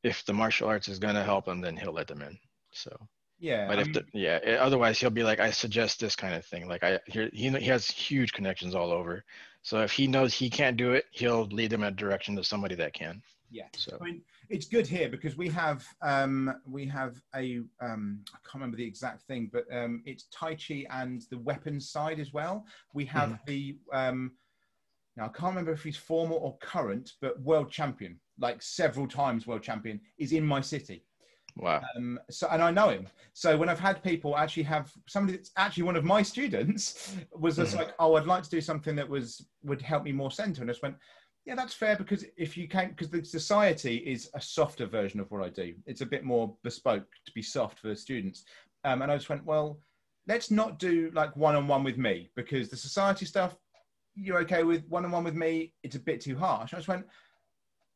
if 0.04 0.24
the 0.26 0.34
martial 0.34 0.68
arts 0.68 0.88
is 0.88 1.00
gonna 1.00 1.24
help 1.24 1.46
them 1.46 1.62
then 1.62 1.76
he'll 1.76 1.94
let 1.94 2.08
them 2.08 2.22
in 2.22 2.38
so. 2.72 2.96
Yeah 3.40 3.68
but 3.68 3.80
if 3.80 3.92
the, 3.92 4.06
yeah 4.14 4.38
it, 4.38 4.60
otherwise 4.60 5.00
he'll 5.00 5.10
be 5.10 5.24
like 5.24 5.40
i 5.42 5.52
suggest 5.52 6.00
this 6.00 6.16
kind 6.16 6.34
of 6.34 6.46
thing 6.46 6.70
like 6.70 6.84
i 6.84 7.00
he, 7.06 7.28
he 7.34 7.50
has 7.66 7.92
huge 7.92 8.32
connections 8.32 8.76
all 8.76 8.92
over 8.92 9.26
so 9.62 9.82
if 9.82 9.92
he 9.92 10.08
knows 10.08 10.34
he 10.34 10.50
can't 10.50 10.78
do 10.78 10.94
it 10.94 11.06
he'll 11.12 11.46
lead 11.48 11.70
them 11.72 11.84
in 11.84 11.90
a 11.90 11.96
direction 11.96 12.36
to 12.36 12.44
somebody 12.44 12.76
that 12.76 12.94
can. 12.94 13.22
Yeah 13.52 13.68
so. 13.76 13.98
I 14.00 14.04
mean, 14.06 14.22
it's 14.50 14.68
good 14.68 14.88
here 14.88 15.10
because 15.10 15.38
we 15.38 15.50
have 15.50 15.86
um, 16.02 16.56
we 16.66 16.86
have 16.88 17.22
a 17.36 17.62
um, 17.82 18.22
I 18.30 18.38
can't 18.44 18.56
remember 18.56 18.78
the 18.78 18.86
exact 18.86 19.24
thing, 19.24 19.50
but 19.52 19.66
um, 19.72 20.02
it's 20.06 20.26
Tai 20.32 20.56
Chi 20.56 20.86
and 20.90 21.24
the 21.30 21.40
weapons 21.40 21.90
side 21.90 22.20
as 22.20 22.34
well. 22.34 22.66
We 22.94 23.06
have 23.06 23.30
mm. 23.30 23.40
the 23.46 23.78
um, 23.94 24.32
now 25.18 25.26
I 25.26 25.30
can't 25.30 25.52
remember 25.52 25.72
if 25.72 25.84
he's 25.84 25.98
former 25.98 26.36
or 26.36 26.58
current, 26.60 27.14
but 27.22 27.40
world 27.42 27.72
champion, 27.72 28.20
like 28.40 28.62
several 28.62 29.08
times 29.08 29.48
world 29.48 29.64
champion, 29.64 30.00
is 30.18 30.32
in 30.32 30.46
my 30.46 30.62
city. 30.62 31.06
Wow. 31.58 31.82
Um, 31.96 32.20
so, 32.30 32.48
and 32.52 32.62
I 32.62 32.70
know 32.70 32.90
him. 32.90 33.08
So 33.34 33.56
when 33.58 33.70
I've 33.70 33.80
had 33.80 34.04
people 34.04 34.36
actually 34.36 34.64
have 34.64 34.92
somebody 35.08 35.38
that's 35.38 35.52
actually 35.56 35.84
one 35.84 35.96
of 35.96 36.04
my 36.04 36.22
students 36.34 37.16
was 37.34 37.56
just 37.56 37.76
mm. 37.76 37.80
like, 37.80 37.94
oh, 38.00 38.16
I'd 38.16 38.26
like 38.26 38.44
to 38.44 38.50
do 38.50 38.62
something 38.62 38.96
that 38.96 39.08
was 39.08 39.46
would 39.64 39.82
help 39.82 40.04
me 40.04 40.12
more 40.12 40.32
center, 40.32 40.62
and 40.62 40.70
I 40.70 40.74
just 40.74 40.84
went, 40.84 40.96
yeah, 41.46 41.54
that's 41.54 41.76
fair 41.76 41.96
because 41.96 42.26
if 42.38 42.58
you 42.58 42.68
can, 42.68 42.90
because 42.90 43.10
the 43.10 43.24
society 43.24 43.98
is 43.98 44.30
a 44.34 44.42
softer 44.42 44.88
version 44.88 45.20
of 45.20 45.30
what 45.30 45.44
I 45.44 45.50
do. 45.50 45.76
It's 45.86 46.02
a 46.02 46.06
bit 46.06 46.24
more 46.24 46.56
bespoke 46.64 47.06
to 47.26 47.32
be 47.34 47.44
soft 47.44 47.80
for 47.80 47.88
the 47.88 47.96
students. 47.96 48.46
Um, 48.84 49.04
and 49.04 49.12
I 49.12 49.16
just 49.16 49.30
went, 49.30 49.46
well, 49.46 49.80
let's 50.28 50.50
not 50.50 50.80
do 50.80 51.12
like 51.14 51.36
one 51.36 51.56
on 51.56 51.68
one 51.68 51.84
with 51.84 51.98
me 51.98 52.30
because 52.36 52.70
the 52.70 52.78
society 52.78 53.26
stuff, 53.26 53.56
you're 54.16 54.40
okay 54.40 54.64
with 54.64 54.86
one 54.88 55.06
on 55.06 55.12
one 55.12 55.24
with 55.24 55.36
me. 55.36 55.74
It's 55.84 55.96
a 55.96 56.00
bit 56.00 56.20
too 56.20 56.36
harsh. 56.36 56.74
I 56.74 56.78
just 56.78 56.88
went, 56.88 57.06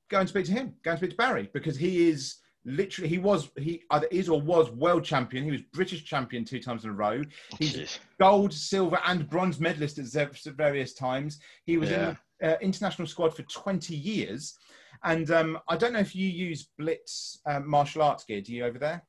go 0.09 0.19
and 0.19 0.29
speak 0.29 0.45
to 0.45 0.51
him, 0.51 0.75
go 0.83 0.91
and 0.91 0.99
speak 0.99 1.11
to 1.11 1.15
Barry 1.15 1.49
because 1.51 1.75
he 1.75 2.07
is 2.07 2.35
literally, 2.65 3.09
he 3.09 3.17
was, 3.17 3.49
he 3.57 3.81
either 3.89 4.07
is 4.11 4.29
or 4.29 4.39
was 4.39 4.69
world 4.69 5.03
champion. 5.03 5.43
He 5.43 5.51
was 5.51 5.61
British 5.73 6.05
champion 6.05 6.45
two 6.45 6.59
times 6.59 6.83
in 6.83 6.91
a 6.91 6.93
row. 6.93 7.23
He's 7.57 7.75
Jeez. 7.75 7.99
gold, 8.19 8.53
silver, 8.53 8.99
and 9.07 9.27
bronze 9.27 9.59
medalist 9.59 9.97
at 9.97 10.55
various 10.55 10.93
times. 10.93 11.39
He 11.65 11.77
was 11.77 11.89
yeah. 11.89 12.09
in 12.09 12.17
uh, 12.43 12.55
international 12.61 13.07
squad 13.07 13.35
for 13.35 13.43
20 13.43 13.95
years. 13.95 14.57
And 15.03 15.29
um, 15.31 15.59
I 15.67 15.77
don't 15.77 15.93
know 15.93 15.99
if 15.99 16.15
you 16.15 16.27
use 16.27 16.69
Blitz 16.77 17.39
um, 17.45 17.69
martial 17.69 18.01
arts 18.01 18.25
gear. 18.25 18.41
Do 18.41 18.53
you 18.53 18.65
over 18.65 18.79
there? 18.79 19.03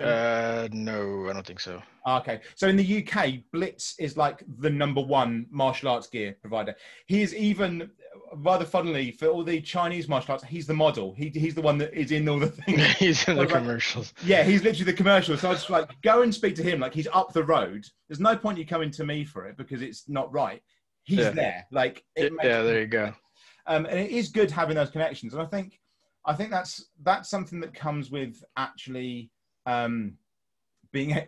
Uh, 0.00 0.68
no, 0.70 1.28
I 1.28 1.32
don't 1.32 1.46
think 1.46 1.60
so. 1.60 1.82
Ah, 2.06 2.20
okay, 2.20 2.40
so 2.54 2.68
in 2.68 2.76
the 2.76 3.04
UK, 3.04 3.40
Blitz 3.52 3.94
is 3.98 4.16
like 4.16 4.42
the 4.58 4.70
number 4.70 5.00
one 5.00 5.46
martial 5.50 5.88
arts 5.88 6.06
gear 6.06 6.36
provider. 6.40 6.74
He 7.06 7.22
is 7.22 7.34
even 7.34 7.90
rather 8.36 8.64
funnily 8.64 9.10
for 9.10 9.26
all 9.26 9.42
the 9.42 9.60
Chinese 9.60 10.08
martial 10.08 10.32
arts. 10.32 10.44
He's 10.44 10.66
the 10.66 10.74
model. 10.74 11.14
He, 11.16 11.30
he's 11.30 11.54
the 11.54 11.62
one 11.62 11.78
that 11.78 11.92
is 11.94 12.12
in 12.12 12.28
all 12.28 12.38
the 12.38 12.46
things. 12.48 12.80
he's 12.94 13.26
in 13.26 13.34
the 13.34 13.42
like, 13.42 13.50
commercials. 13.50 14.14
Yeah, 14.24 14.44
he's 14.44 14.62
literally 14.62 14.84
the 14.84 14.96
commercial. 14.96 15.36
So 15.36 15.48
I 15.48 15.52
was 15.52 15.68
like 15.68 15.90
go 16.02 16.22
and 16.22 16.34
speak 16.34 16.54
to 16.56 16.62
him. 16.62 16.80
Like 16.80 16.94
he's 16.94 17.08
up 17.12 17.32
the 17.32 17.44
road. 17.44 17.86
There's 18.08 18.20
no 18.20 18.36
point 18.36 18.58
you 18.58 18.66
coming 18.66 18.90
to 18.92 19.04
me 19.04 19.24
for 19.24 19.46
it 19.46 19.56
because 19.56 19.82
it's 19.82 20.08
not 20.08 20.32
right 20.32 20.62
he's 21.08 21.20
yeah. 21.20 21.30
there. 21.30 21.66
Like 21.70 22.04
yeah, 22.16 22.28
there 22.62 22.80
you 22.80 22.86
go. 22.86 23.12
Um, 23.66 23.86
and 23.86 23.98
it 23.98 24.10
is 24.10 24.28
good 24.28 24.50
having 24.50 24.76
those 24.76 24.90
connections, 24.90 25.32
and 25.32 25.42
I 25.42 25.46
think 25.46 25.80
I 26.26 26.34
think 26.34 26.50
that's 26.50 26.86
that's 27.02 27.30
something 27.30 27.60
that 27.60 27.74
comes 27.74 28.10
with 28.10 28.44
actually 28.56 29.30
um, 29.64 30.14
being 30.92 31.18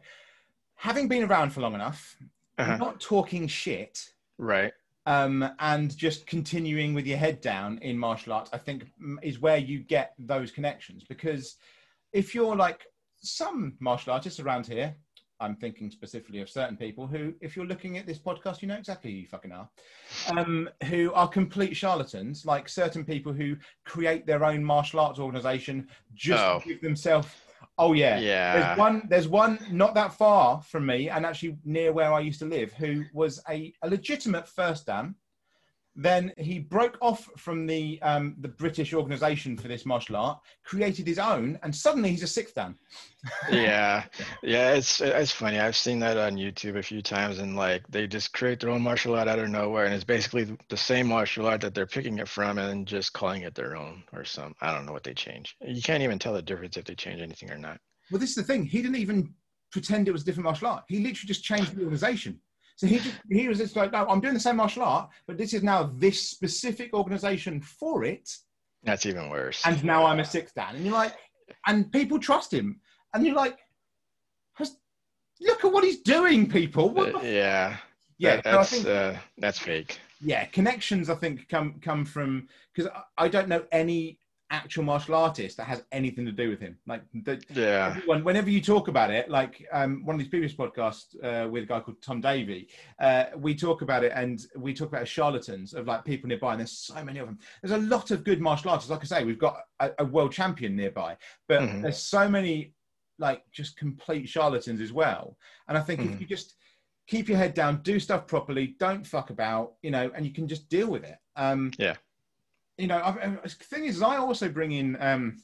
having 0.74 1.08
been 1.08 1.24
around 1.24 1.50
for 1.50 1.62
long 1.62 1.74
enough, 1.74 2.16
uh-huh. 2.58 2.76
not 2.76 3.00
talking 3.00 3.48
shit, 3.48 4.10
right? 4.36 4.72
Um, 5.06 5.50
and 5.58 5.96
just 5.96 6.26
continuing 6.26 6.92
with 6.92 7.06
your 7.06 7.16
head 7.16 7.40
down 7.40 7.78
in 7.78 7.98
martial 7.98 8.34
arts, 8.34 8.50
I 8.52 8.58
think 8.58 8.84
is 9.22 9.40
where 9.40 9.56
you 9.56 9.80
get 9.80 10.14
those 10.18 10.50
connections. 10.50 11.04
Because 11.08 11.56
if 12.12 12.34
you're 12.34 12.54
like 12.54 12.84
some 13.22 13.76
martial 13.80 14.12
artists 14.12 14.40
around 14.40 14.66
here, 14.66 14.94
I'm 15.40 15.56
thinking 15.56 15.90
specifically 15.90 16.40
of 16.40 16.50
certain 16.50 16.76
people 16.76 17.06
who, 17.06 17.34
if 17.40 17.56
you're 17.56 17.66
looking 17.66 17.96
at 17.98 18.06
this 18.06 18.18
podcast, 18.18 18.62
you 18.62 18.68
know 18.68 18.76
exactly 18.76 19.10
who 19.10 19.16
you 19.18 19.26
fucking 19.26 19.52
are, 19.52 19.68
um, 20.36 20.68
who 20.84 21.12
are 21.14 21.26
complete 21.28 21.74
charlatans, 21.76 22.44
like 22.44 22.68
certain 22.68 23.04
people 23.04 23.32
who 23.32 23.56
create 23.84 24.26
their 24.26 24.44
own 24.44 24.62
martial 24.62 25.00
arts 25.00 25.18
organization 25.18 25.88
just 26.14 26.42
oh. 26.42 26.60
to 26.60 26.68
give 26.68 26.82
themselves. 26.82 27.28
Oh 27.78 27.94
yeah, 27.94 28.18
yeah. 28.18 28.52
There's 28.52 28.78
one. 28.78 29.02
There's 29.08 29.28
one 29.28 29.58
not 29.70 29.94
that 29.94 30.12
far 30.12 30.62
from 30.62 30.86
me, 30.86 31.08
and 31.08 31.24
actually 31.24 31.56
near 31.64 31.92
where 31.92 32.12
I 32.12 32.20
used 32.20 32.38
to 32.40 32.46
live, 32.46 32.72
who 32.74 33.04
was 33.14 33.42
a, 33.48 33.72
a 33.82 33.88
legitimate 33.88 34.46
first 34.46 34.86
dan 34.86 35.14
then 36.02 36.32
he 36.38 36.58
broke 36.58 36.96
off 37.02 37.28
from 37.36 37.66
the 37.66 38.00
um, 38.00 38.34
the 38.40 38.48
British 38.48 38.94
organisation 38.94 39.56
for 39.56 39.68
this 39.68 39.84
martial 39.84 40.16
art, 40.16 40.40
created 40.64 41.06
his 41.06 41.18
own, 41.18 41.58
and 41.62 41.74
suddenly 41.74 42.10
he's 42.10 42.22
a 42.22 42.26
sixth 42.26 42.54
dan. 42.54 42.74
yeah, 43.50 44.04
yeah, 44.42 44.72
it's 44.72 45.02
it's 45.02 45.30
funny. 45.30 45.58
I've 45.58 45.76
seen 45.76 45.98
that 45.98 46.16
on 46.16 46.36
YouTube 46.36 46.78
a 46.78 46.82
few 46.82 47.02
times, 47.02 47.38
and 47.38 47.54
like 47.54 47.86
they 47.90 48.06
just 48.06 48.32
create 48.32 48.60
their 48.60 48.70
own 48.70 48.80
martial 48.80 49.14
art 49.14 49.28
out 49.28 49.38
of 49.38 49.50
nowhere, 49.50 49.84
and 49.84 49.94
it's 49.94 50.04
basically 50.04 50.56
the 50.70 50.76
same 50.76 51.06
martial 51.06 51.46
art 51.46 51.60
that 51.60 51.74
they're 51.74 51.86
picking 51.86 52.18
it 52.18 52.28
from, 52.28 52.56
and 52.56 52.86
just 52.86 53.12
calling 53.12 53.42
it 53.42 53.54
their 53.54 53.76
own 53.76 54.02
or 54.14 54.24
some. 54.24 54.54
I 54.62 54.72
don't 54.72 54.86
know 54.86 54.92
what 54.92 55.04
they 55.04 55.14
change. 55.14 55.54
You 55.60 55.82
can't 55.82 56.02
even 56.02 56.18
tell 56.18 56.32
the 56.32 56.40
difference 56.40 56.78
if 56.78 56.86
they 56.86 56.94
change 56.94 57.20
anything 57.20 57.50
or 57.50 57.58
not. 57.58 57.78
Well, 58.10 58.20
this 58.20 58.30
is 58.30 58.36
the 58.36 58.42
thing. 58.42 58.64
He 58.64 58.80
didn't 58.80 58.96
even 58.96 59.34
pretend 59.70 60.08
it 60.08 60.12
was 60.12 60.22
a 60.22 60.24
different 60.24 60.44
martial 60.44 60.68
art. 60.68 60.84
He 60.88 60.96
literally 60.96 61.26
just 61.26 61.44
changed 61.44 61.76
the 61.76 61.82
organization. 61.82 62.40
So 62.80 62.86
he 62.86 62.98
just, 62.98 63.14
he 63.30 63.46
was 63.46 63.58
just 63.58 63.76
like, 63.76 63.92
no, 63.92 64.06
I'm 64.08 64.20
doing 64.20 64.32
the 64.32 64.40
same 64.40 64.56
martial 64.56 64.82
art, 64.82 65.10
but 65.26 65.36
this 65.36 65.52
is 65.52 65.62
now 65.62 65.92
this 65.96 66.30
specific 66.30 66.94
organization 66.94 67.60
for 67.60 68.04
it. 68.04 68.26
That's 68.84 69.04
even 69.04 69.28
worse. 69.28 69.60
And 69.66 69.84
now 69.84 70.06
I'm 70.06 70.18
a 70.18 70.24
sixth 70.24 70.54
dan. 70.54 70.76
And 70.76 70.84
you're 70.86 70.94
like, 70.94 71.12
and 71.66 71.92
people 71.92 72.18
trust 72.18 72.50
him. 72.54 72.80
And 73.12 73.26
you're 73.26 73.34
like, 73.34 73.58
look 74.58 75.62
at 75.64 75.70
what 75.72 75.84
he's 75.84 76.00
doing, 76.00 76.48
people. 76.48 76.98
Uh, 76.98 77.20
yeah. 77.22 77.76
Yeah, 78.16 78.36
That- 78.36 78.44
that's 78.44 78.70
think- 78.70 78.86
uh, 78.86 79.14
that's 79.36 79.58
fake. 79.58 79.98
yeah 80.22 80.44
connections 80.46 81.08
i 81.08 81.14
think 81.14 81.48
come 81.48 81.80
come 81.80 82.04
from 82.04 82.46
because 82.74 82.90
i 83.16 83.26
don't 83.28 83.48
know 83.48 83.64
any 83.72 84.18
actual 84.50 84.82
martial 84.82 85.14
artist 85.14 85.56
that 85.56 85.64
has 85.64 85.84
anything 85.92 86.26
to 86.26 86.32
do 86.32 86.50
with 86.50 86.60
him 86.60 86.76
like 86.86 87.02
the, 87.24 87.40
Yeah. 87.48 87.86
everyone, 87.88 88.24
whenever 88.24 88.50
you 88.50 88.60
talk 88.60 88.88
about 88.88 89.10
it 89.10 89.30
like 89.30 89.64
um, 89.72 90.04
one 90.04 90.14
of 90.14 90.20
these 90.20 90.28
previous 90.28 90.52
podcasts 90.52 91.14
uh, 91.22 91.48
with 91.48 91.62
a 91.62 91.66
guy 91.66 91.80
called 91.80 92.02
tom 92.02 92.20
davey 92.20 92.68
uh, 93.00 93.24
we 93.36 93.54
talk 93.54 93.82
about 93.82 94.02
it 94.04 94.12
and 94.14 94.46
we 94.56 94.74
talk 94.74 94.88
about 94.88 95.06
charlatans 95.06 95.72
of 95.72 95.86
like 95.86 96.04
people 96.04 96.28
nearby 96.28 96.52
and 96.52 96.60
there's 96.60 96.72
so 96.76 97.02
many 97.04 97.18
of 97.20 97.26
them 97.26 97.38
there's 97.62 97.78
a 97.80 97.86
lot 97.86 98.10
of 98.10 98.24
good 98.24 98.40
martial 98.40 98.70
artists 98.70 98.90
like 98.90 99.00
i 99.00 99.04
say 99.04 99.24
we've 99.24 99.38
got 99.38 99.60
a, 99.80 99.90
a 100.00 100.04
world 100.04 100.32
champion 100.32 100.74
nearby 100.76 101.16
but 101.48 101.62
Mhm. 101.62 101.82
there's 101.82 101.98
so 102.02 102.28
many 102.28 102.72
like 103.18 103.42
just 103.52 103.76
complete 103.76 104.28
charlatans 104.28 104.80
as 104.80 104.92
well 104.92 105.36
and 105.68 105.78
i 105.78 105.80
think 105.80 106.00
if 106.00 106.10
Mhm. 106.10 106.20
you 106.20 106.26
just 106.26 106.56
keep 107.06 107.28
your 107.28 107.38
head 107.38 107.54
down, 107.54 107.82
do 107.82 107.98
stuff 107.98 108.24
properly, 108.28 108.76
don't 108.78 109.04
fuck 109.04 109.30
about, 109.30 109.72
you 109.82 109.90
know, 109.90 110.12
and 110.14 110.24
you 110.24 110.32
can 110.32 110.46
just 110.46 110.68
deal 110.68 110.86
with 110.86 111.02
it. 111.02 111.16
Um, 111.34 111.72
Yeah. 111.76 111.96
You 112.80 112.86
know, 112.86 113.02
I've, 113.04 113.42
the 113.42 113.48
thing 113.48 113.84
is, 113.84 114.02
I 114.02 114.16
also 114.16 114.48
bring 114.48 114.72
in, 114.72 114.96
um, 115.00 115.42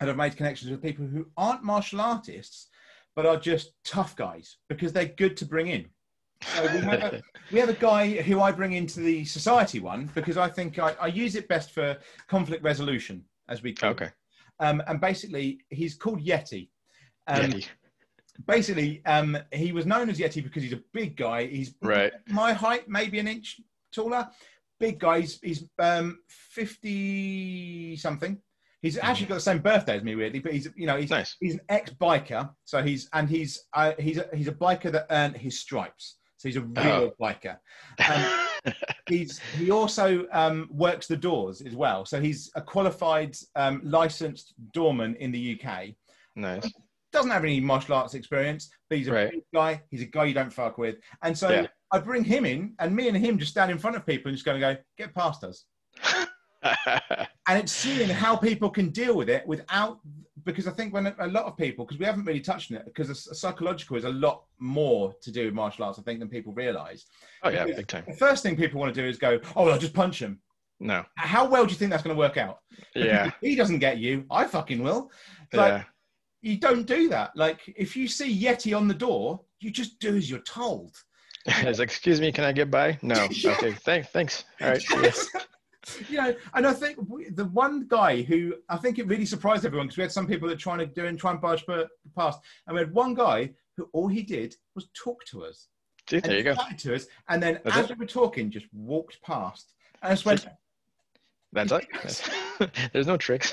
and 0.00 0.10
I've 0.10 0.16
made 0.16 0.36
connections 0.36 0.70
with 0.70 0.82
people 0.82 1.06
who 1.06 1.26
aren't 1.36 1.62
martial 1.62 2.00
artists, 2.00 2.68
but 3.14 3.24
are 3.24 3.36
just 3.36 3.72
tough 3.84 4.16
guys 4.16 4.56
because 4.68 4.92
they're 4.92 5.06
good 5.06 5.36
to 5.38 5.44
bring 5.44 5.68
in. 5.68 5.86
So 6.42 6.62
we 6.62 6.80
have 6.80 7.02
a, 7.02 7.22
we 7.52 7.60
have 7.60 7.68
a 7.68 7.74
guy 7.74 8.20
who 8.22 8.40
I 8.40 8.50
bring 8.50 8.72
into 8.72 9.00
the 9.00 9.24
society 9.24 9.78
one 9.78 10.10
because 10.14 10.36
I 10.36 10.48
think 10.48 10.78
I, 10.78 10.94
I 11.00 11.06
use 11.06 11.36
it 11.36 11.46
best 11.46 11.70
for 11.70 11.96
conflict 12.26 12.64
resolution, 12.64 13.24
as 13.48 13.62
we 13.62 13.72
call 13.72 13.90
okay. 13.90 14.06
it. 14.06 14.12
Um, 14.58 14.82
and 14.86 15.00
basically, 15.00 15.60
he's 15.70 15.94
called 15.94 16.24
Yeti. 16.24 16.68
Um, 17.28 17.52
Yeti. 17.52 17.68
basically, 18.46 19.04
um, 19.06 19.38
he 19.52 19.70
was 19.70 19.86
known 19.86 20.10
as 20.10 20.18
Yeti 20.18 20.42
because 20.42 20.62
he's 20.62 20.72
a 20.72 20.82
big 20.92 21.16
guy. 21.16 21.46
He's 21.46 21.74
Right. 21.80 22.12
my 22.28 22.52
height, 22.52 22.88
maybe 22.88 23.18
an 23.20 23.28
inch 23.28 23.60
taller. 23.92 24.28
Big 24.82 24.98
guy. 24.98 25.20
He's, 25.20 25.38
he's 25.40 25.64
um, 25.78 26.18
fifty 26.28 27.96
something. 27.96 28.36
He's 28.80 28.98
actually 28.98 29.26
got 29.26 29.36
the 29.36 29.40
same 29.40 29.60
birthday 29.60 29.96
as 29.96 30.02
me, 30.02 30.16
weirdly. 30.16 30.40
But 30.40 30.54
he's 30.54 30.68
you 30.74 30.86
know 30.86 30.96
he's 30.96 31.10
Nice. 31.10 31.36
he's 31.38 31.54
an 31.54 31.60
ex 31.68 31.92
biker. 31.92 32.50
So 32.64 32.82
he's 32.82 33.08
and 33.12 33.30
he's 33.30 33.62
uh, 33.74 33.92
he's 33.96 34.18
a, 34.18 34.26
he's 34.34 34.48
a 34.48 34.52
biker 34.52 34.90
that 34.90 35.06
earned 35.10 35.36
his 35.36 35.60
stripes. 35.60 36.16
So 36.38 36.48
he's 36.48 36.56
a 36.56 36.62
real 36.62 37.12
biker. 37.20 37.58
Um, 38.64 38.74
he's 39.08 39.38
he 39.56 39.70
also 39.70 40.26
um, 40.32 40.68
works 40.72 41.06
the 41.06 41.16
doors 41.16 41.60
as 41.60 41.76
well. 41.76 42.04
So 42.04 42.20
he's 42.20 42.50
a 42.56 42.62
qualified 42.62 43.36
um, 43.54 43.80
licensed 43.84 44.54
doorman 44.72 45.14
in 45.16 45.30
the 45.30 45.60
UK 45.60 45.94
nice. 46.36 46.70
Doesn't 47.12 47.30
have 47.30 47.44
any 47.44 47.60
martial 47.60 47.94
arts 47.94 48.14
experience, 48.14 48.70
but 48.88 48.98
he's 48.98 49.08
a 49.08 49.12
Right. 49.12 49.30
big 49.30 49.42
guy. 49.54 49.82
He's 49.90 50.02
a 50.02 50.06
guy 50.06 50.24
you 50.24 50.34
don't 50.34 50.52
fuck 50.52 50.78
with. 50.78 50.96
And 51.22 51.36
so 51.36 51.50
Yeah. 51.50 51.66
I 51.92 51.98
bring 51.98 52.24
him 52.24 52.44
in, 52.46 52.74
and 52.78 52.94
me 52.96 53.08
and 53.08 53.16
him 53.16 53.38
just 53.38 53.50
stand 53.52 53.70
in 53.70 53.78
front 53.78 53.96
of 53.96 54.06
people 54.06 54.28
and 54.28 54.36
just 54.36 54.44
going 54.46 54.60
to 54.60 54.74
go, 54.74 54.80
get 54.96 55.14
past 55.14 55.44
us. 55.44 55.64
And 57.48 57.58
it's 57.58 57.72
seeing 57.72 58.08
how 58.08 58.36
people 58.36 58.70
can 58.70 58.90
deal 58.90 59.16
with 59.16 59.28
it 59.28 59.44
without, 59.48 59.98
because 60.44 60.68
I 60.68 60.70
think 60.70 60.94
when 60.94 61.12
a 61.18 61.26
lot 61.26 61.44
of 61.46 61.56
people, 61.56 61.84
because 61.84 61.98
we 61.98 62.04
haven't 62.06 62.24
really 62.24 62.40
touched 62.40 62.70
on 62.70 62.76
it, 62.78 62.84
because 62.84 63.28
psychological 63.38 63.96
is 63.96 64.04
a 64.04 64.10
lot 64.10 64.44
more 64.60 65.12
to 65.22 65.32
do 65.32 65.46
with 65.46 65.54
martial 65.54 65.84
arts, 65.84 65.98
I 65.98 66.02
think, 66.02 66.20
than 66.20 66.28
people 66.28 66.52
realize. 66.52 67.06
oh 67.42 67.48
yeah, 67.48 67.64
big 67.64 67.88
time. 67.88 68.04
The 68.06 68.14
first 68.14 68.44
thing 68.44 68.56
people 68.56 68.78
want 68.78 68.94
to 68.94 69.02
do 69.02 69.06
is 69.08 69.18
go, 69.18 69.40
oh, 69.56 69.68
I'll 69.68 69.78
just 69.78 69.92
punch 69.92 70.20
him. 70.22 70.40
No. 70.78 71.04
How 71.16 71.48
well 71.48 71.64
do 71.66 71.72
you 71.72 71.78
think 71.78 71.90
that's 71.90 72.02
going 72.04 72.14
to 72.14 72.18
work 72.18 72.36
out? 72.36 72.60
Because 72.94 73.08
Yeah. 73.08 73.30
he 73.40 73.56
doesn't 73.56 73.80
get 73.80 73.98
you, 73.98 74.24
I 74.30 74.44
fucking 74.46 74.82
will. 74.82 75.10
Like, 75.52 75.72
Yeah. 75.72 75.84
You 76.42 76.56
don't 76.58 76.86
do 76.86 77.08
that. 77.08 77.34
Like 77.36 77.60
if 77.76 77.96
you 77.96 78.06
see 78.08 78.36
Yeti 78.38 78.76
on 78.76 78.88
the 78.88 78.94
door, 78.94 79.40
you 79.60 79.70
just 79.70 79.98
do 80.00 80.16
as 80.16 80.28
you're 80.28 80.40
told. 80.40 80.94
It's 81.44 81.80
like, 81.80 81.88
excuse 81.88 82.20
me, 82.20 82.30
can 82.30 82.44
I 82.44 82.52
get 82.52 82.70
by? 82.70 82.98
No. 83.02 83.26
Yeah. 83.32 83.52
Okay. 83.52 83.72
Thanks. 83.72 84.08
thanks. 84.10 84.44
All 84.60 84.68
right. 84.68 84.90
ya. 84.90 85.10
you 86.08 86.16
know, 86.18 86.34
and 86.54 86.66
I 86.66 86.72
think 86.72 86.98
the 87.34 87.46
one 87.46 87.86
guy 87.88 88.22
who 88.22 88.54
I 88.68 88.76
think 88.76 89.00
it 89.00 89.08
really 89.08 89.26
surprised 89.26 89.64
everyone 89.66 89.86
because 89.88 89.96
we 89.96 90.02
had 90.02 90.12
some 90.12 90.28
people 90.28 90.48
that 90.48 90.58
trying 90.60 90.78
to 90.78 90.86
do 90.86 91.06
and 91.06 91.18
try 91.18 91.32
and 91.32 91.40
barge 91.40 91.64
past, 92.16 92.40
and 92.66 92.74
we 92.74 92.80
had 92.80 92.94
one 92.94 93.14
guy 93.14 93.50
who 93.76 93.88
all 93.92 94.06
he 94.06 94.22
did 94.22 94.54
was 94.76 94.86
talk 94.94 95.24
to 95.26 95.44
us. 95.44 95.66
And 96.12 96.22
there 96.22 96.36
you 96.36 96.44
go. 96.44 96.54
to 96.78 96.94
us, 96.94 97.06
and 97.28 97.42
then 97.42 97.58
That's 97.64 97.76
as 97.76 97.90
it. 97.90 97.98
we 97.98 98.04
were 98.04 98.06
talking, 98.06 98.50
just 98.50 98.66
walked 98.72 99.20
past. 99.22 99.72
And 100.02 100.12
I 100.12 100.14
just 100.14 100.24
went, 100.24 100.46
That's 101.52 101.72
it. 101.72 102.70
There's 102.92 103.06
no 103.06 103.16
tricks. 103.16 103.52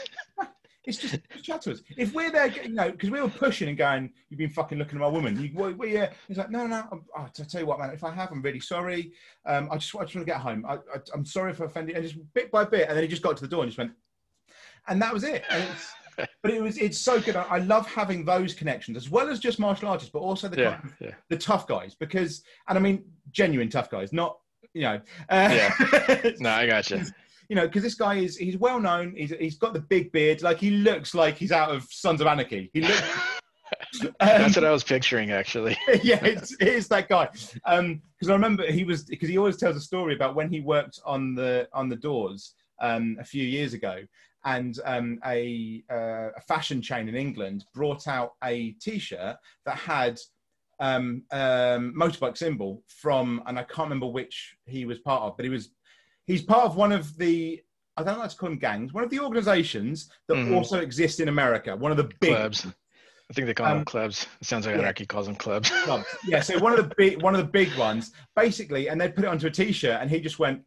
It's 0.86 0.97
just 0.97 1.19
chat 1.43 1.61
to 1.63 1.71
us. 1.71 1.82
If 1.97 2.13
we're 2.13 2.32
there, 2.32 2.47
you 2.47 2.69
know, 2.69 2.89
because 2.91 3.09
we 3.09 3.21
were 3.21 3.30
pushing 3.30 3.67
and 3.67 3.77
going, 3.77 4.11
"You've 4.30 4.38
been 4.38 4.49
fucking 4.49 4.77
looking 4.77 4.95
at 4.97 5.01
my 5.01 5.07
woman." 5.07 5.39
You, 5.39 6.07
he's 6.27 6.38
like, 6.38 6.49
"No, 6.49 6.65
no, 6.65 6.67
no. 6.67 6.88
I'm, 6.91 7.05
oh, 7.17 7.27
tell 7.34 7.61
you 7.61 7.67
what, 7.67 7.80
man. 7.80 7.89
If 7.91 8.03
I 8.03 8.11
have, 8.11 8.32
I'm 8.32 8.41
really 8.41 8.61
sorry. 8.61 9.11
Um, 9.45 9.67
I 9.71 9.77
just, 9.77 9.93
I 9.95 10.03
just 10.03 10.15
want 10.15 10.25
to 10.27 10.32
get 10.32 10.39
home. 10.39 10.65
I, 10.67 10.75
I, 10.75 10.99
I'm 11.13 11.25
sorry 11.25 11.51
if 11.51 11.61
I 11.61 11.65
offended." 11.65 11.95
And 11.95 12.05
just 12.05 12.17
bit 12.34 12.49
by 12.49 12.63
bit, 12.63 12.88
and 12.88 12.95
then 12.95 13.03
he 13.03 13.09
just 13.09 13.21
got 13.21 13.36
to 13.38 13.41
the 13.41 13.49
door 13.49 13.63
and 13.63 13.69
just 13.69 13.77
went, 13.77 13.91
and 14.88 15.01
that 15.01 15.13
was 15.13 15.23
it. 15.25 15.43
And 15.49 15.63
it's, 15.63 15.91
but 16.41 16.51
it 16.51 16.63
was, 16.63 16.77
it's 16.77 16.97
so 16.97 17.19
good. 17.19 17.36
I, 17.36 17.43
I 17.43 17.57
love 17.59 17.86
having 17.88 18.23
those 18.23 18.53
connections 18.53 18.95
as 18.95 19.09
well 19.09 19.30
as 19.30 19.39
just 19.39 19.59
martial 19.59 19.89
artists, 19.89 20.11
but 20.11 20.19
also 20.19 20.47
the 20.47 20.61
Yeah. 20.61 20.82
Yeah. 20.99 21.11
the 21.30 21.38
tough 21.38 21.67
guys 21.67 21.93
because, 21.93 22.41
and 22.69 22.77
I 22.77 22.82
mean, 22.82 23.03
genuine 23.32 23.69
tough 23.69 23.89
guys, 23.89 24.13
not 24.13 24.38
you 24.73 24.84
know, 24.84 25.01
uh, 25.30 25.69
No, 26.39 26.49
I 26.51 26.67
got 26.67 26.89
you. 26.89 27.03
You 27.50 27.56
know, 27.56 27.66
because 27.66 27.84
this 27.84 27.95
guy 27.95 28.16
is 28.16 28.38
he's 28.38 28.58
well 28.58 28.80
known. 28.80 29.16
He's 29.18 29.32
he's 29.32 29.58
got 29.58 29.74
the 29.74 29.82
big 29.82 30.12
beard, 30.12 30.43
like 30.43 30.60
he 30.60 30.70
looks 30.70 31.16
like 31.16 31.36
he's 31.36 31.52
out 31.52 31.74
of 31.76 31.84
Sons 31.89 32.22
of 32.22 32.28
Anarchy. 32.28 32.70
He 32.74 32.82
looks. 32.82 33.02
That's 34.20 34.58
um, 34.58 34.64
what 34.64 34.70
I 34.70 34.72
was 34.72 34.84
picturing, 34.84 35.32
actually. 35.32 35.78
yeah, 36.04 36.24
it's, 36.24 36.56
it's 36.60 36.88
that 36.88 37.10
guy. 37.10 37.30
Um, 37.66 38.02
because 38.16 38.30
I 38.30 38.34
remember 38.34 38.72
he 38.72 38.84
was 38.84 39.04
because 39.04 39.30
he 39.30 39.38
always 39.38 39.58
tells 39.58 39.76
a 39.76 39.82
story 39.82 40.16
about 40.16 40.36
when 40.36 40.52
he 40.52 40.60
worked 40.60 41.00
on 41.06 41.36
the 41.36 41.68
on 41.74 41.89
the 41.89 41.95
doors 41.95 42.54
um 42.82 43.18
a 43.20 43.24
few 43.24 43.43
years 43.43 43.74
ago, 43.74 44.02
and 44.45 44.80
um 44.86 45.20
a 45.26 45.84
uh, 45.91 46.30
a 46.38 46.41
fashion 46.47 46.82
chain 46.82 47.10
in 47.10 47.16
England 47.16 47.66
brought 47.74 48.08
out 48.08 48.34
a 48.43 48.72
T-shirt 48.74 49.38
that 49.66 49.76
had 49.76 50.20
um 50.80 51.24
um 51.32 51.93
motorbike 51.97 52.38
symbol 52.38 52.84
from 52.88 53.41
and 53.47 53.58
I 53.58 53.64
can't 53.64 53.88
remember 53.88 54.08
which 54.08 54.56
he 54.66 54.86
was 54.86 55.00
part 55.00 55.24
of, 55.24 55.36
but 55.36 55.45
he 55.45 55.50
was 55.50 55.70
he's 56.30 56.43
part 56.43 56.65
of 56.65 56.75
one 56.75 56.91
of 56.91 57.17
the 57.17 57.61
I 57.97 58.03
don't 58.03 58.17
like 58.19 58.30
to 58.30 58.38
call 58.38 58.47
them 58.49 58.59
gangs, 58.59 58.93
one 58.93 59.03
of 59.03 59.09
the 59.09 59.19
organizations 59.19 60.09
that 60.27 60.36
Mhm. 60.36 60.55
also 60.55 60.80
exist 60.80 61.19
in 61.19 61.27
America, 61.27 61.75
one 61.75 61.91
of 61.91 61.97
the 61.97 62.09
big 62.21 62.30
Clubs. 62.34 62.65
I 63.30 63.34
think 63.34 63.45
they 63.47 63.53
call 63.53 63.65
Um, 63.67 63.77
them 63.80 63.86
clubs. 63.86 64.25
It 64.41 64.47
sounds 64.47 64.65
like 64.65 64.75
yeah. 64.75 64.82
Anarchy 64.84 65.05
calls 65.05 65.25
them 65.25 65.36
clubs. 65.36 65.69
clubs. 65.84 66.05
Yeah, 66.25 66.41
so 66.41 66.57
one 66.59 66.71
of 66.73 66.80
the 66.88 66.95
big 66.95 67.21
one 67.21 67.36
of 67.36 67.41
the 67.41 67.51
big 67.61 67.75
ones, 67.77 68.13
basically, 68.36 68.88
and 68.89 68.99
they 69.01 69.09
put 69.09 69.25
it 69.25 69.27
onto 69.27 69.47
a 69.47 69.51
t-shirt, 69.51 69.97
and 70.01 70.09
he 70.09 70.19
just 70.21 70.39
went, 70.39 70.63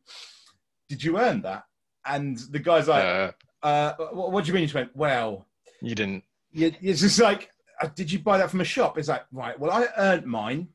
"Did 0.91 1.03
you 1.03 1.19
earn 1.19 1.41
that?" 1.43 1.65
And 2.05 2.37
the 2.51 2.59
guy's 2.59 2.87
like, 2.89 3.05
Uh, 3.05 3.33
uh, 3.67 3.95
what, 4.13 4.33
"What 4.33 4.45
do 4.45 4.49
you 4.49 4.55
mean?" 4.55 4.63
He 4.63 4.67
just 4.67 4.75
went, 4.75 4.95
"Well, 4.95 5.47
you 5.81 5.95
didn't. 5.95 6.25
it's 6.53 7.01
just 7.01 7.19
like, 7.21 7.51
uh, 7.81 7.89
did 7.95 8.13
you 8.13 8.19
buy 8.19 8.37
that 8.39 8.51
from 8.51 8.61
a 8.61 8.65
shop?" 8.65 8.99
It's 8.99 9.09
like, 9.09 9.25
right. 9.33 9.59
Well, 9.59 9.71
I 9.71 9.87
earned 9.97 10.27
mine. 10.27 10.69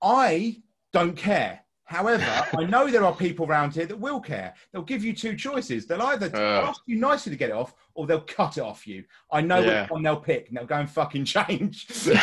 I 0.00 0.62
don't 0.92 1.16
care. 1.16 1.64
However, 1.88 2.44
I 2.58 2.64
know 2.64 2.90
there 2.90 3.02
are 3.02 3.14
people 3.14 3.46
around 3.46 3.72
here 3.74 3.86
that 3.86 3.98
will 3.98 4.20
care. 4.20 4.52
They'll 4.72 4.82
give 4.82 5.02
you 5.02 5.14
two 5.14 5.34
choices. 5.34 5.86
They'll 5.86 6.02
either 6.02 6.30
Uh. 6.36 6.68
ask 6.68 6.82
you 6.84 6.96
nicely 6.98 7.30
to 7.30 7.36
get 7.38 7.48
it 7.48 7.56
off, 7.56 7.74
or 7.94 8.06
they'll 8.06 8.20
cut 8.20 8.58
it 8.58 8.60
off 8.60 8.86
you. 8.86 9.04
I 9.32 9.40
know 9.40 9.60
Yeah. 9.60 9.82
which 9.82 9.90
one 9.90 10.02
they'll 10.02 10.20
pick, 10.20 10.48
and 10.48 10.58
they'll 10.58 10.66
go 10.66 10.74
and 10.76 10.90
fucking 10.90 11.24
change. 11.24 11.86
so, 11.88 12.14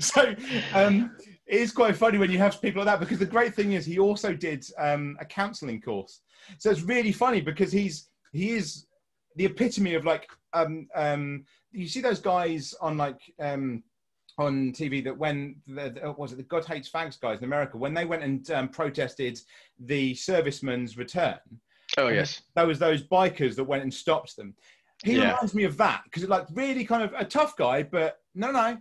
so 0.00 0.34
um, 0.74 1.16
it 1.46 1.60
is 1.60 1.70
quite 1.70 1.94
funny 1.96 2.18
when 2.18 2.32
you 2.32 2.38
have 2.38 2.60
people 2.60 2.82
like 2.84 2.92
that 2.92 3.00
because 3.00 3.20
the 3.20 3.26
great 3.26 3.54
thing 3.54 3.72
is 3.74 3.86
he 3.86 4.00
also 4.00 4.34
did 4.34 4.66
um, 4.76 5.16
a 5.20 5.24
counselling 5.24 5.80
course. 5.80 6.20
So 6.58 6.70
it's 6.70 6.82
really 6.82 7.12
funny 7.12 7.40
because 7.40 7.70
he's 7.70 8.08
he 8.32 8.50
is 8.50 8.86
the 9.36 9.44
epitome 9.46 9.94
of 9.94 10.04
like 10.04 10.28
um, 10.52 10.88
um, 10.96 11.44
you 11.70 11.86
see 11.86 12.00
those 12.00 12.18
guys 12.20 12.74
on 12.80 12.96
like 12.96 13.20
um, 13.38 13.84
on 14.38 14.72
TV 14.72 15.02
that 15.04 15.16
when 15.16 15.56
the, 15.66 15.90
the- 15.90 16.14
was 16.16 16.32
it 16.32 16.36
the 16.36 16.42
God 16.42 16.64
hates 16.64 16.90
fags 16.90 17.20
guys 17.20 17.38
in 17.38 17.44
America 17.44 17.76
when 17.76 17.94
they 17.94 18.04
went 18.04 18.22
and 18.22 18.50
um, 18.50 18.68
protested 18.68 19.38
the 19.78 20.14
serviceman's 20.14 20.96
return 20.96 21.38
oh, 21.98 22.08
yes. 22.08 22.42
there 22.56 22.66
was 22.66 22.78
those 22.78 23.02
bikers 23.02 23.54
that 23.56 23.64
went 23.64 23.82
and 23.82 23.92
stopped 23.92 24.36
them. 24.36 24.54
He 25.04 25.16
Yeah. 25.16 25.32
reminds 25.32 25.54
me 25.54 25.64
of 25.64 25.76
that 25.78 26.02
because, 26.04 26.22
it's 26.22 26.30
like, 26.30 26.46
really 26.52 26.84
kind 26.84 27.02
of 27.02 27.12
a 27.16 27.24
tough 27.24 27.56
guy, 27.56 27.82
but 27.82 28.18
no, 28.34 28.50
no, 28.50 28.78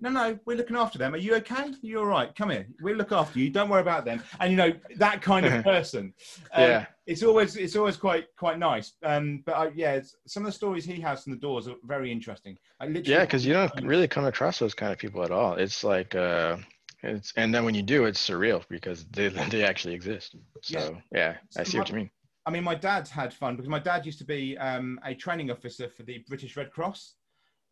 no, 0.00 0.10
no, 0.10 0.38
we're 0.44 0.56
looking 0.56 0.76
after 0.76 0.98
them. 0.98 1.14
Are 1.14 1.18
you 1.18 1.34
okay? 1.36 1.72
You're 1.82 2.00
all 2.00 2.06
right. 2.06 2.34
Come 2.34 2.50
here. 2.50 2.66
We'll 2.80 2.96
look 2.96 3.12
after 3.12 3.38
you. 3.38 3.50
Don't 3.50 3.68
worry 3.68 3.80
about 3.80 4.04
them. 4.04 4.22
And 4.40 4.50
you 4.50 4.56
know 4.56 4.72
that 4.96 5.22
kind 5.22 5.46
of 5.46 5.64
person. 5.64 6.14
Um, 6.52 6.62
Yeah. 6.62 6.86
It's 7.06 7.24
always 7.24 7.56
it's 7.56 7.74
always 7.74 7.96
quite 7.96 8.26
quite 8.36 8.58
nice. 8.58 8.92
Um, 9.02 9.42
but 9.44 9.52
I, 9.56 9.70
yeah, 9.74 9.94
it's, 9.94 10.14
some 10.26 10.44
of 10.44 10.46
the 10.46 10.52
stories 10.52 10.84
he 10.84 11.00
has 11.00 11.24
from 11.24 11.32
the 11.32 11.38
doors 11.38 11.66
are 11.66 11.74
very 11.84 12.12
interesting. 12.12 12.56
I 12.78 12.86
Yeah, 12.86 13.22
because 13.22 13.44
you 13.44 13.52
don't 13.52 13.72
really 13.84 14.06
come 14.06 14.26
across 14.26 14.60
those 14.60 14.74
kind 14.74 14.92
of 14.92 14.98
people 14.98 15.24
at 15.24 15.32
all. 15.32 15.54
It's 15.54 15.82
like 15.82 16.14
uh 16.14 16.58
it's 17.02 17.32
and 17.36 17.54
then 17.54 17.64
when 17.64 17.74
you 17.74 17.82
do, 17.82 18.04
it's 18.04 18.28
surreal 18.28 18.62
because 18.68 19.04
they 19.06 19.28
they 19.50 19.64
actually 19.64 19.94
exist. 19.94 20.36
So 20.62 20.96
yeah, 21.12 21.36
I 21.56 21.64
see 21.64 21.78
what 21.78 21.88
you 21.88 21.96
mean. 21.96 22.10
I 22.46 22.50
mean, 22.50 22.64
my 22.64 22.74
dad 22.74 23.06
had 23.06 23.34
fun 23.34 23.56
because 23.56 23.68
my 23.68 23.78
dad 23.78 24.06
used 24.06 24.18
to 24.18 24.24
be 24.24 24.56
um, 24.58 24.98
a 25.04 25.14
training 25.14 25.50
officer 25.50 25.88
for 25.88 26.02
the 26.04 26.24
British 26.28 26.56
Red 26.56 26.70
Cross. 26.70 27.14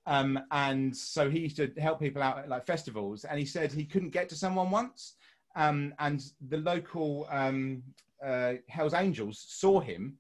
Um, 0.09 0.41
and 0.51 0.97
so 0.97 1.29
he 1.31 1.41
used 1.41 1.57
to 1.57 1.71
help 1.79 2.01
people 2.01 2.23
out 2.23 2.39
at 2.39 2.49
like 2.49 2.65
festivals. 2.67 3.25
And 3.25 3.39
he 3.39 3.45
said 3.45 3.71
he 3.73 3.85
couldn't 3.85 4.11
get 4.11 4.29
to 4.31 4.35
someone 4.37 4.71
once. 4.71 5.17
Um, 5.55 5.93
and 5.99 6.25
the 6.49 6.57
local 6.59 7.27
um, 7.31 7.83
uh, 8.25 8.55
Hells 8.69 8.95
Angels 8.95 9.45
saw 9.49 9.81
him 9.81 10.17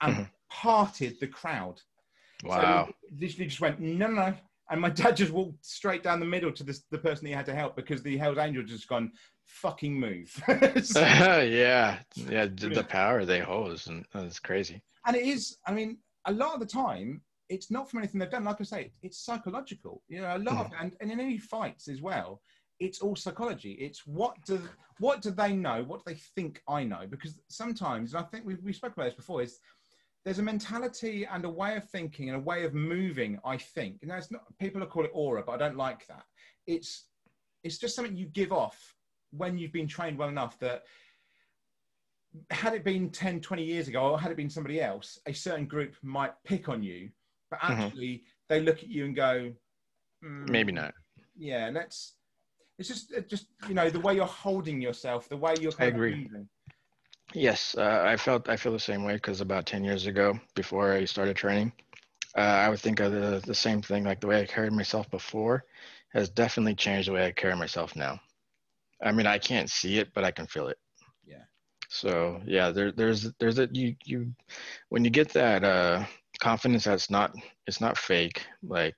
and 0.00 0.14
Mhm. 0.16 0.30
parted 0.48 1.18
the 1.20 1.26
crowd. 1.26 1.80
Wow. 2.44 2.86
So 2.86 2.92
he 3.10 3.16
literally 3.26 3.46
just 3.46 3.60
went, 3.60 3.80
no, 3.80 4.06
no, 4.06 4.26
no. 4.30 4.34
And 4.70 4.80
my 4.80 4.90
dad 5.00 5.16
just 5.16 5.32
walked 5.32 5.64
straight 5.64 6.02
down 6.04 6.20
the 6.20 6.26
middle 6.26 6.52
to 6.52 6.62
this, 6.64 6.84
the 6.90 6.98
person 6.98 7.26
he 7.26 7.32
had 7.32 7.46
to 7.46 7.54
help 7.54 7.74
because 7.74 8.02
the 8.02 8.16
Hells 8.16 8.38
Angels 8.38 8.70
just 8.70 8.88
gone, 8.88 9.10
fucking 9.46 9.98
move. 9.98 10.30
So- 10.84 11.00
yeah, 11.42 11.98
yeah. 12.14 12.46
The, 12.46 12.68
the 12.80 12.84
power 12.84 13.24
they 13.24 13.40
hold 13.40 13.72
is, 13.72 13.88
it's 14.14 14.38
crazy. 14.38 14.82
and 15.06 15.16
it 15.16 15.24
is 15.26 15.58
i 15.66 15.72
mean 15.72 15.98
a 16.26 16.32
lot 16.32 16.54
of 16.54 16.60
the 16.60 16.66
time 16.66 17.20
it's 17.52 17.70
not 17.70 17.88
from 17.90 17.98
anything 17.98 18.18
they've 18.18 18.30
done. 18.30 18.44
Like 18.44 18.60
i 18.60 18.64
say 18.64 18.90
it's 19.02 19.18
psychological 19.18 20.02
you 20.08 20.20
know 20.20 20.36
a 20.36 20.38
lot 20.38 20.66
of 20.66 20.72
and, 20.80 20.96
and 21.00 21.10
in 21.12 21.20
any 21.20 21.38
fights 21.38 21.88
as 21.88 22.00
well 22.00 22.40
it's 22.80 23.00
all 23.00 23.14
psychology. 23.14 23.72
It's 23.72 24.06
what 24.06 24.34
do 24.44 24.60
what 24.98 25.22
do 25.22 25.30
they 25.30 25.52
know? 25.52 25.84
What 25.86 26.04
do 26.04 26.12
they 26.12 26.18
think 26.34 26.62
i 26.68 26.82
know? 26.84 27.06
Because 27.08 27.38
sometimes 27.48 28.14
and 28.14 28.24
i 28.24 28.26
think 28.26 28.44
we, 28.44 28.54
we 28.56 28.72
spoke 28.72 28.94
about 28.94 29.04
this 29.04 29.14
before 29.14 29.42
is 29.42 29.60
there's 30.24 30.38
a 30.38 30.42
mentality 30.42 31.26
and 31.32 31.44
a 31.44 31.48
way 31.48 31.76
of 31.76 31.88
thinking 31.90 32.28
and 32.28 32.36
a 32.36 32.40
way 32.40 32.64
of 32.64 32.74
moving 32.74 33.38
i 33.44 33.56
think. 33.56 33.98
And 34.02 34.10
it's 34.10 34.30
not 34.30 34.42
people 34.58 34.84
call 34.86 35.04
it 35.04 35.10
aura 35.14 35.42
but 35.46 35.52
i 35.52 35.56
don't 35.56 35.76
like 35.76 36.06
that. 36.08 36.24
It's 36.66 37.06
it's 37.62 37.78
just 37.78 37.94
something 37.94 38.16
you 38.16 38.26
give 38.26 38.52
off 38.52 38.96
when 39.30 39.56
you've 39.58 39.72
been 39.72 39.88
trained 39.88 40.18
well 40.18 40.28
enough 40.28 40.58
that 40.58 40.82
had 42.50 42.74
it 42.74 42.84
been 42.84 43.10
10 43.10 43.40
20 43.40 43.62
years 43.62 43.88
ago 43.88 44.02
or 44.12 44.18
had 44.18 44.30
it 44.30 44.36
been 44.36 44.50
somebody 44.50 44.80
else 44.80 45.18
a 45.26 45.32
certain 45.32 45.66
group 45.66 45.94
might 46.02 46.32
pick 46.44 46.68
on 46.68 46.82
you 46.82 47.10
but 47.52 47.60
Mhm. 47.68 47.92
actually 47.92 48.24
they 48.50 48.62
look 48.62 48.78
at 48.82 48.90
you 48.90 49.06
and 49.06 49.16
go 49.16 49.54
"Mm, 50.24 50.64
Maybe 50.64 50.72
not. 50.72 50.94
yeah 51.36 51.70
let's 51.72 52.18
it's 52.78 52.88
just 52.88 53.12
just 53.28 53.48
you 53.68 53.74
know 53.74 53.90
the 53.90 54.00
way 54.00 54.14
you're 54.16 54.26
holding 54.26 54.80
yourself 54.82 55.28
the 55.30 55.36
way 55.38 55.58
you're 55.60 55.74
I 55.78 55.86
agree. 55.86 56.20
moving. 56.20 56.50
Yes, 57.34 57.76
uh, 57.76 58.02
I 58.04 58.16
felt 58.16 58.48
I 58.48 58.56
feel 58.56 58.72
the 58.72 58.80
same 58.80 59.04
way 59.04 59.14
because 59.14 59.40
about 59.40 59.66
ten 59.66 59.84
years 59.84 60.06
ago, 60.06 60.40
before 60.54 60.92
I 60.92 61.04
started 61.04 61.36
training, 61.36 61.72
uh, 62.36 62.40
I 62.64 62.68
would 62.70 62.80
think 62.80 63.00
of 63.00 63.12
the 63.12 63.42
the 63.46 63.54
same 63.54 63.82
thing. 63.82 64.04
Like 64.04 64.20
the 64.20 64.28
way 64.28 64.40
I 64.42 64.46
carried 64.46 64.72
myself 64.72 65.10
before 65.10 65.64
has 66.14 66.30
definitely 66.30 66.74
changed 66.76 67.08
the 67.08 67.12
way 67.14 67.26
I 67.26 67.32
carry 67.32 67.56
myself 67.56 67.96
now. 67.96 68.20
I 69.02 69.12
mean, 69.12 69.26
I 69.26 69.38
can't 69.38 69.70
see 69.70 69.98
it, 69.98 70.14
but 70.14 70.24
I 70.24 70.32
can 70.32 70.46
feel 70.46 70.68
it. 70.68 70.78
Yeah. 71.24 71.46
So 71.88 72.42
yeah, 72.46 72.70
there 72.70 72.92
there's 72.92 73.32
there's 73.38 73.58
a 73.58 73.68
you 73.72 73.96
you 74.04 74.34
when 74.90 75.04
you 75.04 75.10
get 75.10 75.30
that 75.34 75.64
uh, 75.64 76.06
confidence 76.42 76.84
that's 76.84 77.10
not 77.10 77.28
it's 77.68 77.80
not 77.80 77.96
fake. 77.96 78.38
Like 78.62 78.94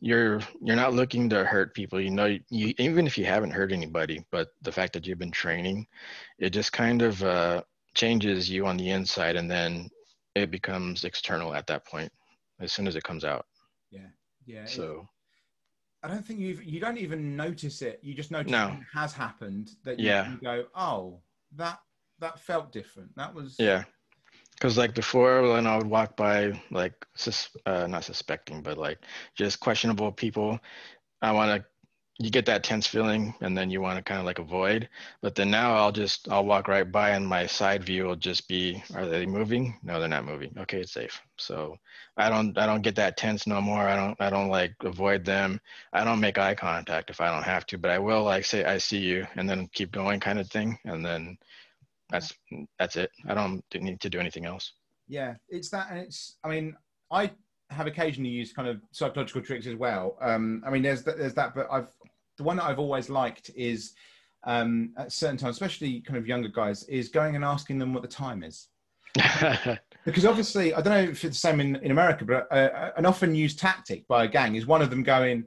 you're 0.00 0.40
you're 0.64 0.82
not 0.84 0.94
looking 0.94 1.28
to 1.30 1.44
hurt 1.44 1.74
people. 1.74 2.00
You 2.00 2.10
know, 2.10 2.30
you 2.50 2.74
even 2.78 3.06
if 3.06 3.18
you 3.18 3.26
haven't 3.26 3.52
hurt 3.58 3.72
anybody, 3.72 4.24
but 4.30 4.48
the 4.62 4.72
fact 4.72 4.92
that 4.94 5.06
you've 5.06 5.18
been 5.24 5.30
training 5.44 5.86
it 6.38 6.50
just 6.50 6.72
kind 6.72 7.02
of 7.02 7.22
uh, 7.22 7.62
changes 7.94 8.48
you 8.48 8.66
on 8.66 8.76
the 8.76 8.90
inside 8.90 9.36
and 9.36 9.50
then 9.50 9.88
it 10.34 10.50
becomes 10.50 11.04
external 11.04 11.54
at 11.54 11.66
that 11.66 11.84
point 11.86 12.10
as 12.60 12.72
soon 12.72 12.86
as 12.86 12.96
it 12.96 13.02
comes 13.02 13.24
out 13.24 13.46
yeah 13.90 14.10
yeah 14.46 14.64
so 14.64 15.08
i 16.04 16.08
don't 16.08 16.24
think 16.24 16.38
you've 16.38 16.62
you 16.62 16.78
don't 16.78 16.98
even 16.98 17.36
notice 17.36 17.82
it 17.82 17.98
you 18.02 18.14
just 18.14 18.30
notice 18.30 18.52
No. 18.52 18.68
it 18.68 18.84
has 18.92 19.12
happened 19.12 19.70
that 19.84 19.98
you, 19.98 20.06
Yeah. 20.06 20.30
you 20.30 20.38
go 20.40 20.64
oh 20.76 21.20
that 21.56 21.78
that 22.20 22.38
felt 22.38 22.72
different 22.72 23.10
that 23.16 23.34
was 23.34 23.56
yeah 23.58 23.84
because 24.58 24.76
like 24.78 24.94
before 24.94 25.42
when 25.52 25.66
i 25.66 25.76
would 25.76 25.86
walk 25.86 26.16
by 26.16 26.60
like 26.70 26.94
sus- 27.14 27.56
uh, 27.66 27.86
not 27.86 28.04
suspecting 28.04 28.62
but 28.62 28.78
like 28.78 28.98
just 29.34 29.60
questionable 29.60 30.12
people 30.12 30.58
i 31.22 31.32
want 31.32 31.50
to 31.50 31.66
you 32.20 32.30
get 32.30 32.46
that 32.46 32.64
tense 32.64 32.86
feeling 32.86 33.32
and 33.40 33.56
then 33.56 33.70
you 33.70 33.80
want 33.80 33.96
to 33.96 34.02
kind 34.02 34.18
of 34.18 34.26
like 34.26 34.40
avoid. 34.40 34.88
But 35.22 35.36
then 35.36 35.50
now 35.50 35.74
i'll 35.76 35.92
just 35.92 36.28
i'll 36.30 36.44
walk 36.44 36.66
right 36.66 36.90
by 36.90 37.10
and 37.10 37.26
my 37.26 37.46
side 37.46 37.84
view 37.84 38.04
will 38.06 38.16
just 38.16 38.48
be 38.48 38.82
are 38.94 39.06
they 39.06 39.24
moving? 39.24 39.78
No 39.84 40.00
they're 40.00 40.08
not 40.08 40.24
moving. 40.24 40.52
Okay 40.58 40.80
it's 40.80 40.92
safe. 40.92 41.20
So 41.36 41.76
i 42.16 42.28
don't 42.28 42.58
i 42.58 42.66
don't 42.66 42.82
get 42.82 42.96
that 42.96 43.16
tense 43.16 43.46
no 43.46 43.60
more. 43.60 43.86
I 43.88 43.94
don't 43.94 44.20
i 44.20 44.30
don't 44.30 44.48
like 44.48 44.74
avoid 44.82 45.24
them. 45.24 45.60
I 45.92 46.02
don't 46.04 46.20
make 46.20 46.38
eye 46.38 46.56
contact 46.56 47.10
if 47.10 47.20
i 47.20 47.32
don't 47.32 47.44
have 47.44 47.66
to 47.66 47.78
but 47.78 47.90
i 47.92 47.98
will 47.98 48.24
like 48.24 48.44
say 48.44 48.64
i 48.64 48.78
see 48.78 48.98
you 48.98 49.26
and 49.36 49.48
then 49.48 49.68
keep 49.72 49.92
going 49.92 50.18
kind 50.20 50.40
of 50.40 50.50
thing 50.50 50.76
and 50.84 51.04
then 51.06 51.38
that's 52.10 52.32
that's 52.78 52.96
it 52.96 53.10
i 53.28 53.34
don't 53.34 53.62
need 53.74 54.00
to 54.00 54.10
do 54.10 54.18
anything 54.18 54.46
else 54.46 54.72
Yeah, 55.08 55.34
it's 55.48 55.70
that, 55.70 55.88
and 55.90 55.98
it's. 55.98 56.36
I 56.44 56.48
mean, 56.48 56.76
I 57.10 57.30
have 57.70 57.86
occasionally 57.86 58.30
used 58.30 58.54
kind 58.54 58.68
of 58.68 58.80
psychological 58.92 59.42
tricks 59.42 59.66
as 59.66 59.74
well. 59.74 60.16
Um, 60.20 60.62
I 60.66 60.70
mean, 60.70 60.82
there's 60.82 61.02
that, 61.04 61.18
there's 61.18 61.34
that, 61.34 61.54
but 61.54 61.66
I've 61.70 61.88
the 62.36 62.44
one 62.44 62.56
that 62.56 62.64
I've 62.64 62.78
always 62.78 63.10
liked 63.10 63.50
is 63.56 63.94
um, 64.44 64.92
at 64.96 65.12
certain 65.12 65.36
times, 65.36 65.56
especially 65.56 66.00
kind 66.02 66.18
of 66.18 66.28
younger 66.28 66.48
guys, 66.48 66.84
is 66.84 67.08
going 67.08 67.34
and 67.34 67.44
asking 67.44 67.78
them 67.78 67.92
what 67.92 68.02
the 68.02 68.08
time 68.08 68.42
is. 68.42 68.68
Because 70.04 70.24
obviously, 70.24 70.72
I 70.72 70.80
don't 70.80 70.94
know 70.94 71.10
if 71.10 71.22
it's 71.22 71.36
the 71.42 71.48
same 71.48 71.60
in, 71.60 71.76
in 71.76 71.90
America, 71.90 72.24
but 72.24 72.50
uh, 72.50 72.92
an 72.96 73.04
often 73.04 73.34
used 73.34 73.58
tactic 73.58 74.08
by 74.08 74.24
a 74.24 74.28
gang 74.28 74.54
is 74.54 74.64
one 74.64 74.80
of 74.80 74.88
them 74.88 75.02
going 75.02 75.44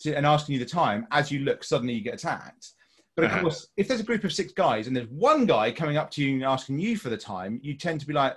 to, 0.00 0.14
and 0.14 0.24
asking 0.24 0.54
you 0.54 0.58
the 0.60 0.70
time. 0.70 1.06
As 1.10 1.30
you 1.30 1.40
look, 1.40 1.62
suddenly 1.62 1.92
you 1.92 2.00
get 2.00 2.14
attacked. 2.14 2.70
But 3.18 3.24
of 3.24 3.32
Uh-huh. 3.32 3.40
course, 3.40 3.66
if 3.76 3.88
there's 3.88 3.98
a 3.98 4.04
group 4.04 4.22
of 4.22 4.32
six 4.32 4.52
guys 4.52 4.86
and 4.86 4.96
there's 4.96 5.08
one 5.08 5.44
guy 5.44 5.72
coming 5.72 5.96
up 5.96 6.08
to 6.12 6.22
you 6.24 6.34
and 6.34 6.44
asking 6.44 6.78
you 6.78 6.96
for 6.96 7.08
the 7.10 7.16
time, 7.16 7.58
you 7.64 7.74
tend 7.74 7.98
to 7.98 8.06
be 8.06 8.12
like, 8.12 8.36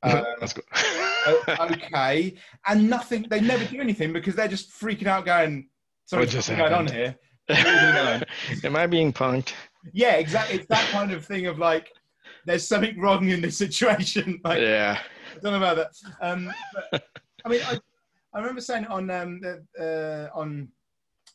uh, 0.04 0.22
Let's 0.40 0.52
go. 0.52 0.62
o- 1.26 1.42
okay, 1.72 2.36
and 2.68 2.88
nothing. 2.88 3.26
They 3.28 3.40
never 3.40 3.64
do 3.64 3.80
anything 3.80 4.12
because 4.12 4.36
they're 4.36 4.46
just 4.46 4.70
freaking 4.70 5.08
out, 5.08 5.26
going, 5.26 5.68
"Something's 6.06 6.32
just 6.32 6.48
going 6.48 6.60
on 6.60 6.86
happened?" 6.86 6.90
here." 6.90 7.16
Am 8.64 8.76
I 8.76 8.86
being 8.86 9.12
punked? 9.12 9.52
Yeah, 9.92 10.14
exactly. 10.14 10.58
It's 10.58 10.68
that 10.68 10.88
kind 10.92 11.10
of 11.10 11.26
thing 11.26 11.46
of 11.48 11.58
like, 11.58 11.90
there's 12.46 12.64
something 12.68 13.00
wrong 13.00 13.28
in 13.30 13.40
this 13.40 13.58
situation. 13.58 14.40
Like, 14.44 14.60
yeah. 14.60 15.00
I 15.34 15.38
don't 15.40 15.52
know 15.52 15.58
about 15.58 15.76
that. 15.76 15.92
Um, 16.22 16.52
but, 16.92 17.02
I 17.44 17.48
mean, 17.48 17.60
I, 17.66 17.78
I 18.32 18.38
remember 18.38 18.60
saying 18.60 18.86
on 18.86 19.10
um, 19.10 19.40
uh, 19.78 20.28
on 20.34 20.68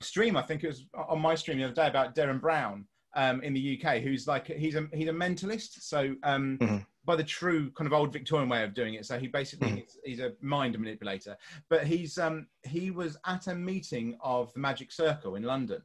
stream. 0.06 0.38
I 0.38 0.42
think 0.42 0.64
it 0.64 0.68
was 0.68 0.86
on 1.10 1.20
my 1.20 1.36
stream 1.36 1.58
the 1.58 1.66
other 1.66 1.74
day 1.74 1.88
about 1.88 2.16
Derren 2.16 2.40
Brown 2.40 2.86
um, 3.16 3.42
in 3.42 3.54
the 3.54 3.80
UK, 3.84 4.02
who's 4.02 4.28
like 4.28 4.48
he's 4.48 4.76
a 4.76 4.88
he's 4.94 5.08
a 5.10 5.14
mentalist. 5.14 5.82
So 5.82 6.16
um, 6.24 6.58
Mhm. 6.62 6.86
by 7.06 7.16
the 7.16 7.24
true 7.24 7.72
kind 7.72 7.88
of 7.88 7.94
old 7.94 8.12
Victorian 8.12 8.50
way 8.50 8.64
of 8.64 8.74
doing 8.74 8.96
it. 8.96 9.06
So 9.06 9.18
he 9.20 9.28
basically 9.28 9.70
Mhm. 9.70 9.78
he's, 9.78 9.98
he's 10.04 10.20
a 10.20 10.34
mind 10.42 10.78
manipulator. 10.78 11.36
But 11.70 11.86
he's 11.88 12.18
um, 12.18 12.48
he 12.64 12.92
was 12.92 13.18
at 13.26 13.48
a 13.48 13.56
meeting 13.56 14.18
of 14.22 14.54
the 14.54 14.60
Magic 14.60 14.92
Circle 14.92 15.36
in 15.36 15.44
London. 15.44 15.82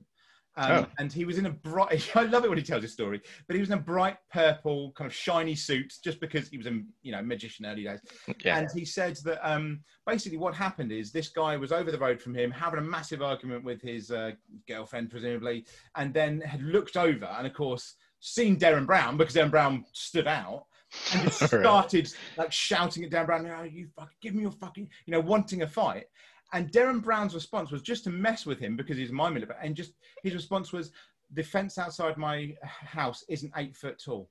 Um, 0.56 0.70
Oh. 0.70 0.86
And 0.98 1.12
he 1.12 1.24
was 1.24 1.38
in 1.38 1.46
a 1.46 1.50
bright. 1.50 2.10
I 2.16 2.24
love 2.24 2.44
it 2.44 2.48
when 2.48 2.58
he 2.58 2.64
tells 2.64 2.82
his 2.82 2.92
story. 2.92 3.20
But 3.46 3.54
he 3.54 3.60
was 3.60 3.70
in 3.70 3.78
a 3.78 3.82
bright 3.82 4.16
purple, 4.32 4.92
kind 4.92 5.06
of 5.08 5.14
shiny 5.14 5.54
suit, 5.54 5.92
just 6.02 6.20
because 6.20 6.48
he 6.48 6.58
was 6.58 6.66
a 6.66 6.80
you 7.02 7.12
know 7.12 7.22
magician 7.22 7.66
early 7.66 7.84
days. 7.84 8.00
Yeah. 8.44 8.58
And 8.58 8.68
he 8.74 8.84
said 8.84 9.16
that 9.24 9.40
um, 9.48 9.80
basically 10.06 10.38
what 10.38 10.54
happened 10.54 10.92
is 10.92 11.12
this 11.12 11.28
guy 11.28 11.56
was 11.56 11.72
over 11.72 11.90
the 11.90 11.98
road 11.98 12.20
from 12.20 12.34
him 12.34 12.50
having 12.50 12.78
a 12.78 12.82
massive 12.82 13.22
argument 13.22 13.64
with 13.64 13.80
his 13.80 14.10
uh, 14.10 14.32
girlfriend, 14.68 15.10
presumably, 15.10 15.64
and 15.96 16.12
then 16.12 16.40
had 16.40 16.62
looked 16.62 16.96
over 16.96 17.26
and, 17.26 17.46
of 17.46 17.54
course, 17.54 17.94
seen 18.20 18.58
Derren 18.58 18.86
Brown 18.86 19.16
because 19.16 19.34
Derren 19.34 19.50
Brown 19.50 19.84
stood 19.92 20.26
out 20.26 20.66
and 21.12 21.22
just 21.24 21.46
started 21.46 22.12
like 22.36 22.52
shouting 22.52 23.04
at 23.04 23.10
Derren 23.10 23.26
Brown, 23.26 23.46
oh, 23.46 23.62
you 23.62 23.88
fucking 23.96 24.16
give 24.20 24.34
me 24.34 24.42
your 24.42 24.52
fucking, 24.52 24.88
you 25.06 25.12
know, 25.12 25.20
wanting 25.20 25.62
a 25.62 25.66
fight. 25.66 26.06
And 26.52 26.70
Derren 26.72 27.02
Brown's 27.02 27.34
response 27.34 27.70
was 27.70 27.82
just 27.82 28.04
to 28.04 28.10
mess 28.10 28.44
with 28.46 28.58
him 28.58 28.76
because 28.76 28.96
he's 28.96 29.12
mind 29.12 29.34
manipulator. 29.34 29.64
And 29.64 29.76
just 29.76 29.92
his 30.22 30.34
response 30.34 30.72
was, 30.72 30.90
the 31.32 31.42
fence 31.42 31.78
outside 31.78 32.16
my 32.16 32.54
house 32.64 33.24
isn't 33.28 33.52
eight 33.56 33.76
foot 33.76 34.02
tall. 34.04 34.28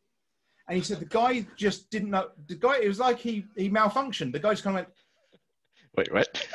And 0.67 0.77
he 0.77 0.83
said 0.83 0.99
the 0.99 1.05
guy 1.05 1.45
just 1.55 1.89
didn't 1.89 2.09
know. 2.11 2.27
The 2.47 2.55
guy, 2.55 2.79
it 2.79 2.87
was 2.87 2.99
like 2.99 3.17
he 3.17 3.45
he 3.55 3.69
malfunctioned. 3.69 4.33
The 4.33 4.39
guy 4.39 4.51
just 4.51 4.63
kind 4.63 4.77
of 4.77 4.85
went 4.85 4.93
Wait, 5.97 6.13
what? 6.13 6.47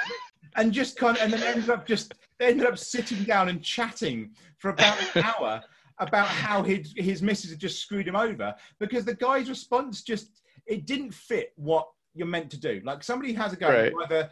and 0.56 0.72
just 0.72 0.96
kind 0.96 1.16
of, 1.16 1.22
and 1.24 1.32
then 1.32 1.42
ended 1.42 1.70
up 1.70 1.86
just 1.86 2.14
they 2.38 2.46
ended 2.48 2.66
up 2.66 2.78
sitting 2.78 3.24
down 3.24 3.48
and 3.48 3.62
chatting 3.62 4.30
for 4.58 4.68
about 4.70 4.98
an 5.16 5.24
hour 5.40 5.62
about 5.98 6.28
how 6.28 6.62
his 6.62 6.92
his 6.96 7.22
missus 7.22 7.50
had 7.50 7.58
just 7.58 7.80
screwed 7.80 8.06
him 8.06 8.16
over 8.16 8.54
because 8.78 9.04
the 9.04 9.14
guy's 9.14 9.48
response 9.48 10.02
just 10.02 10.42
it 10.66 10.86
didn't 10.86 11.12
fit 11.12 11.52
what 11.56 11.88
you're 12.14 12.26
meant 12.26 12.50
to 12.50 12.60
do. 12.60 12.80
Like 12.84 13.02
somebody 13.02 13.32
has 13.32 13.52
a 13.52 13.56
go, 13.56 13.68
Right. 13.68 13.92
you 13.92 14.28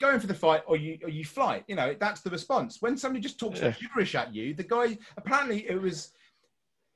either 0.00 0.10
go 0.10 0.14
in 0.14 0.20
for 0.20 0.26
the 0.26 0.34
fight 0.34 0.62
or 0.66 0.76
you 0.76 0.98
or 1.02 1.08
you 1.08 1.24
fly. 1.24 1.64
You 1.66 1.76
know, 1.76 1.94
that's 1.98 2.20
the 2.20 2.30
response. 2.30 2.78
When 2.80 2.96
somebody 2.96 3.22
just 3.22 3.38
talks 3.38 3.60
Yeah. 3.60 3.70
gibberish 3.72 4.14
at 4.14 4.34
you, 4.34 4.54
the 4.54 4.62
guy 4.64 4.98
apparently 5.16 5.68
it 5.68 5.80
was 5.80 6.12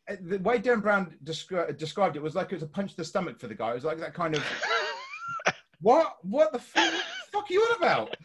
uh, 0.09 0.16
the 0.20 0.39
way 0.39 0.59
Derren 0.59 0.82
Brown 0.82 1.14
descri- 1.24 1.77
described 1.77 2.16
it 2.16 2.22
was 2.22 2.35
like 2.35 2.47
it 2.52 2.55
was 2.55 2.62
a 2.62 2.66
punch 2.68 2.93
to 2.93 2.97
the 2.98 3.05
stomach 3.05 3.39
for 3.39 3.47
the 3.48 3.55
guy. 3.55 3.70
It 3.70 3.74
was 3.74 3.85
like 3.85 3.98
that 3.98 4.14
kind 4.14 4.35
of 4.36 4.44
what 5.81 6.16
what 6.22 6.52
the 6.52 6.59
fuck, 6.59 6.93
fuck 7.32 7.51
are 7.51 7.52
you 7.52 7.60
on 7.60 7.77
about? 7.77 8.16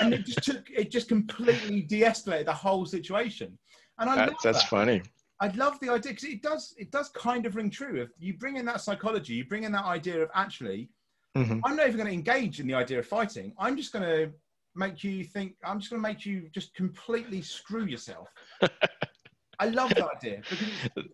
And 0.00 0.14
it 0.14 0.24
just 0.26 0.42
took 0.42 0.68
it 0.70 0.90
just 0.90 1.08
completely 1.08 1.82
de-escalated 1.82 2.46
the 2.46 2.52
whole 2.52 2.86
situation. 2.86 3.58
And 3.98 4.10
I 4.10 4.16
That's, 4.26 4.42
that's 4.42 4.60
that. 4.62 4.68
funny. 4.68 5.02
I 5.40 5.48
love 5.48 5.78
the 5.80 5.90
idea 5.90 6.12
because 6.12 6.24
it 6.24 6.42
does 6.42 6.74
it 6.78 6.90
does 6.90 7.08
kind 7.10 7.44
of 7.44 7.56
ring 7.56 7.70
true. 7.70 8.00
If 8.00 8.08
you 8.18 8.34
bring 8.38 8.56
in 8.56 8.64
that 8.66 8.80
psychology, 8.80 9.34
you 9.34 9.44
bring 9.46 9.64
in 9.64 9.72
that 9.72 9.84
idea 9.84 10.22
of 10.22 10.30
actually, 10.34 10.88
Mhm. 11.36 11.60
I'm 11.64 11.76
not 11.76 11.86
even 11.86 11.96
going 11.98 12.08
to 12.08 12.14
engage 12.14 12.60
in 12.60 12.66
the 12.66 12.74
idea 12.74 12.98
of 12.98 13.06
fighting. 13.06 13.52
I'm 13.58 13.76
just 13.76 13.92
going 13.92 14.04
to 14.04 14.32
make 14.74 15.04
you 15.04 15.24
think. 15.24 15.54
I'm 15.64 15.78
just 15.80 15.90
going 15.90 16.02
to 16.02 16.08
make 16.08 16.24
you 16.24 16.48
just 16.52 16.74
completely 16.74 17.42
screw 17.42 17.84
yourself. 17.84 18.28
I 19.58 19.68
love 19.68 19.90
that 19.94 20.08
idea 20.16 20.42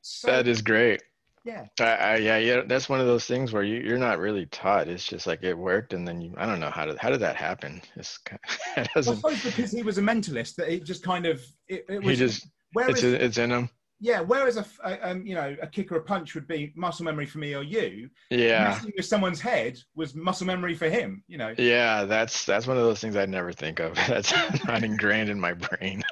so, 0.03 0.27
That 0.29 0.49
is 0.49 0.63
great. 0.63 1.01
yeah. 1.45 1.67
I, 1.79 1.85
I, 1.85 2.17
yeah, 2.17 2.39
yeah. 2.39 2.63
That's 2.67 2.89
one 2.89 3.01
of 3.01 3.07
those 3.07 3.25
things 3.25 3.53
where 3.53 3.63
you, 3.63 3.77
you're 3.81 3.99
not 3.99 4.19
really 4.19 4.47
taught. 4.47 4.89
It's 4.89 5.07
just 5.07 5.27
like 5.29 5.43
it 5.45 5.55
worked, 5.57 5.93
and 5.93 6.07
then 6.07 6.21
you. 6.21 6.35
I 6.37 6.47
don't 6.47 6.59
know 6.61 6.71
how 6.71 6.85
did 6.87 6.99
how 6.99 7.11
did 7.11 7.21
that 7.21 7.37
happen. 7.37 7.81
It's 7.97 8.19
kind 8.19 8.41
it 8.77 8.89
I 8.97 9.01
suppose 9.01 9.43
because 9.45 9.71
he 9.71 9.83
was 9.83 9.99
a 9.99 10.03
mentalist 10.03 10.57
that 10.57 10.73
it 10.73 10.85
just 10.85 11.03
kind 11.05 11.27
of 11.27 11.41
it, 11.69 11.85
it 11.89 12.03
He 12.03 12.09
was. 12.11 12.19
just 12.19 12.49
whereas, 12.73 13.03
it's 13.03 13.23
it's 13.23 13.39
in 13.39 13.51
him. 13.51 13.71
Yeah, 14.05 14.21
whereas 14.21 14.57
a, 14.57 14.67
a- 14.85 15.11
um, 15.11 15.25
you 15.25 15.37
know 15.37 15.57
a 15.63 15.67
kick 15.67 15.93
or 15.93 15.97
a 15.97 16.03
punch 16.03 16.35
would 16.35 16.49
be 16.49 16.73
muscle 16.75 17.05
memory 17.05 17.25
for 17.25 17.39
me 17.39 17.55
or 17.55 17.63
you. 17.63 18.11
Yeah, 18.31 18.65
Messing 18.71 18.93
with 18.97 19.07
someone's 19.07 19.41
head 19.41 19.79
was 19.95 20.15
muscle 20.17 20.47
memory 20.47 20.75
for 20.75 20.89
him. 20.91 21.23
You 21.29 21.39
know. 21.39 21.55
yeah. 21.57 22.05
That's 22.05 22.45
that's 22.45 22.67
one 22.67 22.77
of 22.77 22.83
those 22.83 23.01
things 23.01 23.15
I'd 23.17 23.31
never 23.31 23.53
think 23.53 23.79
of. 23.79 23.95
That's 24.09 24.33
not 24.67 24.83
ingrained 24.83 25.31
in 25.31 25.39
my 25.39 25.53
brain 25.53 26.03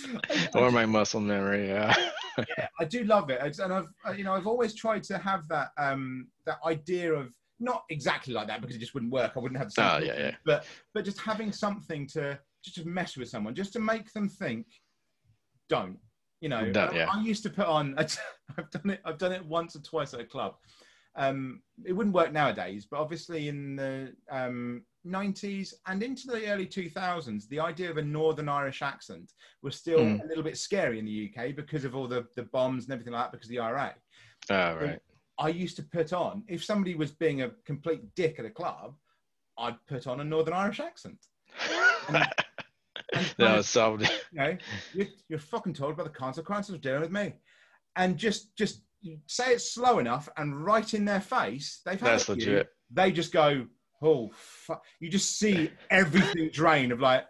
or 0.54 0.70
my 0.70 0.86
muscle 0.86 1.20
memory. 1.20 1.68
Yeah. 1.68 1.94
yeah, 2.58 2.68
I 2.80 2.84
do 2.86 3.04
love 3.04 3.28
it, 3.30 3.58
and 3.58 3.72
I've 3.72 4.16
you 4.18 4.24
know 4.24 4.32
I've 4.32 4.46
always 4.46 4.74
tried 4.74 5.02
to 5.04 5.18
have 5.18 5.46
that 5.48 5.68
um 5.76 6.28
that 6.46 6.56
idea 6.66 7.12
of 7.12 7.34
not 7.60 7.84
exactly 7.90 8.32
like 8.34 8.48
that 8.48 8.60
because 8.62 8.74
it 8.74 8.80
just 8.80 8.94
wouldn't 8.94 9.12
work. 9.12 9.32
I 9.36 9.38
wouldn't 9.40 9.58
have 9.58 9.68
the 9.68 9.72
same 9.72 9.84
Oh, 9.86 9.98
yeah, 9.98 10.18
yeah. 10.18 10.34
but 10.46 10.64
but 10.94 11.04
just 11.04 11.20
having 11.20 11.52
something 11.52 12.06
to 12.08 12.38
just 12.64 12.76
to 12.76 12.88
mess 12.88 13.18
with 13.18 13.28
someone, 13.28 13.54
just 13.54 13.74
to 13.74 13.80
make 13.80 14.10
them 14.14 14.28
think, 14.30 14.66
don't. 15.68 15.98
You 16.40 16.48
know, 16.48 16.70
Don't, 16.72 16.94
I- 16.94 17.04
I 17.04 17.22
used 17.22 17.42
to 17.44 17.50
put 17.50 17.66
on. 17.66 17.94
I've 17.98 18.70
done 18.70 18.90
it. 18.90 19.00
I've 19.04 19.18
done 19.18 19.32
it 19.32 19.44
once 19.46 19.74
or 19.76 19.80
twice 19.80 20.12
at 20.14 20.20
a 20.20 20.24
club. 20.24 20.54
Um, 21.16 21.62
it 21.84 21.92
wouldn't 21.92 22.14
work 22.14 22.32
nowadays, 22.32 22.86
but 22.90 22.98
obviously 22.98 23.46
in 23.48 23.76
the 23.76 24.12
um, 24.30 24.82
90s 25.06 25.72
and 25.86 26.02
into 26.02 26.26
the 26.26 26.48
early 26.50 26.66
2000s, 26.66 27.46
the 27.48 27.60
idea 27.60 27.88
of 27.88 27.98
a 27.98 28.02
Northern 28.02 28.48
Irish 28.48 28.82
accent 28.82 29.30
was 29.62 29.76
still 29.76 30.00
Mm. 30.00 30.24
a 30.24 30.26
little 30.26 30.42
bit 30.42 30.58
scary 30.58 30.98
in 30.98 31.04
the 31.04 31.30
UK 31.32 31.54
because 31.54 31.84
of 31.84 31.94
all 31.94 32.08
the, 32.08 32.26
the 32.34 32.42
bombs 32.42 32.84
and 32.84 32.92
everything 32.92 33.12
like 33.12 33.26
that 33.26 33.32
because 33.32 33.46
of 33.46 33.50
the 33.52 33.60
IRA. 33.60 33.94
Oh, 34.50 34.74
right. 34.74 34.98
I 35.38 35.48
used 35.50 35.76
to 35.76 35.84
put 35.84 36.12
on, 36.12 36.42
if 36.48 36.64
somebody 36.64 36.96
was 36.96 37.12
being 37.12 37.42
a 37.42 37.50
complete 37.64 38.02
dick 38.16 38.40
at 38.40 38.44
a 38.44 38.50
club, 38.50 38.96
I'd 39.56 39.76
put 39.86 40.08
on 40.08 40.20
a 40.20 40.24
Northern 40.24 40.54
Irish 40.54 40.80
accent. 40.80 41.18
And 42.08 42.26
kind 43.38 43.56
was 43.56 43.76
you 43.76 44.08
know, 44.32 44.56
you're, 44.92 45.06
you're 45.28 45.38
fucking 45.38 45.74
told 45.74 45.92
about 45.92 46.04
the 46.04 46.10
consequences 46.10 46.74
of 46.74 46.80
dealing 46.80 47.00
with 47.00 47.12
me. 47.12 47.34
And 47.96 48.16
just 48.16 48.56
just 48.56 48.82
say 49.26 49.52
it 49.52 49.60
slow 49.60 49.98
enough 49.98 50.28
and 50.36 50.64
right 50.64 50.94
in 50.94 51.04
their 51.04 51.20
face, 51.20 51.80
they've 51.84 52.00
had 52.00 52.12
That's 52.12 52.28
it 52.28 52.34
to 52.34 52.40
you, 52.40 52.50
legit. 52.52 52.68
They 52.90 53.12
just 53.12 53.32
go, 53.32 53.66
oh, 54.02 54.30
fuck. 54.34 54.82
You 55.00 55.08
just 55.10 55.38
see 55.38 55.70
everything 55.90 56.50
drain 56.52 56.90
of 56.92 57.00
like, 57.00 57.24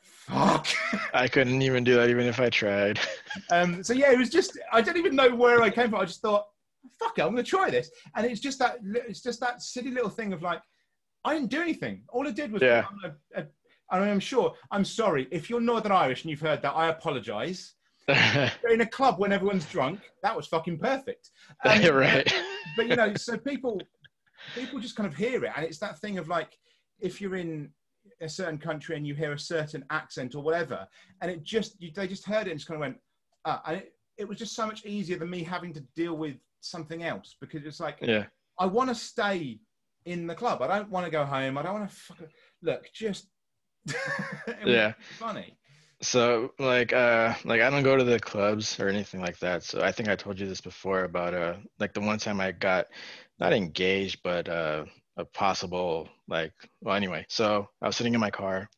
fuck. 0.00 0.66
I 1.14 1.28
couldn't 1.28 1.62
even 1.62 1.84
do 1.84 1.96
that 1.96 2.10
even 2.10 2.26
if 2.26 2.40
I 2.40 2.48
tried. 2.50 3.00
Um, 3.52 3.84
so 3.84 3.92
yeah, 3.92 4.10
it 4.10 4.18
was 4.18 4.28
just 4.28 4.58
I 4.72 4.82
don't 4.82 4.96
even 4.96 5.14
know 5.14 5.32
where 5.32 5.62
I 5.62 5.70
came 5.70 5.88
from. 5.90 6.00
I 6.00 6.04
just 6.04 6.20
thought, 6.20 6.46
fuck 6.98 7.16
it, 7.16 7.22
I'm 7.22 7.30
going 7.30 7.44
to 7.44 7.48
try 7.48 7.70
this, 7.70 7.88
and 8.16 8.26
it's 8.26 8.40
just 8.40 8.58
that 8.58 8.78
it's 8.82 9.22
just 9.22 9.38
that 9.38 9.62
silly 9.62 9.92
little 9.92 10.10
thing 10.10 10.32
of 10.32 10.42
like, 10.42 10.60
I 11.24 11.34
didn't 11.34 11.50
do 11.50 11.60
anything. 11.60 12.02
All 12.08 12.26
I 12.26 12.32
did 12.32 12.50
was, 12.50 12.60
Yeah. 12.60 12.82
put 12.82 13.04
on 13.04 13.16
a, 13.36 13.40
a, 13.42 13.46
and 13.90 14.04
I'm 14.04 14.20
sure 14.20 14.54
I'm 14.70 14.84
sorry 14.84 15.28
if 15.30 15.50
you're 15.50 15.60
Northern 15.60 15.92
Irish 15.92 16.22
and 16.22 16.30
you've 16.30 16.40
heard 16.40 16.62
that. 16.62 16.72
I 16.72 16.88
apologise. 16.88 17.74
You're 18.08 18.72
in 18.72 18.80
a 18.80 18.86
club 18.86 19.20
when 19.20 19.30
everyone's 19.30 19.66
drunk. 19.66 20.00
That 20.22 20.36
was 20.36 20.46
fucking 20.46 20.78
perfect. 20.78 21.30
Um, 21.64 21.94
right. 21.94 22.32
but 22.76 22.88
you 22.88 22.96
know, 22.96 23.14
so 23.16 23.36
people 23.36 23.80
people 24.54 24.80
just 24.80 24.96
kind 24.96 25.06
of 25.06 25.14
hear 25.16 25.44
it, 25.44 25.52
and 25.54 25.64
it's 25.64 25.78
that 25.78 25.98
thing 25.98 26.18
of 26.18 26.26
like, 26.28 26.56
if 26.98 27.20
you're 27.20 27.36
in 27.36 27.70
a 28.20 28.28
certain 28.28 28.58
country 28.58 28.96
and 28.96 29.06
you 29.06 29.14
hear 29.14 29.32
a 29.32 29.38
certain 29.38 29.84
accent 29.90 30.34
or 30.34 30.42
whatever, 30.42 30.86
and 31.20 31.30
it 31.30 31.42
just 31.42 31.80
you, 31.80 31.90
they 31.94 32.08
just 32.08 32.26
heard 32.26 32.46
it 32.46 32.50
and 32.50 32.58
just 32.58 32.68
kind 32.68 32.76
of 32.76 32.80
went, 32.80 32.96
ah, 33.44 33.62
and 33.66 33.76
it, 33.78 33.92
it 34.18 34.28
was 34.28 34.38
just 34.38 34.54
so 34.56 34.66
much 34.66 34.84
easier 34.84 35.18
than 35.18 35.30
me 35.30 35.42
having 35.42 35.72
to 35.74 35.80
deal 35.94 36.16
with 36.16 36.36
something 36.60 37.02
else 37.04 37.36
because 37.40 37.64
it's 37.64 37.80
like 37.80 37.98
Yeah. 38.00 38.24
I 38.58 38.66
want 38.66 38.88
to 38.90 38.94
stay 38.94 39.60
in 40.06 40.26
the 40.26 40.34
club. 40.34 40.62
I 40.62 40.66
don't 40.66 40.90
want 40.90 41.06
to 41.06 41.10
go 41.12 41.24
home. 41.24 41.56
I 41.58 41.62
don't 41.62 41.74
want 41.74 41.90
to 41.90 41.96
fuck, 41.96 42.18
look. 42.62 42.84
Just 42.92 43.28
Yeah. 44.64 44.94
funny. 45.18 45.56
So 46.02 46.52
like 46.58 46.92
uh 46.92 47.34
like 47.44 47.60
I 47.60 47.70
don't 47.70 47.82
go 47.82 47.96
to 47.96 48.04
the 48.04 48.18
clubs 48.18 48.78
or 48.80 48.88
anything 48.88 49.20
like 49.20 49.38
that. 49.40 49.62
So 49.62 49.82
I 49.82 49.92
think 49.92 50.08
I 50.08 50.16
told 50.16 50.38
you 50.40 50.46
this 50.46 50.60
before 50.60 51.04
about 51.04 51.34
uh 51.34 51.56
like 51.78 51.92
the 51.92 52.00
one 52.00 52.18
time 52.18 52.40
I 52.40 52.52
got 52.52 52.86
not 53.38 53.52
engaged 53.52 54.20
but 54.22 54.48
uh 54.48 54.84
a 55.16 55.24
possible 55.24 56.08
like 56.28 56.52
well 56.80 56.96
anyway. 56.96 57.26
So 57.28 57.68
I 57.82 57.86
was 57.86 57.96
sitting 57.96 58.14
in 58.14 58.20
my 58.20 58.30
car 58.30 58.68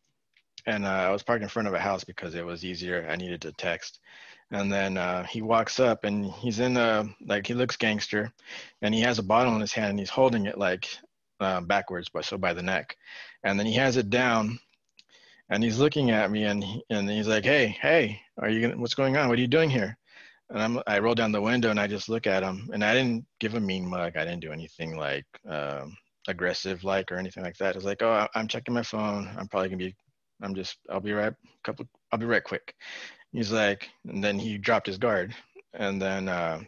and 0.67 0.85
uh, 0.85 0.89
I 0.89 1.11
was 1.11 1.23
parked 1.23 1.43
in 1.43 1.49
front 1.49 1.69
of 1.69 1.75
a 1.75 1.81
house 1.81 2.05
because 2.05 2.35
it 2.35 2.45
was 2.45 2.65
easier. 2.65 3.07
I 3.09 3.17
needed 3.17 3.43
to 3.43 3.53
text. 3.53 4.01
And 4.51 4.71
then 4.73 4.97
uh, 4.97 5.25
he 5.25 5.43
walks 5.43 5.81
up 5.81 6.05
and 6.05 6.27
he's 6.27 6.61
in 6.61 6.77
a 6.77 7.05
like 7.27 7.47
he 7.47 7.55
looks 7.55 7.77
gangster 7.77 8.33
and 8.83 8.95
he 8.95 9.01
has 9.01 9.19
a 9.19 9.23
bottle 9.23 9.55
in 9.55 9.61
his 9.61 9.73
hand 9.73 9.91
and 9.91 9.99
he's 9.99 10.11
holding 10.11 10.47
it 10.47 10.59
like 10.59 10.89
uh, 11.41 11.61
backwards 11.61 12.09
but 12.13 12.25
so 12.25 12.37
by 12.37 12.53
the 12.53 12.63
neck. 12.63 12.97
And 13.45 13.59
then 13.59 13.67
he 13.67 13.75
has 13.75 13.97
it 13.97 14.11
down 14.11 14.59
and 15.53 15.63
he's 15.63 15.79
looking 15.79 16.11
at 16.11 16.31
me 16.31 16.45
and 16.45 16.65
he, 16.65 16.83
and 16.89 17.09
he's 17.11 17.29
like, 17.29 17.45
"Hey, 17.45 17.77
hey, 17.81 18.19
are 18.39 18.49
you 18.49 18.63
gonna, 18.63 18.81
what's 18.81 18.95
going 18.95 19.19
on? 19.19 19.29
What 19.29 19.39
are 19.39 19.43
you 19.43 19.47
doing 19.47 19.69
here?" 19.69 19.99
And 20.49 20.63
I'm 20.63 20.83
I 20.87 20.99
roll 20.99 21.15
down 21.15 21.31
the 21.31 21.43
window 21.43 21.71
and 21.71 21.79
I 21.79 21.87
just 21.87 22.09
look 22.09 22.27
at 22.27 22.43
him 22.43 22.71
and 22.73 22.83
I 22.83 22.95
didn't 22.95 23.27
give 23.39 23.55
a 23.55 23.61
mean 23.61 23.87
mug. 23.87 24.17
I 24.17 24.25
didn't 24.25 24.41
do 24.41 24.53
anything 24.53 24.97
like 24.97 25.27
um, 25.47 25.95
aggressive 26.27 26.85
like 26.85 27.13
or 27.13 27.17
anything 27.17 27.43
like 27.45 27.57
that. 27.59 27.77
It's 27.77 27.85
like, 27.85 28.03
"Oh, 28.03 28.27
I'm 28.35 28.49
checking 28.49 28.75
my 28.75 28.83
phone. 28.83 29.29
I'm 29.39 29.47
probably 29.49 29.69
gonna 29.69 29.77
be, 29.77 29.95
I'm 30.43 30.55
just, 30.55 30.79
I'll 30.91 31.01
be 31.01 31.13
right, 31.13 31.35
couple, 31.65 31.87
I'll 32.11 32.19
be 32.19 32.27
right 32.27 32.45
quick." 32.45 32.75
He's 33.33 33.53
like, 33.53 33.91
and 34.09 34.25
then 34.25 34.39
he 34.39 34.57
dropped 34.57 34.87
his 34.87 34.99
guard, 34.99 35.35
and 35.75 36.01
then, 36.01 36.29
uh, 36.29 36.61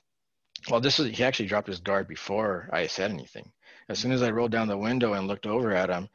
well, 0.70 0.81
this 0.81 0.98
is 1.01 1.16
he 1.16 1.24
actually 1.24 1.48
dropped 1.48 1.69
his 1.69 1.81
guard 1.81 2.06
before 2.06 2.69
I 2.70 2.86
said 2.86 3.11
anything. 3.11 3.51
As 3.89 3.98
soon 3.98 4.12
as 4.12 4.23
I 4.23 4.31
rolled 4.31 4.52
down 4.52 4.69
the 4.69 4.78
window 4.78 5.12
and 5.12 5.27
looked 5.28 5.47
over 5.47 5.73
at 5.73 5.90
him, 5.90 6.09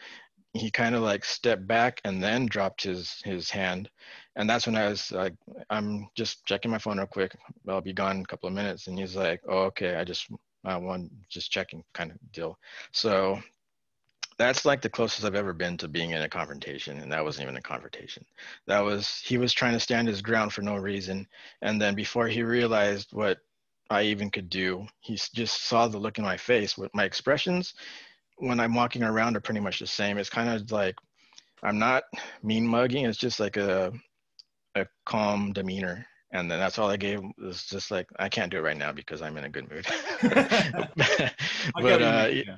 he 0.53 0.71
kind 0.71 0.95
of 0.95 1.01
like 1.01 1.23
stepped 1.23 1.67
back 1.67 2.01
and 2.03 2.23
then 2.23 2.45
dropped 2.47 2.83
his 2.83 3.21
his 3.23 3.49
hand. 3.49 3.89
And 4.35 4.49
that's 4.49 4.65
when 4.65 4.75
i 4.75 4.87
was 4.87 5.11
like 5.11 5.35
i'm 5.69 6.07
just 6.15 6.45
checking 6.45 6.71
my 6.71 6.79
phone 6.79 6.97
real 6.97 7.07
quick. 7.07 7.35
I'll 7.67 7.81
be 7.81 7.93
gone 7.93 8.17
in 8.17 8.21
a 8.23 8.25
couple 8.25 8.47
of 8.47 8.55
minutes. 8.55 8.87
And 8.87 8.97
he's 8.97 9.15
like 9.15 9.41
oh 9.47 9.63
okay 9.65 9.95
i 9.95 10.03
just 10.03 10.27
i 10.65 10.75
want 10.77 11.11
just 11.29 11.51
checking 11.51 11.83
kind 11.93 12.11
of 12.11 12.17
deal. 12.31 12.57
So 12.91 13.39
that's 14.37 14.65
like 14.65 14.81
the 14.81 14.89
closest 14.89 15.25
i've 15.25 15.35
ever 15.35 15.53
been 15.53 15.77
to 15.77 15.87
being 15.87 16.11
in 16.11 16.21
a 16.23 16.29
confrontation. 16.29 16.99
And 16.99 17.11
that 17.11 17.23
wasn't 17.23 17.43
even 17.43 17.57
a 17.57 17.61
confrontation. 17.61 18.25
That 18.65 18.79
was 18.79 19.21
he 19.23 19.37
was 19.37 19.53
trying 19.53 19.73
to 19.73 19.79
stand 19.79 20.07
his 20.07 20.21
ground 20.21 20.53
for 20.53 20.61
no 20.61 20.75
reason. 20.77 21.27
And 21.61 21.79
then 21.81 21.93
before 21.93 22.27
he 22.27 22.41
realized 22.43 23.13
what 23.13 23.39
i 23.91 24.03
even 24.03 24.29
could 24.29 24.49
do 24.49 24.85
he 24.99 25.15
just 25.33 25.63
saw 25.63 25.87
the 25.87 25.97
look 25.97 26.19
in 26.19 26.23
my 26.23 26.37
face 26.37 26.77
with 26.77 26.93
my 26.93 27.05
expressions 27.05 27.73
when 28.39 28.59
I'm 28.59 28.73
walking 28.73 29.03
around 29.03 29.37
are 29.37 29.41
pretty 29.41 29.59
much 29.59 29.79
the 29.79 29.87
same. 29.87 30.17
It's 30.17 30.29
kind 30.29 30.49
of 30.49 30.71
like 30.71 30.95
I'm 31.63 31.79
not 31.79 32.03
mean 32.43 32.65
mugging. 32.65 33.05
It's 33.05 33.17
just 33.17 33.39
like 33.39 33.57
a 33.57 33.91
a 34.75 34.85
calm 35.05 35.53
demeanor, 35.53 36.05
and 36.31 36.49
then 36.49 36.59
that's 36.59 36.79
all 36.79 36.89
I 36.89 36.97
gave. 36.97 37.21
Was 37.37 37.65
just 37.65 37.91
like 37.91 38.07
I 38.17 38.29
can't 38.29 38.51
do 38.51 38.57
it 38.57 38.61
right 38.61 38.77
now 38.77 38.91
because 38.91 39.21
I'm 39.21 39.37
in 39.37 39.45
a 39.45 39.49
good 39.49 39.69
mood. 39.69 39.87
But 41.81 42.01
uh, 42.01 42.29
yeah. 42.31 42.55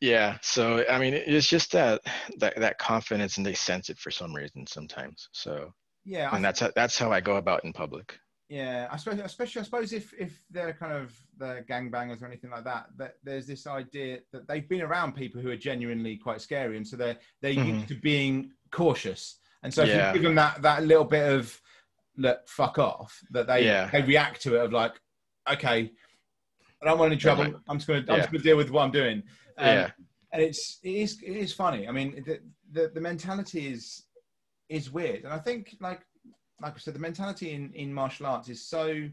yeah, 0.00 0.38
so 0.42 0.84
I 0.88 0.98
mean, 0.98 1.14
it's 1.14 1.48
just 1.48 1.72
that 1.72 2.02
that 2.38 2.56
that 2.56 2.78
confidence, 2.78 3.36
and 3.36 3.46
they 3.46 3.54
sense 3.54 3.90
it 3.90 3.98
for 3.98 4.10
some 4.10 4.34
reason 4.34 4.66
sometimes. 4.66 5.28
So, 5.32 5.72
yeah, 6.04 6.30
I 6.30 6.36
and 6.36 6.44
that's 6.44 6.60
how, 6.60 6.70
that's 6.74 6.98
how 6.98 7.12
I 7.12 7.20
go 7.20 7.36
about 7.36 7.64
in 7.64 7.72
public. 7.72 8.18
Yeah, 8.52 8.86
I 8.90 8.98
suppose, 8.98 9.18
especially 9.20 9.60
I 9.62 9.64
suppose 9.64 9.94
if 9.94 10.12
if 10.12 10.42
they're 10.50 10.74
kind 10.74 10.92
of 10.92 11.18
the 11.38 11.64
gangbangers 11.66 12.20
or 12.20 12.26
anything 12.26 12.50
like 12.50 12.64
that, 12.64 12.88
that 12.98 13.14
there's 13.24 13.46
this 13.46 13.66
idea 13.66 14.18
that 14.30 14.46
they've 14.46 14.68
been 14.68 14.82
around 14.82 15.14
people 15.14 15.40
who 15.40 15.48
are 15.48 15.56
genuinely 15.56 16.18
quite 16.18 16.42
scary, 16.42 16.76
and 16.76 16.86
so 16.86 16.98
they're 16.98 17.16
they're 17.40 17.52
used 17.52 17.86
Mhm. 17.86 17.88
to 17.88 17.94
being 17.94 18.52
cautious, 18.70 19.38
and 19.62 19.72
so 19.72 19.84
if 19.84 19.88
Yeah. 19.88 20.08
you 20.08 20.12
give 20.18 20.22
them 20.24 20.34
that 20.34 20.60
that 20.60 20.82
little 20.84 21.06
bit 21.06 21.32
of 21.32 21.58
look 22.18 22.46
fuck 22.46 22.78
off, 22.78 23.18
that 23.30 23.46
they 23.46 23.64
Yeah. 23.64 23.88
they 23.88 24.02
react 24.02 24.42
to 24.42 24.56
it 24.56 24.60
of 24.66 24.70
like, 24.70 25.00
okay, 25.50 25.90
I 26.82 26.84
don't 26.84 26.98
want 26.98 27.10
any 27.10 27.18
trouble. 27.18 27.58
I'm 27.70 27.78
just 27.78 27.86
gonna 27.88 28.00
I'm 28.00 28.06
Yeah. 28.06 28.16
just 28.18 28.32
gonna 28.32 28.44
deal 28.44 28.58
with 28.58 28.68
what 28.68 28.82
I'm 28.82 28.90
doing. 28.90 29.22
Um, 29.56 29.66
Yeah. 29.66 29.90
and 30.32 30.42
it's 30.42 30.78
it 30.82 30.94
is 30.94 31.22
it 31.22 31.36
is 31.38 31.54
funny. 31.54 31.88
I 31.88 31.90
mean, 31.90 32.22
the, 32.26 32.42
the 32.70 32.88
the 32.90 33.00
mentality 33.00 33.68
is 33.68 34.04
is 34.68 34.90
weird, 34.90 35.24
and 35.24 35.32
I 35.32 35.38
think 35.38 35.74
like 35.80 36.04
like 36.62 36.74
I 36.74 36.78
said, 36.78 36.94
the 36.94 37.00
mentality 37.00 37.52
in 37.52 37.72
in 37.74 37.92
martial 37.92 38.26
arts 38.26 38.48
is 38.48 38.64
so, 38.64 39.08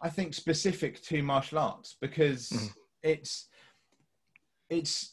I 0.00 0.08
think, 0.10 0.34
specific 0.34 1.02
to 1.02 1.22
martial 1.22 1.58
arts 1.58 1.96
because 2.00 2.50
Mhm. 2.50 2.74
it's 3.02 3.48
it's. 4.68 5.12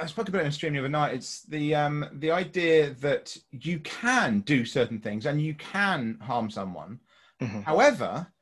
I 0.00 0.06
spoke 0.06 0.28
about 0.28 0.38
it 0.38 0.42
in 0.42 0.48
a 0.48 0.52
stream 0.52 0.72
the 0.72 0.78
other 0.78 0.88
night. 0.88 1.14
It's 1.14 1.42
the 1.42 1.74
um, 1.74 2.08
the 2.14 2.30
idea 2.30 2.94
that 2.94 3.36
you 3.50 3.78
can 3.80 4.40
do 4.40 4.64
certain 4.64 5.00
things 5.00 5.26
and 5.26 5.40
you 5.40 5.54
can 5.54 6.18
harm 6.20 6.50
someone. 6.50 7.00
Mhm. 7.40 7.62
However, 7.62 8.32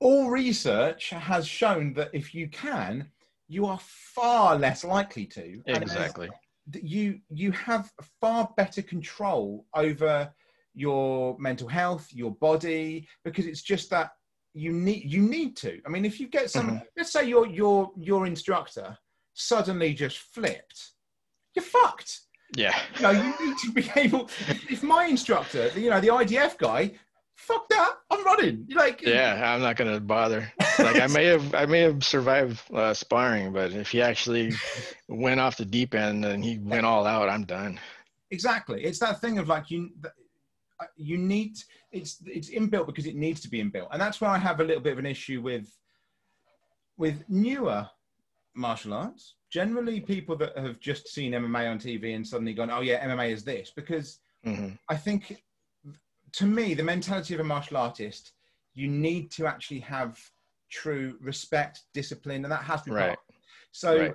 all 0.00 0.28
research 0.30 1.10
has 1.10 1.46
shown 1.46 1.92
that 1.94 2.10
if 2.12 2.34
you 2.34 2.48
can, 2.48 3.10
you 3.46 3.64
are 3.64 3.78
far 3.78 4.56
less 4.56 4.84
likely 4.84 5.26
to. 5.26 5.62
Exactly. 5.66 6.30
you 6.82 7.20
you 7.30 7.50
have 7.52 7.90
far 8.20 8.52
better 8.56 8.82
control 8.82 9.66
over 9.72 10.30
your 10.78 11.36
mental 11.38 11.68
health, 11.68 12.06
your 12.12 12.30
body, 12.36 13.08
because 13.24 13.46
it's 13.46 13.62
just 13.62 13.90
that 13.90 14.10
you 14.54 14.72
need 14.72 15.02
you 15.12 15.20
need 15.22 15.56
to. 15.58 15.80
I 15.84 15.88
mean, 15.88 16.04
if 16.04 16.18
you 16.20 16.28
get 16.28 16.50
some, 16.50 16.70
Mhm. 16.70 16.82
let's 16.96 17.12
say 17.12 17.24
your 17.28 17.46
your 17.46 17.90
your 17.96 18.26
instructor 18.26 18.96
suddenly 19.34 19.92
just 19.94 20.18
flipped, 20.18 20.92
you're 21.54 21.64
fucked. 21.64 22.20
Yeah. 22.56 22.78
You 22.96 23.02
know, 23.02 23.10
you 23.10 23.34
need 23.46 23.58
to 23.58 23.72
be 23.72 23.90
able. 23.96 24.30
If 24.70 24.82
my 24.82 25.04
instructor, 25.06 25.68
you 25.78 25.90
know, 25.90 26.00
the 26.00 26.08
IDF 26.08 26.56
guy, 26.58 26.92
fuck 27.36 27.68
that, 27.68 27.94
I'm 28.10 28.24
running. 28.24 28.64
You're 28.68 28.78
like, 28.78 29.02
Yeah, 29.02 29.52
I'm 29.54 29.60
not 29.60 29.76
gonna 29.76 30.00
bother. 30.00 30.50
Like 30.78 31.00
I 31.00 31.08
may 31.08 31.26
have, 31.26 31.54
I 31.54 31.66
may 31.66 31.80
have 31.80 32.02
survived 32.04 32.60
uh, 32.72 32.94
sparring, 32.94 33.52
but 33.52 33.72
if 33.72 33.90
he 33.90 34.00
actually 34.00 34.52
went 35.08 35.40
off 35.40 35.56
the 35.58 35.64
deep 35.64 35.94
end 35.94 36.24
and 36.24 36.42
he 36.44 36.58
went 36.58 36.86
all 36.86 37.04
out, 37.06 37.28
I'm 37.28 37.44
done. 37.44 37.78
exactly 38.30 38.84
it's 38.84 38.98
that 38.98 39.20
thing 39.22 39.38
of 39.38 39.48
like 39.48 39.70
you 39.70 39.90
you 40.96 41.18
need 41.18 41.56
it's 41.92 42.22
it's 42.26 42.50
inbuilt 42.50 42.86
because 42.86 43.06
it 43.06 43.16
needs 43.16 43.40
to 43.40 43.48
be 43.48 43.62
inbuilt 43.62 43.88
and 43.92 44.00
that's 44.00 44.20
where 44.20 44.30
i 44.30 44.38
have 44.38 44.60
a 44.60 44.64
little 44.64 44.82
bit 44.82 44.92
of 44.92 44.98
an 44.98 45.06
issue 45.06 45.40
with 45.40 45.76
with 46.96 47.24
newer 47.28 47.88
martial 48.54 48.92
arts 48.92 49.34
generally 49.50 50.00
people 50.00 50.36
that 50.36 50.56
have 50.56 50.78
just 50.80 51.08
seen 51.08 51.32
mma 51.32 51.70
on 51.70 51.78
tv 51.78 52.14
and 52.14 52.26
suddenly 52.26 52.52
gone 52.54 52.70
oh 52.70 52.80
yeah 52.80 53.04
mma 53.08 53.30
is 53.30 53.44
this 53.44 53.72
because 53.74 54.20
hmm 54.44 54.68
i 54.88 54.96
think 54.96 55.42
to 56.32 56.44
me 56.46 56.74
the 56.74 56.82
mentality 56.82 57.34
of 57.34 57.40
a 57.40 57.44
martial 57.44 57.76
artist 57.76 58.32
you 58.74 58.88
need 58.88 59.30
to 59.30 59.46
actually 59.46 59.80
have 59.80 60.18
true 60.70 61.16
respect 61.20 61.82
discipline 61.94 62.44
and 62.44 62.52
that 62.52 62.62
has 62.62 62.82
to 62.82 62.90
be 62.90 62.96
Right. 62.96 63.08
part. 63.08 63.18
so 63.72 63.96
Right. 63.98 64.14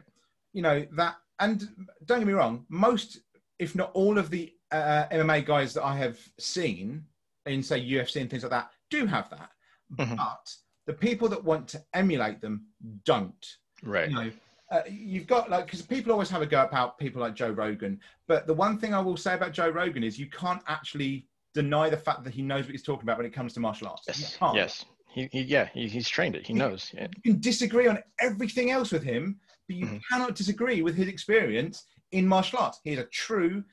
you 0.53 0.61
know 0.61 0.85
that 0.95 1.15
and 1.39 1.67
don't 2.05 2.19
get 2.19 2.27
me 2.27 2.33
wrong 2.33 2.65
most 2.69 3.19
if 3.59 3.75
not 3.75 3.91
all 3.93 4.17
of 4.17 4.29
the 4.29 4.53
uh, 4.73 5.07
mma 5.11 5.45
guys 5.45 5.73
that 5.73 5.83
i 5.85 5.95
have 5.95 6.17
seen 6.39 7.03
in 7.45 7.61
say 7.63 7.79
ufc 7.91 8.19
and 8.19 8.29
things 8.29 8.43
like 8.43 8.51
that 8.51 8.69
do 8.89 9.05
have 9.05 9.29
that 9.29 9.49
Mhm. 9.97 10.17
but 10.17 10.55
the 10.87 10.93
people 10.93 11.27
that 11.29 11.43
want 11.43 11.67
to 11.69 11.83
emulate 11.93 12.41
them 12.41 12.65
don't 13.05 13.45
Right. 13.83 14.09
you 14.09 14.15
know 14.15 14.31
uh, 14.71 14.81
you've 14.89 15.27
got 15.27 15.49
like 15.51 15.65
because 15.65 15.81
people 15.83 16.11
always 16.11 16.29
have 16.29 16.41
a 16.41 16.45
go 16.47 16.63
about 16.63 16.97
people 16.97 17.21
like 17.21 17.35
joe 17.35 17.51
rogan 17.51 17.99
but 18.27 18.47
the 18.47 18.53
one 18.53 18.77
thing 18.79 18.93
i 18.93 18.99
will 18.99 19.17
say 19.17 19.33
about 19.35 19.51
joe 19.51 19.69
rogan 19.69 20.03
is 20.03 20.17
you 20.17 20.27
can't 20.29 20.61
actually 20.67 21.27
deny 21.53 21.89
the 21.89 21.97
fact 21.97 22.23
that 22.23 22.33
he 22.33 22.41
knows 22.41 22.63
what 22.65 22.71
he's 22.71 22.81
talking 22.81 23.03
about 23.03 23.17
when 23.17 23.25
it 23.27 23.33
comes 23.33 23.53
to 23.53 23.59
martial 23.59 23.87
arts 23.87 24.07
You 24.07 24.13
Yes. 24.23 24.37
can't. 24.37 24.55
Yes. 24.55 24.85
He, 25.09 25.29
he 25.31 25.41
yeah, 25.43 25.69
he, 25.75 25.87
he's 25.87 26.09
trained 26.09 26.35
it. 26.35 26.47
He 26.47 26.53
knows. 26.53 26.89
Yeah. 26.91 27.05
you 27.23 27.33
can 27.33 27.39
disagree 27.39 27.85
on 27.85 27.99
everything 28.19 28.71
else 28.71 28.91
with 28.91 29.03
him, 29.03 29.39
but 29.67 29.75
you 29.75 29.85
Mhm. 29.85 30.01
cannot 30.09 30.33
disagree 30.33 30.81
with 30.81 30.95
his 30.95 31.07
experience 31.07 31.85
in 32.11 32.27
martial 32.27 32.57
arts. 32.57 32.79
He's 32.83 32.97
a 32.97 33.03
true, 33.05 33.63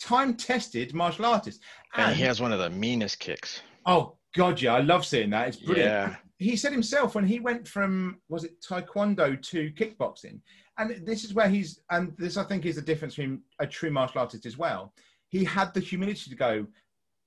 time-tested 0.00 0.94
martial 0.94 1.26
artist. 1.26 1.60
And 1.94 2.06
And, 2.08 2.16
he 2.16 2.22
has 2.24 2.40
one 2.40 2.52
of 2.52 2.58
the 2.58 2.70
meanest 2.70 3.18
kicks. 3.18 3.60
oh 3.86 4.16
god, 4.34 4.60
yeah, 4.60 4.74
I 4.74 4.80
love 4.80 5.06
seeing 5.06 5.30
that. 5.30 5.48
It's 5.48 5.56
brilliant. 5.56 5.90
Yeah. 5.90 6.16
He 6.38 6.56
said 6.56 6.72
himself 6.72 7.14
when 7.14 7.26
he 7.26 7.40
went 7.40 7.66
from 7.66 8.20
was 8.28 8.44
it 8.44 8.60
taekwondo 8.62 9.40
to 9.50 9.70
kickboxing, 9.72 10.40
and 10.78 11.06
this 11.06 11.24
is 11.24 11.32
where 11.32 11.48
he's 11.48 11.80
and 11.90 12.14
this 12.18 12.36
I 12.36 12.44
think 12.44 12.66
is 12.66 12.76
the 12.76 12.82
difference 12.82 13.14
between 13.16 13.40
a 13.58 13.66
true 13.66 13.90
martial 13.90 14.20
artist 14.20 14.44
as 14.44 14.58
well. 14.58 14.92
He 15.28 15.44
had 15.44 15.72
the 15.72 15.80
humility 15.80 16.28
to 16.30 16.36
go. 16.36 16.66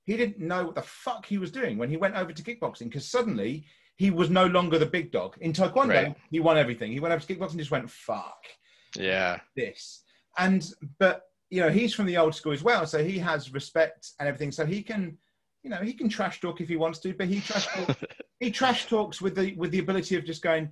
He 0.05 0.15
didn't 0.17 0.39
know 0.39 0.65
what 0.65 0.75
the 0.75 0.81
fuck 0.83 1.25
he 1.25 1.37
was 1.39 1.51
doing 1.51 1.77
when 1.77 1.89
he 1.89 1.97
went 1.97 2.15
over 2.15 2.31
to 2.31 2.43
kickboxing 2.43 2.85
because 2.85 3.07
suddenly 3.09 3.65
he 3.95 4.11
was 4.11 4.29
no 4.29 4.45
longer 4.45 4.77
the 4.77 4.85
big 4.85 5.11
dog. 5.11 5.35
In 5.41 5.53
taekwondo, 5.53 5.89
Right. 5.89 6.15
he 6.31 6.39
won 6.39 6.57
everything. 6.57 6.91
He 6.91 6.99
went 6.99 7.13
over 7.13 7.23
to 7.25 7.33
kickboxing 7.35 7.51
and 7.51 7.59
just 7.59 7.71
went 7.71 7.89
fuck 7.89 8.43
Yeah. 8.95 9.39
this. 9.55 10.03
And 10.37 10.71
but 10.99 11.23
you 11.49 11.61
know 11.61 11.69
he's 11.69 11.93
from 11.93 12.05
the 12.05 12.17
old 12.17 12.35
school 12.35 12.53
as 12.53 12.63
well, 12.63 12.85
so 12.85 13.03
he 13.03 13.17
has 13.19 13.53
respect 13.53 14.11
and 14.19 14.27
everything. 14.27 14.51
So 14.51 14.65
he 14.65 14.81
can, 14.83 15.17
you 15.63 15.69
know, 15.69 15.77
he 15.77 15.93
can 15.93 16.09
trash 16.09 16.39
talk 16.41 16.61
if 16.61 16.69
he 16.69 16.75
wants 16.75 16.99
to, 16.99 17.13
but 17.13 17.27
he 17.27 17.39
trash 17.41 17.67
talk, 17.67 17.97
he 18.39 18.51
trash 18.51 18.87
talks 18.87 19.21
with 19.21 19.35
the 19.35 19.53
with 19.55 19.71
the 19.71 19.79
ability 19.79 20.15
of 20.15 20.25
just 20.25 20.41
going, 20.41 20.69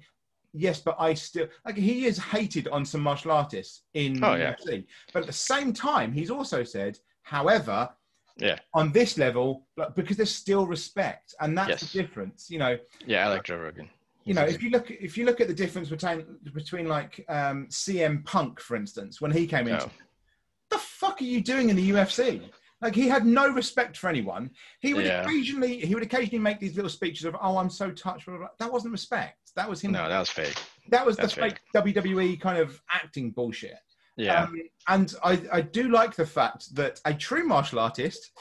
yes, 0.53 0.79
but 0.79 0.95
I 0.99 1.13
still 1.13 1.47
like 1.65 1.77
he 1.77 2.05
is 2.05 2.17
hated 2.17 2.67
on 2.67 2.85
some 2.85 3.01
martial 3.01 3.31
artists 3.31 3.83
in 3.93 4.23
Oh, 4.23 4.35
yeah. 4.35 4.53
UFC, 4.55 4.85
but 5.13 5.21
at 5.21 5.27
the 5.27 5.33
same 5.33 5.73
time 5.73 6.11
he's 6.11 6.31
also 6.31 6.63
said, 6.63 6.99
however. 7.23 7.89
Yeah. 8.39 8.59
On 8.75 8.91
this 8.91 9.17
level, 9.17 9.65
like, 9.77 9.95
because 9.95 10.15
there's 10.15 10.29
still 10.31 10.67
respect, 10.67 11.33
and 11.41 11.57
that's 11.57 11.69
Yes. 11.69 11.91
the 11.91 12.03
difference. 12.03 12.51
You 12.51 12.59
know, 12.59 12.77
Yeah, 13.03 13.25
I 13.25 13.29
like 13.29 13.43
Joe 13.45 13.57
Rogan. 13.57 13.89
you 14.25 14.35
know, 14.35 14.43
if 14.43 14.61
you 14.61 14.69
look 14.69 14.91
if 14.91 15.17
you 15.17 15.25
look 15.25 15.41
at 15.41 15.47
the 15.47 15.55
difference 15.55 15.89
between 15.89 16.23
between 16.53 16.87
like 16.87 17.25
um, 17.29 17.65
CM 17.71 18.23
Punk, 18.25 18.59
for 18.59 18.75
instance, 18.75 19.19
when 19.19 19.31
he 19.31 19.47
came 19.47 19.67
into 19.67 19.85
Oh. 19.87 19.91
Fuck 20.99 21.21
are 21.21 21.25
you 21.25 21.41
doing 21.41 21.69
in 21.69 21.75
the 21.75 21.89
UFC? 21.91 22.41
Like 22.81 22.93
he 22.93 23.07
had 23.07 23.25
no 23.25 23.49
respect 23.49 23.97
for 23.97 24.07
anyone. 24.07 24.51
He 24.81 24.93
would 24.93 25.05
Yeah. 25.05 25.21
occasionally 25.23 25.79
he 25.79 25.93
would 25.95 26.03
occasionally 26.03 26.39
make 26.39 26.59
these 26.59 26.75
little 26.75 26.89
speeches 26.89 27.25
of 27.25 27.35
"Oh, 27.41 27.57
I'm 27.57 27.69
so 27.71 27.91
touched." 27.91 28.25
blah, 28.27 28.37
blah. 28.37 28.47
That 28.59 28.71
wasn't 28.71 28.91
respect. 28.91 29.37
That 29.55 29.67
was 29.69 29.81
him. 29.81 29.91
no, 29.91 30.07
that 30.07 30.19
was 30.19 30.29
fake. 30.29 30.55
that 30.89 31.05
was 31.05 31.15
the 31.15 31.23
that's 31.23 31.33
fake 31.33 31.59
WWE 31.75 32.39
kind 32.39 32.57
of 32.59 32.79
acting 32.91 33.31
bullshit. 33.31 33.77
Yeah. 34.15 34.43
Um, 34.43 34.55
and 34.87 35.13
I, 35.23 35.41
I 35.51 35.61
do 35.61 35.89
like 35.89 36.15
the 36.15 36.25
fact 36.25 36.73
that 36.75 36.99
a 37.05 37.13
true 37.13 37.45
martial 37.45 37.79
artist, 37.79 38.31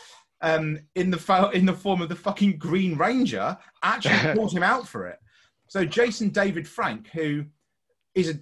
um, 0.42 0.78
in 0.94 1.10
the 1.10 1.18
fo- 1.18 1.50
in 1.50 1.64
the 1.66 1.72
form 1.72 2.00
of 2.02 2.08
the 2.08 2.16
fucking 2.16 2.58
Green 2.58 2.96
Ranger, 2.96 3.56
actually 3.82 4.34
called 4.34 4.52
him 4.52 4.62
out 4.62 4.86
for 4.86 5.06
it. 5.06 5.18
So 5.68 5.84
Jason 5.84 6.28
David 6.30 6.66
Frank, 6.68 7.08
who 7.08 7.44
is 8.14 8.28
a, 8.30 8.34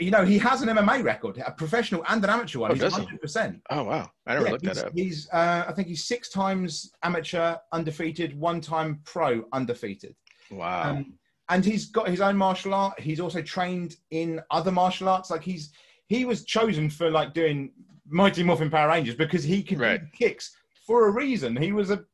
you 0.00 0.10
know, 0.10 0.24
he 0.24 0.38
has 0.38 0.62
an 0.62 0.68
MMA 0.68 1.02
record, 1.04 1.38
a 1.44 1.52
professional 1.52 2.04
and 2.08 2.22
an 2.24 2.30
amateur 2.30 2.58
one. 2.58 2.70
Oh, 2.70 2.74
he's 2.74 2.82
does 2.82 2.94
he? 2.94 3.00
100. 3.00 3.20
percent 3.20 3.60
oh 3.70 3.84
wow, 3.84 4.10
I 4.26 4.34
never 4.34 4.46
yeah, 4.46 4.52
looked 4.52 4.64
that 4.64 4.78
up. 4.78 4.92
he's 4.94 5.28
uh, 5.32 5.64
I 5.68 5.72
think 5.72 5.88
he's 5.88 6.04
six 6.06 6.30
times 6.30 6.90
amateur 7.02 7.56
undefeated, 7.72 8.38
one 8.38 8.60
time 8.60 9.00
pro 9.04 9.44
undefeated. 9.52 10.14
Wow. 10.50 10.90
Um, 10.90 11.14
and 11.48 11.64
he's 11.64 11.86
got 11.86 12.08
his 12.08 12.20
own 12.20 12.36
martial 12.36 12.74
art. 12.74 12.98
He's 13.00 13.20
also 13.20 13.42
trained 13.42 13.96
in 14.10 14.40
other 14.50 14.70
martial 14.70 15.08
arts. 15.08 15.30
Like 15.30 15.42
he's 15.42 15.72
he 16.06 16.24
was 16.24 16.44
chosen 16.44 16.88
for 16.90 17.10
like 17.10 17.34
doing 17.34 17.72
Mighty 18.08 18.42
Morphin 18.42 18.70
Power 18.70 18.88
Rangers 18.88 19.14
because 19.14 19.44
he 19.44 19.62
could 19.62 19.78
Right. 19.80 20.00
kicks 20.12 20.56
for 20.86 21.08
a 21.08 21.10
reason. 21.12 21.56
He 21.56 21.72
was 21.72 21.90
a 21.90 22.04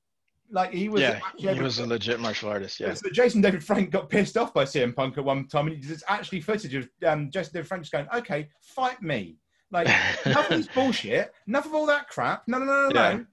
like 0.51 0.73
he 0.73 0.89
was 0.89 1.03
yeah, 1.03 1.21
he 1.37 1.61
was 1.61 1.79
a 1.79 1.87
legit 1.87 2.21
martial 2.21 2.49
artist. 2.49 2.81
Yeah. 2.81 2.95
so 2.95 3.09
Jason 3.11 3.41
David 3.41 3.63
Frank 3.65 3.91
got 3.91 4.09
pissed 4.09 4.37
off 4.37 4.55
by 4.55 4.65
CM 4.65 4.95
Punk 4.95 5.19
at 5.19 5.25
one 5.25 5.47
time, 5.49 5.67
and 5.69 5.83
there's 5.83 6.05
actually 6.09 6.41
footage 6.41 6.75
of 6.75 6.89
um, 7.07 7.31
Jason 7.31 7.53
David 7.55 7.69
Frank 7.69 7.83
just 7.83 7.93
going, 7.93 8.07
"Okay, 8.15 8.49
fight 8.61 9.03
me." 9.03 9.39
Like 9.71 9.89
enough 10.27 10.51
of 10.51 10.59
this 10.59 10.69
bullshit, 10.69 11.33
enough 11.49 11.67
of 11.67 11.75
all 11.75 11.87
that 11.87 12.09
crap. 12.09 12.45
No, 12.47 12.59
no, 12.59 12.65
no, 12.65 12.89
no, 12.89 12.95
Yeah. 13.01 13.17
no. 13.17 13.27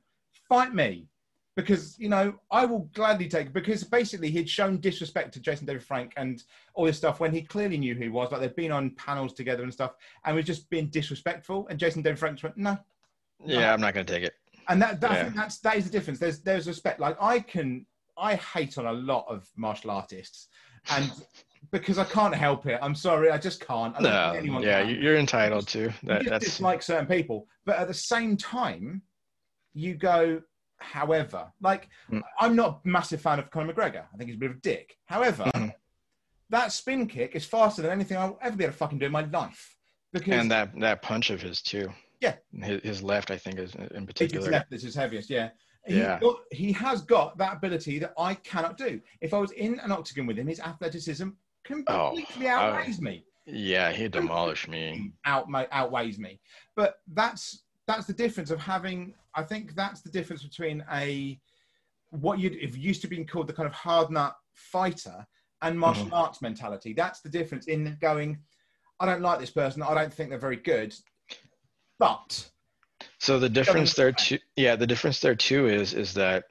Fight 0.49 0.73
me. 0.73 1.07
Because, 1.55 1.95
you 1.99 2.09
know, 2.09 2.33
I 2.49 2.65
will 2.65 2.89
gladly 2.95 3.27
take 3.27 3.53
because 3.53 3.83
basically 3.83 4.31
he'd 4.31 4.49
shown 4.49 4.79
disrespect 4.79 5.35
to 5.35 5.39
Jason 5.39 5.67
David 5.67 5.83
Frank 5.83 6.11
and 6.17 6.41
all 6.73 6.85
this 6.85 6.97
stuff 6.97 7.19
when 7.19 7.31
he 7.31 7.43
clearly 7.43 7.77
knew 7.77 7.93
who 7.93 8.01
he 8.01 8.09
was. 8.09 8.31
Like 8.31 8.41
they'd 8.41 8.55
been 8.55 8.71
on 8.71 8.89
panels 8.95 9.33
together 9.33 9.61
and 9.61 9.71
stuff 9.71 9.93
and 10.25 10.35
was 10.35 10.45
just 10.45 10.67
being 10.71 10.87
disrespectful. 10.87 11.67
And 11.69 11.77
Jason 11.79 12.01
David 12.01 12.17
Frank 12.17 12.37
just 12.37 12.43
went, 12.43 12.57
No. 12.57 12.77
Yeah, 13.45 13.71
I'm 13.71 13.79
not 13.81 13.93
gonna 13.93 14.03
take 14.05 14.23
it. 14.23 14.33
And 14.69 14.81
that, 14.81 15.01
that 15.01 15.11
I 15.11 15.15
Yeah. 15.17 15.23
think 15.23 15.35
that's 15.35 15.59
that 15.59 15.75
is 15.77 15.85
the 15.85 15.91
difference. 15.91 16.19
There's 16.19 16.41
there's 16.41 16.67
respect. 16.67 16.99
Like 16.99 17.17
I 17.21 17.39
can 17.39 17.85
I 18.17 18.35
hate 18.35 18.77
on 18.77 18.85
a 18.85 18.93
lot 18.93 19.25
of 19.27 19.47
martial 19.55 19.91
artists 19.91 20.47
and 20.91 21.11
because 21.71 21.97
I 21.97 22.03
can't 22.03 22.35
help 22.35 22.65
it. 22.65 22.77
I'm 22.81 22.93
sorry, 22.95 23.31
I 23.31 23.37
just 23.37 23.65
can't. 23.65 23.95
I 23.97 24.01
don't 24.01 24.11
No, 24.11 24.31
anyone 24.37 24.61
yeah, 24.63 24.81
can. 24.81 24.89
you- 24.89 24.97
you're 24.97 25.17
entitled 25.17 25.67
to. 25.69 25.79
you 25.79 25.93
That, 26.03 26.19
just 26.21 26.29
that's 26.29 26.45
dislike 26.45 26.81
certain 26.83 27.07
people, 27.07 27.47
but 27.65 27.77
at 27.77 27.87
the 27.87 27.93
same 27.93 28.37
time, 28.37 29.01
you 29.73 29.95
go. 29.95 30.41
However, 30.77 31.49
like 31.61 31.87
Mm. 32.11 32.21
I'm 32.39 32.55
not 32.57 32.81
a 32.83 32.87
massive 32.87 33.21
fan 33.21 33.39
of 33.39 33.49
Conor 33.49 33.73
McGregor. 33.73 34.03
I 34.13 34.17
think 34.17 34.29
he's 34.29 34.35
a 34.35 34.39
bit 34.39 34.51
of 34.51 34.57
a 34.57 34.59
dick. 34.59 34.97
However, 35.05 35.45
Mhm. 35.45 35.73
that 36.49 36.73
spin 36.73 37.07
kick 37.07 37.35
is 37.35 37.45
faster 37.45 37.81
than 37.81 37.91
anything 37.91 38.17
I'll 38.17 38.37
ever 38.41 38.57
be 38.57 38.65
able 38.65 38.73
to 38.73 38.77
fucking 38.77 38.99
do 38.99 39.05
in 39.05 39.11
my 39.13 39.21
life. 39.21 39.77
Because 40.11 40.33
and 40.41 40.51
that 40.51 40.77
that 40.81 41.01
punch 41.01 41.29
of 41.29 41.41
his 41.41 41.61
too. 41.61 41.91
Yeah. 42.23 42.35
His, 42.65 42.81
his 42.83 43.03
left, 43.03 43.31
I 43.31 43.37
think, 43.37 43.59
is 43.59 43.75
in 43.75 44.05
particular. 44.07 44.45
his 44.45 44.51
left 44.51 44.69
that's 44.69 44.83
his 44.83 44.95
heaviest. 44.95 45.29
Yeah. 45.29 45.49
He, 45.85 45.97
Yeah. 45.97 46.19
got, 46.21 46.37
he 46.51 46.71
has 46.71 47.01
got 47.01 47.37
that 47.37 47.57
ability 47.57 47.99
that 47.99 48.13
I 48.17 48.35
cannot 48.35 48.77
do. 48.77 49.01
If 49.19 49.33
I 49.33 49.39
was 49.39 49.51
in 49.51 49.79
an 49.81 49.91
octagon 49.91 50.25
with 50.25 50.37
him, 50.39 50.47
his 50.47 50.61
athleticism 50.61 51.29
completely 51.65 52.47
Oh, 52.47 52.49
outweighs 52.49 53.01
me. 53.01 53.25
Yeah, 53.45 53.91
he 53.91 54.07
demolished 54.07 54.69
me. 54.69 55.11
Out, 55.25 55.47
outweighs 55.71 56.17
me. 56.17 56.39
But 56.77 56.95
that's 57.13 57.63
that's 57.87 58.05
the 58.05 58.13
difference 58.13 58.49
of 58.51 58.59
having. 58.59 59.13
I 59.35 59.43
think 59.43 59.75
that's 59.75 59.99
the 60.01 60.09
difference 60.09 60.43
between 60.43 60.85
a 60.93 61.37
what 62.11 62.39
you'd 62.39 62.55
if 62.55 62.77
used 62.77 63.01
to 63.01 63.07
being 63.09 63.27
called 63.27 63.47
the 63.47 63.53
kind 63.53 63.67
of 63.67 63.73
hard 63.73 64.09
nut 64.11 64.33
fighter 64.53 65.27
and 65.61 65.77
martial 65.77 66.05
Mhm. 66.05 66.13
arts 66.13 66.41
mentality. 66.41 66.93
That's 66.93 67.19
the 67.19 67.27
difference 67.29 67.67
in 67.67 67.97
going. 67.99 68.37
I 69.01 69.05
don't 69.05 69.21
like 69.21 69.39
this 69.41 69.49
person. 69.51 69.81
I 69.81 69.93
don't 69.93 70.13
think 70.13 70.29
they're 70.29 70.39
very 70.49 70.55
good, 70.73 70.95
but 71.99 72.49
So 73.19 73.39
the 73.39 73.49
difference 73.49 73.93
there 73.93 74.11
too, 74.11 74.39
yeah, 74.55 74.75
the 74.75 74.87
difference 74.87 75.19
there 75.19 75.35
too 75.35 75.67
is 75.67 75.93
is 75.93 76.13
that 76.15 76.45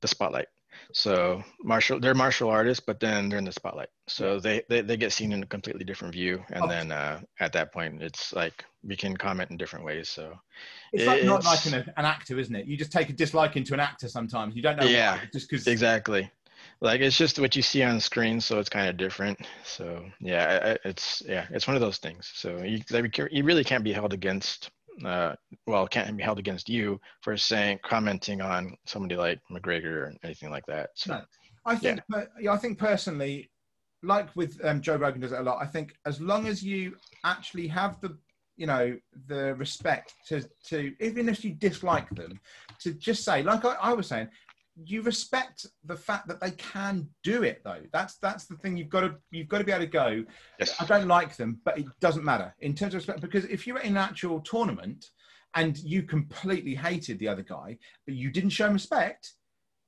the 0.00 0.08
spotlight. 0.08 0.48
So 0.92 1.44
martial, 1.62 2.00
they're 2.00 2.14
martial 2.16 2.48
artists, 2.50 2.82
but 2.84 2.98
then 2.98 3.28
they're 3.28 3.38
in 3.38 3.44
the 3.44 3.52
spotlight. 3.52 3.90
So 4.08 4.40
they, 4.40 4.62
they 4.68 4.80
they 4.80 4.96
get 4.96 5.12
seen 5.12 5.30
in 5.32 5.42
a 5.42 5.46
completely 5.46 5.84
different 5.84 6.12
view, 6.14 6.42
and 6.50 6.64
Oh. 6.64 6.68
then 6.68 6.90
uh, 6.90 7.20
at 7.38 7.52
that 7.52 7.72
point, 7.72 8.02
it's 8.02 8.32
like 8.32 8.64
we 8.82 8.96
can 8.96 9.16
comment 9.16 9.50
in 9.52 9.56
different 9.56 9.84
ways. 9.84 10.08
So 10.08 10.34
it's 10.92 11.06
like 11.06 11.22
not 11.24 11.40
It's- 11.40 11.72
like 11.72 11.74
an, 11.86 11.92
an 11.96 12.04
actor, 12.04 12.38
isn't 12.40 12.56
it? 12.56 12.66
You 12.66 12.76
just 12.76 12.90
take 12.90 13.08
a 13.08 13.12
dislike 13.12 13.54
into 13.56 13.72
an 13.74 13.78
actor 13.80 14.08
sometimes. 14.08 14.56
You 14.56 14.62
don't 14.62 14.78
know. 14.78 14.84
Yeah, 14.86 15.16
why, 15.16 15.28
just 15.32 15.48
because. 15.48 15.66
exactly, 15.68 16.28
like 16.80 17.00
it's 17.00 17.16
just 17.16 17.38
what 17.38 17.54
you 17.54 17.62
see 17.62 17.82
on 17.82 18.00
screen, 18.00 18.40
so 18.40 18.58
it's 18.58 18.68
kind 18.68 18.88
of 18.88 18.96
different. 18.96 19.38
So 19.64 20.04
yeah, 20.20 20.76
it's 20.84 21.22
yeah, 21.26 21.46
it's 21.50 21.66
one 21.66 21.76
of 21.76 21.82
those 21.82 21.98
things. 21.98 22.30
So 22.34 22.58
you 22.62 22.80
you 23.30 23.44
really 23.44 23.64
can't 23.64 23.84
be 23.84 23.92
held 23.92 24.12
against. 24.12 24.70
Uh, 25.04 25.34
well, 25.66 25.86
can't 25.86 26.14
be 26.16 26.22
held 26.22 26.38
against 26.38 26.68
you 26.68 27.00
for 27.22 27.36
saying 27.36 27.78
commenting 27.82 28.40
on 28.42 28.76
somebody 28.86 29.16
like 29.16 29.40
McGregor 29.50 29.84
or 29.84 30.14
anything 30.22 30.50
like 30.50 30.66
that. 30.66 30.90
So 30.94 31.14
No. 31.14 31.22
I 31.64 31.76
think, 31.76 32.00
but 32.08 32.30
yeah, 32.40 32.52
I 32.52 32.56
think 32.56 32.78
personally, 32.78 33.50
like 34.02 34.34
with 34.34 34.62
um, 34.64 34.80
Joe 34.80 34.96
Rogan 34.96 35.20
does 35.20 35.32
it 35.32 35.38
a 35.38 35.42
lot. 35.42 35.62
I 35.62 35.66
think 35.66 35.94
as 36.06 36.20
long 36.20 36.46
as 36.46 36.62
you 36.62 36.96
actually 37.24 37.68
have 37.68 38.00
the, 38.00 38.16
you 38.56 38.66
know, 38.66 38.98
the 39.26 39.54
respect 39.54 40.14
to 40.28 40.42
to 40.68 40.92
even 41.00 41.28
if 41.28 41.44
you 41.44 41.52
dislike 41.52 42.08
them, 42.10 42.40
to 42.80 42.92
just 42.94 43.24
say, 43.24 43.42
like 43.42 43.64
I, 43.64 43.76
I 43.80 43.92
was 43.92 44.06
saying, 44.06 44.28
you 44.84 45.02
respect 45.02 45.66
the 45.84 45.96
fact 45.96 46.26
that 46.28 46.40
they 46.40 46.52
can 46.52 47.08
do 47.22 47.42
it 47.42 47.62
though. 47.64 47.82
That's 47.92 48.16
that's 48.18 48.46
the 48.46 48.56
thing. 48.56 48.76
You've 48.76 48.88
got 48.88 49.00
to 49.00 49.14
you've 49.30 49.48
got 49.48 49.58
to 49.58 49.64
be 49.64 49.72
able 49.72 49.84
to 49.84 49.90
go. 49.90 50.24
yes, 50.58 50.74
I 50.80 50.84
don't 50.86 51.08
like 51.08 51.36
them, 51.36 51.60
but 51.64 51.78
it 51.78 51.86
doesn't 52.00 52.24
matter 52.24 52.54
in 52.60 52.74
terms 52.74 52.94
of 52.94 52.98
respect 52.98 53.20
because 53.20 53.44
if 53.46 53.66
you're 53.66 53.78
in 53.78 53.92
an 53.92 53.96
actual 53.98 54.40
tournament 54.40 55.06
and 55.54 55.76
you 55.78 56.02
completely 56.04 56.74
hated 56.74 57.18
the 57.18 57.28
other 57.28 57.42
guy, 57.42 57.76
but 58.06 58.14
you 58.14 58.30
didn't 58.30 58.50
show 58.50 58.66
him 58.66 58.74
respect, 58.74 59.32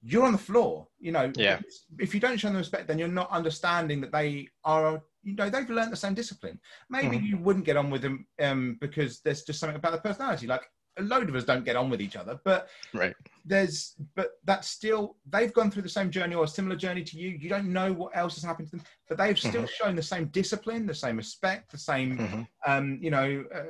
you're 0.02 0.24
on 0.24 0.32
the 0.32 0.38
floor. 0.38 0.88
You 0.98 1.12
know, 1.12 1.32
Yeah. 1.36 1.60
If 1.98 2.12
you 2.14 2.20
don't 2.20 2.36
show 2.38 2.48
them 2.48 2.56
respect, 2.56 2.88
then 2.88 2.98
you're 2.98 3.08
not 3.08 3.30
understanding 3.30 4.00
that 4.00 4.12
they 4.12 4.48
are. 4.64 5.02
You 5.22 5.34
know, 5.36 5.48
they've 5.48 5.70
learned 5.70 5.92
the 5.92 5.96
same 5.96 6.14
discipline. 6.14 6.58
Maybe 6.90 7.16
Mhm. 7.16 7.26
you 7.28 7.36
wouldn't 7.38 7.64
get 7.64 7.76
on 7.76 7.90
with 7.90 8.02
them 8.02 8.26
um, 8.40 8.76
because 8.80 9.20
there's 9.20 9.44
just 9.44 9.60
something 9.60 9.76
about 9.76 9.92
the 9.92 10.00
personality. 10.00 10.48
Like 10.48 10.64
a 10.98 11.02
load 11.02 11.28
of 11.28 11.34
us 11.34 11.44
don't 11.44 11.64
get 11.64 11.76
on 11.76 11.90
with 11.90 12.00
each 12.00 12.16
other, 12.16 12.38
but 12.44 12.68
right. 12.92 13.14
there's 13.44 13.94
but 14.14 14.32
that's 14.44 14.68
still 14.68 15.16
they've 15.28 15.52
gone 15.52 15.70
through 15.70 15.82
the 15.82 15.88
same 15.88 16.10
journey 16.10 16.34
or 16.34 16.44
a 16.44 16.48
similar 16.48 16.76
journey 16.76 17.02
to 17.02 17.18
you 17.18 17.30
you 17.30 17.48
don't 17.48 17.72
know 17.72 17.92
what 17.92 18.16
else 18.16 18.36
has 18.36 18.44
happened 18.44 18.68
to 18.70 18.76
them 18.76 18.84
but 19.08 19.18
they've 19.18 19.38
still 19.38 19.66
shown 19.66 19.96
the 19.96 20.02
same 20.02 20.26
discipline 20.26 20.86
the 20.86 20.94
same 20.94 21.16
respect 21.16 21.72
the 21.72 21.78
same 21.78 22.20
Mhm. 22.20 22.46
um 22.66 22.98
you 23.02 23.10
know 23.10 23.44
uh, 23.52 23.62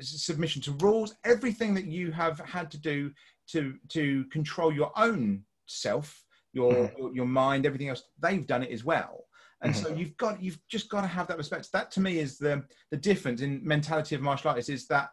submission 0.00 0.60
to 0.60 0.72
rules 0.80 1.14
everything 1.24 1.74
that 1.74 1.84
you 1.84 2.10
have 2.10 2.40
had 2.40 2.72
to 2.72 2.78
do 2.78 3.12
to 3.46 3.76
to 3.88 4.24
control 4.32 4.72
your 4.72 4.90
own 4.96 5.44
self 5.66 6.24
your 6.52 6.72
Mhm. 6.72 6.98
your, 6.98 7.14
your 7.14 7.26
mind 7.26 7.66
everything 7.66 7.90
else 7.90 8.02
they've 8.18 8.48
done 8.48 8.64
it 8.64 8.72
as 8.72 8.84
well 8.84 9.28
and 9.62 9.74
so 9.74 9.88
you've 9.88 10.16
got 10.16 10.42
you've 10.42 10.58
just 10.68 10.90
got 10.90 11.02
to 11.02 11.06
have 11.06 11.26
that 11.28 11.38
respect 11.38 11.70
that 11.72 11.90
to 11.90 12.00
me 12.00 12.18
is 12.18 12.36
the 12.36 12.62
the 12.90 12.96
difference 12.96 13.40
in 13.42 13.60
mentality 13.64 14.14
of 14.16 14.20
martial 14.20 14.50
artists 14.50 14.68
is 14.68 14.88
that 14.88 15.10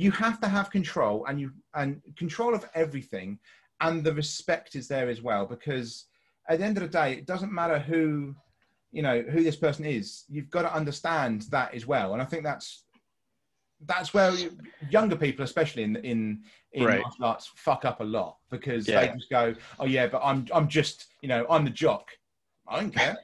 you 0.00 0.10
have 0.10 0.40
to 0.40 0.48
have 0.48 0.70
control 0.70 1.26
and 1.26 1.38
you 1.38 1.50
and 1.74 2.00
control 2.16 2.54
of 2.54 2.64
everything 2.74 3.38
and 3.82 4.02
the 4.02 4.14
respect 4.14 4.74
is 4.74 4.88
there 4.88 5.08
as 5.10 5.20
well 5.20 5.44
because 5.44 6.06
at 6.48 6.58
the 6.58 6.64
end 6.64 6.78
of 6.78 6.82
the 6.82 6.88
day 6.88 7.12
it 7.12 7.26
doesn't 7.26 7.52
matter 7.52 7.78
who 7.78 8.34
you 8.92 9.02
know 9.02 9.20
who 9.32 9.42
this 9.44 9.56
person 9.56 9.84
is 9.84 10.24
you've 10.28 10.48
got 10.50 10.62
to 10.62 10.74
understand 10.74 11.42
that 11.50 11.74
as 11.74 11.86
well. 11.86 12.14
And 12.14 12.22
i 12.22 12.24
think 12.24 12.42
that's 12.44 12.84
that's 13.86 14.12
where 14.14 14.32
younger 14.88 15.16
people 15.16 15.44
especially 15.44 15.82
in 15.82 15.96
in 15.96 16.42
in 16.72 16.84
Right. 16.84 17.00
martial 17.02 17.24
arts 17.26 17.50
fuck 17.56 17.84
up 17.84 18.00
a 18.00 18.04
lot 18.04 18.36
because 18.50 18.86
they 18.86 19.08
just 19.08 19.30
go 19.30 19.54
oh 19.78 19.86
yeah 19.86 20.06
but 20.06 20.20
i'm 20.24 20.46
i'm 20.54 20.68
just 20.68 21.08
you 21.22 21.28
know 21.28 21.46
i'm 21.50 21.64
the 21.64 21.70
jock. 21.70 22.06
I 22.68 22.80
don't 22.80 22.94
care 22.94 23.16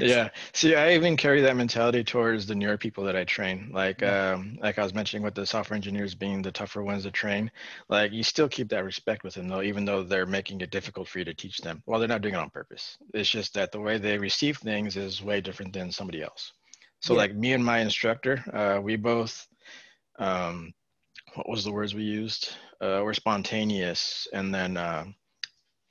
yeah. 0.00 0.28
See 0.52 0.74
i 0.74 0.94
even 0.94 1.16
carry 1.16 1.40
that 1.42 1.56
mentality 1.56 2.02
towards 2.04 2.46
the 2.46 2.54
newer 2.54 2.76
people 2.76 3.04
that 3.04 3.16
i 3.16 3.24
train. 3.24 3.70
Like 3.72 4.02
um 4.02 4.58
like 4.62 4.78
i 4.78 4.82
was 4.82 4.94
mentioning 4.94 5.22
with 5.22 5.34
the 5.34 5.46
software 5.46 5.76
engineers 5.76 6.14
being 6.14 6.42
the 6.42 6.52
tougher 6.52 6.82
ones 6.82 7.04
to 7.04 7.10
train 7.10 7.50
like 7.88 8.12
you 8.12 8.22
still 8.22 8.48
keep 8.48 8.68
that 8.70 8.84
respect 8.84 9.24
with 9.24 9.34
them 9.34 9.48
though 9.48 9.62
even 9.62 9.84
though 9.84 10.02
they're 10.02 10.26
making 10.26 10.60
it 10.60 10.70
difficult 10.70 11.08
for 11.08 11.18
you 11.18 11.24
to 11.24 11.34
teach 11.34 11.58
them. 11.58 11.82
Well 11.86 11.98
they're 12.00 12.08
not 12.08 12.22
doing 12.22 12.34
it 12.34 12.38
on 12.38 12.50
purpose. 12.50 12.96
It's 13.14 13.30
just 13.30 13.54
that 13.54 13.72
the 13.72 13.80
way 13.80 13.98
they 13.98 14.18
receive 14.18 14.58
things 14.58 14.96
is 14.96 15.22
way 15.22 15.40
different 15.40 15.72
than 15.72 15.92
somebody 15.92 16.22
else. 16.22 16.52
So 17.00 17.14
Yeah. 17.14 17.18
like 17.20 17.34
me 17.34 17.52
and 17.52 17.64
my 17.64 17.80
instructor 17.80 18.42
uh 18.52 18.80
we 18.80 18.96
both 18.96 19.46
um 20.18 20.72
what 21.34 21.48
was 21.48 21.64
the 21.64 21.72
words 21.72 21.94
we 21.94 22.02
used? 22.02 22.54
Uh 22.80 23.00
we're 23.04 23.14
spontaneous 23.14 24.26
and 24.32 24.54
then 24.54 24.76
um 24.76 25.14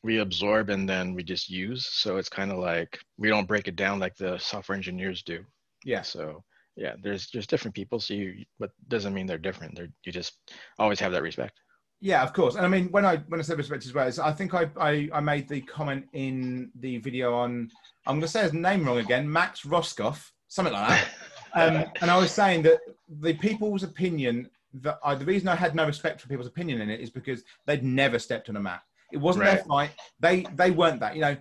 we 0.04 0.20
absorb 0.20 0.70
and 0.70 0.88
then 0.88 1.14
we 1.14 1.24
just 1.24 1.50
use. 1.50 1.88
So 1.88 2.18
it's 2.18 2.30
kind 2.30 2.52
of 2.52 2.58
like 2.58 3.00
we 3.18 3.30
don't 3.30 3.48
break 3.48 3.68
it 3.68 3.76
down 3.76 4.00
like 4.00 4.16
the 4.16 4.38
software 4.38 4.76
engineers 4.76 5.24
do. 5.24 5.44
yeah 5.86 6.02
So 6.02 6.44
yeah, 6.76 6.94
there's 7.02 7.28
just 7.28 7.50
different 7.50 7.76
people. 7.76 8.00
So 8.00 8.14
you, 8.14 8.46
but 8.60 8.72
doesn't 8.88 9.14
mean 9.14 9.28
they're 9.28 9.38
different. 9.38 9.76
They're 9.76 9.90
you 10.06 10.12
just 10.12 10.38
always 10.80 11.00
have 11.00 11.12
that 11.12 11.22
respect. 11.22 11.60
Yeah, 12.00 12.24
of 12.24 12.34
course. 12.34 12.56
And 12.56 12.66
I 12.66 12.70
mean, 12.70 12.88
when 12.92 13.06
I 13.06 13.18
when 13.28 13.40
I 13.40 13.44
said 13.44 13.58
respect 13.58 13.86
as 13.86 13.94
well, 13.94 14.08
is 14.08 14.18
I 14.18 14.32
think 14.32 14.54
I, 14.54 14.70
I 14.80 15.10
I 15.14 15.20
made 15.20 15.48
the 15.48 15.62
comment 15.62 16.06
in 16.14 16.72
the 16.80 16.98
video 16.98 17.36
on 17.36 17.70
I'm 18.08 18.16
going 18.16 18.22
to 18.22 18.28
say 18.28 18.42
his 18.42 18.54
name 18.54 18.86
wrong 18.86 18.98
again, 18.98 19.32
Max 19.32 19.66
Roscoff, 19.66 20.34
something 20.48 20.74
like 20.74 20.90
that. 20.90 21.08
Um, 21.54 21.84
and 22.00 22.10
I 22.10 22.18
was 22.18 22.32
saying 22.32 22.62
that 22.62 22.80
the 23.10 23.34
people's 23.34 23.84
opinion 23.84 24.50
that 24.76 25.00
I, 25.04 25.16
the 25.16 25.26
reason 25.26 25.50
I 25.50 25.56
had 25.56 25.76
no 25.76 25.86
respect 25.86 26.22
for 26.22 26.30
people's 26.30 26.48
opinion 26.48 26.80
in 26.80 26.90
it 26.90 27.02
is 27.02 27.10
because 27.10 27.44
they'd 27.66 27.84
never 27.84 28.20
stepped 28.20 28.48
on 28.48 28.56
a 28.56 28.60
mat. 28.62 28.82
It 29.12 29.18
wasn't 29.18 29.46
their 29.46 29.64
fight. 29.64 29.92
They 30.20 30.46
they 30.56 30.72
weren't 30.72 31.00
that. 31.00 31.16
You 31.16 31.22
know, 31.22 31.38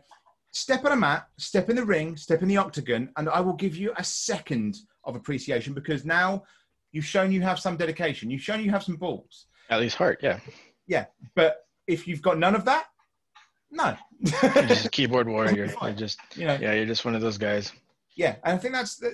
step 0.53 0.85
on 0.85 0.93
a 0.93 0.97
mat, 0.97 1.29
step 1.39 1.71
in 1.71 1.77
the 1.77 1.85
ring, 1.85 2.17
step 2.17 2.43
in 2.43 2.49
the 2.49 2.57
octagon, 2.57 3.11
and 3.17 3.29
I 3.29 3.41
will 3.41 3.55
give 3.55 3.77
you 3.77 3.93
a 3.97 4.05
second 4.05 4.77
of 5.05 5.17
appreciation 5.17 5.73
because 5.75 6.05
now 6.05 6.45
you've 6.93 7.05
shown 7.05 7.33
you 7.33 7.41
have 7.43 7.59
some 7.59 7.77
dedication. 7.77 8.31
You've 8.31 8.43
shown 8.43 8.63
you 8.63 8.71
have 8.71 8.83
some 8.83 8.97
balls. 8.97 9.47
At 9.71 9.81
least 9.81 9.97
heart, 9.97 10.21
yeah. 10.23 10.41
Yeah, 10.87 11.07
but 11.35 11.67
if 11.87 12.09
you've 12.09 12.23
got 12.23 12.39
none 12.39 12.55
of 12.55 12.65
that, 12.65 12.87
no. 13.71 13.97
You're 14.21 14.65
just 14.65 14.87
a 14.87 14.91
keyboard 14.91 15.29
warrior. 15.35 15.73
You're 15.81 15.93
just 15.93 16.19
you 16.37 16.47
know, 16.47 16.59
yeah, 16.61 16.73
you're 16.73 16.87
just 16.87 17.05
one 17.05 17.15
of 17.15 17.21
those 17.21 17.39
guys. 17.39 17.73
yeah, 18.17 18.37
and 18.45 18.55
I 18.55 18.59
think 18.59 18.75
that's 18.75 18.97
the, 18.97 19.13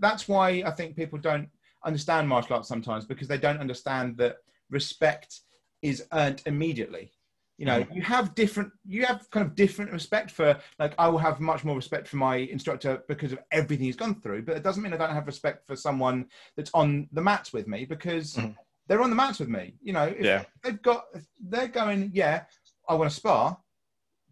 that's 0.00 0.28
why 0.28 0.62
I 0.66 0.70
think 0.70 0.96
people 0.96 1.18
don't 1.18 1.48
understand 1.84 2.28
martial 2.28 2.56
arts 2.56 2.68
sometimes 2.68 3.06
because 3.06 3.26
they 3.26 3.38
don't 3.38 3.58
understand 3.58 4.16
that 4.18 4.36
respect 4.70 5.40
is 5.80 6.04
earned 6.12 6.42
immediately. 6.46 7.10
You 7.58 7.66
know, 7.66 7.86
you 7.92 8.02
have 8.02 8.34
different, 8.34 8.72
you 8.86 9.04
have 9.04 9.28
kind 9.30 9.46
of 9.46 9.54
different 9.54 9.92
respect 9.92 10.30
for, 10.30 10.58
like, 10.78 10.94
I 10.98 11.08
will 11.08 11.18
have 11.18 11.38
much 11.38 11.64
more 11.64 11.76
respect 11.76 12.08
for 12.08 12.16
my 12.16 12.36
instructor 12.36 13.02
because 13.08 13.32
of 13.32 13.38
everything 13.52 13.84
he's 13.86 13.96
gone 13.96 14.20
through, 14.20 14.42
but 14.42 14.56
it 14.56 14.62
doesn't 14.62 14.82
mean 14.82 14.92
I 14.92 14.96
don't 14.96 15.14
have 15.14 15.26
respect 15.26 15.66
for 15.66 15.76
someone 15.76 16.26
that's 16.56 16.70
on 16.74 17.08
the 17.12 17.20
mats 17.20 17.52
with 17.52 17.68
me 17.68 17.84
because 17.84 18.34
Mhm. 18.34 18.56
they're 18.88 19.02
on 19.02 19.10
the 19.10 19.16
mats 19.16 19.38
with 19.38 19.48
me. 19.48 19.74
You 19.82 19.92
know, 19.92 20.04
if 20.06 20.24
Yeah. 20.24 20.44
they've 20.62 20.80
got, 20.82 21.04
they're 21.40 21.68
going, 21.68 22.10
yeah, 22.14 22.46
I 22.88 22.94
want 22.94 23.10
to 23.10 23.16
spar. 23.16 23.58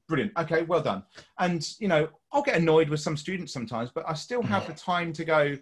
Brilliant. 0.09 0.37
Okay, 0.37 0.63
well 0.63 0.83
done. 0.83 1.05
And 1.39 1.65
you 1.79 1.87
know, 1.87 2.09
I'll 2.33 2.43
get 2.43 2.57
annoyed 2.57 2.89
with 2.89 3.01
some 3.01 3.17
students 3.17 3.53
sometimes, 3.53 3.91
but 3.93 4.09
I 4.09 4.15
still 4.15 4.43
have 4.43 4.67
the 4.67 4.73
time 4.75 5.13
to 5.13 5.25
go. 5.25 5.57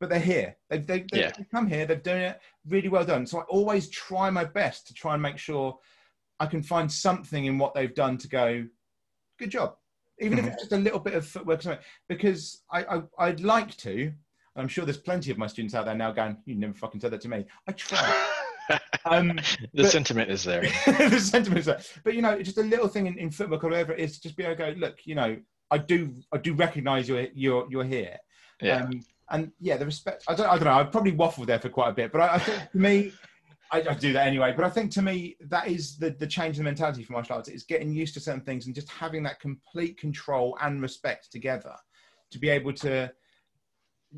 But 0.00 0.08
they're 0.08 0.18
here. 0.18 0.56
They've, 0.68 0.84
they've, 0.84 1.08
they've 1.10 1.50
come 1.50 1.66
here. 1.68 1.86
They've 1.86 2.02
done 2.02 2.16
it 2.16 2.40
really 2.66 2.88
well 2.88 3.04
done. 3.04 3.24
So 3.24 3.38
I 3.40 3.44
always 3.44 3.88
try 3.88 4.30
my 4.30 4.44
best 4.44 4.86
to 4.88 4.94
try 4.94 5.12
and 5.14 5.22
make 5.22 5.38
sure 5.38 5.78
I 6.40 6.46
can 6.46 6.62
find 6.62 6.90
something 6.90 7.44
in 7.44 7.58
what 7.58 7.74
they've 7.74 7.94
done 7.94 8.18
to 8.18 8.28
go, 8.28 8.66
good 9.38 9.50
job. 9.50 9.76
Even 10.20 10.38
if 10.38 10.44
Mhm. 10.44 10.48
it's 10.52 10.62
just 10.62 10.72
a 10.72 10.76
little 10.76 10.98
bit 11.00 11.14
of 11.14 11.26
footwork, 11.26 11.62
because 12.08 12.62
I, 12.70 12.84
I 12.84 13.02
I'd 13.18 13.40
like 13.40 13.76
to. 13.78 14.12
and 14.54 14.60
I'm 14.62 14.68
sure 14.68 14.84
there's 14.84 14.98
plenty 14.98 15.30
of 15.30 15.38
my 15.38 15.46
students 15.46 15.74
out 15.74 15.86
there 15.86 15.94
now 15.94 16.12
going, 16.12 16.36
"You 16.44 16.54
never 16.56 16.74
fucking 16.74 17.00
said 17.00 17.10
that 17.12 17.20
to 17.22 17.28
me." 17.28 17.44
I 17.68 17.72
try. 17.72 18.28
Um, 19.04 19.28
the 19.74 19.82
But- 19.82 19.90
sentiment 19.90 20.30
is 20.30 20.44
there. 20.44 20.60
the 20.86 21.18
sentiment 21.18 21.58
is 21.58 21.66
there. 21.66 21.80
But 22.04 22.14
you 22.14 22.22
know, 22.22 22.40
just 22.40 22.58
a 22.58 22.62
little 22.62 22.86
thing 22.86 23.06
in, 23.08 23.18
in 23.18 23.30
football 23.32 23.58
or 23.60 23.70
whatever 23.70 23.92
it 23.92 23.98
is, 23.98 24.20
just 24.20 24.36
be 24.36 24.44
able 24.44 24.54
to 24.54 24.72
go, 24.74 24.78
look, 24.78 24.98
you 25.04 25.16
know, 25.16 25.36
I 25.72 25.78
do 25.78 26.14
I 26.32 26.38
do 26.38 26.54
recognise 26.54 27.08
you're 27.08 27.26
you're 27.34 27.66
you're 27.68 27.84
here. 27.84 28.16
Yeah. 28.60 28.84
Um, 28.84 29.04
and 29.30 29.50
yeah, 29.58 29.76
the 29.78 29.84
respect. 29.86 30.22
I 30.28 30.34
don't 30.36 30.46
I 30.46 30.54
don't 30.54 30.64
know. 30.64 30.74
I 30.78 30.84
probably 30.84 31.12
waffled 31.12 31.46
there 31.46 31.58
for 31.58 31.70
quite 31.70 31.88
a 31.88 31.92
bit, 31.92 32.12
but 32.12 32.20
I, 32.20 32.34
I 32.34 32.38
think 32.38 32.70
for 32.70 32.78
me. 32.78 33.12
I, 33.72 33.78
I 33.88 33.94
do 33.94 34.12
that 34.12 34.26
anyway, 34.26 34.52
but 34.54 34.66
I 34.66 34.70
think 34.70 34.90
to 34.92 35.02
me 35.02 35.36
that 35.40 35.66
is 35.66 35.96
the, 35.96 36.10
the 36.10 36.26
change 36.26 36.58
in 36.58 36.64
mentality 36.64 37.02
for 37.02 37.14
martial 37.14 37.36
arts. 37.36 37.48
is 37.48 37.64
getting 37.64 37.92
used 37.92 38.12
to 38.14 38.20
certain 38.20 38.42
things 38.42 38.66
and 38.66 38.74
just 38.74 38.90
having 38.90 39.22
that 39.22 39.40
complete 39.40 39.96
control 39.98 40.58
and 40.60 40.82
respect 40.82 41.32
together 41.32 41.74
to 42.30 42.38
be 42.38 42.50
able 42.50 42.74
to, 42.74 43.10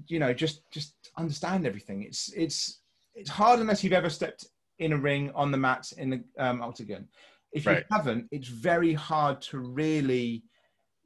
you 0.08 0.18
know, 0.18 0.34
just 0.34 0.68
just 0.72 0.96
understand 1.16 1.66
everything. 1.66 2.02
It's 2.02 2.32
it's 2.34 2.80
it's 3.14 3.30
hard 3.30 3.60
unless 3.60 3.84
you've 3.84 3.92
ever 3.92 4.10
stepped 4.10 4.46
in 4.80 4.92
a 4.92 4.98
ring 4.98 5.30
on 5.36 5.52
the 5.52 5.58
mats 5.58 5.92
in 5.92 6.10
the 6.10 6.24
um, 6.36 6.60
octagon. 6.60 7.06
If 7.52 7.64
you 7.64 7.78
haven't, 7.92 8.26
it's 8.32 8.48
very 8.48 8.92
hard 8.92 9.40
to 9.42 9.58
really 9.60 10.42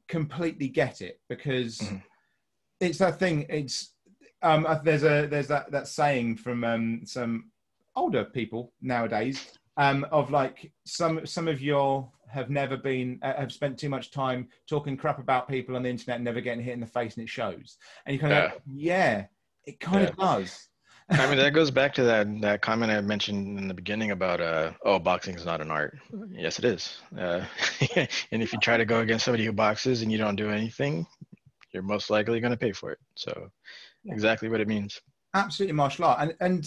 completely 0.09 0.69
get 0.69 1.03
it 1.03 1.21
because 1.29 1.79
Mhm. 1.81 2.03
it's 2.81 2.99
that 2.99 3.19
thing. 3.19 3.45
It's 3.51 3.93
um, 4.41 4.65
uh, 4.65 4.79
there's 4.79 5.03
a 5.05 5.27
there's 5.27 5.49
that 5.49 5.71
that 5.73 5.87
saying 5.89 6.39
from 6.39 6.65
um, 6.65 7.03
some 7.05 7.51
older 7.99 8.25
people 8.25 8.73
nowadays 8.81 9.59
um, 9.77 10.07
of 10.11 10.31
like 10.31 10.73
some 10.85 11.27
some 11.27 11.49
of 11.49 11.61
your 11.61 12.11
have 12.31 12.49
never 12.51 12.77
been 12.77 13.19
uh, 13.23 13.35
have 13.35 13.53
spent 13.53 13.79
too 13.79 13.89
much 13.89 14.11
time 14.11 14.49
talking 14.69 14.97
crap 14.97 15.19
about 15.19 15.49
people 15.49 15.75
on 15.77 15.83
the 15.83 15.89
internet 15.89 16.17
and 16.17 16.25
never 16.25 16.41
getting 16.41 16.63
hit 16.63 16.75
in 16.75 16.81
the 16.81 16.87
face 16.87 17.17
and 17.17 17.25
it 17.25 17.29
shows 17.29 17.77
and 18.07 18.15
you 18.15 18.21
kind 18.21 18.33
of 18.33 18.51
go, 18.51 18.57
yeah 18.67 19.25
it 19.65 19.81
kind 19.81 20.09
of 20.09 20.17
does 20.17 20.69
I 21.11 21.27
mean, 21.27 21.39
that 21.39 21.55
goes 21.55 21.71
back 21.81 21.95
to 21.95 22.03
that 22.05 22.27
that 22.43 22.61
comment 22.61 22.93
I 22.93 23.01
mentioned 23.01 23.59
in 23.59 23.67
the 23.67 23.73
beginning 23.73 24.11
about 24.11 24.43
uh, 24.43 24.73
oh, 24.85 24.99
boxing 24.99 25.35
is 25.37 25.47
not 25.47 25.63
an 25.63 25.71
art. 25.71 25.97
Yes, 26.31 26.59
it 26.59 26.67
is. 26.67 27.01
Uh, 27.17 27.45
and 28.31 28.43
if 28.43 28.53
you 28.53 28.59
try 28.59 28.77
to 28.77 28.85
go 28.85 29.01
against 29.01 29.25
somebody 29.25 29.47
who 29.47 29.53
boxes 29.53 30.03
and 30.03 30.13
you 30.13 30.19
don't 30.19 30.37
do 30.37 30.51
anything, 30.51 31.07
you're 31.73 31.83
most 31.83 32.11
likely 32.11 32.41
going 32.41 32.51
to 32.51 32.59
pay 32.59 32.73
for 32.73 32.93
it. 32.93 32.99
So, 33.17 33.33
Yeah. 34.05 34.13
exactly 34.13 34.51
what 34.51 34.61
it 34.61 34.69
means. 34.69 35.01
absolutely 35.35 35.73
martial 35.73 36.05
art 36.05 36.19
and 36.21 36.35
and 36.41 36.61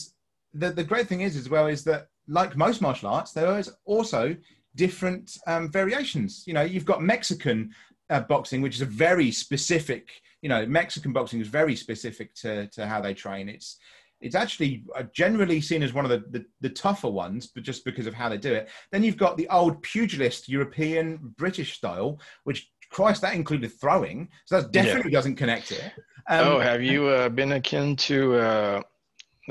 the, 0.54 0.72
the 0.72 0.84
great 0.84 1.08
thing 1.08 1.22
is 1.22 1.36
as 1.36 1.50
well 1.50 1.68
is 1.68 1.84
that 1.84 2.08
like 2.28 2.56
most 2.56 2.82
martial 2.82 3.10
arts 3.10 3.32
there 3.32 3.58
is 3.58 3.72
also 3.86 4.36
different 4.76 5.38
um, 5.48 5.72
variations 5.72 6.44
you 6.46 6.54
know 6.54 6.62
you've 6.62 6.86
got 6.86 7.02
mexican 7.02 7.72
uh, 8.10 8.22
boxing 8.22 8.62
which 8.62 8.76
is 8.76 8.82
a 8.82 8.86
very 8.86 9.32
specific 9.32 10.10
you 10.42 10.50
know 10.50 10.66
mexican 10.66 11.14
boxing 11.14 11.40
is 11.40 11.48
very 11.48 11.76
specific 11.76 12.34
to 12.36 12.68
to 12.68 12.86
how 12.86 13.02
they 13.02 13.14
train 13.14 13.50
it's 13.50 13.78
it's 14.22 14.36
actually 14.36 14.84
uh, 14.96 15.04
generally 15.14 15.60
seen 15.60 15.84
as 15.84 15.94
one 15.94 16.06
of 16.06 16.12
the, 16.12 16.24
the, 16.30 16.46
the 16.62 16.70
tougher 16.70 17.10
ones, 17.10 17.48
but 17.48 17.64
just 17.64 17.84
because 17.84 18.06
of 18.06 18.14
how 18.14 18.30
they 18.30 18.38
do 18.38 18.54
it. 18.54 18.70
Then 18.92 19.04
you've 19.04 19.18
got 19.18 19.36
the 19.36 19.50
old 19.50 19.82
pugilist 19.82 20.48
European 20.48 21.34
British 21.38 21.76
style, 21.76 22.20
which 22.44 22.72
Christ, 22.92 23.22
that 23.22 23.34
included 23.34 23.72
throwing, 23.80 24.30
so 24.46 24.62
that 24.62 24.72
definitely 24.72 25.12
doesn't 25.12 25.38
connect 25.38 25.72
it. 25.72 25.92
Um, 26.30 26.48
oh, 26.48 26.60
have 26.60 26.84
you 26.84 27.08
uh, 27.08 27.30
been 27.30 27.54
akin 27.54 27.96
to 27.96 28.36
uh, 28.36 28.82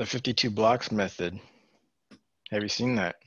the 0.01 0.07
52 0.07 0.49
blocks 0.49 0.91
method? 0.91 1.39
Have 2.49 2.63
you 2.63 2.69
seen 2.69 2.95
that? 2.95 3.17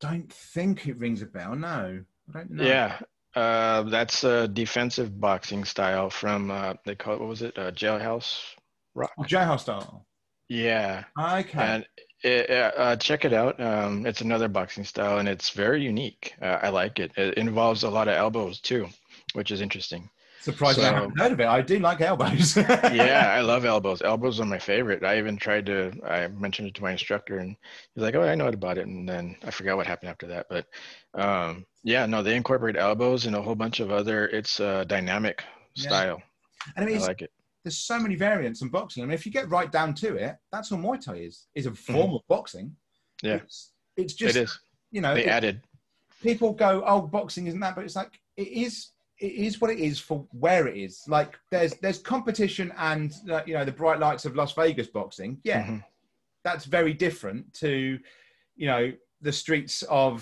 don't 0.00 0.30
think 0.32 0.88
it 0.88 0.98
rings 0.98 1.22
a 1.22 1.26
bell. 1.26 1.54
No, 1.54 2.02
I 2.34 2.38
don't 2.38 2.50
know. 2.50 2.64
Yeah. 2.64 2.98
Uh, 3.36 3.82
that's 3.84 4.24
a 4.24 4.48
defensive 4.48 5.20
boxing 5.20 5.64
style 5.64 6.10
from, 6.10 6.50
uh, 6.50 6.74
they 6.84 6.96
call 6.96 7.14
it, 7.14 7.20
what 7.20 7.28
was 7.28 7.42
it? 7.42 7.56
Uh, 7.56 7.70
Jailhouse 7.70 8.56
Rock? 8.96 9.12
Oh, 9.16 9.22
Jailhouse 9.22 9.60
style. 9.60 10.06
Yeah. 10.48 11.04
Okay. 11.16 11.56
And 11.56 11.86
it, 12.24 12.50
uh, 12.50 12.96
check 12.96 13.24
it 13.24 13.32
out. 13.32 13.60
Um, 13.60 14.04
it's 14.04 14.20
another 14.20 14.48
boxing 14.48 14.84
style, 14.84 15.18
and 15.18 15.28
it's 15.28 15.50
very 15.50 15.84
unique. 15.84 16.34
Uh, 16.42 16.58
I 16.62 16.70
like 16.70 16.98
it. 16.98 17.12
It 17.16 17.38
involves 17.38 17.84
a 17.84 17.90
lot 17.90 18.08
of 18.08 18.14
elbows 18.14 18.60
too, 18.60 18.88
which 19.34 19.52
is 19.52 19.60
interesting. 19.60 20.10
Surprisingly, 20.44 20.88
I 20.88 20.92
so- 20.92 20.94
haven't 20.96 21.18
heard 21.18 21.32
of 21.32 21.40
it. 21.40 21.46
I 21.46 21.62
do 21.62 21.78
like 21.78 22.00
elbows. 22.00 22.56
Yeah, 22.92 23.32
I 23.34 23.40
love 23.40 23.64
elbows. 23.64 24.02
Elbows 24.02 24.40
are 24.40 24.44
my 24.44 24.58
favorite. 24.58 25.02
I 25.04 25.18
even 25.18 25.36
tried 25.36 25.66
to. 25.66 25.92
I 26.06 26.28
mentioned 26.28 26.68
it 26.68 26.74
to 26.74 26.82
my 26.82 26.92
instructor, 26.92 27.38
and 27.38 27.56
he's 27.94 28.02
like, 28.02 28.14
"Oh, 28.14 28.22
I 28.22 28.34
know 28.34 28.48
about 28.48 28.78
it." 28.78 28.86
And 28.86 29.08
then 29.08 29.36
I 29.44 29.50
forgot 29.50 29.76
what 29.76 29.86
happened 29.86 30.10
after 30.10 30.26
that. 30.28 30.46
But 30.50 30.66
um, 31.14 31.64
yeah, 31.82 32.06
no, 32.06 32.22
they 32.22 32.36
incorporate 32.36 32.76
elbows 32.76 33.26
and 33.26 33.34
a 33.36 33.42
whole 33.42 33.54
bunch 33.54 33.80
of 33.80 33.90
other. 33.90 34.26
It's 34.28 34.60
a 34.60 34.84
dynamic 34.84 35.42
Yeah. 35.74 35.88
style. 35.88 36.22
And 36.76 36.84
I 36.84 36.88
mean, 36.88 36.98
I 37.02 37.06
like 37.06 37.22
it. 37.22 37.30
there's 37.64 37.78
so 37.78 37.98
many 37.98 38.14
variants 38.14 38.60
in 38.62 38.68
boxing. 38.68 39.02
I 39.02 39.06
mean, 39.06 39.14
if 39.14 39.24
you 39.26 39.32
get 39.32 39.48
right 39.50 39.70
down 39.72 39.94
to 39.96 40.16
it, 40.16 40.36
that's 40.52 40.70
all 40.72 40.78
Muay 40.78 41.02
Thai 41.04 41.16
is. 41.16 41.46
Is 41.54 41.66
a 41.66 41.72
form 41.74 42.14
of 42.14 42.20
boxing. 42.28 42.66
Mm-hmm. 43.22 43.26
Yeah. 43.28 43.34
It's, 43.36 43.72
it's 43.96 44.14
just 44.14 44.36
it 44.36 44.42
is. 44.42 44.58
you 44.90 45.00
know 45.00 45.14
They 45.14 45.24
it- 45.24 45.28
added. 45.28 45.62
people 46.22 46.52
go, 46.52 46.82
"Oh, 46.86 47.00
boxing 47.02 47.46
isn't 47.46 47.60
that," 47.60 47.74
but 47.76 47.84
it's 47.84 47.96
like 47.96 48.12
it 48.36 48.48
is. 48.48 48.88
It 49.24 49.32
is 49.46 49.60
what 49.60 49.70
it 49.70 49.78
is 49.78 49.98
for 49.98 50.26
where 50.32 50.66
it 50.68 50.76
is. 50.76 51.02
Like 51.08 51.38
there's 51.50 51.72
there's 51.82 51.98
competition 51.98 52.72
and 52.78 53.12
uh, 53.30 53.40
you 53.46 53.54
know 53.54 53.64
the 53.64 53.72
bright 53.72 53.98
lights 53.98 54.24
of 54.26 54.36
Las 54.36 54.52
Vegas 54.52 54.88
boxing. 54.88 55.38
Yeah, 55.44 55.64
Mhm. 55.66 55.84
that's 56.44 56.64
very 56.66 56.92
different 56.92 57.52
to 57.54 57.98
you 58.56 58.66
know 58.66 58.92
the 59.22 59.32
streets 59.32 59.82
of 59.84 60.14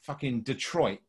fucking 0.00 0.40
Detroit 0.42 1.00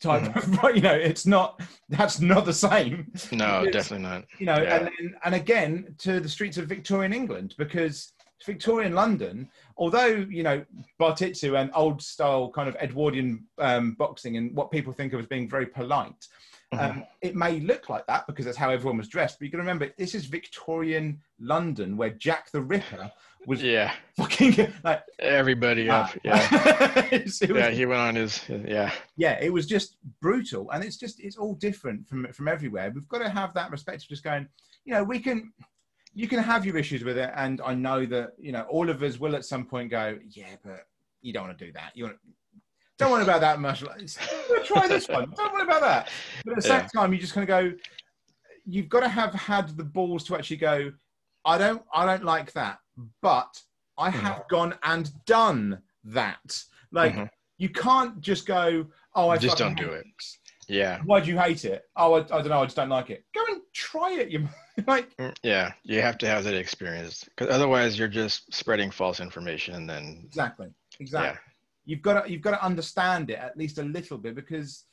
type 0.00 0.22
Mm-hmm. 0.22 0.66
of 0.66 0.74
you 0.76 0.80
know 0.80 0.94
it's 1.10 1.26
not 1.26 1.60
that's 1.90 2.18
not 2.20 2.46
the 2.46 2.58
same 2.68 3.12
No, 3.32 3.64
It's- 3.66 3.72
definitely 3.74 4.08
not. 4.08 4.24
you 4.38 4.46
know 4.46 4.60
Yeah. 4.62 4.76
and 4.76 4.84
then, 4.86 5.14
and 5.24 5.34
again 5.34 5.94
to 5.98 6.20
the 6.20 6.28
streets 6.36 6.56
of 6.56 6.66
Victorian 6.66 7.12
England 7.12 7.54
because 7.58 8.12
Victorian 8.46 8.94
London 8.94 9.50
although 9.76 10.12
you 10.38 10.42
know 10.42 10.64
Bartitsu 10.98 11.60
and 11.60 11.70
old 11.74 12.00
style 12.00 12.50
kind 12.50 12.68
of 12.70 12.76
Edwardian 12.76 13.44
um, 13.58 13.92
boxing 14.02 14.38
and 14.38 14.56
what 14.56 14.70
people 14.70 14.94
think 14.94 15.12
of 15.12 15.20
as 15.20 15.26
being 15.26 15.46
very 15.56 15.66
polite. 15.66 16.22
Um, 16.72 17.04
it 17.20 17.34
may 17.34 17.58
look 17.60 17.88
like 17.88 18.06
that 18.06 18.26
because 18.26 18.44
that's 18.44 18.56
how 18.56 18.70
everyone 18.70 18.96
was 18.98 19.08
dressed 19.08 19.38
but 19.38 19.44
you 19.46 19.50
can 19.50 19.58
remember 19.60 19.88
this 19.98 20.14
is 20.14 20.26
Victorian 20.26 21.20
London 21.40 21.96
where 21.96 22.10
Jack 22.10 22.50
the 22.52 22.60
Ripper 22.62 23.10
was 23.46 23.62
yeah, 23.62 23.92
fucking 24.18 24.70
like 24.84 25.02
everybody 25.18 25.88
up. 25.88 26.10
uh, 26.10 26.18
Yeah, 26.24 27.08
it 27.10 27.24
was- 27.24 27.40
yeah. 27.42 27.70
He 27.70 27.86
went 27.86 28.00
on 28.00 28.14
his. 28.16 28.46
Yeah, 28.48 28.92
yeah, 29.16 29.38
it 29.40 29.50
was 29.50 29.66
just 29.66 29.96
brutal, 30.20 30.70
and 30.72 30.84
it's 30.84 30.98
just 30.98 31.18
it's 31.20 31.38
all 31.38 31.54
different 31.54 32.06
from 32.06 32.30
from 32.34 32.48
everywhere. 32.48 32.92
We've 32.94 33.08
got 33.08 33.20
to 33.20 33.30
have 33.30 33.54
that 33.54 33.70
respect 33.70 34.02
of 34.02 34.08
just 34.10 34.22
going, 34.22 34.46
you 34.84 34.92
know, 34.92 35.02
we 35.02 35.20
can, 35.20 35.54
you 36.12 36.28
can 36.28 36.38
have 36.38 36.66
your 36.66 36.76
issues 36.76 37.02
with 37.02 37.16
it, 37.16 37.30
and 37.34 37.62
I 37.64 37.72
know 37.74 38.04
that 38.06 38.32
you 38.38 38.52
know 38.52 38.62
all 38.68 38.90
of 38.90 39.02
us 39.02 39.18
will 39.18 39.34
at 39.34 39.46
some 39.46 39.64
point 39.64 39.90
go, 39.90 40.18
yeah, 40.28 40.56
but 40.62 40.86
you 41.22 41.32
don't 41.32 41.46
want 41.46 41.58
to 41.58 41.64
do 41.64 41.72
that. 41.72 41.92
You 41.94 42.04
want 42.04 42.16
don't 43.00 43.10
worry 43.10 43.22
about 43.22 43.40
that 43.40 43.60
much. 43.60 43.80
Try 44.64 44.86
this 44.88 45.08
one. 45.08 45.32
Don't 45.36 45.52
worry 45.52 45.62
about 45.64 45.80
that. 45.80 46.08
But 46.44 46.52
at 46.52 46.56
the 46.56 46.62
same 46.62 46.86
time, 46.94 47.12
you 47.12 47.18
just 47.18 47.32
kind 47.32 47.42
of 47.42 47.48
go, 47.48 47.72
you've 48.64 48.88
got 48.88 49.00
to 49.00 49.08
have 49.08 49.34
had 49.34 49.76
the 49.76 49.84
balls 49.84 50.22
to 50.24 50.36
actually 50.36 50.58
go. 50.58 50.92
I 51.44 51.58
don't, 51.58 51.82
I 51.94 52.04
don't 52.04 52.24
like 52.24 52.52
that, 52.52 52.78
but 53.22 53.60
I 53.96 54.10
Mhm. 54.10 54.20
have 54.20 54.42
gone 54.48 54.74
and 54.82 55.10
done 55.24 55.82
that. 56.04 56.62
Like 56.92 57.14
Mhm. 57.14 57.30
you 57.56 57.70
can't 57.70 58.20
just 58.20 58.46
go, 58.46 58.86
oh, 59.14 59.28
I 59.30 59.38
Just 59.38 59.56
don't 59.58 59.76
do 59.76 59.90
hate 59.90 60.00
it. 60.00 60.06
yeah, 60.68 61.00
Why 61.04 61.20
do 61.20 61.30
you 61.30 61.38
hate 61.38 61.64
it? 61.64 61.84
Oh, 61.96 62.14
I, 62.14 62.18
I 62.18 62.22
don't 62.42 62.48
know. 62.48 62.60
I 62.60 62.64
just 62.64 62.76
don't 62.76 62.90
like 62.90 63.10
it. 63.10 63.24
Go 63.34 63.40
and 63.48 63.62
try 63.72 64.12
it. 64.12 64.28
You 64.28 64.46
like 64.86 65.16
Mm, 65.16 65.34
yeah. 65.42 65.72
You 65.82 66.00
have 66.02 66.18
to 66.18 66.26
have 66.28 66.44
that 66.44 66.54
experience, 66.54 67.24
because 67.24 67.48
otherwise 67.48 67.98
you're 67.98 68.08
just 68.08 68.52
spreading 68.54 68.90
false 68.90 69.20
information, 69.20 69.74
and 69.74 69.88
then 69.88 70.22
exactly, 70.24 70.68
exactly. 71.00 71.40
You've 71.84 72.02
got 72.02 72.24
to 72.24 72.30
you've 72.30 72.42
got 72.42 72.52
to 72.52 72.64
understand 72.64 73.30
it 73.30 73.38
at 73.38 73.56
least 73.56 73.78
a 73.78 73.82
little 73.82 74.18
bit 74.18 74.34
because 74.34 74.84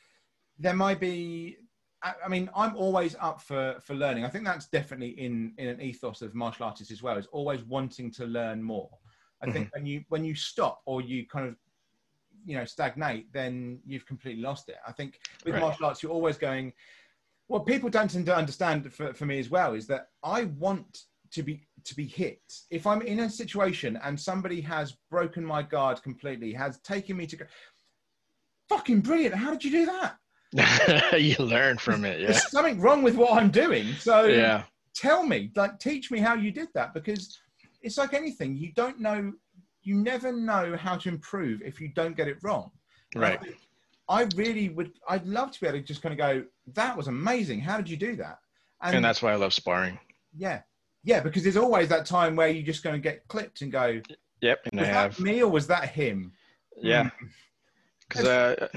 there 0.58 0.74
might 0.74 1.00
be. 1.00 1.58
I, 2.04 2.30
mean, 2.30 2.48
I'm 2.56 2.76
always 2.76 3.16
up 3.20 3.42
for 3.42 3.76
for 3.82 3.96
learning. 3.96 4.24
I 4.24 4.30
think 4.30 4.46
that's 4.46 4.68
definitely 4.68 5.20
in 5.20 5.54
in 5.58 5.68
an 5.68 5.82
ethos 5.82 6.22
of 6.22 6.36
martial 6.36 6.66
artists 6.66 6.92
as 6.92 7.02
well. 7.02 7.18
Is 7.18 7.28
always 7.32 7.64
wanting 7.64 8.12
to 8.12 8.26
learn 8.26 8.62
more. 8.62 8.90
I 9.42 9.52
think 9.52 9.68
mm-hmm. 9.68 9.80
when 9.80 9.86
you 9.86 10.04
when 10.10 10.24
you 10.24 10.36
stop 10.36 10.82
or 10.86 11.02
you 11.02 11.28
kind 11.28 11.48
of 11.48 11.56
you 12.46 12.56
know 12.56 12.66
stagnate, 12.66 13.32
then 13.34 13.80
you've 13.86 14.06
completely 14.06 14.42
lost 14.42 14.70
it. 14.70 14.78
I 14.88 14.92
think 14.92 15.20
with 15.44 15.54
Right. 15.54 15.62
martial 15.62 15.86
arts, 15.86 16.02
you're 16.02 16.12
always 16.12 16.38
going. 16.38 16.74
What 17.48 17.66
people 17.66 17.90
don't 17.90 18.10
tend 18.12 18.26
to 18.26 18.36
understand 18.36 18.92
for, 18.94 19.14
for 19.14 19.26
me 19.26 19.40
as 19.40 19.50
well 19.50 19.74
is 19.74 19.88
that 19.88 20.08
I 20.22 20.46
want 20.46 21.04
to 21.32 21.44
be 21.44 21.67
to 21.88 21.96
be 21.96 22.06
hit. 22.06 22.42
If 22.70 22.86
I'm 22.86 23.02
in 23.02 23.22
a 23.22 23.30
situation 23.30 24.00
and 24.04 24.20
somebody 24.20 24.62
has 24.62 24.96
broken 25.10 25.44
my 25.44 25.64
guard 25.64 26.02
completely, 26.04 26.54
has 26.54 26.80
taken 26.80 27.18
me 27.18 27.26
to 27.28 27.36
go, 27.38 27.46
fucking 28.70 29.02
brilliant. 29.02 29.36
How 29.36 29.52
did 29.52 29.64
you 29.64 29.72
do 29.72 29.86
that? 29.86 30.18
you 31.20 31.36
learn 31.40 31.78
from 31.78 32.06
it. 32.06 32.20
Yeah, 32.20 32.28
There's 32.28 32.52
something 32.52 32.80
wrong 32.80 33.04
with 33.04 33.16
what 33.16 33.34
I'm 33.34 33.50
doing. 33.50 33.94
So 33.96 34.26
yeah, 34.26 34.64
tell 34.96 35.24
me, 35.24 35.52
like, 35.56 35.80
teach 35.80 36.12
me 36.12 36.20
how 36.20 36.36
you 36.36 36.52
did 36.52 36.70
that 36.74 36.94
because 36.94 37.40
it's 37.82 37.98
like 37.98 38.14
anything. 38.14 38.56
You 38.56 38.72
don't 38.74 39.00
know, 39.00 39.34
you 39.82 39.96
never 39.96 40.32
know 40.32 40.76
how 40.78 40.98
to 40.98 41.10
improve 41.10 41.62
if 41.62 41.82
you 41.82 41.90
don't 41.90 42.16
get 42.16 42.28
it 42.28 42.38
wrong. 42.44 42.72
And 43.16 43.26
I 43.26 43.30
right. 43.30 43.42
think 43.42 43.58
I 44.10 44.28
really 44.36 44.70
would. 44.70 44.92
I'd 45.08 45.26
love 45.26 45.52
to 45.52 45.60
be 45.60 45.68
able 45.68 45.80
to 45.80 45.84
just 45.84 46.02
kind 46.02 46.14
of 46.14 46.18
go, 46.18 46.46
"That 46.74 46.96
was 46.96 47.08
amazing. 47.08 47.60
How 47.60 47.78
did 47.78 47.90
you 47.90 47.98
do 47.98 48.16
that?" 48.18 48.40
And 48.82 49.04
that's 49.04 49.22
why 49.22 49.34
I 49.34 49.36
love 49.36 49.54
sparring. 49.54 50.00
yeah, 50.36 50.62
yeah, 51.08 51.22
because 51.22 51.42
there's 51.44 51.56
always 51.56 51.88
that 51.88 52.06
time 52.06 52.36
where 52.36 52.50
you're 52.50 52.66
just 52.66 52.84
going 52.84 52.96
to 52.96 53.02
get 53.02 53.26
clipped 53.30 53.62
and 53.62 53.72
go, 53.72 54.02
Yep, 54.42 54.60
and 54.74 54.82
"Was 54.82 54.90
that 54.90 54.94
have. 54.94 55.20
me 55.22 55.42
or 55.42 55.50
was 55.50 55.66
that 55.68 55.88
him?" 55.88 56.34
Yeah, 56.76 57.10
because 58.10 58.26
uh, 58.26 58.68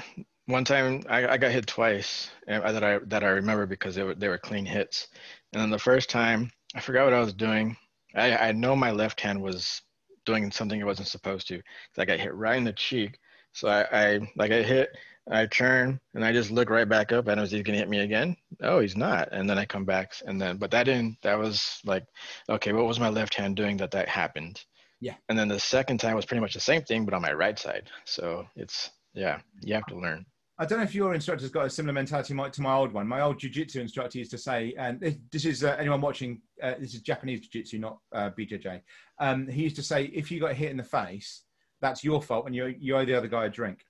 one 0.47 0.65
time 0.65 1.02
I, 1.09 1.27
I 1.27 1.36
got 1.39 1.51
hit 1.51 1.66
twice 1.66 2.31
uh, 2.48 2.70
that 2.70 2.85
I 2.85 2.98
that 3.07 3.24
I 3.24 3.31
remember 3.31 3.66
because 3.66 3.97
they 3.97 4.05
were 4.05 4.15
they 4.15 4.28
were 4.28 4.39
clean 4.39 4.65
hits, 4.65 5.09
and 5.52 5.61
then 5.61 5.70
the 5.70 5.78
first 5.78 6.09
time 6.09 6.52
I 6.73 6.81
forgot 6.81 7.05
what 7.05 7.15
I 7.15 7.20
was 7.20 7.35
doing. 7.35 7.77
I 8.15 8.36
I 8.36 8.52
know 8.52 8.77
my 8.77 8.93
left 8.93 9.20
hand 9.20 9.43
was 9.43 9.82
doing 10.24 10.52
something 10.52 10.78
it 10.81 10.85
wasn't 10.85 11.09
supposed 11.09 11.48
to. 11.48 11.57
So 11.97 12.02
I 12.02 12.05
got 12.05 12.20
hit 12.20 12.32
right 12.32 12.57
in 12.57 12.65
the 12.65 12.73
cheek. 12.73 13.19
So 13.52 13.66
I, 13.66 13.86
I 13.90 14.20
like 14.36 14.52
I 14.52 14.62
hit, 14.62 14.90
I 15.31 15.47
turn, 15.47 16.01
and 16.15 16.24
I 16.24 16.32
just 16.32 16.51
look 16.51 16.70
right 16.70 16.89
back 16.89 17.12
up, 17.12 17.28
and 17.28 17.40
was 17.40 17.51
he's 17.51 17.62
gonna 17.62 17.78
hit 17.78 17.89
me 17.89 18.01
again? 18.01 18.36
Oh, 18.62 18.81
he's 18.81 18.97
not. 18.97 19.28
And 19.32 19.48
then 19.48 19.59
I 19.59 19.65
come 19.65 19.85
back, 19.85 20.15
and 20.27 20.40
then 20.40 20.57
but 20.57 20.70
that 20.73 20.85
didn't. 20.85 21.19
That 21.23 21.39
was 21.39 21.81
like, 21.85 22.05
okay, 22.48 22.73
what 22.73 22.86
was 22.86 22.98
my 23.01 23.09
left 23.09 23.35
hand 23.35 23.57
doing 23.57 23.77
that 23.78 23.93
that 23.93 24.09
happened? 24.09 24.65
Yeah. 25.01 25.15
And 25.28 25.39
then 25.39 25.48
the 25.48 25.61
second 25.61 25.98
time 25.98 26.16
was 26.16 26.27
pretty 26.27 26.40
much 26.40 26.55
the 26.55 26.61
same 26.61 26.82
thing, 26.82 27.05
but 27.05 27.15
on 27.15 27.23
my 27.23 27.32
right 27.32 27.59
side. 27.59 27.89
So 28.05 28.47
it's 28.57 28.90
yeah, 29.15 29.40
you 29.62 29.74
have 29.74 29.86
to 29.86 29.97
learn. 29.97 30.27
I 30.59 30.66
don't 30.66 30.78
know 30.78 30.85
if 30.85 30.94
your 30.94 31.15
instructor's 31.15 31.48
got 31.51 31.65
a 31.65 31.70
similar 31.70 31.94
mentality 31.94 32.35
to 32.35 32.61
my 32.61 32.74
old 32.74 32.93
one. 32.93 33.09
My 33.09 33.23
old 33.23 33.40
jiu-jitsu 33.40 33.81
instructor 33.81 34.19
used 34.19 34.31
to 34.32 34.39
say, 34.39 34.74
and 34.77 35.01
this 35.32 35.47
is 35.47 35.65
uh, 35.65 35.74
anyone 35.78 36.02
watching, 36.02 36.43
uh, 36.62 36.74
this 36.78 36.93
is 36.93 37.01
Japanese 37.01 37.40
jiu-jitsu, 37.40 37.78
not 37.78 37.97
uh, 38.12 38.28
BJJ. 38.39 38.82
Um, 39.19 39.48
he 39.48 39.62
used 39.62 39.77
to 39.77 39.82
say, 39.82 40.05
if 40.05 40.31
you 40.31 40.39
got 40.39 40.55
hit 40.55 40.70
in 40.70 40.77
the 40.77 40.85
face, 40.85 41.44
that's 41.81 42.05
your 42.05 42.20
fault, 42.20 42.44
and 42.44 42.55
you 42.55 42.74
you 42.78 42.94
owe 42.94 43.07
the 43.07 43.15
other 43.15 43.27
guy 43.27 43.47
a 43.47 43.48
drink. 43.48 43.86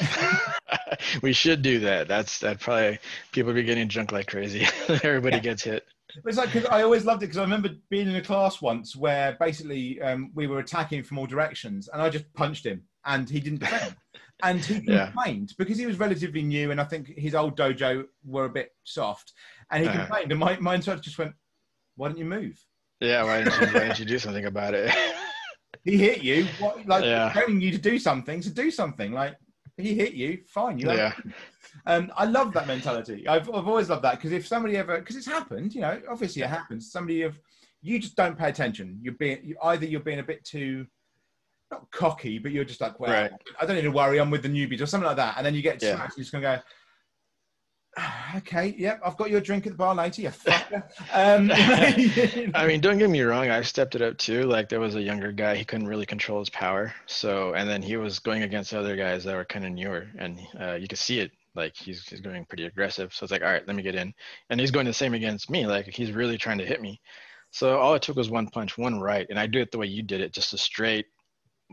we 1.22 1.32
should 1.32 1.62
do 1.62 1.80
that. 1.80 2.08
That's 2.08 2.38
that 2.40 2.60
probably 2.60 2.98
people 3.32 3.52
be 3.52 3.62
getting 3.62 3.88
drunk 3.88 4.12
like 4.12 4.26
crazy. 4.26 4.66
Everybody 4.88 5.36
yeah. 5.36 5.42
gets 5.42 5.62
hit. 5.64 5.86
It's 6.24 6.38
like 6.38 6.50
cause 6.50 6.66
I 6.66 6.82
always 6.82 7.04
loved 7.04 7.22
it 7.22 7.26
because 7.26 7.38
I 7.38 7.42
remember 7.42 7.70
being 7.88 8.08
in 8.08 8.16
a 8.16 8.22
class 8.22 8.60
once 8.60 8.96
where 8.96 9.36
basically 9.38 10.00
um, 10.02 10.32
we 10.34 10.48
were 10.48 10.58
attacking 10.58 11.04
from 11.04 11.18
all 11.18 11.26
directions, 11.26 11.88
and 11.92 12.02
I 12.02 12.10
just 12.10 12.32
punched 12.34 12.66
him, 12.66 12.82
and 13.04 13.30
he 13.30 13.38
didn't 13.38 13.60
defend, 13.60 13.94
and 14.42 14.64
he 14.64 14.80
complained 14.80 15.50
yeah. 15.50 15.54
because 15.56 15.78
he 15.78 15.86
was 15.86 15.98
relatively 15.98 16.42
new, 16.42 16.72
and 16.72 16.80
I 16.80 16.84
think 16.84 17.16
his 17.16 17.34
old 17.34 17.56
dojo 17.56 18.06
were 18.24 18.46
a 18.46 18.50
bit 18.50 18.72
soft, 18.84 19.32
and 19.70 19.82
he 19.82 19.88
uh-huh. 19.88 19.98
complained, 19.98 20.32
and 20.32 20.40
my 20.40 20.58
my 20.58 20.74
instructor 20.74 21.02
just 21.02 21.18
went, 21.18 21.32
"Why 21.96 22.08
don't 22.08 22.18
you 22.18 22.24
move?" 22.24 22.58
Yeah, 22.98 23.22
why 23.22 23.44
didn't 23.44 23.60
you, 23.60 23.66
why 23.68 23.80
didn't 23.86 23.98
you 24.00 24.04
do 24.04 24.18
something 24.18 24.46
about 24.46 24.74
it? 24.74 24.92
he 25.84 25.96
hit 25.96 26.22
you, 26.22 26.46
what, 26.58 26.86
like 26.86 27.04
yeah. 27.04 27.30
telling 27.32 27.60
you 27.60 27.70
to 27.70 27.78
do 27.78 27.98
something, 27.98 28.40
to 28.40 28.50
do 28.50 28.70
something, 28.70 29.12
like 29.12 29.36
he 29.80 29.94
hit 29.94 30.14
you, 30.14 30.40
fine. 30.46 30.78
You 30.78 30.92
yeah. 30.92 31.14
Um, 31.86 32.12
I 32.16 32.24
love 32.24 32.52
that 32.54 32.66
mentality. 32.66 33.26
I've, 33.28 33.48
I've 33.48 33.68
always 33.68 33.88
loved 33.88 34.02
that 34.02 34.16
because 34.16 34.32
if 34.32 34.46
somebody 34.46 34.76
ever, 34.76 34.98
because 34.98 35.16
it's 35.16 35.26
happened, 35.26 35.74
you 35.74 35.80
know, 35.80 36.00
obviously 36.10 36.42
it 36.42 36.48
happens. 36.48 36.90
Somebody 36.90 37.22
of 37.22 37.38
you 37.80 37.98
just 37.98 38.16
don't 38.16 38.36
pay 38.36 38.48
attention. 38.48 38.98
You're 39.00 39.14
being 39.14 39.38
you, 39.42 39.56
either 39.62 39.86
you're 39.86 40.00
being 40.00 40.18
a 40.18 40.24
bit 40.24 40.44
too 40.44 40.86
not 41.70 41.90
cocky, 41.90 42.38
but 42.38 42.50
you're 42.50 42.64
just 42.64 42.80
like, 42.80 42.98
well, 42.98 43.12
right. 43.12 43.30
I 43.60 43.66
don't 43.66 43.76
need 43.76 43.82
to 43.82 43.90
worry. 43.90 44.18
I'm 44.18 44.30
with 44.30 44.42
the 44.42 44.48
newbies 44.48 44.80
or 44.80 44.86
something 44.86 45.06
like 45.06 45.16
that. 45.16 45.34
And 45.36 45.46
then 45.46 45.54
you 45.54 45.62
get 45.62 45.82
yeah. 45.82 45.94
smacked. 45.94 46.16
You're 46.16 46.24
just 46.24 46.32
gonna 46.32 46.56
go. 46.56 46.62
Okay, 48.36 48.76
yep, 48.78 49.00
I've 49.04 49.16
got 49.16 49.28
your 49.28 49.40
drink 49.40 49.66
at 49.66 49.72
the 49.72 49.76
bar 49.76 49.92
later, 49.92 50.22
you 50.22 50.28
fucker. 50.28 50.84
Um, 51.12 51.50
I 52.54 52.64
mean, 52.64 52.80
don't 52.80 52.96
get 52.96 53.10
me 53.10 53.20
wrong, 53.22 53.50
I 53.50 53.62
stepped 53.62 53.96
it 53.96 54.02
up 54.02 54.18
too. 54.18 54.44
Like 54.44 54.68
there 54.68 54.78
was 54.78 54.94
a 54.94 55.02
younger 55.02 55.32
guy, 55.32 55.56
he 55.56 55.64
couldn't 55.64 55.88
really 55.88 56.06
control 56.06 56.38
his 56.38 56.48
power. 56.48 56.94
So, 57.06 57.54
and 57.54 57.68
then 57.68 57.82
he 57.82 57.96
was 57.96 58.20
going 58.20 58.44
against 58.44 58.72
other 58.72 58.94
guys 58.94 59.24
that 59.24 59.34
were 59.34 59.44
kind 59.44 59.66
of 59.66 59.72
newer, 59.72 60.06
and 60.16 60.40
uh, 60.60 60.74
you 60.74 60.86
could 60.86 60.98
see 60.98 61.18
it. 61.18 61.32
Like 61.56 61.74
he's 61.74 62.06
he's 62.06 62.20
going 62.20 62.44
pretty 62.44 62.66
aggressive. 62.66 63.12
So 63.12 63.24
it's 63.24 63.32
like, 63.32 63.42
all 63.42 63.50
right, 63.50 63.66
let 63.66 63.74
me 63.74 63.82
get 63.82 63.96
in, 63.96 64.14
and 64.48 64.60
he's 64.60 64.70
going 64.70 64.86
the 64.86 64.92
same 64.92 65.14
against 65.14 65.50
me. 65.50 65.66
Like 65.66 65.86
he's 65.86 66.12
really 66.12 66.38
trying 66.38 66.58
to 66.58 66.66
hit 66.66 66.80
me. 66.80 67.00
So 67.50 67.78
all 67.78 67.94
it 67.94 68.02
took 68.02 68.16
was 68.16 68.30
one 68.30 68.46
punch, 68.46 68.78
one 68.78 69.00
right, 69.00 69.26
and 69.28 69.40
I 69.40 69.48
do 69.48 69.58
it 69.58 69.72
the 69.72 69.78
way 69.78 69.86
you 69.86 70.04
did 70.04 70.20
it, 70.20 70.32
just 70.32 70.54
a 70.54 70.58
straight 70.58 71.06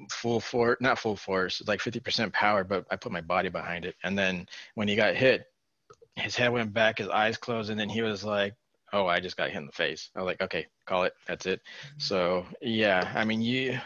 full 0.09 0.39
force, 0.39 0.77
not 0.81 0.99
full 0.99 1.15
force, 1.15 1.61
like 1.67 1.79
50% 1.79 2.31
power, 2.33 2.63
but 2.63 2.85
I 2.89 2.95
put 2.95 3.11
my 3.11 3.21
body 3.21 3.49
behind 3.49 3.85
it. 3.85 3.95
And 4.03 4.17
then 4.17 4.47
when 4.75 4.87
he 4.87 4.95
got 4.95 5.15
hit, 5.15 5.45
his 6.17 6.35
head 6.35 6.51
went 6.51 6.73
back, 6.73 6.97
his 6.97 7.09
eyes 7.09 7.37
closed, 7.37 7.69
and 7.69 7.79
then 7.79 7.89
he 7.89 8.01
was 8.01 8.23
like, 8.23 8.53
"Oh, 8.93 9.07
I 9.07 9.19
just 9.19 9.37
got 9.37 9.49
hit 9.49 9.57
in 9.57 9.65
the 9.65 9.71
face." 9.71 10.09
I 10.15 10.19
was 10.19 10.25
like, 10.25 10.41
"Okay, 10.41 10.67
call 10.85 11.03
it. 11.03 11.13
That's 11.27 11.45
it." 11.45 11.61
So 11.97 12.45
yeah, 12.61 13.11
I 13.15 13.23
mean, 13.23 13.41
you 13.41 13.79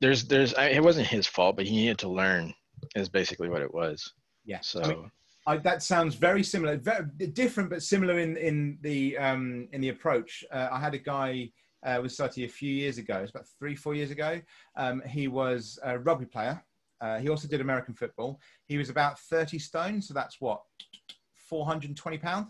there's 0.00 0.24
there's 0.24 0.54
I, 0.54 0.68
it 0.68 0.82
wasn't 0.82 1.06
his 1.06 1.26
fault, 1.26 1.56
but 1.56 1.66
he 1.66 1.76
needed 1.76 1.98
to 1.98 2.08
learn. 2.08 2.54
Is 2.94 3.08
basically 3.08 3.48
what 3.48 3.62
it 3.62 3.72
was. 3.72 4.12
Yeah. 4.44 4.60
So. 4.60 4.82
I 4.82 4.88
mean, 4.88 5.10
I, 5.48 5.56
that 5.58 5.82
sounds 5.82 6.16
very 6.16 6.42
similar, 6.42 6.76
very 6.76 7.04
different, 7.32 7.70
but 7.70 7.82
similar 7.82 8.18
in 8.18 8.36
in 8.36 8.78
the 8.82 9.16
um, 9.18 9.68
in 9.72 9.80
the 9.80 9.90
approach. 9.90 10.44
Uh, 10.50 10.68
I 10.70 10.80
had 10.80 10.94
a 10.94 10.98
guy 10.98 11.50
uh, 11.84 12.00
with 12.02 12.12
savate 12.12 12.44
a 12.44 12.48
few 12.48 12.72
years 12.72 12.98
ago. 12.98 13.18
It's 13.18 13.30
about 13.30 13.46
three, 13.58 13.76
four 13.76 13.94
years 13.94 14.10
ago. 14.10 14.40
Um, 14.76 15.02
he 15.06 15.28
was 15.28 15.78
a 15.82 15.98
rugby 15.98 16.26
player. 16.26 16.62
Uh, 17.00 17.18
he 17.18 17.28
also 17.28 17.46
did 17.46 17.60
American 17.60 17.94
football. 17.94 18.40
He 18.66 18.78
was 18.78 18.88
about 18.88 19.18
30 19.20 19.58
stone, 19.58 20.00
so 20.00 20.14
that's 20.14 20.40
what 20.40 20.62
420 21.48 22.18
pounds. 22.18 22.48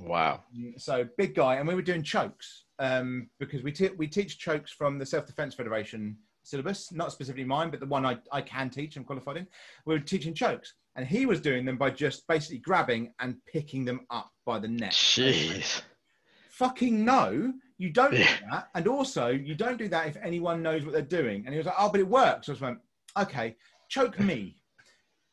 Wow. 0.00 0.42
So 0.76 1.06
big 1.16 1.34
guy, 1.34 1.56
and 1.56 1.68
we 1.68 1.74
were 1.74 1.82
doing 1.82 2.02
chokes 2.02 2.64
um, 2.78 3.30
because 3.38 3.62
we 3.62 3.72
te- 3.72 3.90
we 3.96 4.08
teach 4.08 4.38
chokes 4.38 4.72
from 4.72 4.98
the 4.98 5.06
Self 5.06 5.26
Defense 5.26 5.54
Federation 5.54 6.16
syllabus, 6.42 6.92
not 6.92 7.12
specifically 7.12 7.44
mine, 7.44 7.70
but 7.70 7.80
the 7.80 7.86
one 7.86 8.04
I, 8.04 8.18
I 8.32 8.42
can 8.42 8.70
teach. 8.70 8.96
I'm 8.96 9.04
qualified 9.04 9.36
in. 9.36 9.46
We 9.86 9.94
were 9.94 10.00
teaching 10.00 10.34
chokes, 10.34 10.74
and 10.96 11.06
he 11.06 11.26
was 11.26 11.40
doing 11.40 11.64
them 11.64 11.76
by 11.76 11.90
just 11.90 12.26
basically 12.26 12.58
grabbing 12.58 13.12
and 13.20 13.36
picking 13.46 13.84
them 13.84 14.06
up 14.10 14.30
by 14.44 14.58
the 14.58 14.68
neck. 14.68 14.92
Jeez. 14.92 15.82
Fucking 16.50 17.04
no, 17.04 17.52
you 17.78 17.90
don't 17.90 18.12
do 18.12 18.24
that, 18.50 18.68
and 18.74 18.86
also 18.86 19.28
you 19.28 19.54
don't 19.54 19.78
do 19.78 19.88
that 19.88 20.06
if 20.06 20.16
anyone 20.22 20.62
knows 20.62 20.84
what 20.84 20.92
they're 20.92 21.02
doing. 21.02 21.44
And 21.44 21.54
he 21.54 21.58
was 21.58 21.66
like, 21.66 21.76
"Oh, 21.78 21.88
but 21.88 22.00
it 22.00 22.08
works." 22.08 22.46
So 22.46 22.52
I 22.52 22.54
just 22.54 22.62
went, 22.62 22.78
"Okay, 23.16 23.56
choke 23.88 24.18
me." 24.20 24.56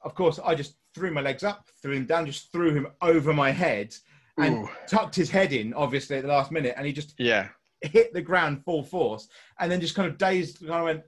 Of 0.03 0.15
course, 0.15 0.39
I 0.43 0.55
just 0.55 0.77
threw 0.93 1.11
my 1.11 1.21
legs 1.21 1.43
up, 1.43 1.67
threw 1.81 1.93
him 1.93 2.05
down, 2.05 2.25
just 2.25 2.51
threw 2.51 2.73
him 2.73 2.87
over 3.01 3.33
my 3.33 3.51
head, 3.51 3.95
and 4.37 4.57
Ooh. 4.57 4.69
tucked 4.87 5.15
his 5.15 5.29
head 5.29 5.53
in, 5.53 5.73
obviously, 5.73 6.17
at 6.17 6.23
the 6.23 6.29
last 6.29 6.51
minute. 6.51 6.73
And 6.77 6.85
he 6.85 6.93
just 6.93 7.13
yeah 7.17 7.49
hit 7.81 8.13
the 8.13 8.21
ground 8.21 8.63
full 8.63 8.83
force, 8.83 9.27
and 9.59 9.71
then 9.71 9.81
just 9.81 9.95
kind 9.95 10.07
of 10.07 10.17
dazed, 10.17 10.59
kind 10.59 10.79
of 10.79 10.83
went, 10.83 11.03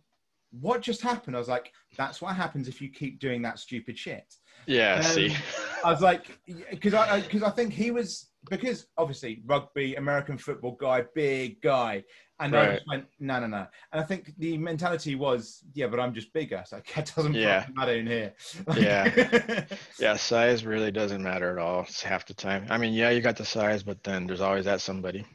"What 0.51 0.81
just 0.81 1.01
happened?" 1.01 1.35
I 1.35 1.39
was 1.39 1.49
like, 1.49 1.71
"That's 1.97 2.21
what 2.21 2.35
happens 2.35 2.67
if 2.67 2.81
you 2.81 2.89
keep 2.89 3.19
doing 3.19 3.41
that 3.43 3.59
stupid 3.59 3.97
shit." 3.97 4.35
Yeah, 4.65 4.95
um, 4.95 5.03
see. 5.03 5.35
I 5.83 5.91
was 5.91 6.01
like, 6.01 6.39
because 6.69 6.93
I 6.93 7.21
because 7.21 7.43
I 7.43 7.49
think 7.49 7.73
he 7.73 7.91
was 7.91 8.29
because 8.49 8.87
obviously 8.97 9.41
rugby, 9.45 9.95
American 9.95 10.37
football 10.37 10.77
guy, 10.79 11.03
big 11.13 11.61
guy, 11.61 12.03
and 12.43 12.53
right. 12.53 12.69
I 12.69 12.73
just 12.75 12.87
went, 12.87 13.05
no, 13.19 13.39
no, 13.39 13.47
no. 13.47 13.65
And 13.93 14.01
I 14.01 14.03
think 14.03 14.33
the 14.37 14.57
mentality 14.57 15.15
was, 15.15 15.63
yeah, 15.73 15.87
but 15.87 15.99
I'm 15.99 16.13
just 16.13 16.33
bigger, 16.33 16.61
so 16.65 16.81
it 16.95 17.13
doesn't 17.15 17.33
yeah. 17.33 17.65
matter 17.73 17.93
in 17.93 18.05
here. 18.05 18.33
yeah, 18.75 19.65
yeah. 19.99 20.15
Size 20.17 20.65
really 20.65 20.91
doesn't 20.91 21.23
matter 21.23 21.51
at 21.51 21.57
all. 21.57 21.81
It's 21.81 22.03
half 22.03 22.25
the 22.25 22.33
time. 22.33 22.65
I 22.69 22.77
mean, 22.77 22.93
yeah, 22.93 23.11
you 23.11 23.21
got 23.21 23.37
the 23.37 23.45
size, 23.45 23.81
but 23.81 24.03
then 24.03 24.27
there's 24.27 24.41
always 24.41 24.65
that 24.65 24.81
somebody. 24.81 25.25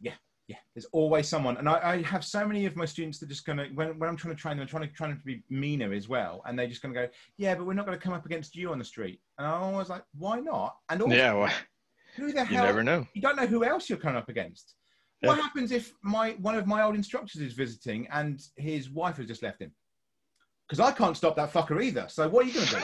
Yeah, 0.00 0.14
yeah. 0.46 0.56
There's 0.74 0.86
always 0.92 1.28
someone, 1.28 1.56
and 1.56 1.68
I, 1.68 1.80
I 1.82 2.02
have 2.02 2.24
so 2.24 2.46
many 2.46 2.64
of 2.64 2.76
my 2.76 2.84
students 2.84 3.18
that 3.18 3.28
just 3.28 3.44
gonna 3.44 3.66
when, 3.74 3.98
when 3.98 4.08
I'm 4.08 4.16
trying 4.16 4.34
to 4.36 4.40
train 4.40 4.56
them, 4.56 4.62
I'm 4.62 4.68
trying 4.68 4.88
to 4.88 4.94
trying 4.94 5.16
to 5.16 5.22
be 5.24 5.42
meaner 5.50 5.92
as 5.92 6.08
well, 6.08 6.42
and 6.46 6.56
they're 6.56 6.68
just 6.68 6.80
gonna 6.80 6.94
go, 6.94 7.08
yeah, 7.38 7.56
but 7.56 7.66
we're 7.66 7.74
not 7.74 7.86
gonna 7.86 7.98
come 7.98 8.12
up 8.12 8.24
against 8.24 8.54
you 8.54 8.70
on 8.70 8.78
the 8.78 8.84
street. 8.84 9.20
And 9.38 9.48
I'm 9.48 9.62
always 9.62 9.88
like, 9.88 10.04
why 10.16 10.38
not? 10.38 10.76
And 10.88 11.02
also, 11.02 11.14
yeah, 11.16 11.32
well, 11.32 11.52
who 12.14 12.30
the 12.30 12.44
hell? 12.44 12.62
You 12.62 12.68
never 12.68 12.84
know. 12.84 13.04
You 13.14 13.22
don't 13.22 13.36
know 13.36 13.46
who 13.46 13.64
else 13.64 13.88
you're 13.88 13.98
coming 13.98 14.16
up 14.16 14.28
against. 14.28 14.76
What 15.22 15.38
happens 15.38 15.70
if 15.70 15.92
my 16.02 16.30
one 16.40 16.54
of 16.54 16.66
my 16.66 16.82
old 16.82 16.94
instructors 16.94 17.42
is 17.42 17.52
visiting 17.52 18.08
and 18.12 18.40
his 18.56 18.90
wife 18.90 19.16
has 19.18 19.26
just 19.26 19.42
left 19.42 19.60
him? 19.60 19.72
Because 20.66 20.80
I 20.80 20.92
can't 20.92 21.16
stop 21.16 21.36
that 21.36 21.52
fucker 21.52 21.82
either. 21.82 22.06
So 22.08 22.28
what 22.28 22.44
are 22.44 22.48
you 22.48 22.54
going 22.54 22.66
to 22.66 22.74
do? 22.74 22.80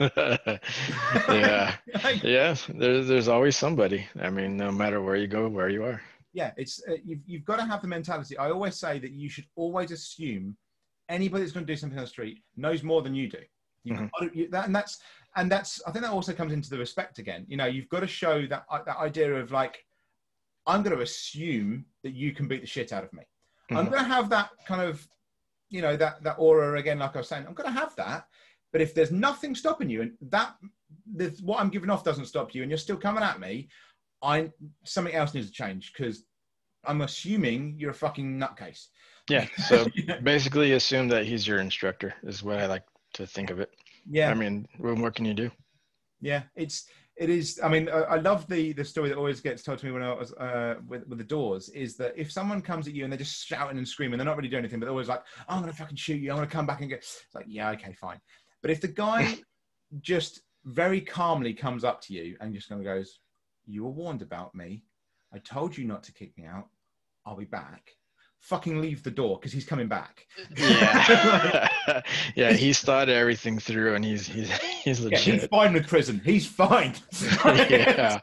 yeah, 1.28 1.76
yeah. 2.22 2.54
There's 2.68 3.08
there's 3.08 3.28
always 3.28 3.56
somebody. 3.56 4.06
I 4.20 4.30
mean, 4.30 4.56
no 4.56 4.70
matter 4.70 5.00
where 5.00 5.16
you 5.16 5.26
go, 5.26 5.48
where 5.48 5.68
you 5.68 5.84
are. 5.84 6.00
Yeah, 6.32 6.52
it's 6.56 6.82
uh, 6.88 6.96
you've 7.04 7.20
you've 7.26 7.44
got 7.44 7.56
to 7.56 7.64
have 7.64 7.80
the 7.80 7.88
mentality. 7.88 8.36
I 8.36 8.50
always 8.50 8.76
say 8.76 8.98
that 8.98 9.12
you 9.12 9.28
should 9.28 9.46
always 9.56 9.90
assume 9.90 10.56
anybody 11.08 11.42
that's 11.42 11.52
going 11.52 11.66
to 11.66 11.72
do 11.72 11.76
something 11.76 11.98
on 11.98 12.04
the 12.04 12.08
street 12.08 12.42
knows 12.56 12.82
more 12.82 13.02
than 13.02 13.14
you 13.14 13.28
do. 13.28 13.38
Mm-hmm. 13.88 14.06
To, 14.20 14.38
you, 14.38 14.48
that, 14.50 14.66
and 14.66 14.74
that's 14.74 14.98
and 15.36 15.50
that's 15.50 15.82
I 15.86 15.90
think 15.90 16.04
that 16.04 16.12
also 16.12 16.32
comes 16.32 16.52
into 16.52 16.70
the 16.70 16.78
respect 16.78 17.18
again. 17.18 17.44
You 17.48 17.56
know, 17.56 17.66
you've 17.66 17.88
got 17.88 18.00
to 18.00 18.06
show 18.06 18.46
that 18.46 18.64
uh, 18.70 18.80
that 18.84 18.98
idea 18.98 19.34
of 19.34 19.50
like 19.50 19.84
I'm 20.68 20.82
going 20.82 20.94
to 20.94 21.02
assume 21.02 21.86
that 22.04 22.12
you 22.12 22.32
can 22.32 22.46
beat 22.46 22.60
the 22.60 22.66
shit 22.66 22.92
out 22.92 23.02
of 23.02 23.12
me. 23.12 23.22
Mm-hmm. 23.22 23.76
I'm 23.76 23.86
going 23.86 24.04
to 24.04 24.08
have 24.08 24.28
that 24.30 24.50
kind 24.66 24.82
of, 24.82 25.04
you 25.70 25.82
know, 25.82 25.96
that 25.96 26.22
that 26.22 26.36
aura 26.38 26.78
again, 26.78 26.98
like 26.98 27.16
I 27.16 27.18
was 27.18 27.28
saying. 27.28 27.44
I'm 27.46 27.54
going 27.54 27.72
to 27.72 27.80
have 27.80 27.96
that, 27.96 28.26
but 28.72 28.80
if 28.80 28.94
there's 28.94 29.10
nothing 29.10 29.54
stopping 29.54 29.90
you, 29.90 30.02
and 30.02 30.12
that 30.30 30.54
what 31.42 31.60
I'm 31.60 31.70
giving 31.70 31.90
off 31.90 32.04
doesn't 32.04 32.26
stop 32.26 32.54
you, 32.54 32.62
and 32.62 32.70
you're 32.70 32.78
still 32.78 32.96
coming 32.96 33.22
at 33.24 33.40
me, 33.40 33.68
I 34.22 34.50
something 34.84 35.14
else 35.14 35.34
needs 35.34 35.48
to 35.48 35.52
change 35.52 35.92
because 35.92 36.24
I'm 36.84 37.00
assuming 37.00 37.76
you're 37.78 37.90
a 37.90 37.94
fucking 37.94 38.38
nutcase. 38.38 38.86
Yeah. 39.28 39.46
So 39.66 39.86
basically, 40.22 40.72
assume 40.72 41.08
that 41.08 41.26
he's 41.26 41.46
your 41.46 41.58
instructor 41.58 42.14
is 42.22 42.42
what 42.42 42.58
I 42.58 42.66
like 42.66 42.84
to 43.14 43.26
think 43.26 43.50
of 43.50 43.60
it. 43.60 43.70
Yeah. 44.08 44.30
I 44.30 44.34
mean, 44.34 44.66
what 44.78 44.96
more 44.96 45.10
can 45.10 45.24
you 45.24 45.34
do? 45.34 45.50
Yeah, 46.20 46.42
it's 46.56 46.88
it 47.18 47.30
is. 47.30 47.58
I 47.62 47.68
mean, 47.68 47.88
I 47.90 48.16
love 48.16 48.46
the 48.46 48.72
the 48.72 48.84
story 48.84 49.08
that 49.08 49.18
always 49.18 49.40
gets 49.40 49.62
told 49.62 49.78
to 49.80 49.86
me 49.86 49.92
when 49.92 50.02
I 50.02 50.14
was 50.14 50.32
uh, 50.34 50.76
with 50.86 51.06
with 51.08 51.18
the 51.18 51.24
doors 51.24 51.68
is 51.70 51.96
that 51.96 52.14
if 52.16 52.30
someone 52.30 52.62
comes 52.62 52.86
at 52.86 52.94
you 52.94 53.02
and 53.04 53.12
they're 53.12 53.18
just 53.18 53.44
shouting 53.44 53.76
and 53.76 53.86
screaming, 53.86 54.18
they're 54.18 54.26
not 54.26 54.36
really 54.36 54.48
doing 54.48 54.60
anything, 54.60 54.78
but 54.78 54.86
they're 54.86 54.92
always 54.92 55.08
like, 55.08 55.22
oh, 55.40 55.54
"I'm 55.54 55.60
gonna 55.60 55.72
fucking 55.72 55.96
shoot 55.96 56.20
you. 56.20 56.30
I'm 56.30 56.36
gonna 56.36 56.46
come 56.46 56.66
back 56.66 56.80
and 56.80 56.88
get." 56.88 56.98
It's 56.98 57.34
like, 57.34 57.46
yeah, 57.48 57.70
okay, 57.70 57.92
fine. 57.92 58.20
But 58.62 58.70
if 58.70 58.80
the 58.80 58.88
guy 58.88 59.36
just 60.00 60.42
very 60.64 61.00
calmly 61.00 61.54
comes 61.54 61.82
up 61.82 62.00
to 62.02 62.14
you 62.14 62.36
and 62.40 62.54
just 62.54 62.68
kind 62.68 62.80
of 62.80 62.84
goes, 62.84 63.18
"You 63.66 63.84
were 63.84 63.90
warned 63.90 64.22
about 64.22 64.54
me. 64.54 64.84
I 65.32 65.38
told 65.38 65.76
you 65.76 65.84
not 65.84 66.04
to 66.04 66.12
kick 66.12 66.36
me 66.38 66.44
out. 66.44 66.68
I'll 67.26 67.36
be 67.36 67.44
back." 67.44 67.97
Fucking 68.40 68.80
leave 68.80 69.02
the 69.02 69.10
door 69.10 69.38
because 69.38 69.52
he's 69.52 69.64
coming 69.64 69.88
back. 69.88 70.26
Yeah, 70.56 71.68
yeah. 72.34 72.52
He's 72.52 72.80
thought 72.80 73.08
everything 73.08 73.58
through, 73.58 73.94
and 73.94 74.04
he's 74.04 74.26
he's 74.26 74.50
he's 74.50 75.00
legit. 75.00 75.26
Yeah, 75.26 75.32
he's 75.34 75.46
fine 75.46 75.72
with 75.72 75.86
prison. 75.86 76.20
He's 76.24 76.46
fine. 76.46 76.94
yeah. 77.42 78.20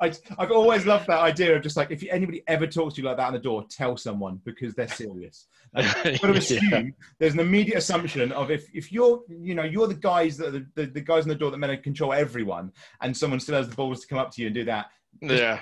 I, 0.00 0.12
I've 0.38 0.50
always 0.50 0.86
loved 0.86 1.06
that 1.06 1.20
idea 1.20 1.54
of 1.56 1.62
just 1.62 1.76
like 1.76 1.92
if 1.92 2.02
anybody 2.10 2.42
ever 2.48 2.66
talks 2.66 2.94
to 2.94 3.00
you 3.02 3.06
like 3.06 3.16
that 3.18 3.28
on 3.28 3.32
the 3.32 3.38
door, 3.38 3.64
tell 3.70 3.96
someone 3.96 4.40
because 4.44 4.74
they're 4.74 4.88
serious. 4.88 5.46
Like, 5.72 6.20
got 6.20 6.26
to 6.26 6.32
assume 6.32 6.60
Yeah. 6.70 6.82
there's 7.20 7.34
an 7.34 7.40
immediate 7.40 7.78
assumption 7.78 8.32
of 8.32 8.50
if, 8.50 8.66
if 8.74 8.90
you're 8.92 9.22
you 9.28 9.54
know 9.54 9.62
you're 9.62 9.86
the 9.86 9.94
guys 9.94 10.36
that 10.38 10.52
the, 10.52 10.66
the, 10.74 10.86
the 10.90 11.00
guys 11.00 11.22
on 11.22 11.28
the 11.28 11.34
door 11.36 11.50
that 11.52 11.58
meant 11.58 11.72
to 11.72 11.76
control 11.78 12.12
everyone, 12.12 12.72
and 13.02 13.16
someone 13.16 13.38
still 13.38 13.54
has 13.54 13.68
the 13.68 13.76
balls 13.76 14.00
to 14.00 14.06
come 14.08 14.18
up 14.18 14.32
to 14.32 14.42
you 14.42 14.48
and 14.48 14.54
do 14.54 14.64
that. 14.64 14.86
Yeah. 15.20 15.60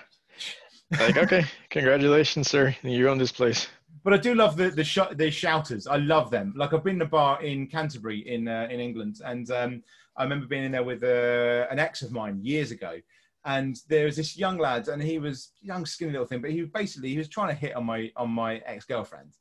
Like, 0.98 1.16
okay, 1.16 1.44
congratulations, 1.70 2.48
sir. 2.50 2.74
You 2.82 3.08
own 3.08 3.18
this 3.18 3.32
place. 3.32 3.68
But 4.02 4.14
I 4.14 4.16
do 4.16 4.34
love 4.34 4.56
the 4.56 4.70
the, 4.70 4.84
sh- 4.84 5.14
the 5.14 5.30
shouters. 5.30 5.86
I 5.86 5.96
love 5.96 6.30
them. 6.30 6.52
Like 6.56 6.72
I've 6.72 6.82
been 6.84 6.96
in 6.96 7.02
a 7.02 7.06
bar 7.06 7.42
in 7.42 7.66
Canterbury 7.66 8.20
in 8.26 8.48
uh, 8.48 8.66
in 8.70 8.80
England, 8.80 9.20
and 9.24 9.50
um, 9.50 9.82
I 10.16 10.22
remember 10.22 10.46
being 10.46 10.64
in 10.64 10.72
there 10.72 10.82
with 10.84 11.02
uh, 11.02 11.66
an 11.70 11.78
ex 11.78 12.02
of 12.02 12.10
mine 12.12 12.40
years 12.42 12.70
ago. 12.70 12.98
And 13.44 13.76
there 13.88 14.04
was 14.04 14.16
this 14.16 14.36
young 14.36 14.58
lad, 14.58 14.88
and 14.88 15.02
he 15.02 15.18
was 15.18 15.52
young, 15.62 15.86
skinny 15.86 16.12
little 16.12 16.26
thing, 16.26 16.42
but 16.42 16.50
he 16.50 16.60
was 16.60 16.70
basically 16.70 17.08
he 17.10 17.18
was 17.18 17.28
trying 17.28 17.48
to 17.48 17.54
hit 17.54 17.74
on 17.74 17.84
my 17.84 18.10
on 18.16 18.30
my 18.30 18.56
ex 18.66 18.84
girlfriend, 18.84 19.32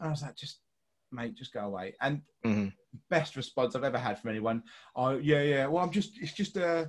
and 0.00 0.08
I 0.08 0.10
was 0.10 0.22
like, 0.22 0.36
just 0.36 0.60
mate, 1.12 1.34
just 1.34 1.52
go 1.52 1.60
away. 1.60 1.94
And 2.00 2.22
Mhm. 2.44 2.72
best 3.10 3.36
response 3.36 3.74
I've 3.74 3.84
ever 3.84 3.98
had 3.98 4.18
from 4.18 4.30
anyone. 4.30 4.62
Oh 4.96 5.16
yeah, 5.18 5.42
yeah. 5.42 5.66
Well, 5.66 5.82
I'm 5.84 5.90
just 5.90 6.12
it's 6.20 6.32
just 6.32 6.56
uh, 6.56 6.86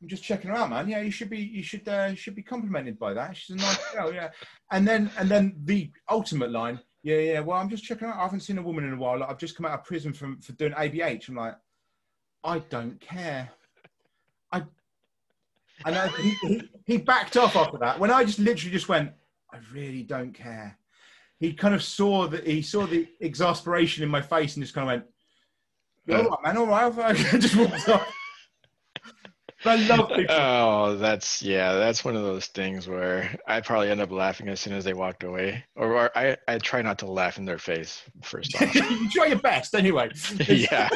I'm 0.00 0.08
just 0.08 0.22
checking 0.22 0.50
her 0.50 0.56
out, 0.56 0.70
man. 0.70 0.88
Yeah, 0.88 1.00
you 1.00 1.10
should 1.10 1.30
be 1.30 1.38
you 1.38 1.62
should 1.62 1.88
uh, 1.88 2.14
should 2.14 2.34
be 2.34 2.42
complimented 2.42 2.98
by 2.98 3.14
that. 3.14 3.36
She's 3.36 3.56
a 3.56 3.58
nice 3.58 3.92
girl, 3.92 4.12
yeah. 4.12 4.30
And 4.70 4.86
then 4.86 5.10
and 5.18 5.28
then 5.28 5.56
the 5.64 5.90
ultimate 6.10 6.50
line, 6.50 6.80
yeah, 7.02 7.18
yeah. 7.18 7.40
Well, 7.40 7.58
I'm 7.58 7.70
just 7.70 7.84
checking 7.84 8.08
out. 8.08 8.16
I 8.16 8.22
haven't 8.22 8.40
seen 8.40 8.58
a 8.58 8.62
woman 8.62 8.84
in 8.84 8.92
a 8.92 8.96
while. 8.96 9.20
Like, 9.20 9.30
I've 9.30 9.38
just 9.38 9.56
come 9.56 9.64
out 9.64 9.78
of 9.78 9.84
prison 9.84 10.12
from 10.12 10.40
for 10.40 10.52
doing 10.52 10.72
ABH. 10.72 11.28
I'm 11.28 11.36
like, 11.36 11.54
I 12.44 12.58
don't 12.58 13.00
care. 13.00 13.48
I 14.52 14.62
and 15.86 15.96
I, 15.96 16.08
he, 16.08 16.30
he 16.46 16.62
he 16.84 16.96
backed 16.98 17.36
off 17.38 17.56
after 17.56 17.78
that. 17.78 17.98
When 17.98 18.10
I 18.10 18.24
just 18.24 18.38
literally 18.38 18.72
just 18.72 18.88
went, 18.88 19.12
I 19.52 19.58
really 19.72 20.02
don't 20.02 20.32
care. 20.32 20.78
He 21.40 21.54
kind 21.54 21.74
of 21.74 21.82
saw 21.82 22.26
that 22.28 22.46
he 22.46 22.60
saw 22.60 22.86
the 22.86 23.08
exasperation 23.20 24.04
in 24.04 24.10
my 24.10 24.20
face 24.20 24.56
and 24.56 24.64
just 24.64 24.74
kind 24.74 24.90
of 24.90 24.92
went, 24.92 25.04
"You're 26.06 26.18
all 26.18 26.38
right, 26.42 26.54
man. 26.54 26.56
All 26.58 26.66
right." 26.66 27.08
I 27.08 27.12
just 27.38 27.56
walked 27.56 27.88
off. 27.88 28.15
I 29.68 29.76
love 29.76 30.08
people. 30.16 30.34
Oh, 30.34 30.96
that's 30.96 31.42
yeah, 31.42 31.74
that's 31.74 32.04
one 32.04 32.16
of 32.16 32.22
those 32.22 32.46
things 32.46 32.88
where 32.88 33.36
I 33.46 33.60
probably 33.60 33.90
end 33.90 34.00
up 34.00 34.10
laughing 34.10 34.48
as 34.48 34.60
soon 34.60 34.72
as 34.72 34.84
they 34.84 34.94
walked 34.94 35.22
away, 35.24 35.64
or, 35.74 35.92
or 35.92 36.18
I 36.18 36.36
I 36.48 36.58
try 36.58 36.82
not 36.82 36.98
to 37.00 37.06
laugh 37.06 37.38
in 37.38 37.44
their 37.44 37.58
face 37.58 38.02
first 38.22 38.54
off. 38.60 38.74
you 38.74 39.10
try 39.10 39.26
your 39.26 39.38
best 39.38 39.74
anyway. 39.74 40.10
Yeah, 40.48 40.88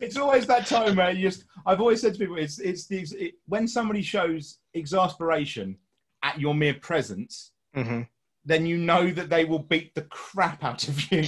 it's 0.00 0.16
always 0.16 0.46
that 0.46 0.66
time 0.66 0.96
where 0.96 1.10
you 1.10 1.28
just. 1.28 1.44
I've 1.66 1.80
always 1.80 2.00
said 2.00 2.14
to 2.14 2.18
people, 2.18 2.36
it's 2.36 2.58
it's 2.58 2.86
the 2.86 3.06
it, 3.18 3.34
when 3.46 3.68
somebody 3.68 4.02
shows 4.02 4.58
exasperation 4.74 5.76
at 6.22 6.40
your 6.40 6.54
mere 6.54 6.74
presence, 6.74 7.52
hmm 7.74 8.02
then 8.44 8.64
you 8.64 8.78
know 8.78 9.10
that 9.10 9.28
they 9.28 9.44
will 9.44 9.58
beat 9.58 9.94
the 9.94 10.02
crap 10.02 10.64
out 10.64 10.88
of 10.88 11.12
you. 11.12 11.24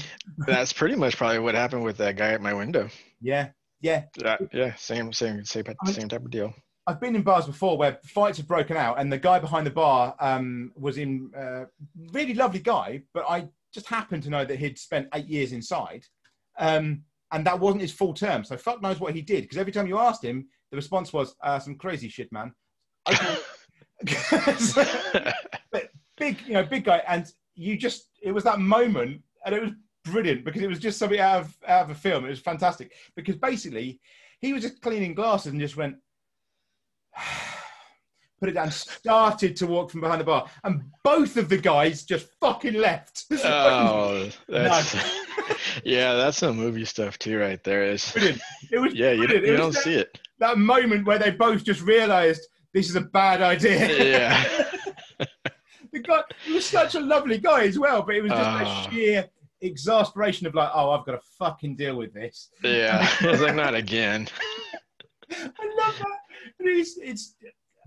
that's 0.46 0.72
pretty 0.72 0.94
much 0.96 1.18
probably 1.18 1.38
what 1.38 1.54
happened 1.54 1.84
with 1.84 1.98
that 1.98 2.16
guy 2.16 2.32
at 2.32 2.40
my 2.40 2.54
window. 2.54 2.88
Yeah, 3.20 3.50
yeah. 3.80 4.04
Yeah, 4.16 4.36
yeah, 4.52 4.74
same 4.74 5.12
same 5.12 5.44
same 5.44 5.64
same 5.86 6.08
type 6.08 6.24
of 6.24 6.30
deal. 6.30 6.54
I've 6.86 7.00
been 7.00 7.14
in 7.14 7.22
bars 7.22 7.46
before 7.46 7.76
where 7.78 7.98
fights 8.04 8.38
have 8.38 8.48
broken 8.48 8.76
out, 8.76 8.98
and 8.98 9.12
the 9.12 9.18
guy 9.18 9.38
behind 9.38 9.66
the 9.66 9.70
bar 9.70 10.14
um, 10.18 10.72
was 10.76 10.98
in 10.98 11.30
uh, 11.36 11.64
really 12.12 12.34
lovely 12.34 12.60
guy, 12.60 13.02
but 13.14 13.24
I 13.28 13.48
just 13.72 13.86
happened 13.86 14.22
to 14.24 14.30
know 14.30 14.44
that 14.44 14.58
he'd 14.58 14.78
spent 14.78 15.08
eight 15.14 15.26
years 15.26 15.52
inside, 15.52 16.04
um, 16.58 17.02
and 17.32 17.46
that 17.46 17.60
wasn't 17.60 17.82
his 17.82 17.92
full 17.92 18.14
term. 18.14 18.44
So 18.44 18.56
fuck 18.56 18.82
knows 18.82 18.98
what 18.98 19.14
he 19.14 19.22
did 19.22 19.42
because 19.42 19.58
every 19.58 19.72
time 19.72 19.86
you 19.86 19.98
asked 19.98 20.24
him, 20.24 20.48
the 20.70 20.76
response 20.76 21.12
was 21.12 21.34
uh, 21.42 21.58
some 21.58 21.76
crazy 21.76 22.08
shit, 22.08 22.30
man. 22.32 22.52
Okay. 24.02 24.22
big, 26.16 26.38
you 26.46 26.54
know, 26.54 26.64
big 26.64 26.84
guy, 26.84 27.02
and 27.06 27.30
you 27.54 27.76
just 27.76 28.08
it 28.22 28.32
was 28.32 28.44
that 28.44 28.58
moment, 28.58 29.20
and 29.44 29.54
it 29.54 29.60
was 29.60 29.72
brilliant 30.04 30.44
because 30.44 30.62
it 30.62 30.68
was 30.68 30.78
just 30.78 30.98
something 30.98 31.20
out 31.20 31.40
of 31.42 31.56
out 31.66 31.84
of 31.84 31.90
a 31.90 31.94
film. 31.94 32.24
It 32.24 32.30
was 32.30 32.40
fantastic 32.40 32.92
because 33.16 33.36
basically 33.36 34.00
he 34.40 34.52
was 34.52 34.62
just 34.62 34.80
cleaning 34.80 35.14
glasses 35.14 35.52
and 35.52 35.60
just 35.60 35.76
went, 35.76 35.96
put 38.40 38.48
it 38.48 38.52
down, 38.52 38.70
started 38.70 39.54
to 39.56 39.66
walk 39.66 39.90
from 39.90 40.00
behind 40.00 40.20
the 40.20 40.24
bar, 40.24 40.48
and 40.64 40.82
both 41.04 41.36
of 41.36 41.48
the 41.48 41.58
guys 41.58 42.04
just 42.04 42.28
fucking 42.40 42.74
left. 42.74 43.24
oh, 43.44 44.28
that's 44.48 44.94
yeah, 45.84 46.14
that's 46.14 46.38
some 46.38 46.56
movie 46.56 46.84
stuff 46.84 47.18
too, 47.18 47.38
right 47.38 47.62
there. 47.64 47.84
Is 47.84 48.10
brilliant. 48.12 48.40
It 48.72 48.78
was 48.78 48.94
yeah, 48.94 49.12
you, 49.12 49.22
you 49.22 49.56
don't 49.56 49.74
that, 49.74 49.82
see 49.82 49.94
it. 49.94 50.18
that 50.38 50.58
moment 50.58 51.06
where 51.06 51.18
they 51.18 51.30
both 51.30 51.64
just 51.64 51.82
realised 51.82 52.46
this 52.72 52.88
is 52.88 52.96
a 52.96 53.00
bad 53.02 53.42
idea. 53.42 53.88
Yeah. 54.12 54.64
the 55.92 55.98
guy 55.98 56.22
he 56.46 56.52
was 56.54 56.64
such 56.64 56.94
a 56.94 57.00
lovely 57.00 57.36
guy 57.38 57.64
as 57.64 57.78
well, 57.78 58.02
but 58.02 58.14
it 58.14 58.22
was 58.22 58.30
just 58.30 58.42
Ah. 58.42 58.86
a 58.86 58.90
sheer 58.90 59.28
exasperation 59.62 60.46
of 60.46 60.54
like, 60.54 60.70
oh, 60.74 60.90
I've 60.90 61.04
got 61.06 61.12
to 61.12 61.20
fucking 61.38 61.76
deal 61.76 61.96
with 61.96 62.12
this. 62.14 62.50
Yeah, 62.62 63.06
it's 63.20 63.42
like 63.42 63.54
not 63.54 63.74
again. 63.74 64.28
I 65.30 65.74
love 65.78 65.98
that. 65.98 66.18
It's 66.58 66.96
it's 66.98 67.34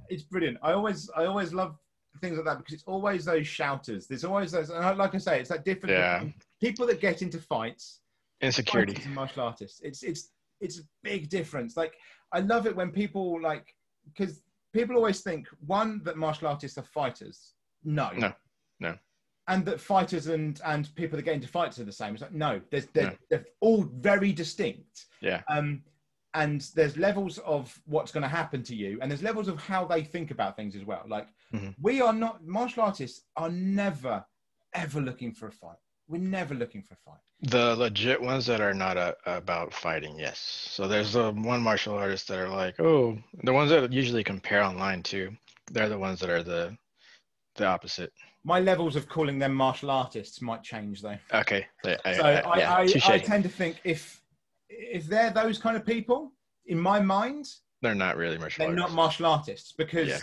it's 0.10 0.24
brilliant. 0.24 0.58
I 0.62 0.74
always 0.74 1.10
I 1.16 1.26
always 1.26 1.54
love 1.54 1.76
things 2.22 2.38
like 2.38 2.46
that 2.46 2.58
because 2.60 2.74
it's 2.74 2.84
always 2.86 3.26
those 3.26 3.48
shouters. 3.48 4.08
There's 4.08 4.24
always 4.24 4.52
those, 4.52 4.70
and 4.70 4.98
like 4.98 5.16
I 5.16 5.18
say, 5.18 5.40
it's 5.40 5.50
that 5.50 5.66
different 5.66 5.96
Yeah. 5.96 6.24
people 6.62 6.86
that 6.88 7.02
get 7.02 7.22
into 7.22 7.40
fights, 7.40 8.02
Insecurity. 8.42 8.94
fighters 8.94 9.06
and 9.06 9.16
martial 9.16 9.44
artists. 9.44 9.82
It's 9.82 10.04
it's 10.04 10.30
it's 10.62 10.80
a 10.80 10.84
big 11.04 11.30
difference. 11.30 11.76
Like 11.76 11.94
I 12.32 12.40
love 12.40 12.66
it 12.68 12.76
when 12.76 12.92
people 12.92 13.42
like 13.42 13.76
because 14.06 14.42
people 14.74 14.96
always 14.96 15.22
think 15.22 15.48
one 15.66 16.02
that 16.04 16.18
martial 16.18 16.48
artists 16.48 16.78
are 16.78 16.84
fighters. 16.84 17.54
No, 17.84 18.10
No, 18.12 18.20
no. 18.28 18.34
And 19.48 19.66
that 19.66 19.80
fighters 19.82 20.28
and 20.28 20.60
and 20.66 20.94
people 20.96 21.18
that 21.18 21.24
get 21.24 21.34
into 21.36 21.48
fights 21.50 21.78
are 21.80 21.84
the 21.84 21.92
same. 21.92 22.14
It's 22.14 22.22
like 22.22 22.32
no, 22.34 22.62
there's 22.72 22.86
they're, 22.94 23.08
No. 23.12 23.16
they're 23.30 23.46
all 23.60 23.84
very 23.84 24.32
distinct. 24.32 25.06
Yeah. 25.22 25.42
Um, 25.50 25.84
and 26.34 26.62
there's 26.76 26.98
levels 26.98 27.38
of 27.40 27.78
what's 27.86 28.12
going 28.12 28.24
to 28.24 28.28
happen 28.30 28.64
to 28.64 28.76
you, 28.76 28.98
and 29.02 29.12
there's 29.12 29.22
levels 29.22 29.48
of 29.48 29.60
how 29.62 29.86
they 29.86 30.02
think 30.04 30.32
about 30.32 30.56
things 30.56 30.76
as 30.76 30.86
well. 30.86 31.04
Like 31.08 31.28
Mhm. 31.54 31.76
we 31.82 32.02
are 32.02 32.14
not 32.14 32.44
martial 32.46 32.84
artists 32.84 33.26
are 33.36 33.50
never 33.50 34.26
ever 34.74 35.02
looking 35.02 35.34
for 35.34 35.48
a 35.48 35.52
fight. 35.52 35.78
We're 36.08 36.18
never 36.22 36.56
looking 36.56 36.82
for 36.82 36.94
a 36.96 36.98
fight. 36.98 37.20
The 37.42 37.76
legit 37.76 38.22
ones 38.22 38.46
that 38.46 38.62
are 38.62 38.74
not 38.74 38.96
uh 38.98 39.14
about 39.26 39.74
fighting, 39.74 40.18
yes. 40.18 40.40
So 40.40 40.88
there's 40.88 41.14
the 41.14 41.32
one 41.34 41.62
martial 41.62 41.96
artists 41.96 42.28
that 42.30 42.40
are 42.40 42.50
like, 42.50 42.80
oh, 42.80 43.18
the 43.44 43.54
ones 43.54 43.70
that 43.72 43.92
usually 43.92 44.24
compare 44.24 44.64
online 44.64 45.04
too. 45.04 45.36
They're 45.72 45.90
the 45.90 46.00
ones 46.00 46.20
that 46.22 46.30
are 46.30 46.44
the 46.44 46.78
the 47.56 47.66
opposite. 47.66 48.14
My 48.46 48.60
levels 48.60 48.96
of 48.96 49.08
calling 49.08 49.40
them 49.40 49.54
martial 49.54 49.90
artists 49.90 50.42
might 50.42 50.64
change 50.64 51.02
though. 51.02 51.18
Okay. 51.34 51.66
So 51.84 51.98
I- 52.06 52.12
I, 52.12 52.58
yeah, 52.58 52.74
I. 52.74 53.14
I 53.14 53.18
tend 53.20 53.44
to 53.44 53.50
think 53.50 53.80
if 53.84 54.22
if 54.70 55.06
they're 55.06 55.32
those 55.32 55.58
kind 55.60 55.78
of 55.78 55.86
people, 55.86 56.34
in 56.66 56.80
my 56.80 57.00
mind, 57.00 57.48
They're 57.82 57.96
not 57.96 58.18
really 58.18 58.38
martial 58.38 58.66
they're 58.66 58.76
not 58.76 58.92
martial 58.92 59.26
artists 59.26 59.74
because 59.78 60.10
Yeah. 60.10 60.20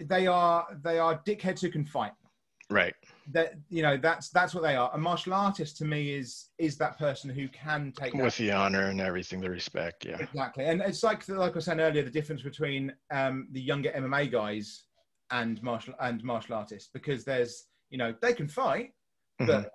They 0.00 0.26
are 0.26 0.66
they 0.82 0.98
are 0.98 1.20
dickheads 1.24 1.60
who 1.60 1.70
can 1.70 1.84
fight. 1.84 2.12
Right. 2.70 2.94
That 3.32 3.54
you 3.68 3.82
know 3.82 3.96
that's 3.96 4.28
that's 4.30 4.52
what 4.54 4.62
they 4.64 4.74
are. 4.74 4.90
A 4.92 4.98
martial 4.98 5.32
artist 5.32 5.76
to 5.78 5.84
me 5.84 6.12
is 6.14 6.48
is 6.58 6.76
that 6.78 6.98
person 6.98 7.30
who 7.30 7.46
can 7.48 7.92
take 7.92 8.12
that 8.14 8.22
With 8.24 8.36
the 8.36 8.50
honor 8.50 8.86
and 8.86 9.00
everything, 9.00 9.40
the 9.40 9.48
respect. 9.48 10.04
Yeah. 10.04 10.18
Exactly, 10.18 10.64
and 10.64 10.80
it's 10.82 11.02
like 11.04 11.26
like 11.28 11.52
I 11.52 11.54
was 11.54 11.64
saying 11.66 11.80
earlier, 11.80 12.02
the 12.02 12.10
difference 12.10 12.42
between 12.42 12.92
um, 13.12 13.48
the 13.52 13.60
younger 13.60 13.90
MMA 13.90 14.30
guys 14.32 14.84
and 15.30 15.62
martial 15.62 15.94
and 16.00 16.22
martial 16.24 16.54
artists, 16.54 16.90
because 16.92 17.24
there's 17.24 17.66
you 17.90 17.98
know 17.98 18.14
they 18.20 18.32
can 18.32 18.48
fight, 18.48 18.92
Mhm. 19.40 19.46
but 19.46 19.72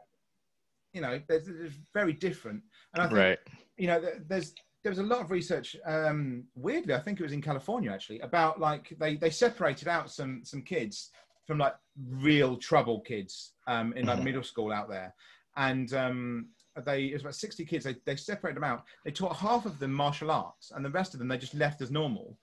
you 0.94 1.02
know 1.02 1.22
there's, 1.28 1.46
there's 1.46 1.80
very 1.94 2.14
different. 2.14 2.64
And 2.94 3.02
I 3.04 3.06
think 3.08 3.18
Right. 3.18 3.40
you 3.78 3.88
know 3.88 4.02
there's 4.28 4.54
there 4.84 4.92
was 4.92 5.00
a 5.00 5.04
lot 5.04 5.22
of 5.22 5.32
research. 5.32 5.76
Um, 5.86 6.44
weirdly, 6.56 6.94
I 6.94 7.00
think 7.00 7.20
it 7.20 7.24
was 7.24 7.32
in 7.32 7.42
California 7.42 7.92
actually 7.92 8.20
about 8.20 8.60
like 8.60 8.94
they 9.00 9.16
they 9.16 9.30
separated 9.30 9.88
out 9.88 10.12
some 10.12 10.44
some 10.44 10.62
kids 10.62 11.12
from 11.46 11.58
like 11.58 11.76
real 12.10 12.56
trouble 12.58 13.02
kids 13.02 13.54
um, 13.68 13.94
in 13.94 14.06
like 14.06 14.20
Mhm. 14.20 14.24
middle 14.24 14.44
school 14.44 14.72
out 14.72 14.90
there, 14.90 15.14
and 15.58 15.94
um, 15.94 16.50
they 16.86 17.06
it 17.06 17.14
was 17.14 17.22
about 17.22 17.36
60 17.36 17.66
kids. 17.66 17.86
They 17.86 17.96
they 18.06 18.16
separated 18.16 18.58
them 18.58 18.64
out. 18.64 18.86
They 19.06 19.12
taught 19.12 19.36
half 19.36 19.66
of 19.66 19.80
them 19.80 19.94
martial 19.94 20.32
arts, 20.32 20.72
and 20.72 20.84
the 20.84 20.90
rest 20.90 21.14
of 21.14 21.20
them 21.20 21.28
they 21.28 21.38
just 21.38 21.54
left 21.54 21.82
as 21.82 21.92
normal. 21.92 22.38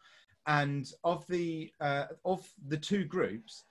And 0.46 0.90
of 1.04 1.26
the 1.28 1.72
uh, 1.80 2.06
of 2.24 2.48
the 2.68 2.76
two 2.76 3.04
groups, 3.04 3.64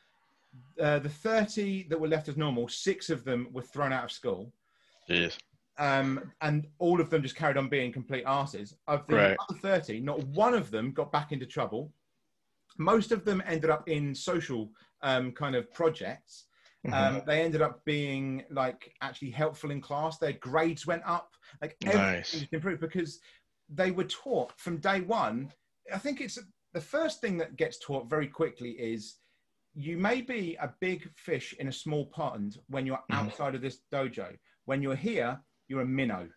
uh, 0.80 1.00
the 1.00 1.10
30 1.10 1.88
that 1.90 2.00
were 2.00 2.08
left 2.08 2.30
as 2.30 2.38
normal, 2.38 2.68
six 2.68 3.10
of 3.10 3.24
them 3.24 3.50
were 3.52 3.62
thrown 3.62 3.92
out 3.94 4.06
of 4.06 4.12
school 4.12 4.54
Jeez. 5.10 5.38
um, 5.78 6.32
and 6.42 6.68
all 6.78 7.00
of 7.02 7.10
them 7.10 7.22
just 7.24 7.36
carried 7.36 7.58
on 7.58 7.70
being 7.70 7.92
complete 7.92 8.24
asses. 8.26 8.76
Of 8.88 9.08
the 9.08 9.16
Right. 9.16 9.38
other 9.50 9.60
30, 9.60 10.00
not 10.02 10.20
one 10.28 10.54
of 10.54 10.72
them 10.72 10.92
got 10.92 11.12
back 11.12 11.32
into 11.32 11.46
trouble. 11.46 11.92
Most 12.78 13.12
of 13.12 13.26
them 13.26 13.42
ended 13.46 13.70
up 13.70 13.90
in 13.90 14.14
social 14.14 14.72
um, 15.02 15.32
kind 15.32 15.56
of 15.56 15.74
projects. 15.74 16.46
Mhm. 16.86 16.94
Um, 16.94 17.22
they 17.26 17.42
ended 17.42 17.62
up 17.62 17.84
being 17.84 18.46
like 18.52 18.94
actually 19.02 19.32
helpful 19.32 19.72
in 19.72 19.82
class. 19.82 20.18
Their 20.18 20.34
grades 20.34 20.86
went 20.88 21.04
up. 21.06 21.36
Like 21.62 21.76
everything 21.86 22.02
Nice. 22.02 22.48
improved 22.52 22.80
because 22.82 23.20
they 23.68 23.92
were 23.92 24.06
taught 24.06 24.58
from 24.60 24.78
day 24.78 25.02
one. 25.02 25.52
I 25.94 25.98
think 25.98 26.22
it's 26.22 26.38
the 26.74 26.82
first 26.82 27.22
thing 27.22 27.38
that 27.38 27.56
gets 27.56 27.80
taught 27.80 28.10
very 28.10 28.28
quickly 28.28 28.72
is 28.72 29.16
you 29.74 29.98
may 29.98 30.22
be 30.22 30.56
a 30.60 30.74
big 30.80 31.10
fish 31.16 31.54
in 31.60 31.68
a 31.68 31.72
small 31.72 32.06
pond 32.08 32.58
when 32.68 32.86
you're 32.86 33.04
Mhm. 33.10 33.16
outside 33.16 33.56
of 33.56 33.62
this 33.62 33.82
dojo. 33.92 34.38
When 34.66 34.82
you're 34.82 34.96
here, 34.96 35.40
you're 35.68 35.82
a 35.82 35.86
minnow. 35.86 36.30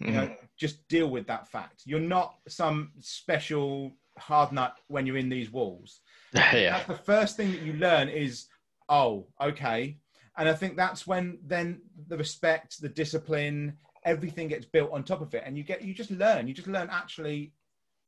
You 0.00 0.12
Mhm. 0.12 0.14
know, 0.14 0.36
just 0.56 0.86
deal 0.88 1.10
with 1.10 1.26
that 1.26 1.48
fact. 1.48 1.82
You're 1.84 2.00
not 2.00 2.38
some 2.48 2.92
special 3.00 3.96
hard 4.16 4.52
nut 4.52 4.78
when 4.86 5.06
you're 5.06 5.16
in 5.16 5.28
these 5.28 5.50
walls. 5.50 6.00
yeah. 6.34 6.70
That's 6.78 6.86
the 6.86 6.94
first 7.04 7.36
thing 7.36 7.52
that 7.52 7.62
you 7.62 7.74
learn 7.74 8.08
is, 8.08 8.48
oh, 8.88 9.28
okay. 9.40 9.98
And 10.36 10.48
I 10.48 10.54
think 10.54 10.76
that's 10.76 11.06
when 11.06 11.38
then 11.42 11.82
the 12.06 12.16
respect, 12.16 12.80
the 12.80 12.88
discipline, 12.88 13.78
everything 14.04 14.48
gets 14.48 14.66
built 14.66 14.92
on 14.92 15.02
top 15.02 15.20
of 15.20 15.34
it, 15.34 15.42
and 15.44 15.58
you 15.58 15.64
get 15.64 15.82
you 15.82 15.92
just 15.92 16.10
learn. 16.12 16.46
You 16.46 16.54
just 16.54 16.68
learn 16.68 16.88
actually, 16.90 17.52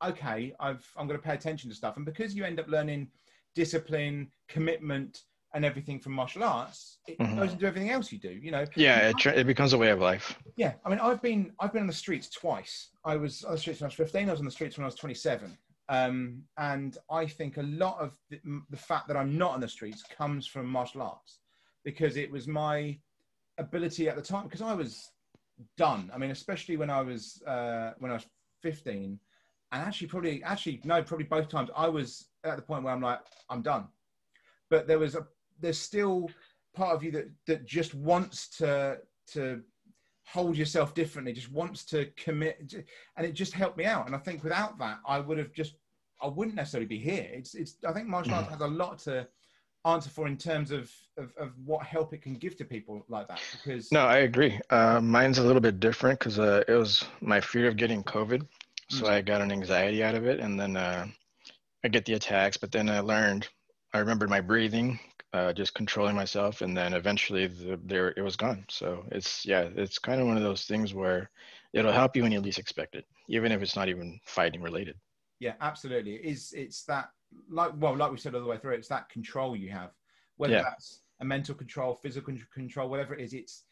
okay, 0.05 0.53
I've 0.59 0.85
I'm 0.97 1.07
going 1.07 1.19
to 1.19 1.23
pay 1.25 1.33
attention 1.33 1.69
to 1.69 1.75
stuff, 1.75 1.97
and 1.97 2.05
because 2.05 2.33
you 2.35 2.43
end 2.43 2.59
up 2.59 2.67
learning 2.67 3.09
discipline, 3.55 4.29
commitment, 4.47 5.23
and 5.53 5.65
everything 5.65 5.99
from 5.99 6.13
martial 6.13 6.43
arts, 6.43 6.99
it 7.07 7.17
Mhm. 7.19 7.35
goes 7.35 7.51
into 7.53 7.65
everything 7.65 7.89
else 7.89 8.11
you 8.11 8.17
do. 8.17 8.29
You 8.31 8.51
know, 8.51 8.65
Yeah, 8.75 9.09
it, 9.09 9.17
tr- 9.17 9.29
it 9.31 9.45
becomes 9.45 9.73
a 9.73 9.77
way 9.77 9.89
of 9.89 9.99
life. 9.99 10.39
yeah, 10.55 10.75
I 10.85 10.89
mean, 10.89 10.99
I've 10.99 11.21
been 11.21 11.53
I've 11.59 11.73
been 11.73 11.81
on 11.81 11.87
the 11.87 11.93
streets 11.93 12.29
twice. 12.29 12.91
I 13.03 13.17
was 13.17 13.43
on 13.43 13.53
the 13.53 13.57
streets 13.57 13.81
when 13.81 13.87
I 13.87 13.89
was 13.89 13.95
15. 13.95 14.29
I 14.29 14.31
was 14.31 14.39
on 14.39 14.45
the 14.45 14.51
streets 14.51 14.77
when 14.77 14.83
I 14.85 14.87
was 14.87 14.95
27. 14.95 15.57
Um, 15.89 16.43
and 16.57 16.97
I 17.09 17.25
think 17.25 17.57
a 17.57 17.63
lot 17.63 17.99
of 17.99 18.17
the, 18.29 18.39
the 18.69 18.77
fact 18.77 19.09
that 19.09 19.17
I'm 19.17 19.37
not 19.37 19.51
on 19.51 19.59
the 19.59 19.67
streets 19.67 20.03
comes 20.03 20.47
from 20.47 20.65
martial 20.65 21.01
arts 21.01 21.39
because 21.83 22.15
it 22.15 22.31
was 22.31 22.47
my 22.47 22.97
ability 23.57 24.07
at 24.07 24.15
the 24.15 24.21
time 24.21 24.45
because 24.45 24.61
I 24.61 24.73
was 24.73 25.11
done. 25.77 26.09
I 26.13 26.17
mean, 26.17 26.31
especially 26.31 26.77
when 26.77 26.89
I 26.89 27.01
was 27.01 27.41
uh, 27.45 27.93
when 27.99 28.09
I 28.09 28.13
was 28.13 28.25
15, 28.61 29.19
and 29.71 29.81
actually 29.81 30.07
probably 30.07 30.43
actually 30.43 30.81
no, 30.83 31.01
probably 31.03 31.25
both 31.25 31.49
times 31.49 31.69
I 31.75 31.87
was 31.87 32.27
at 32.43 32.55
the 32.55 32.61
point 32.61 32.83
where 32.83 32.93
I'm 32.93 33.01
like 33.01 33.19
I'm 33.49 33.61
done. 33.61 33.87
But 34.69 34.87
there 34.87 34.99
was 34.99 35.15
a 35.15 35.25
there's 35.59 35.79
still 35.79 36.29
part 36.73 36.95
of 36.95 37.03
you 37.03 37.11
that 37.11 37.29
that 37.47 37.65
just 37.65 37.93
wants 37.93 38.49
to 38.57 38.99
to 39.33 39.61
hold 40.31 40.55
yourself 40.55 40.93
differently, 40.93 41.33
just 41.33 41.51
wants 41.51 41.83
to 41.85 42.05
commit, 42.15 42.73
and 43.17 43.25
it 43.25 43.33
just 43.33 43.53
helped 43.53 43.77
me 43.77 43.85
out. 43.85 44.05
And 44.05 44.15
I 44.15 44.19
think 44.19 44.43
without 44.43 44.77
that, 44.79 44.99
I 45.05 45.19
would 45.19 45.37
have 45.37 45.51
just, 45.51 45.75
I 46.21 46.27
wouldn't 46.27 46.55
necessarily 46.55 46.87
be 46.87 46.97
here. 46.97 47.27
It's, 47.31 47.55
it's. 47.55 47.77
I 47.87 47.91
think 47.91 48.07
martial 48.07 48.35
arts 48.35 48.49
has 48.49 48.61
a 48.61 48.67
lot 48.67 48.99
to 48.99 49.27
answer 49.83 50.09
for 50.09 50.27
in 50.27 50.37
terms 50.37 50.71
of, 50.71 50.91
of 51.17 51.33
of 51.37 51.51
what 51.65 51.83
help 51.83 52.13
it 52.13 52.21
can 52.21 52.35
give 52.35 52.55
to 52.57 52.65
people 52.65 53.03
like 53.09 53.27
that. 53.27 53.41
Because 53.51 53.91
No, 53.91 54.01
I 54.01 54.19
agree. 54.19 54.59
Uh, 54.69 55.01
mine's 55.01 55.39
a 55.39 55.43
little 55.43 55.61
bit 55.61 55.79
different 55.79 56.19
because 56.19 56.39
uh, 56.39 56.63
it 56.67 56.73
was 56.73 57.03
my 57.19 57.41
fear 57.41 57.67
of 57.67 57.75
getting 57.77 58.03
COVID. 58.03 58.45
So 58.91 59.07
Mm. 59.07 59.11
I 59.11 59.21
got 59.21 59.41
an 59.41 59.51
anxiety 59.51 60.03
out 60.03 60.15
of 60.15 60.27
it. 60.27 60.39
And 60.39 60.59
then 60.59 60.75
uh, 60.77 61.07
I 61.83 61.87
get 61.89 62.05
the 62.05 62.13
attacks. 62.13 62.57
But 62.57 62.71
then 62.71 62.89
I 62.89 62.99
learned, 62.99 63.47
I 63.93 63.99
remembered 63.99 64.29
my 64.29 64.41
breathing, 64.41 64.99
uh, 65.33 65.53
just 65.53 65.73
controlling 65.75 66.15
myself. 66.15 66.61
And 66.61 66.75
then 66.77 66.93
eventually 66.93 67.47
the, 67.47 67.79
there 67.85 68.09
it 68.17 68.21
was 68.21 68.35
gone. 68.37 68.65
So 68.69 69.05
it's, 69.11 69.45
yeah, 69.45 69.69
it's 69.75 69.99
kind 69.99 70.21
of 70.21 70.27
one 70.27 70.37
of 70.37 70.43
those 70.43 70.65
things 70.65 70.93
where 70.93 71.29
it'll 71.73 71.93
help 71.93 72.15
you 72.15 72.23
when 72.23 72.31
you 72.33 72.41
least 72.41 72.59
expect 72.59 72.95
it, 72.95 73.05
even 73.29 73.51
if 73.51 73.61
it's 73.61 73.75
not 73.77 73.89
even 73.89 74.19
fighting 74.25 74.61
related. 74.61 74.97
yeah, 75.39 75.53
absolutely, 75.61 76.15
it 76.15 76.25
is 76.25 76.53
it's 76.55 76.83
that 76.85 77.09
like 77.49 77.71
well, 77.77 77.95
like 77.97 78.11
we 78.11 78.17
said 78.17 78.35
all 78.35 78.41
the 78.41 78.47
way 78.47 78.57
through, 78.57 78.73
it's 78.75 78.87
that 78.89 79.09
control 79.09 79.55
you 79.55 79.71
have, 79.71 79.91
whether 80.37 80.55
Yeah. 80.55 80.61
that's 80.61 81.01
a 81.21 81.25
mental 81.25 81.55
control, 81.55 81.95
physical 81.95 82.35
control, 82.53 82.89
whatever 82.89 83.15
it 83.15 83.23
is, 83.23 83.33
it's 83.33 83.65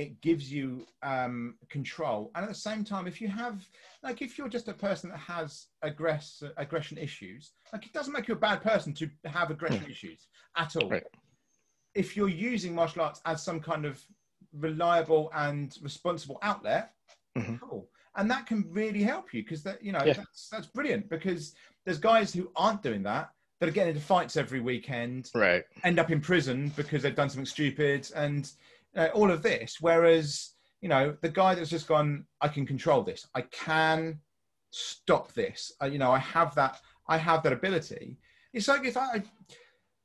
it 0.00 0.20
gives 0.22 0.50
you 0.50 0.86
um, 1.02 1.56
control. 1.68 2.30
And 2.34 2.42
at 2.42 2.48
the 2.48 2.54
same 2.54 2.84
time, 2.84 3.06
if 3.06 3.20
you 3.20 3.28
have, 3.28 3.68
like, 4.02 4.22
if 4.22 4.38
you're 4.38 4.48
just 4.48 4.68
a 4.68 4.72
person 4.72 5.10
that 5.10 5.18
has 5.18 5.66
aggress- 5.84 6.50
aggression 6.56 6.96
issues, 6.96 7.52
like, 7.72 7.84
it 7.84 7.92
doesn't 7.92 8.12
make 8.14 8.26
you 8.26 8.34
a 8.34 8.38
bad 8.38 8.62
person 8.62 8.94
to 8.94 9.10
have 9.26 9.50
aggression 9.50 9.84
issues 9.90 10.28
at 10.56 10.74
all. 10.76 10.88
Right. 10.88 11.04
If 11.94 12.16
you're 12.16 12.28
using 12.30 12.74
martial 12.74 13.02
arts 13.02 13.20
as 13.26 13.42
some 13.42 13.60
kind 13.60 13.84
of 13.84 14.02
reliable 14.54 15.30
and 15.34 15.76
responsible 15.82 16.38
outlet, 16.42 16.94
Mhm. 17.36 17.60
cool. 17.60 17.90
And 18.16 18.30
that 18.30 18.46
can 18.46 18.64
really 18.72 19.02
help 19.02 19.34
you 19.34 19.42
because 19.42 19.62
that, 19.64 19.84
you 19.84 19.92
know, 19.92 20.02
Yeah. 20.04 20.14
that's, 20.14 20.48
that's 20.48 20.66
brilliant 20.66 21.08
because 21.10 21.54
there's 21.84 21.98
guys 21.98 22.32
who 22.32 22.50
aren't 22.56 22.82
doing 22.82 23.02
that 23.02 23.30
that 23.58 23.68
are 23.68 23.72
getting 23.72 23.94
into 23.94 24.04
fights 24.06 24.36
every 24.36 24.60
weekend 24.60 25.30
Right. 25.34 25.64
end 25.84 25.98
up 25.98 26.10
in 26.10 26.20
prison 26.20 26.70
because 26.70 27.02
they've 27.02 27.14
done 27.14 27.28
something 27.28 27.44
stupid 27.46 28.10
and 28.14 28.50
uh, 28.96 29.08
all 29.14 29.30
of 29.30 29.42
this. 29.42 29.76
Whereas, 29.80 30.54
you 30.80 30.88
know, 30.88 31.16
the 31.22 31.28
guy 31.28 31.54
that's 31.54 31.70
just 31.70 31.88
gone, 31.88 32.24
I 32.40 32.48
can 32.48 32.66
control 32.66 33.02
this. 33.02 33.26
I 33.34 33.42
can 33.42 34.20
stop 34.70 35.32
this. 35.32 35.72
I, 35.80 35.86
you 35.86 35.98
know, 35.98 36.12
I 36.12 36.18
have 36.18 36.54
that. 36.54 36.80
I 37.08 37.16
have 37.16 37.42
that 37.42 37.52
ability. 37.52 38.18
It's 38.52 38.68
like 38.68 38.84
if 38.84 38.96
I, 38.96 39.22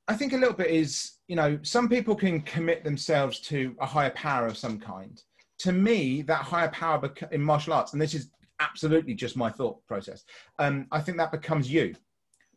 I 0.08 0.16
think 0.16 0.34
a 0.34 0.38
little 0.38 0.54
bit 0.56 0.70
is, 0.70 1.14
you 1.28 1.36
know, 1.36 1.60
some 1.62 1.90
people 1.90 2.16
can 2.16 2.42
commit 2.42 2.84
themselves 2.84 3.40
to 3.42 3.76
a 3.80 3.86
higher 3.86 4.12
power 4.12 4.46
of 4.48 4.58
some 4.58 4.80
kind. 4.80 5.22
To 5.60 5.72
me, 5.72 6.22
that 6.24 6.42
higher 6.42 6.70
power 6.70 7.12
in 7.32 7.42
martial 7.42 7.74
arts, 7.74 7.94
and 7.94 8.02
this 8.02 8.14
is 8.14 8.30
absolutely 8.60 9.14
just 9.14 9.38
my 9.38 9.50
thought 9.50 9.86
process. 9.88 10.24
Um, 10.60 10.88
I 10.92 11.00
think 11.02 11.18
that 11.18 11.32
becomes 11.32 11.72
you 11.72 11.96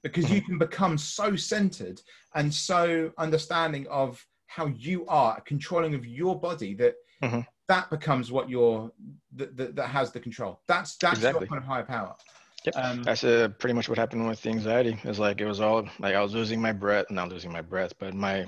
because 0.02 0.30
you 0.30 0.42
can 0.42 0.58
become 0.58 0.96
so 0.96 1.36
centered 1.36 2.00
and 2.34 2.52
so 2.52 3.10
understanding 3.18 3.86
of 3.88 4.24
how 4.48 4.66
you 4.66 5.06
are 5.08 5.40
controlling 5.42 5.94
of 5.94 6.06
your 6.06 6.38
body 6.40 6.74
that 6.74 6.96
Mhm. 7.22 7.46
that 7.68 7.90
becomes 7.90 8.32
what 8.32 8.50
you're 8.50 8.90
that, 9.36 9.56
that, 9.56 9.76
that 9.76 9.88
has 9.88 10.12
the 10.12 10.20
control 10.20 10.60
that's 10.68 10.96
that's 10.98 11.16
Exactly. 11.16 11.40
your 11.40 11.48
kind 11.48 11.58
of 11.58 11.64
higher 11.68 11.84
power 11.84 12.16
Yep. 12.64 12.76
um, 12.76 13.04
That's 13.04 13.24
uh, 13.24 13.48
pretty 13.58 13.74
much 13.74 13.88
what 13.88 13.98
happened 13.98 14.26
with 14.28 14.42
the 14.42 14.50
anxiety. 14.50 14.98
It's 15.04 15.18
like 15.18 15.40
it 15.40 15.46
was 15.46 15.60
all 15.60 15.88
like 15.98 16.14
I 16.14 16.22
was 16.22 16.34
losing 16.34 16.60
my 16.60 16.72
breath, 16.72 17.10
not 17.10 17.28
losing 17.30 17.52
my 17.52 17.62
breath, 17.62 17.92
but 17.98 18.14
my, 18.14 18.46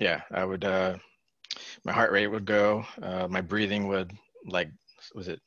yeah, 0.00 0.22
I 0.32 0.44
would, 0.44 0.64
uh, 0.64 0.96
my 1.84 1.92
heart 1.92 2.12
rate 2.12 2.28
would 2.28 2.46
go, 2.46 2.84
uh, 3.02 3.28
my 3.28 3.40
breathing 3.42 3.88
would 3.88 4.12
like, 4.46 4.70
was 5.14 5.28
it 5.28 5.40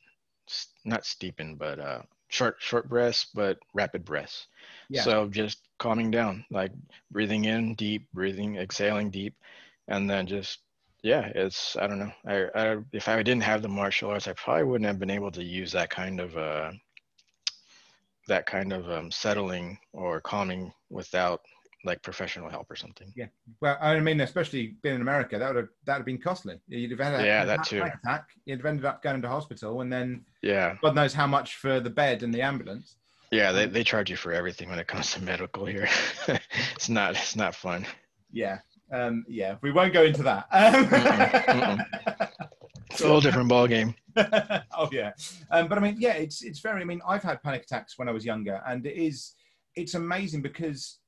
not 0.84 1.02
steepen, 1.02 1.58
but 1.58 1.78
uh, 1.80 2.02
short, 2.28 2.56
short 2.60 2.88
breaths, 2.88 3.26
but 3.34 3.58
rapid 3.74 4.04
breaths. 4.04 4.48
Yeah. 4.88 5.04
So 5.04 5.28
just 5.28 5.68
calming 5.78 6.10
down, 6.10 6.44
like 6.50 6.72
breathing 7.10 7.44
in 7.46 7.74
deep, 7.74 8.08
breathing, 8.12 8.56
exhaling 8.56 9.10
deep, 9.10 9.34
and 9.88 10.08
then 10.08 10.26
just, 10.26 10.60
yeah, 11.02 11.30
it's, 11.34 11.76
I 11.76 11.86
don't 11.86 11.98
know. 11.98 12.12
I, 12.26 12.44
I, 12.54 12.76
if 12.92 13.08
I 13.08 13.22
didn't 13.22 13.42
have 13.44 13.62
the 13.62 13.68
martial 13.68 14.10
arts, 14.10 14.28
I 14.28 14.32
probably 14.34 14.64
wouldn't 14.64 14.86
have 14.88 14.98
been 14.98 15.10
able 15.10 15.30
to 15.32 15.42
use 15.44 15.72
that 15.72 15.90
kind 15.90 16.20
of, 16.20 16.36
uh, 16.36 16.72
that 18.28 18.46
kind 18.46 18.72
of 18.72 18.88
um, 18.90 19.10
settling 19.10 19.78
or 19.92 20.20
calming 20.20 20.72
without 20.90 21.40
like 21.84 22.02
professional 22.02 22.48
help 22.50 22.70
or 22.70 22.76
something. 22.76 23.12
Yeah 23.14 23.26
well 23.60 23.76
i 23.80 23.98
mean 23.98 24.20
especially 24.20 24.76
being 24.82 24.96
in 24.96 25.00
america 25.00 25.38
that 25.38 25.48
would 25.48 25.56
have 25.56 25.68
that 25.84 25.94
would 25.94 25.98
have 26.00 26.06
been 26.06 26.18
costly 26.18 26.60
you'd 26.68 26.90
have 26.90 27.00
had 27.00 27.14
a 27.14 27.24
Yeah, 27.24 27.44
that 27.46 27.64
too. 27.64 27.82
attack 27.82 28.28
you'd 28.44 28.58
have 28.58 28.66
ended 28.66 28.84
up 28.84 29.02
going 29.02 29.22
to 29.22 29.28
hospital 29.28 29.80
and 29.80 29.92
then 29.92 30.24
Yeah, 30.42 30.76
god 30.82 30.94
knows 30.94 31.14
how 31.14 31.26
much 31.26 31.56
for 31.56 31.80
the 31.80 31.90
bed 31.90 32.22
and 32.22 32.32
the 32.32 32.42
ambulance 32.42 32.96
yeah, 33.30 33.52
they, 33.52 33.66
they 33.66 33.84
charge 33.84 34.10
you 34.10 34.16
for 34.16 34.32
everything 34.32 34.70
when 34.70 34.78
it 34.78 34.86
comes 34.86 35.12
to 35.12 35.22
medical 35.22 35.66
here. 35.66 35.88
it's 36.74 36.88
not 36.88 37.12
it's 37.12 37.36
not 37.36 37.54
fun. 37.54 37.86
yeah 38.32 38.58
um, 38.92 39.24
yeah 39.28 39.56
we 39.62 39.70
won't 39.70 39.92
go 39.92 40.02
into 40.04 40.22
that 40.22 40.46
um, 40.50 40.86
Mm-mm, 40.86 41.86
It's 42.90 43.00
a 43.02 43.08
whole 43.08 43.20
different 43.20 43.48
ball 43.48 43.66
game. 43.66 43.94
oh 44.16 44.88
yeah 44.90 45.12
um, 45.50 45.68
but 45.68 45.78
i 45.78 45.80
mean 45.80 45.96
yeah 45.98 46.14
it's 46.14 46.42
it's 46.42 46.58
very 46.60 46.80
i 46.80 46.84
mean 46.84 47.00
i've 47.06 47.22
had 47.22 47.42
panic 47.42 47.62
attacks 47.62 47.98
when 47.98 48.08
i 48.08 48.12
was 48.12 48.24
younger 48.24 48.60
and 48.66 48.84
it 48.86 48.96
is 48.96 49.34
it's 49.76 49.94
amazing 49.94 50.42
because 50.42 50.98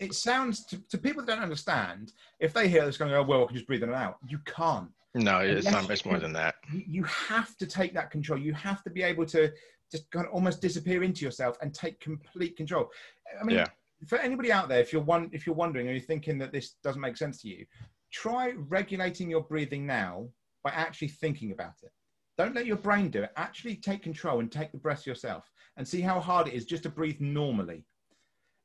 it 0.00 0.14
sounds 0.14 0.64
to, 0.66 0.78
to 0.88 0.98
people 0.98 1.22
that 1.24 1.32
don't 1.32 1.42
understand 1.42 2.12
if 2.40 2.52
they 2.52 2.68
hear 2.68 2.84
this 2.84 2.96
going 2.96 3.12
oh 3.12 3.22
well 3.22 3.44
i 3.44 3.46
can 3.46 3.54
just 3.54 3.66
breathe 3.66 3.82
in 3.82 3.90
and 3.90 3.98
out 3.98 4.16
you 4.28 4.38
can't 4.44 4.88
No, 5.14 5.38
it's 5.38 5.66
Unless 5.66 5.82
not. 5.82 5.90
It's 5.90 6.04
more 6.04 6.18
than 6.18 6.32
that. 6.34 6.54
you, 6.72 6.82
you 6.86 7.02
have 7.04 7.56
to 7.58 7.66
take 7.66 7.92
that 7.94 8.10
control 8.10 8.38
you 8.38 8.52
have 8.54 8.82
to 8.84 8.90
be 8.90 9.02
able 9.02 9.26
to 9.26 9.52
just 9.90 10.10
kind 10.10 10.26
of 10.26 10.32
almost 10.32 10.60
disappear 10.60 11.02
into 11.02 11.24
yourself 11.24 11.56
and 11.62 11.72
take 11.72 11.98
complete 12.00 12.56
control 12.56 12.88
i 13.40 13.44
mean 13.44 13.56
Yeah. 13.56 13.66
For 14.06 14.18
anybody 14.18 14.52
out 14.52 14.68
there 14.68 14.80
if 14.80 14.92
you're 14.92 15.02
one 15.02 15.28
if 15.32 15.46
you're 15.46 15.54
wondering 15.56 15.88
or 15.88 15.92
you're 15.92 16.00
thinking 16.00 16.38
that 16.38 16.52
this 16.52 16.76
doesn't 16.84 17.00
make 17.00 17.16
sense 17.16 17.42
to 17.42 17.48
you? 17.48 17.66
Try 18.12 18.52
regulating 18.56 19.28
your 19.28 19.42
breathing 19.42 19.86
now 19.86 20.28
by 20.62 20.70
actually 20.70 21.08
thinking 21.08 21.52
about 21.52 21.74
it. 21.82 21.90
Don't 22.36 22.54
let 22.54 22.66
your 22.66 22.76
brain 22.76 23.10
do 23.10 23.22
it. 23.22 23.32
Actually 23.36 23.76
take 23.76 24.02
control 24.02 24.40
and 24.40 24.50
take 24.50 24.70
the 24.72 24.78
breath 24.78 25.06
yourself 25.06 25.50
and 25.76 25.86
see 25.86 26.00
how 26.00 26.20
hard 26.20 26.48
it 26.48 26.54
is 26.54 26.64
just 26.64 26.84
to 26.84 26.88
breathe 26.88 27.20
normally. 27.20 27.84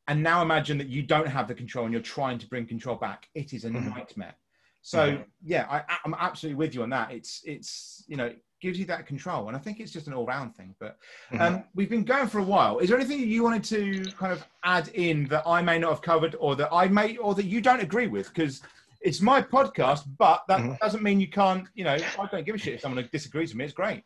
And 0.08 0.22
now 0.22 0.42
imagine 0.42 0.78
that 0.78 0.90
you 0.90 1.02
don't 1.02 1.28
have 1.28 1.48
the 1.48 1.56
control 1.56 1.86
and 1.86 1.94
you're 1.94 2.02
trying 2.02 2.38
to 2.38 2.48
bring 2.48 2.66
control 2.68 2.96
back. 2.96 3.28
It 3.34 3.54
is 3.54 3.66
a 3.66 3.70
Mhm. 3.70 3.90
nightmare. 3.96 4.36
So 4.82 5.12
Mhm. 5.14 5.26
yeah 5.42 5.66
I, 5.70 5.98
i'm 6.06 6.14
absolutely 6.14 6.56
with 6.56 6.76
you 6.76 6.84
on 6.84 6.90
that. 6.90 7.12
It's 7.12 7.42
it's 7.46 8.04
you 8.08 8.18
know 8.18 8.36
gives 8.64 8.80
you 8.80 8.86
that 8.86 9.06
control 9.06 9.48
and 9.50 9.58
i 9.58 9.60
think 9.60 9.80
it's 9.82 9.92
just 9.92 10.08
an 10.08 10.14
all-round 10.14 10.56
thing 10.56 10.74
but 10.80 10.98
Mhm. 11.34 11.42
um, 11.42 11.64
we've 11.76 11.90
been 11.90 12.06
going 12.06 12.28
for 12.28 12.40
a 12.40 12.44
while 12.44 12.80
is 12.80 12.88
there 12.90 12.98
anything 12.98 13.20
you 13.20 13.44
wanted 13.44 13.64
to 13.66 14.10
kind 14.18 14.32
of 14.32 14.42
add 14.64 14.88
in 15.08 15.26
that 15.28 15.44
i 15.46 15.62
may 15.62 15.78
not 15.78 15.90
have 15.92 16.02
covered 16.02 16.34
or 16.40 16.56
that 16.56 16.70
i 16.72 16.88
may 16.88 17.18
or 17.18 17.36
that 17.36 17.46
you 17.46 17.60
don't 17.60 17.82
agree 17.82 18.08
with 18.08 18.28
because 18.34 18.62
it's 19.02 19.20
my 19.20 19.42
podcast 19.42 20.04
but 20.18 20.44
that 20.48 20.62
Mhm. 20.62 20.80
doesn't 20.80 21.04
mean 21.04 21.20
you 21.20 21.30
can't 21.30 21.68
you 21.76 21.84
know 21.84 21.98
i 22.22 22.26
don't 22.32 22.46
give 22.46 22.56
a 22.56 22.58
shit 22.58 22.76
if 22.76 22.82
someone 22.82 23.08
disagrees 23.12 23.50
with 23.50 23.58
me 23.58 23.66
it's 23.66 23.74
great 23.74 24.04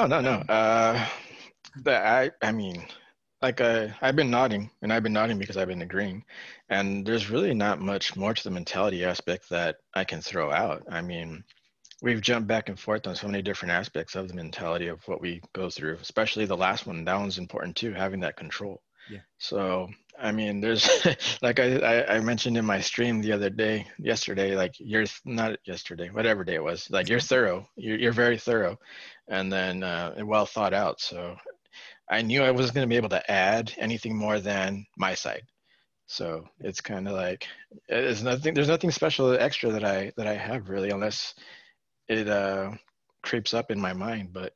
Oh 0.00 0.06
no 0.06 0.20
no. 0.20 0.34
Uh, 0.58 0.94
that 1.82 2.00
I 2.06 2.48
I 2.48 2.52
mean, 2.52 2.86
like 3.42 3.60
uh, 3.60 3.88
I've 4.00 4.14
been 4.14 4.30
nodding, 4.30 4.70
and 4.80 4.92
I've 4.92 5.02
been 5.02 5.12
nodding 5.12 5.38
because 5.40 5.56
I've 5.56 5.66
been 5.74 5.82
agreeing, 5.82 6.24
and 6.68 7.04
there's 7.04 7.30
really 7.30 7.52
not 7.52 7.80
much 7.80 8.14
more 8.14 8.32
to 8.32 8.44
the 8.44 8.50
mentality 8.58 9.04
aspect 9.04 9.48
that 9.50 9.74
I 9.94 10.04
can 10.04 10.20
throw 10.20 10.52
out. 10.52 10.84
I 10.88 11.02
mean, 11.02 11.42
we've 12.02 12.20
jumped 12.20 12.48
back 12.48 12.68
and 12.68 12.78
forth 12.78 13.06
on 13.06 13.14
so 13.14 13.26
many 13.26 13.42
different 13.42 13.72
aspects 13.72 14.14
of 14.14 14.28
the 14.28 14.34
mentality 14.34 14.88
of 14.88 15.06
what 15.08 15.20
we 15.20 15.42
go 15.52 15.68
through, 15.70 15.98
especially 16.00 16.46
the 16.46 16.56
last 16.56 16.86
one. 16.86 17.04
That 17.04 17.18
one's 17.18 17.38
important 17.38 17.76
too, 17.76 17.92
having 17.92 18.20
that 18.20 18.36
control. 18.36 18.82
Yeah. 19.10 19.20
So 19.38 19.88
I 20.20 20.32
mean, 20.32 20.60
there's 20.60 20.88
like 21.42 21.60
I, 21.60 22.04
I, 22.04 22.20
mentioned 22.20 22.56
in 22.56 22.66
my 22.66 22.80
stream 22.80 23.20
the 23.20 23.32
other 23.32 23.50
day, 23.50 23.86
yesterday, 23.98 24.56
like 24.56 24.74
you're 24.78 25.06
not 25.24 25.58
yesterday, 25.64 26.10
whatever 26.10 26.44
day 26.44 26.54
it 26.54 26.62
was, 26.62 26.90
like 26.90 27.08
you're 27.08 27.20
thorough, 27.20 27.68
you're, 27.76 27.98
you're 27.98 28.12
very 28.12 28.36
thorough, 28.36 28.78
and 29.28 29.52
then 29.52 29.82
uh, 29.82 30.14
well 30.24 30.44
thought 30.44 30.74
out. 30.74 31.00
So 31.00 31.36
I 32.10 32.22
knew 32.22 32.42
I 32.42 32.50
wasn't 32.50 32.74
going 32.74 32.88
to 32.88 32.92
be 32.92 32.96
able 32.96 33.10
to 33.10 33.30
add 33.30 33.72
anything 33.78 34.16
more 34.16 34.40
than 34.40 34.86
my 34.96 35.14
side. 35.14 35.42
So 36.06 36.48
it's 36.60 36.80
kind 36.80 37.06
of 37.06 37.14
like 37.14 37.46
there's 37.88 38.22
nothing 38.22 38.54
there's 38.54 38.68
nothing 38.68 38.90
special 38.90 39.32
extra 39.34 39.70
that 39.72 39.84
I 39.84 40.12
that 40.16 40.26
I 40.26 40.34
have 40.34 40.70
really 40.70 40.90
unless 40.90 41.34
it 42.08 42.28
uh, 42.28 42.72
creeps 43.22 43.54
up 43.54 43.70
in 43.70 43.80
my 43.80 43.92
mind. 43.92 44.32
But 44.32 44.54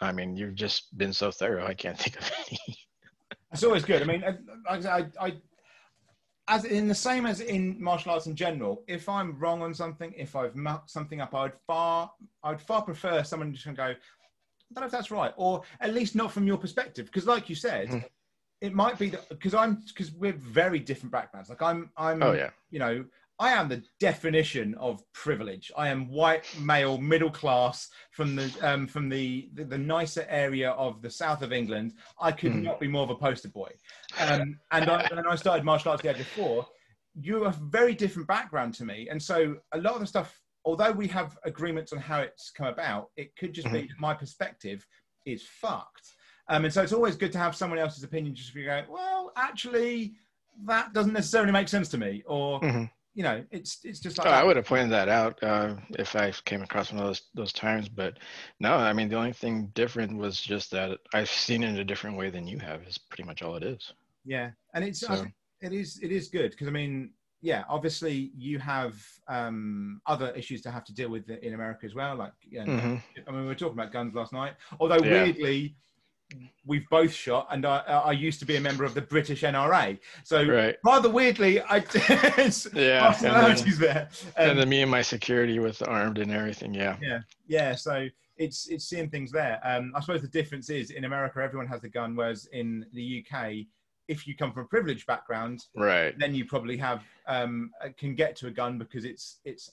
I 0.00 0.12
mean, 0.12 0.36
you've 0.36 0.54
just 0.54 0.96
been 0.96 1.12
so 1.12 1.30
thorough. 1.30 1.66
I 1.66 1.74
can't 1.74 1.98
think 2.02 2.18
of 2.18 2.30
any. 2.46 2.78
It's 3.52 3.64
always 3.64 3.84
good. 3.84 4.02
I 4.02 4.04
mean, 4.04 4.24
I, 4.68 4.76
I, 4.76 5.06
I, 5.20 5.34
as 6.48 6.64
in 6.64 6.88
the 6.88 6.94
same 6.94 7.26
as 7.26 7.40
in 7.40 7.80
martial 7.82 8.12
arts 8.12 8.26
in 8.26 8.34
general, 8.34 8.82
if 8.86 9.08
I'm 9.08 9.38
wrong 9.38 9.62
on 9.62 9.74
something, 9.74 10.12
if 10.16 10.36
I've 10.36 10.56
mucked 10.56 10.90
something 10.90 11.20
up, 11.20 11.34
I'd 11.34 11.52
far, 11.66 12.10
I'd 12.42 12.60
far 12.60 12.82
prefer 12.82 13.22
someone 13.22 13.52
just 13.52 13.64
to 13.64 13.72
go, 13.72 13.84
I 13.84 13.94
don't 14.74 14.82
know 14.82 14.86
if 14.86 14.92
that's 14.92 15.10
right, 15.10 15.32
or 15.36 15.62
at 15.80 15.94
least 15.94 16.14
not 16.14 16.32
from 16.32 16.46
your 16.46 16.56
perspective, 16.56 17.06
because 17.06 17.26
like 17.26 17.48
you 17.48 17.54
said, 17.54 17.88
mm. 17.88 18.04
it 18.60 18.72
might 18.72 18.98
be 18.98 19.10
that 19.10 19.28
because 19.28 19.54
I'm 19.54 19.82
because 19.88 20.12
we're 20.12 20.32
very 20.32 20.78
different 20.78 21.12
backgrounds. 21.12 21.48
Like 21.48 21.62
I'm, 21.62 21.90
I'm, 21.96 22.22
oh 22.22 22.32
yeah, 22.32 22.50
you 22.70 22.78
know, 22.78 23.04
I 23.40 23.52
am 23.52 23.70
the 23.70 23.82
definition 24.00 24.74
of 24.74 25.02
privilege. 25.14 25.72
I 25.74 25.88
am 25.88 26.10
white, 26.10 26.44
male, 26.60 26.98
middle 26.98 27.30
class 27.30 27.88
from 28.10 28.36
the 28.36 28.52
um, 28.60 28.86
from 28.86 29.08
the, 29.08 29.48
the, 29.54 29.64
the 29.64 29.78
nicer 29.78 30.26
area 30.28 30.72
of 30.72 31.00
the 31.00 31.08
south 31.08 31.40
of 31.40 31.50
England. 31.50 31.94
I 32.20 32.32
could 32.32 32.52
mm. 32.52 32.62
not 32.62 32.78
be 32.78 32.86
more 32.86 33.02
of 33.02 33.08
a 33.08 33.14
poster 33.14 33.48
boy. 33.48 33.70
Um, 34.18 34.58
and 34.72 34.90
I, 34.90 35.08
when 35.10 35.26
I 35.26 35.36
started 35.36 35.64
martial 35.64 35.90
arts 35.90 36.00
at 36.00 36.02
the 36.04 36.10
age 36.10 36.20
of 36.20 36.26
four, 36.26 36.66
you're 37.18 37.46
a 37.46 37.56
very 37.70 37.94
different 37.94 38.28
background 38.28 38.74
to 38.74 38.84
me, 38.84 39.08
and 39.10 39.20
so 39.20 39.56
a 39.72 39.78
lot 39.78 39.94
of 39.94 40.00
the 40.00 40.06
stuff, 40.06 40.38
although 40.66 40.92
we 40.92 41.08
have 41.08 41.38
agreements 41.44 41.94
on 41.94 41.98
how 41.98 42.20
it's 42.20 42.50
come 42.50 42.66
about, 42.66 43.08
it 43.16 43.34
could 43.36 43.54
just 43.54 43.68
mm-hmm. 43.68 43.86
be 43.86 43.90
my 43.98 44.12
perspective 44.12 44.86
is 45.24 45.44
fucked. 45.44 46.12
Um, 46.50 46.66
and 46.66 46.74
so 46.74 46.82
it's 46.82 46.92
always 46.92 47.16
good 47.16 47.32
to 47.32 47.38
have 47.38 47.56
someone 47.56 47.78
else's 47.78 48.04
opinion 48.04 48.34
just 48.34 48.52
to 48.52 48.64
go, 48.64 48.82
well, 48.90 49.32
actually, 49.34 50.12
that 50.66 50.92
doesn't 50.92 51.14
necessarily 51.14 51.52
make 51.52 51.68
sense 51.68 51.88
to 51.88 51.96
me, 51.96 52.22
or. 52.26 52.60
Mm-hmm 52.60 52.84
you 53.14 53.22
know, 53.22 53.44
it's 53.50 53.78
it's 53.84 54.00
just 54.00 54.18
like. 54.18 54.26
Oh, 54.26 54.30
I 54.30 54.44
would 54.44 54.56
have 54.56 54.66
pointed 54.66 54.90
that 54.90 55.08
out 55.08 55.42
uh, 55.42 55.76
if 55.98 56.14
I 56.14 56.32
came 56.44 56.62
across 56.62 56.92
one 56.92 57.00
of 57.00 57.06
those 57.06 57.22
those 57.34 57.52
times, 57.52 57.88
but 57.88 58.18
no, 58.60 58.74
I 58.74 58.92
mean 58.92 59.08
the 59.08 59.16
only 59.16 59.32
thing 59.32 59.70
different 59.74 60.16
was 60.16 60.40
just 60.40 60.70
that 60.70 60.98
I've 61.12 61.30
seen 61.30 61.62
it 61.62 61.70
in 61.70 61.78
a 61.78 61.84
different 61.84 62.16
way 62.16 62.30
than 62.30 62.46
you 62.46 62.58
have. 62.58 62.82
Is 62.82 62.98
pretty 62.98 63.24
much 63.24 63.42
all 63.42 63.56
it 63.56 63.62
is. 63.62 63.92
Yeah, 64.24 64.50
and 64.74 64.84
it's 64.84 65.00
so. 65.00 65.26
it 65.60 65.72
is 65.72 65.98
it 66.02 66.12
is 66.12 66.28
good 66.28 66.52
because 66.52 66.68
I 66.68 66.70
mean, 66.70 67.10
yeah, 67.42 67.64
obviously 67.68 68.30
you 68.36 68.58
have 68.58 68.94
um, 69.28 70.00
other 70.06 70.30
issues 70.36 70.60
to 70.62 70.70
have 70.70 70.84
to 70.84 70.94
deal 70.94 71.08
with 71.08 71.28
in 71.28 71.54
America 71.54 71.86
as 71.86 71.94
well. 71.94 72.16
Like, 72.16 72.32
you 72.42 72.64
know, 72.64 72.72
mm-hmm. 72.72 72.96
I 73.26 73.30
mean, 73.32 73.40
we 73.40 73.46
were 73.46 73.54
talking 73.54 73.78
about 73.78 73.92
guns 73.92 74.14
last 74.14 74.32
night. 74.32 74.54
Although 74.78 75.02
yeah. 75.02 75.24
weirdly, 75.24 75.74
we've 76.66 76.88
both 76.88 77.12
shot, 77.12 77.48
and 77.50 77.66
I, 77.66 77.78
I, 77.78 78.12
used 78.12 78.38
to 78.40 78.46
be 78.46 78.56
a 78.56 78.60
member 78.60 78.84
of 78.84 78.94
the 78.94 79.00
British 79.00 79.42
NRA. 79.42 79.98
So 80.24 80.44
right. 80.44 80.76
rather 80.84 81.10
weirdly, 81.10 81.60
I 81.60 81.76
yeah, 82.74 83.12
then, 83.20 83.56
there. 83.78 84.08
Um, 84.36 84.50
and 84.50 84.58
then 84.58 84.68
me 84.68 84.82
and 84.82 84.90
my 84.90 85.02
security 85.02 85.58
with 85.58 85.82
armed 85.86 86.18
and 86.18 86.30
everything. 86.30 86.74
Yeah, 86.74 86.96
yeah, 87.00 87.20
yeah. 87.48 87.74
So 87.74 88.08
it's 88.36 88.68
it's 88.68 88.84
seeing 88.84 89.10
things 89.10 89.32
there. 89.32 89.60
Um, 89.64 89.92
I 89.94 90.00
suppose 90.00 90.22
the 90.22 90.28
difference 90.28 90.70
is 90.70 90.90
in 90.90 91.04
America, 91.04 91.40
everyone 91.40 91.66
has 91.68 91.84
a 91.84 91.88
gun, 91.88 92.14
whereas 92.14 92.46
in 92.52 92.86
the 92.92 93.24
UK, 93.24 93.66
if 94.08 94.26
you 94.26 94.36
come 94.36 94.52
from 94.52 94.64
a 94.64 94.68
privileged 94.68 95.06
background, 95.06 95.64
right, 95.74 96.14
then 96.18 96.34
you 96.34 96.44
probably 96.44 96.76
have 96.76 97.02
um, 97.26 97.70
can 97.96 98.14
get 98.14 98.36
to 98.36 98.46
a 98.46 98.50
gun 98.50 98.78
because 98.78 99.04
it's 99.04 99.40
it's 99.44 99.72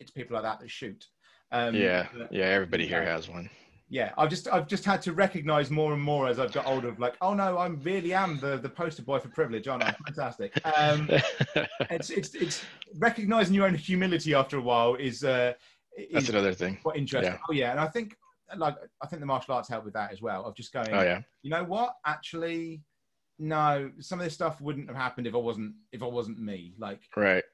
it's 0.00 0.10
people 0.10 0.34
like 0.34 0.44
that 0.44 0.60
that 0.60 0.70
shoot. 0.70 1.08
Um, 1.52 1.74
yeah, 1.74 2.08
yeah. 2.30 2.46
Everybody 2.46 2.86
here 2.86 3.04
has 3.04 3.28
one 3.28 3.48
yeah, 3.88 4.12
I've 4.16 4.30
just 4.30 4.48
I've 4.48 4.66
just 4.66 4.84
had 4.84 5.02
to 5.02 5.12
recognise 5.12 5.70
more 5.70 5.92
and 5.92 6.02
more 6.02 6.26
as 6.26 6.38
I've 6.38 6.52
got 6.52 6.66
older. 6.66 6.88
Of 6.88 6.98
like, 6.98 7.16
oh 7.20 7.34
no, 7.34 7.58
I 7.58 7.66
really 7.66 8.14
am 8.14 8.38
the 8.38 8.56
the 8.56 8.68
poster 8.68 9.02
boy 9.02 9.18
for 9.18 9.28
privilege, 9.28 9.68
aren't 9.68 9.84
I? 9.84 9.92
Fantastic. 10.06 10.58
Um, 10.76 11.08
it's 11.90 12.10
it's 12.10 12.34
it's 12.34 12.64
recognising 12.96 13.54
your 13.54 13.66
own 13.66 13.74
humility 13.74 14.34
after 14.34 14.56
a 14.56 14.62
while 14.62 14.94
is. 14.94 15.24
Uh, 15.24 15.52
is 15.96 16.08
That's 16.12 16.28
another 16.30 16.54
thing. 16.54 16.78
What 16.82 16.96
interesting. 16.96 17.34
Yeah. 17.34 17.38
Oh 17.48 17.52
yeah, 17.52 17.70
and 17.70 17.78
I 17.78 17.86
think 17.86 18.16
like 18.56 18.74
I 19.02 19.06
think 19.06 19.20
the 19.20 19.26
martial 19.26 19.54
arts 19.54 19.68
help 19.68 19.84
with 19.84 19.94
that 19.94 20.12
as 20.12 20.20
well. 20.20 20.44
Of 20.44 20.56
just 20.56 20.72
going. 20.72 20.88
Oh 20.90 21.02
yeah. 21.02 21.20
You 21.42 21.50
know 21.50 21.62
what? 21.62 21.94
Actually, 22.06 22.82
no. 23.38 23.90
Some 24.00 24.18
of 24.18 24.24
this 24.24 24.34
stuff 24.34 24.60
wouldn't 24.60 24.88
have 24.88 24.96
happened 24.96 25.26
if 25.26 25.34
I 25.34 25.38
wasn't 25.38 25.74
if 25.92 26.02
I 26.02 26.06
wasn't 26.06 26.40
me. 26.40 26.74
Like. 26.78 27.00
Right. 27.16 27.44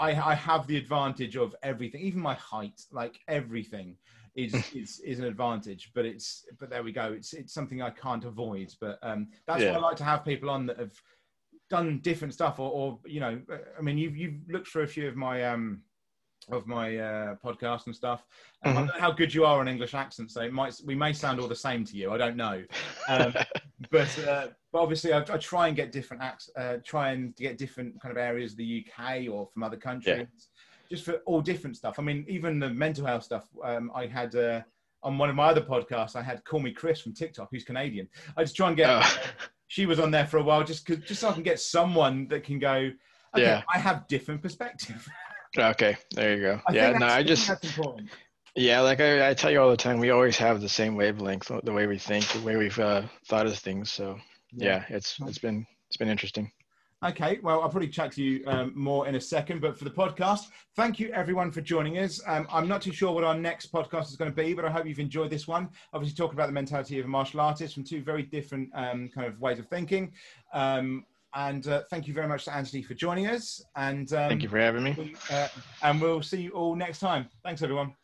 I, 0.00 0.12
I 0.14 0.34
have 0.34 0.66
the 0.66 0.76
advantage 0.76 1.36
of 1.36 1.54
everything, 1.62 2.00
even 2.00 2.20
my 2.20 2.34
height, 2.34 2.80
like 2.90 3.20
everything 3.28 3.96
is 4.34 4.54
is 4.74 5.00
is 5.00 5.18
an 5.18 5.26
advantage. 5.26 5.90
But 5.94 6.04
it's 6.04 6.46
but 6.58 6.70
there 6.70 6.82
we 6.82 6.92
go. 6.92 7.12
It's 7.12 7.32
it's 7.32 7.52
something 7.52 7.82
I 7.82 7.90
can't 7.90 8.24
avoid. 8.24 8.72
But 8.80 8.98
um, 9.02 9.28
that's 9.46 9.62
yeah. 9.62 9.72
why 9.72 9.76
I 9.78 9.80
like 9.80 9.96
to 9.96 10.04
have 10.04 10.24
people 10.24 10.50
on 10.50 10.66
that 10.66 10.78
have 10.78 11.00
done 11.70 12.00
different 12.02 12.34
stuff, 12.34 12.58
or, 12.58 12.70
or 12.70 12.98
you 13.06 13.20
know, 13.20 13.40
I 13.78 13.82
mean, 13.82 13.98
you've 13.98 14.16
you've 14.16 14.40
looked 14.48 14.68
through 14.68 14.82
a 14.82 14.88
few 14.88 15.08
of 15.08 15.16
my 15.16 15.44
um 15.44 15.82
of 16.50 16.66
my 16.66 16.98
uh, 16.98 17.36
podcast 17.42 17.86
and 17.86 17.96
stuff. 17.96 18.26
Um, 18.64 18.72
mm-hmm. 18.72 18.78
I 18.78 18.80
don't 18.80 18.94
know 18.94 19.00
how 19.00 19.12
good 19.12 19.32
you 19.32 19.44
are 19.46 19.60
on 19.60 19.68
English 19.68 19.94
accents, 19.94 20.34
so 20.34 20.42
it 20.42 20.52
might 20.52 20.78
we 20.84 20.94
may 20.94 21.12
sound 21.12 21.40
all 21.40 21.48
the 21.48 21.54
same 21.54 21.84
to 21.84 21.96
you. 21.96 22.12
I 22.12 22.18
don't 22.18 22.36
know, 22.36 22.62
um, 23.08 23.34
but 23.90 24.18
uh, 24.26 24.48
but 24.72 24.80
obviously 24.80 25.12
I, 25.12 25.20
I, 25.20 25.38
try 25.38 25.68
and 25.68 25.76
get 25.76 25.92
different 25.92 26.22
acts, 26.22 26.50
uh, 26.56 26.78
try 26.84 27.12
and 27.12 27.34
get 27.36 27.56
different 27.56 28.00
kind 28.00 28.12
of 28.12 28.18
areas 28.18 28.52
of 28.52 28.58
the 28.58 28.84
UK 28.84 29.28
or 29.30 29.46
from 29.46 29.62
other 29.62 29.76
countries. 29.76 30.16
Yeah 30.18 30.24
just 30.90 31.04
for 31.04 31.14
all 31.26 31.40
different 31.40 31.76
stuff. 31.76 31.98
I 31.98 32.02
mean, 32.02 32.24
even 32.28 32.58
the 32.58 32.70
mental 32.70 33.06
health 33.06 33.24
stuff. 33.24 33.48
Um, 33.62 33.90
I 33.94 34.06
had 34.06 34.34
uh, 34.34 34.62
on 35.02 35.18
one 35.18 35.30
of 35.30 35.36
my 35.36 35.46
other 35.46 35.60
podcasts, 35.60 36.16
I 36.16 36.22
had 36.22 36.44
Call 36.44 36.60
Me 36.60 36.72
Chris 36.72 37.00
from 37.00 37.12
TikTok, 37.12 37.48
who's 37.50 37.64
Canadian. 37.64 38.08
I 38.36 38.42
just 38.42 38.56
try 38.56 38.68
and 38.68 38.76
get. 38.76 38.90
Oh. 38.90 39.16
She 39.66 39.86
was 39.86 39.98
on 39.98 40.12
there 40.12 40.26
for 40.26 40.36
a 40.36 40.42
while, 40.42 40.62
just 40.62 40.86
cause, 40.86 40.98
just 40.98 41.22
so 41.22 41.30
I 41.30 41.32
can 41.32 41.42
get 41.42 41.58
someone 41.58 42.28
that 42.28 42.44
can 42.44 42.60
go. 42.60 42.90
Okay, 43.34 43.42
yeah, 43.42 43.62
I 43.74 43.78
have 43.78 44.06
different 44.06 44.40
perspective. 44.40 45.08
okay, 45.58 45.96
there 46.12 46.36
you 46.36 46.42
go. 46.42 46.60
I 46.68 46.72
yeah, 46.72 46.92
no, 46.92 47.06
I 47.06 47.24
just. 47.24 47.50
Yeah, 48.54 48.80
like 48.82 49.00
I, 49.00 49.30
I, 49.30 49.34
tell 49.34 49.50
you 49.50 49.60
all 49.60 49.70
the 49.70 49.76
time, 49.76 49.98
we 49.98 50.10
always 50.10 50.36
have 50.36 50.60
the 50.60 50.68
same 50.68 50.94
wavelength, 50.94 51.50
the 51.64 51.72
way 51.72 51.88
we 51.88 51.98
think, 51.98 52.24
the 52.28 52.40
way 52.42 52.56
we've 52.56 52.78
uh, 52.78 53.02
thought 53.26 53.46
of 53.46 53.58
things. 53.58 53.90
So 53.90 54.16
yeah, 54.52 54.84
yeah 54.88 54.96
it's 54.96 55.16
it's 55.22 55.38
been 55.38 55.66
it's 55.88 55.96
been 55.96 56.08
interesting. 56.08 56.52
Okay, 57.04 57.38
well, 57.42 57.60
I'll 57.60 57.68
probably 57.68 57.88
chat 57.88 58.12
to 58.12 58.22
you 58.22 58.42
um, 58.46 58.72
more 58.74 59.06
in 59.06 59.14
a 59.16 59.20
second, 59.20 59.60
but 59.60 59.78
for 59.78 59.84
the 59.84 59.90
podcast, 59.90 60.46
thank 60.74 60.98
you 60.98 61.10
everyone 61.12 61.50
for 61.50 61.60
joining 61.60 61.98
us. 61.98 62.18
Um, 62.26 62.46
I'm 62.50 62.66
not 62.66 62.80
too 62.80 62.92
sure 62.92 63.12
what 63.12 63.24
our 63.24 63.34
next 63.34 63.70
podcast 63.70 64.08
is 64.08 64.16
going 64.16 64.30
to 64.30 64.34
be, 64.34 64.54
but 64.54 64.64
I 64.64 64.70
hope 64.70 64.86
you've 64.86 64.98
enjoyed 64.98 65.28
this 65.28 65.46
one. 65.46 65.68
Obviously, 65.92 66.16
talking 66.16 66.34
about 66.34 66.46
the 66.46 66.54
mentality 66.54 66.98
of 66.98 67.04
a 67.04 67.08
martial 67.08 67.40
artist 67.40 67.74
from 67.74 67.84
two 67.84 68.02
very 68.02 68.22
different 68.22 68.70
um, 68.74 69.10
kind 69.14 69.26
of 69.26 69.38
ways 69.38 69.58
of 69.58 69.68
thinking. 69.68 70.12
Um, 70.54 71.04
and 71.34 71.66
uh, 71.66 71.82
thank 71.90 72.08
you 72.08 72.14
very 72.14 72.28
much 72.28 72.46
to 72.46 72.54
Anthony 72.54 72.82
for 72.82 72.94
joining 72.94 73.26
us. 73.26 73.62
And 73.76 74.10
um, 74.14 74.30
thank 74.30 74.42
you 74.42 74.48
for 74.48 74.58
having 74.58 74.84
me. 74.84 75.14
Uh, 75.30 75.48
and 75.82 76.00
we'll 76.00 76.22
see 76.22 76.40
you 76.40 76.50
all 76.52 76.74
next 76.74 77.00
time. 77.00 77.28
Thanks, 77.42 77.62
everyone. 77.62 77.94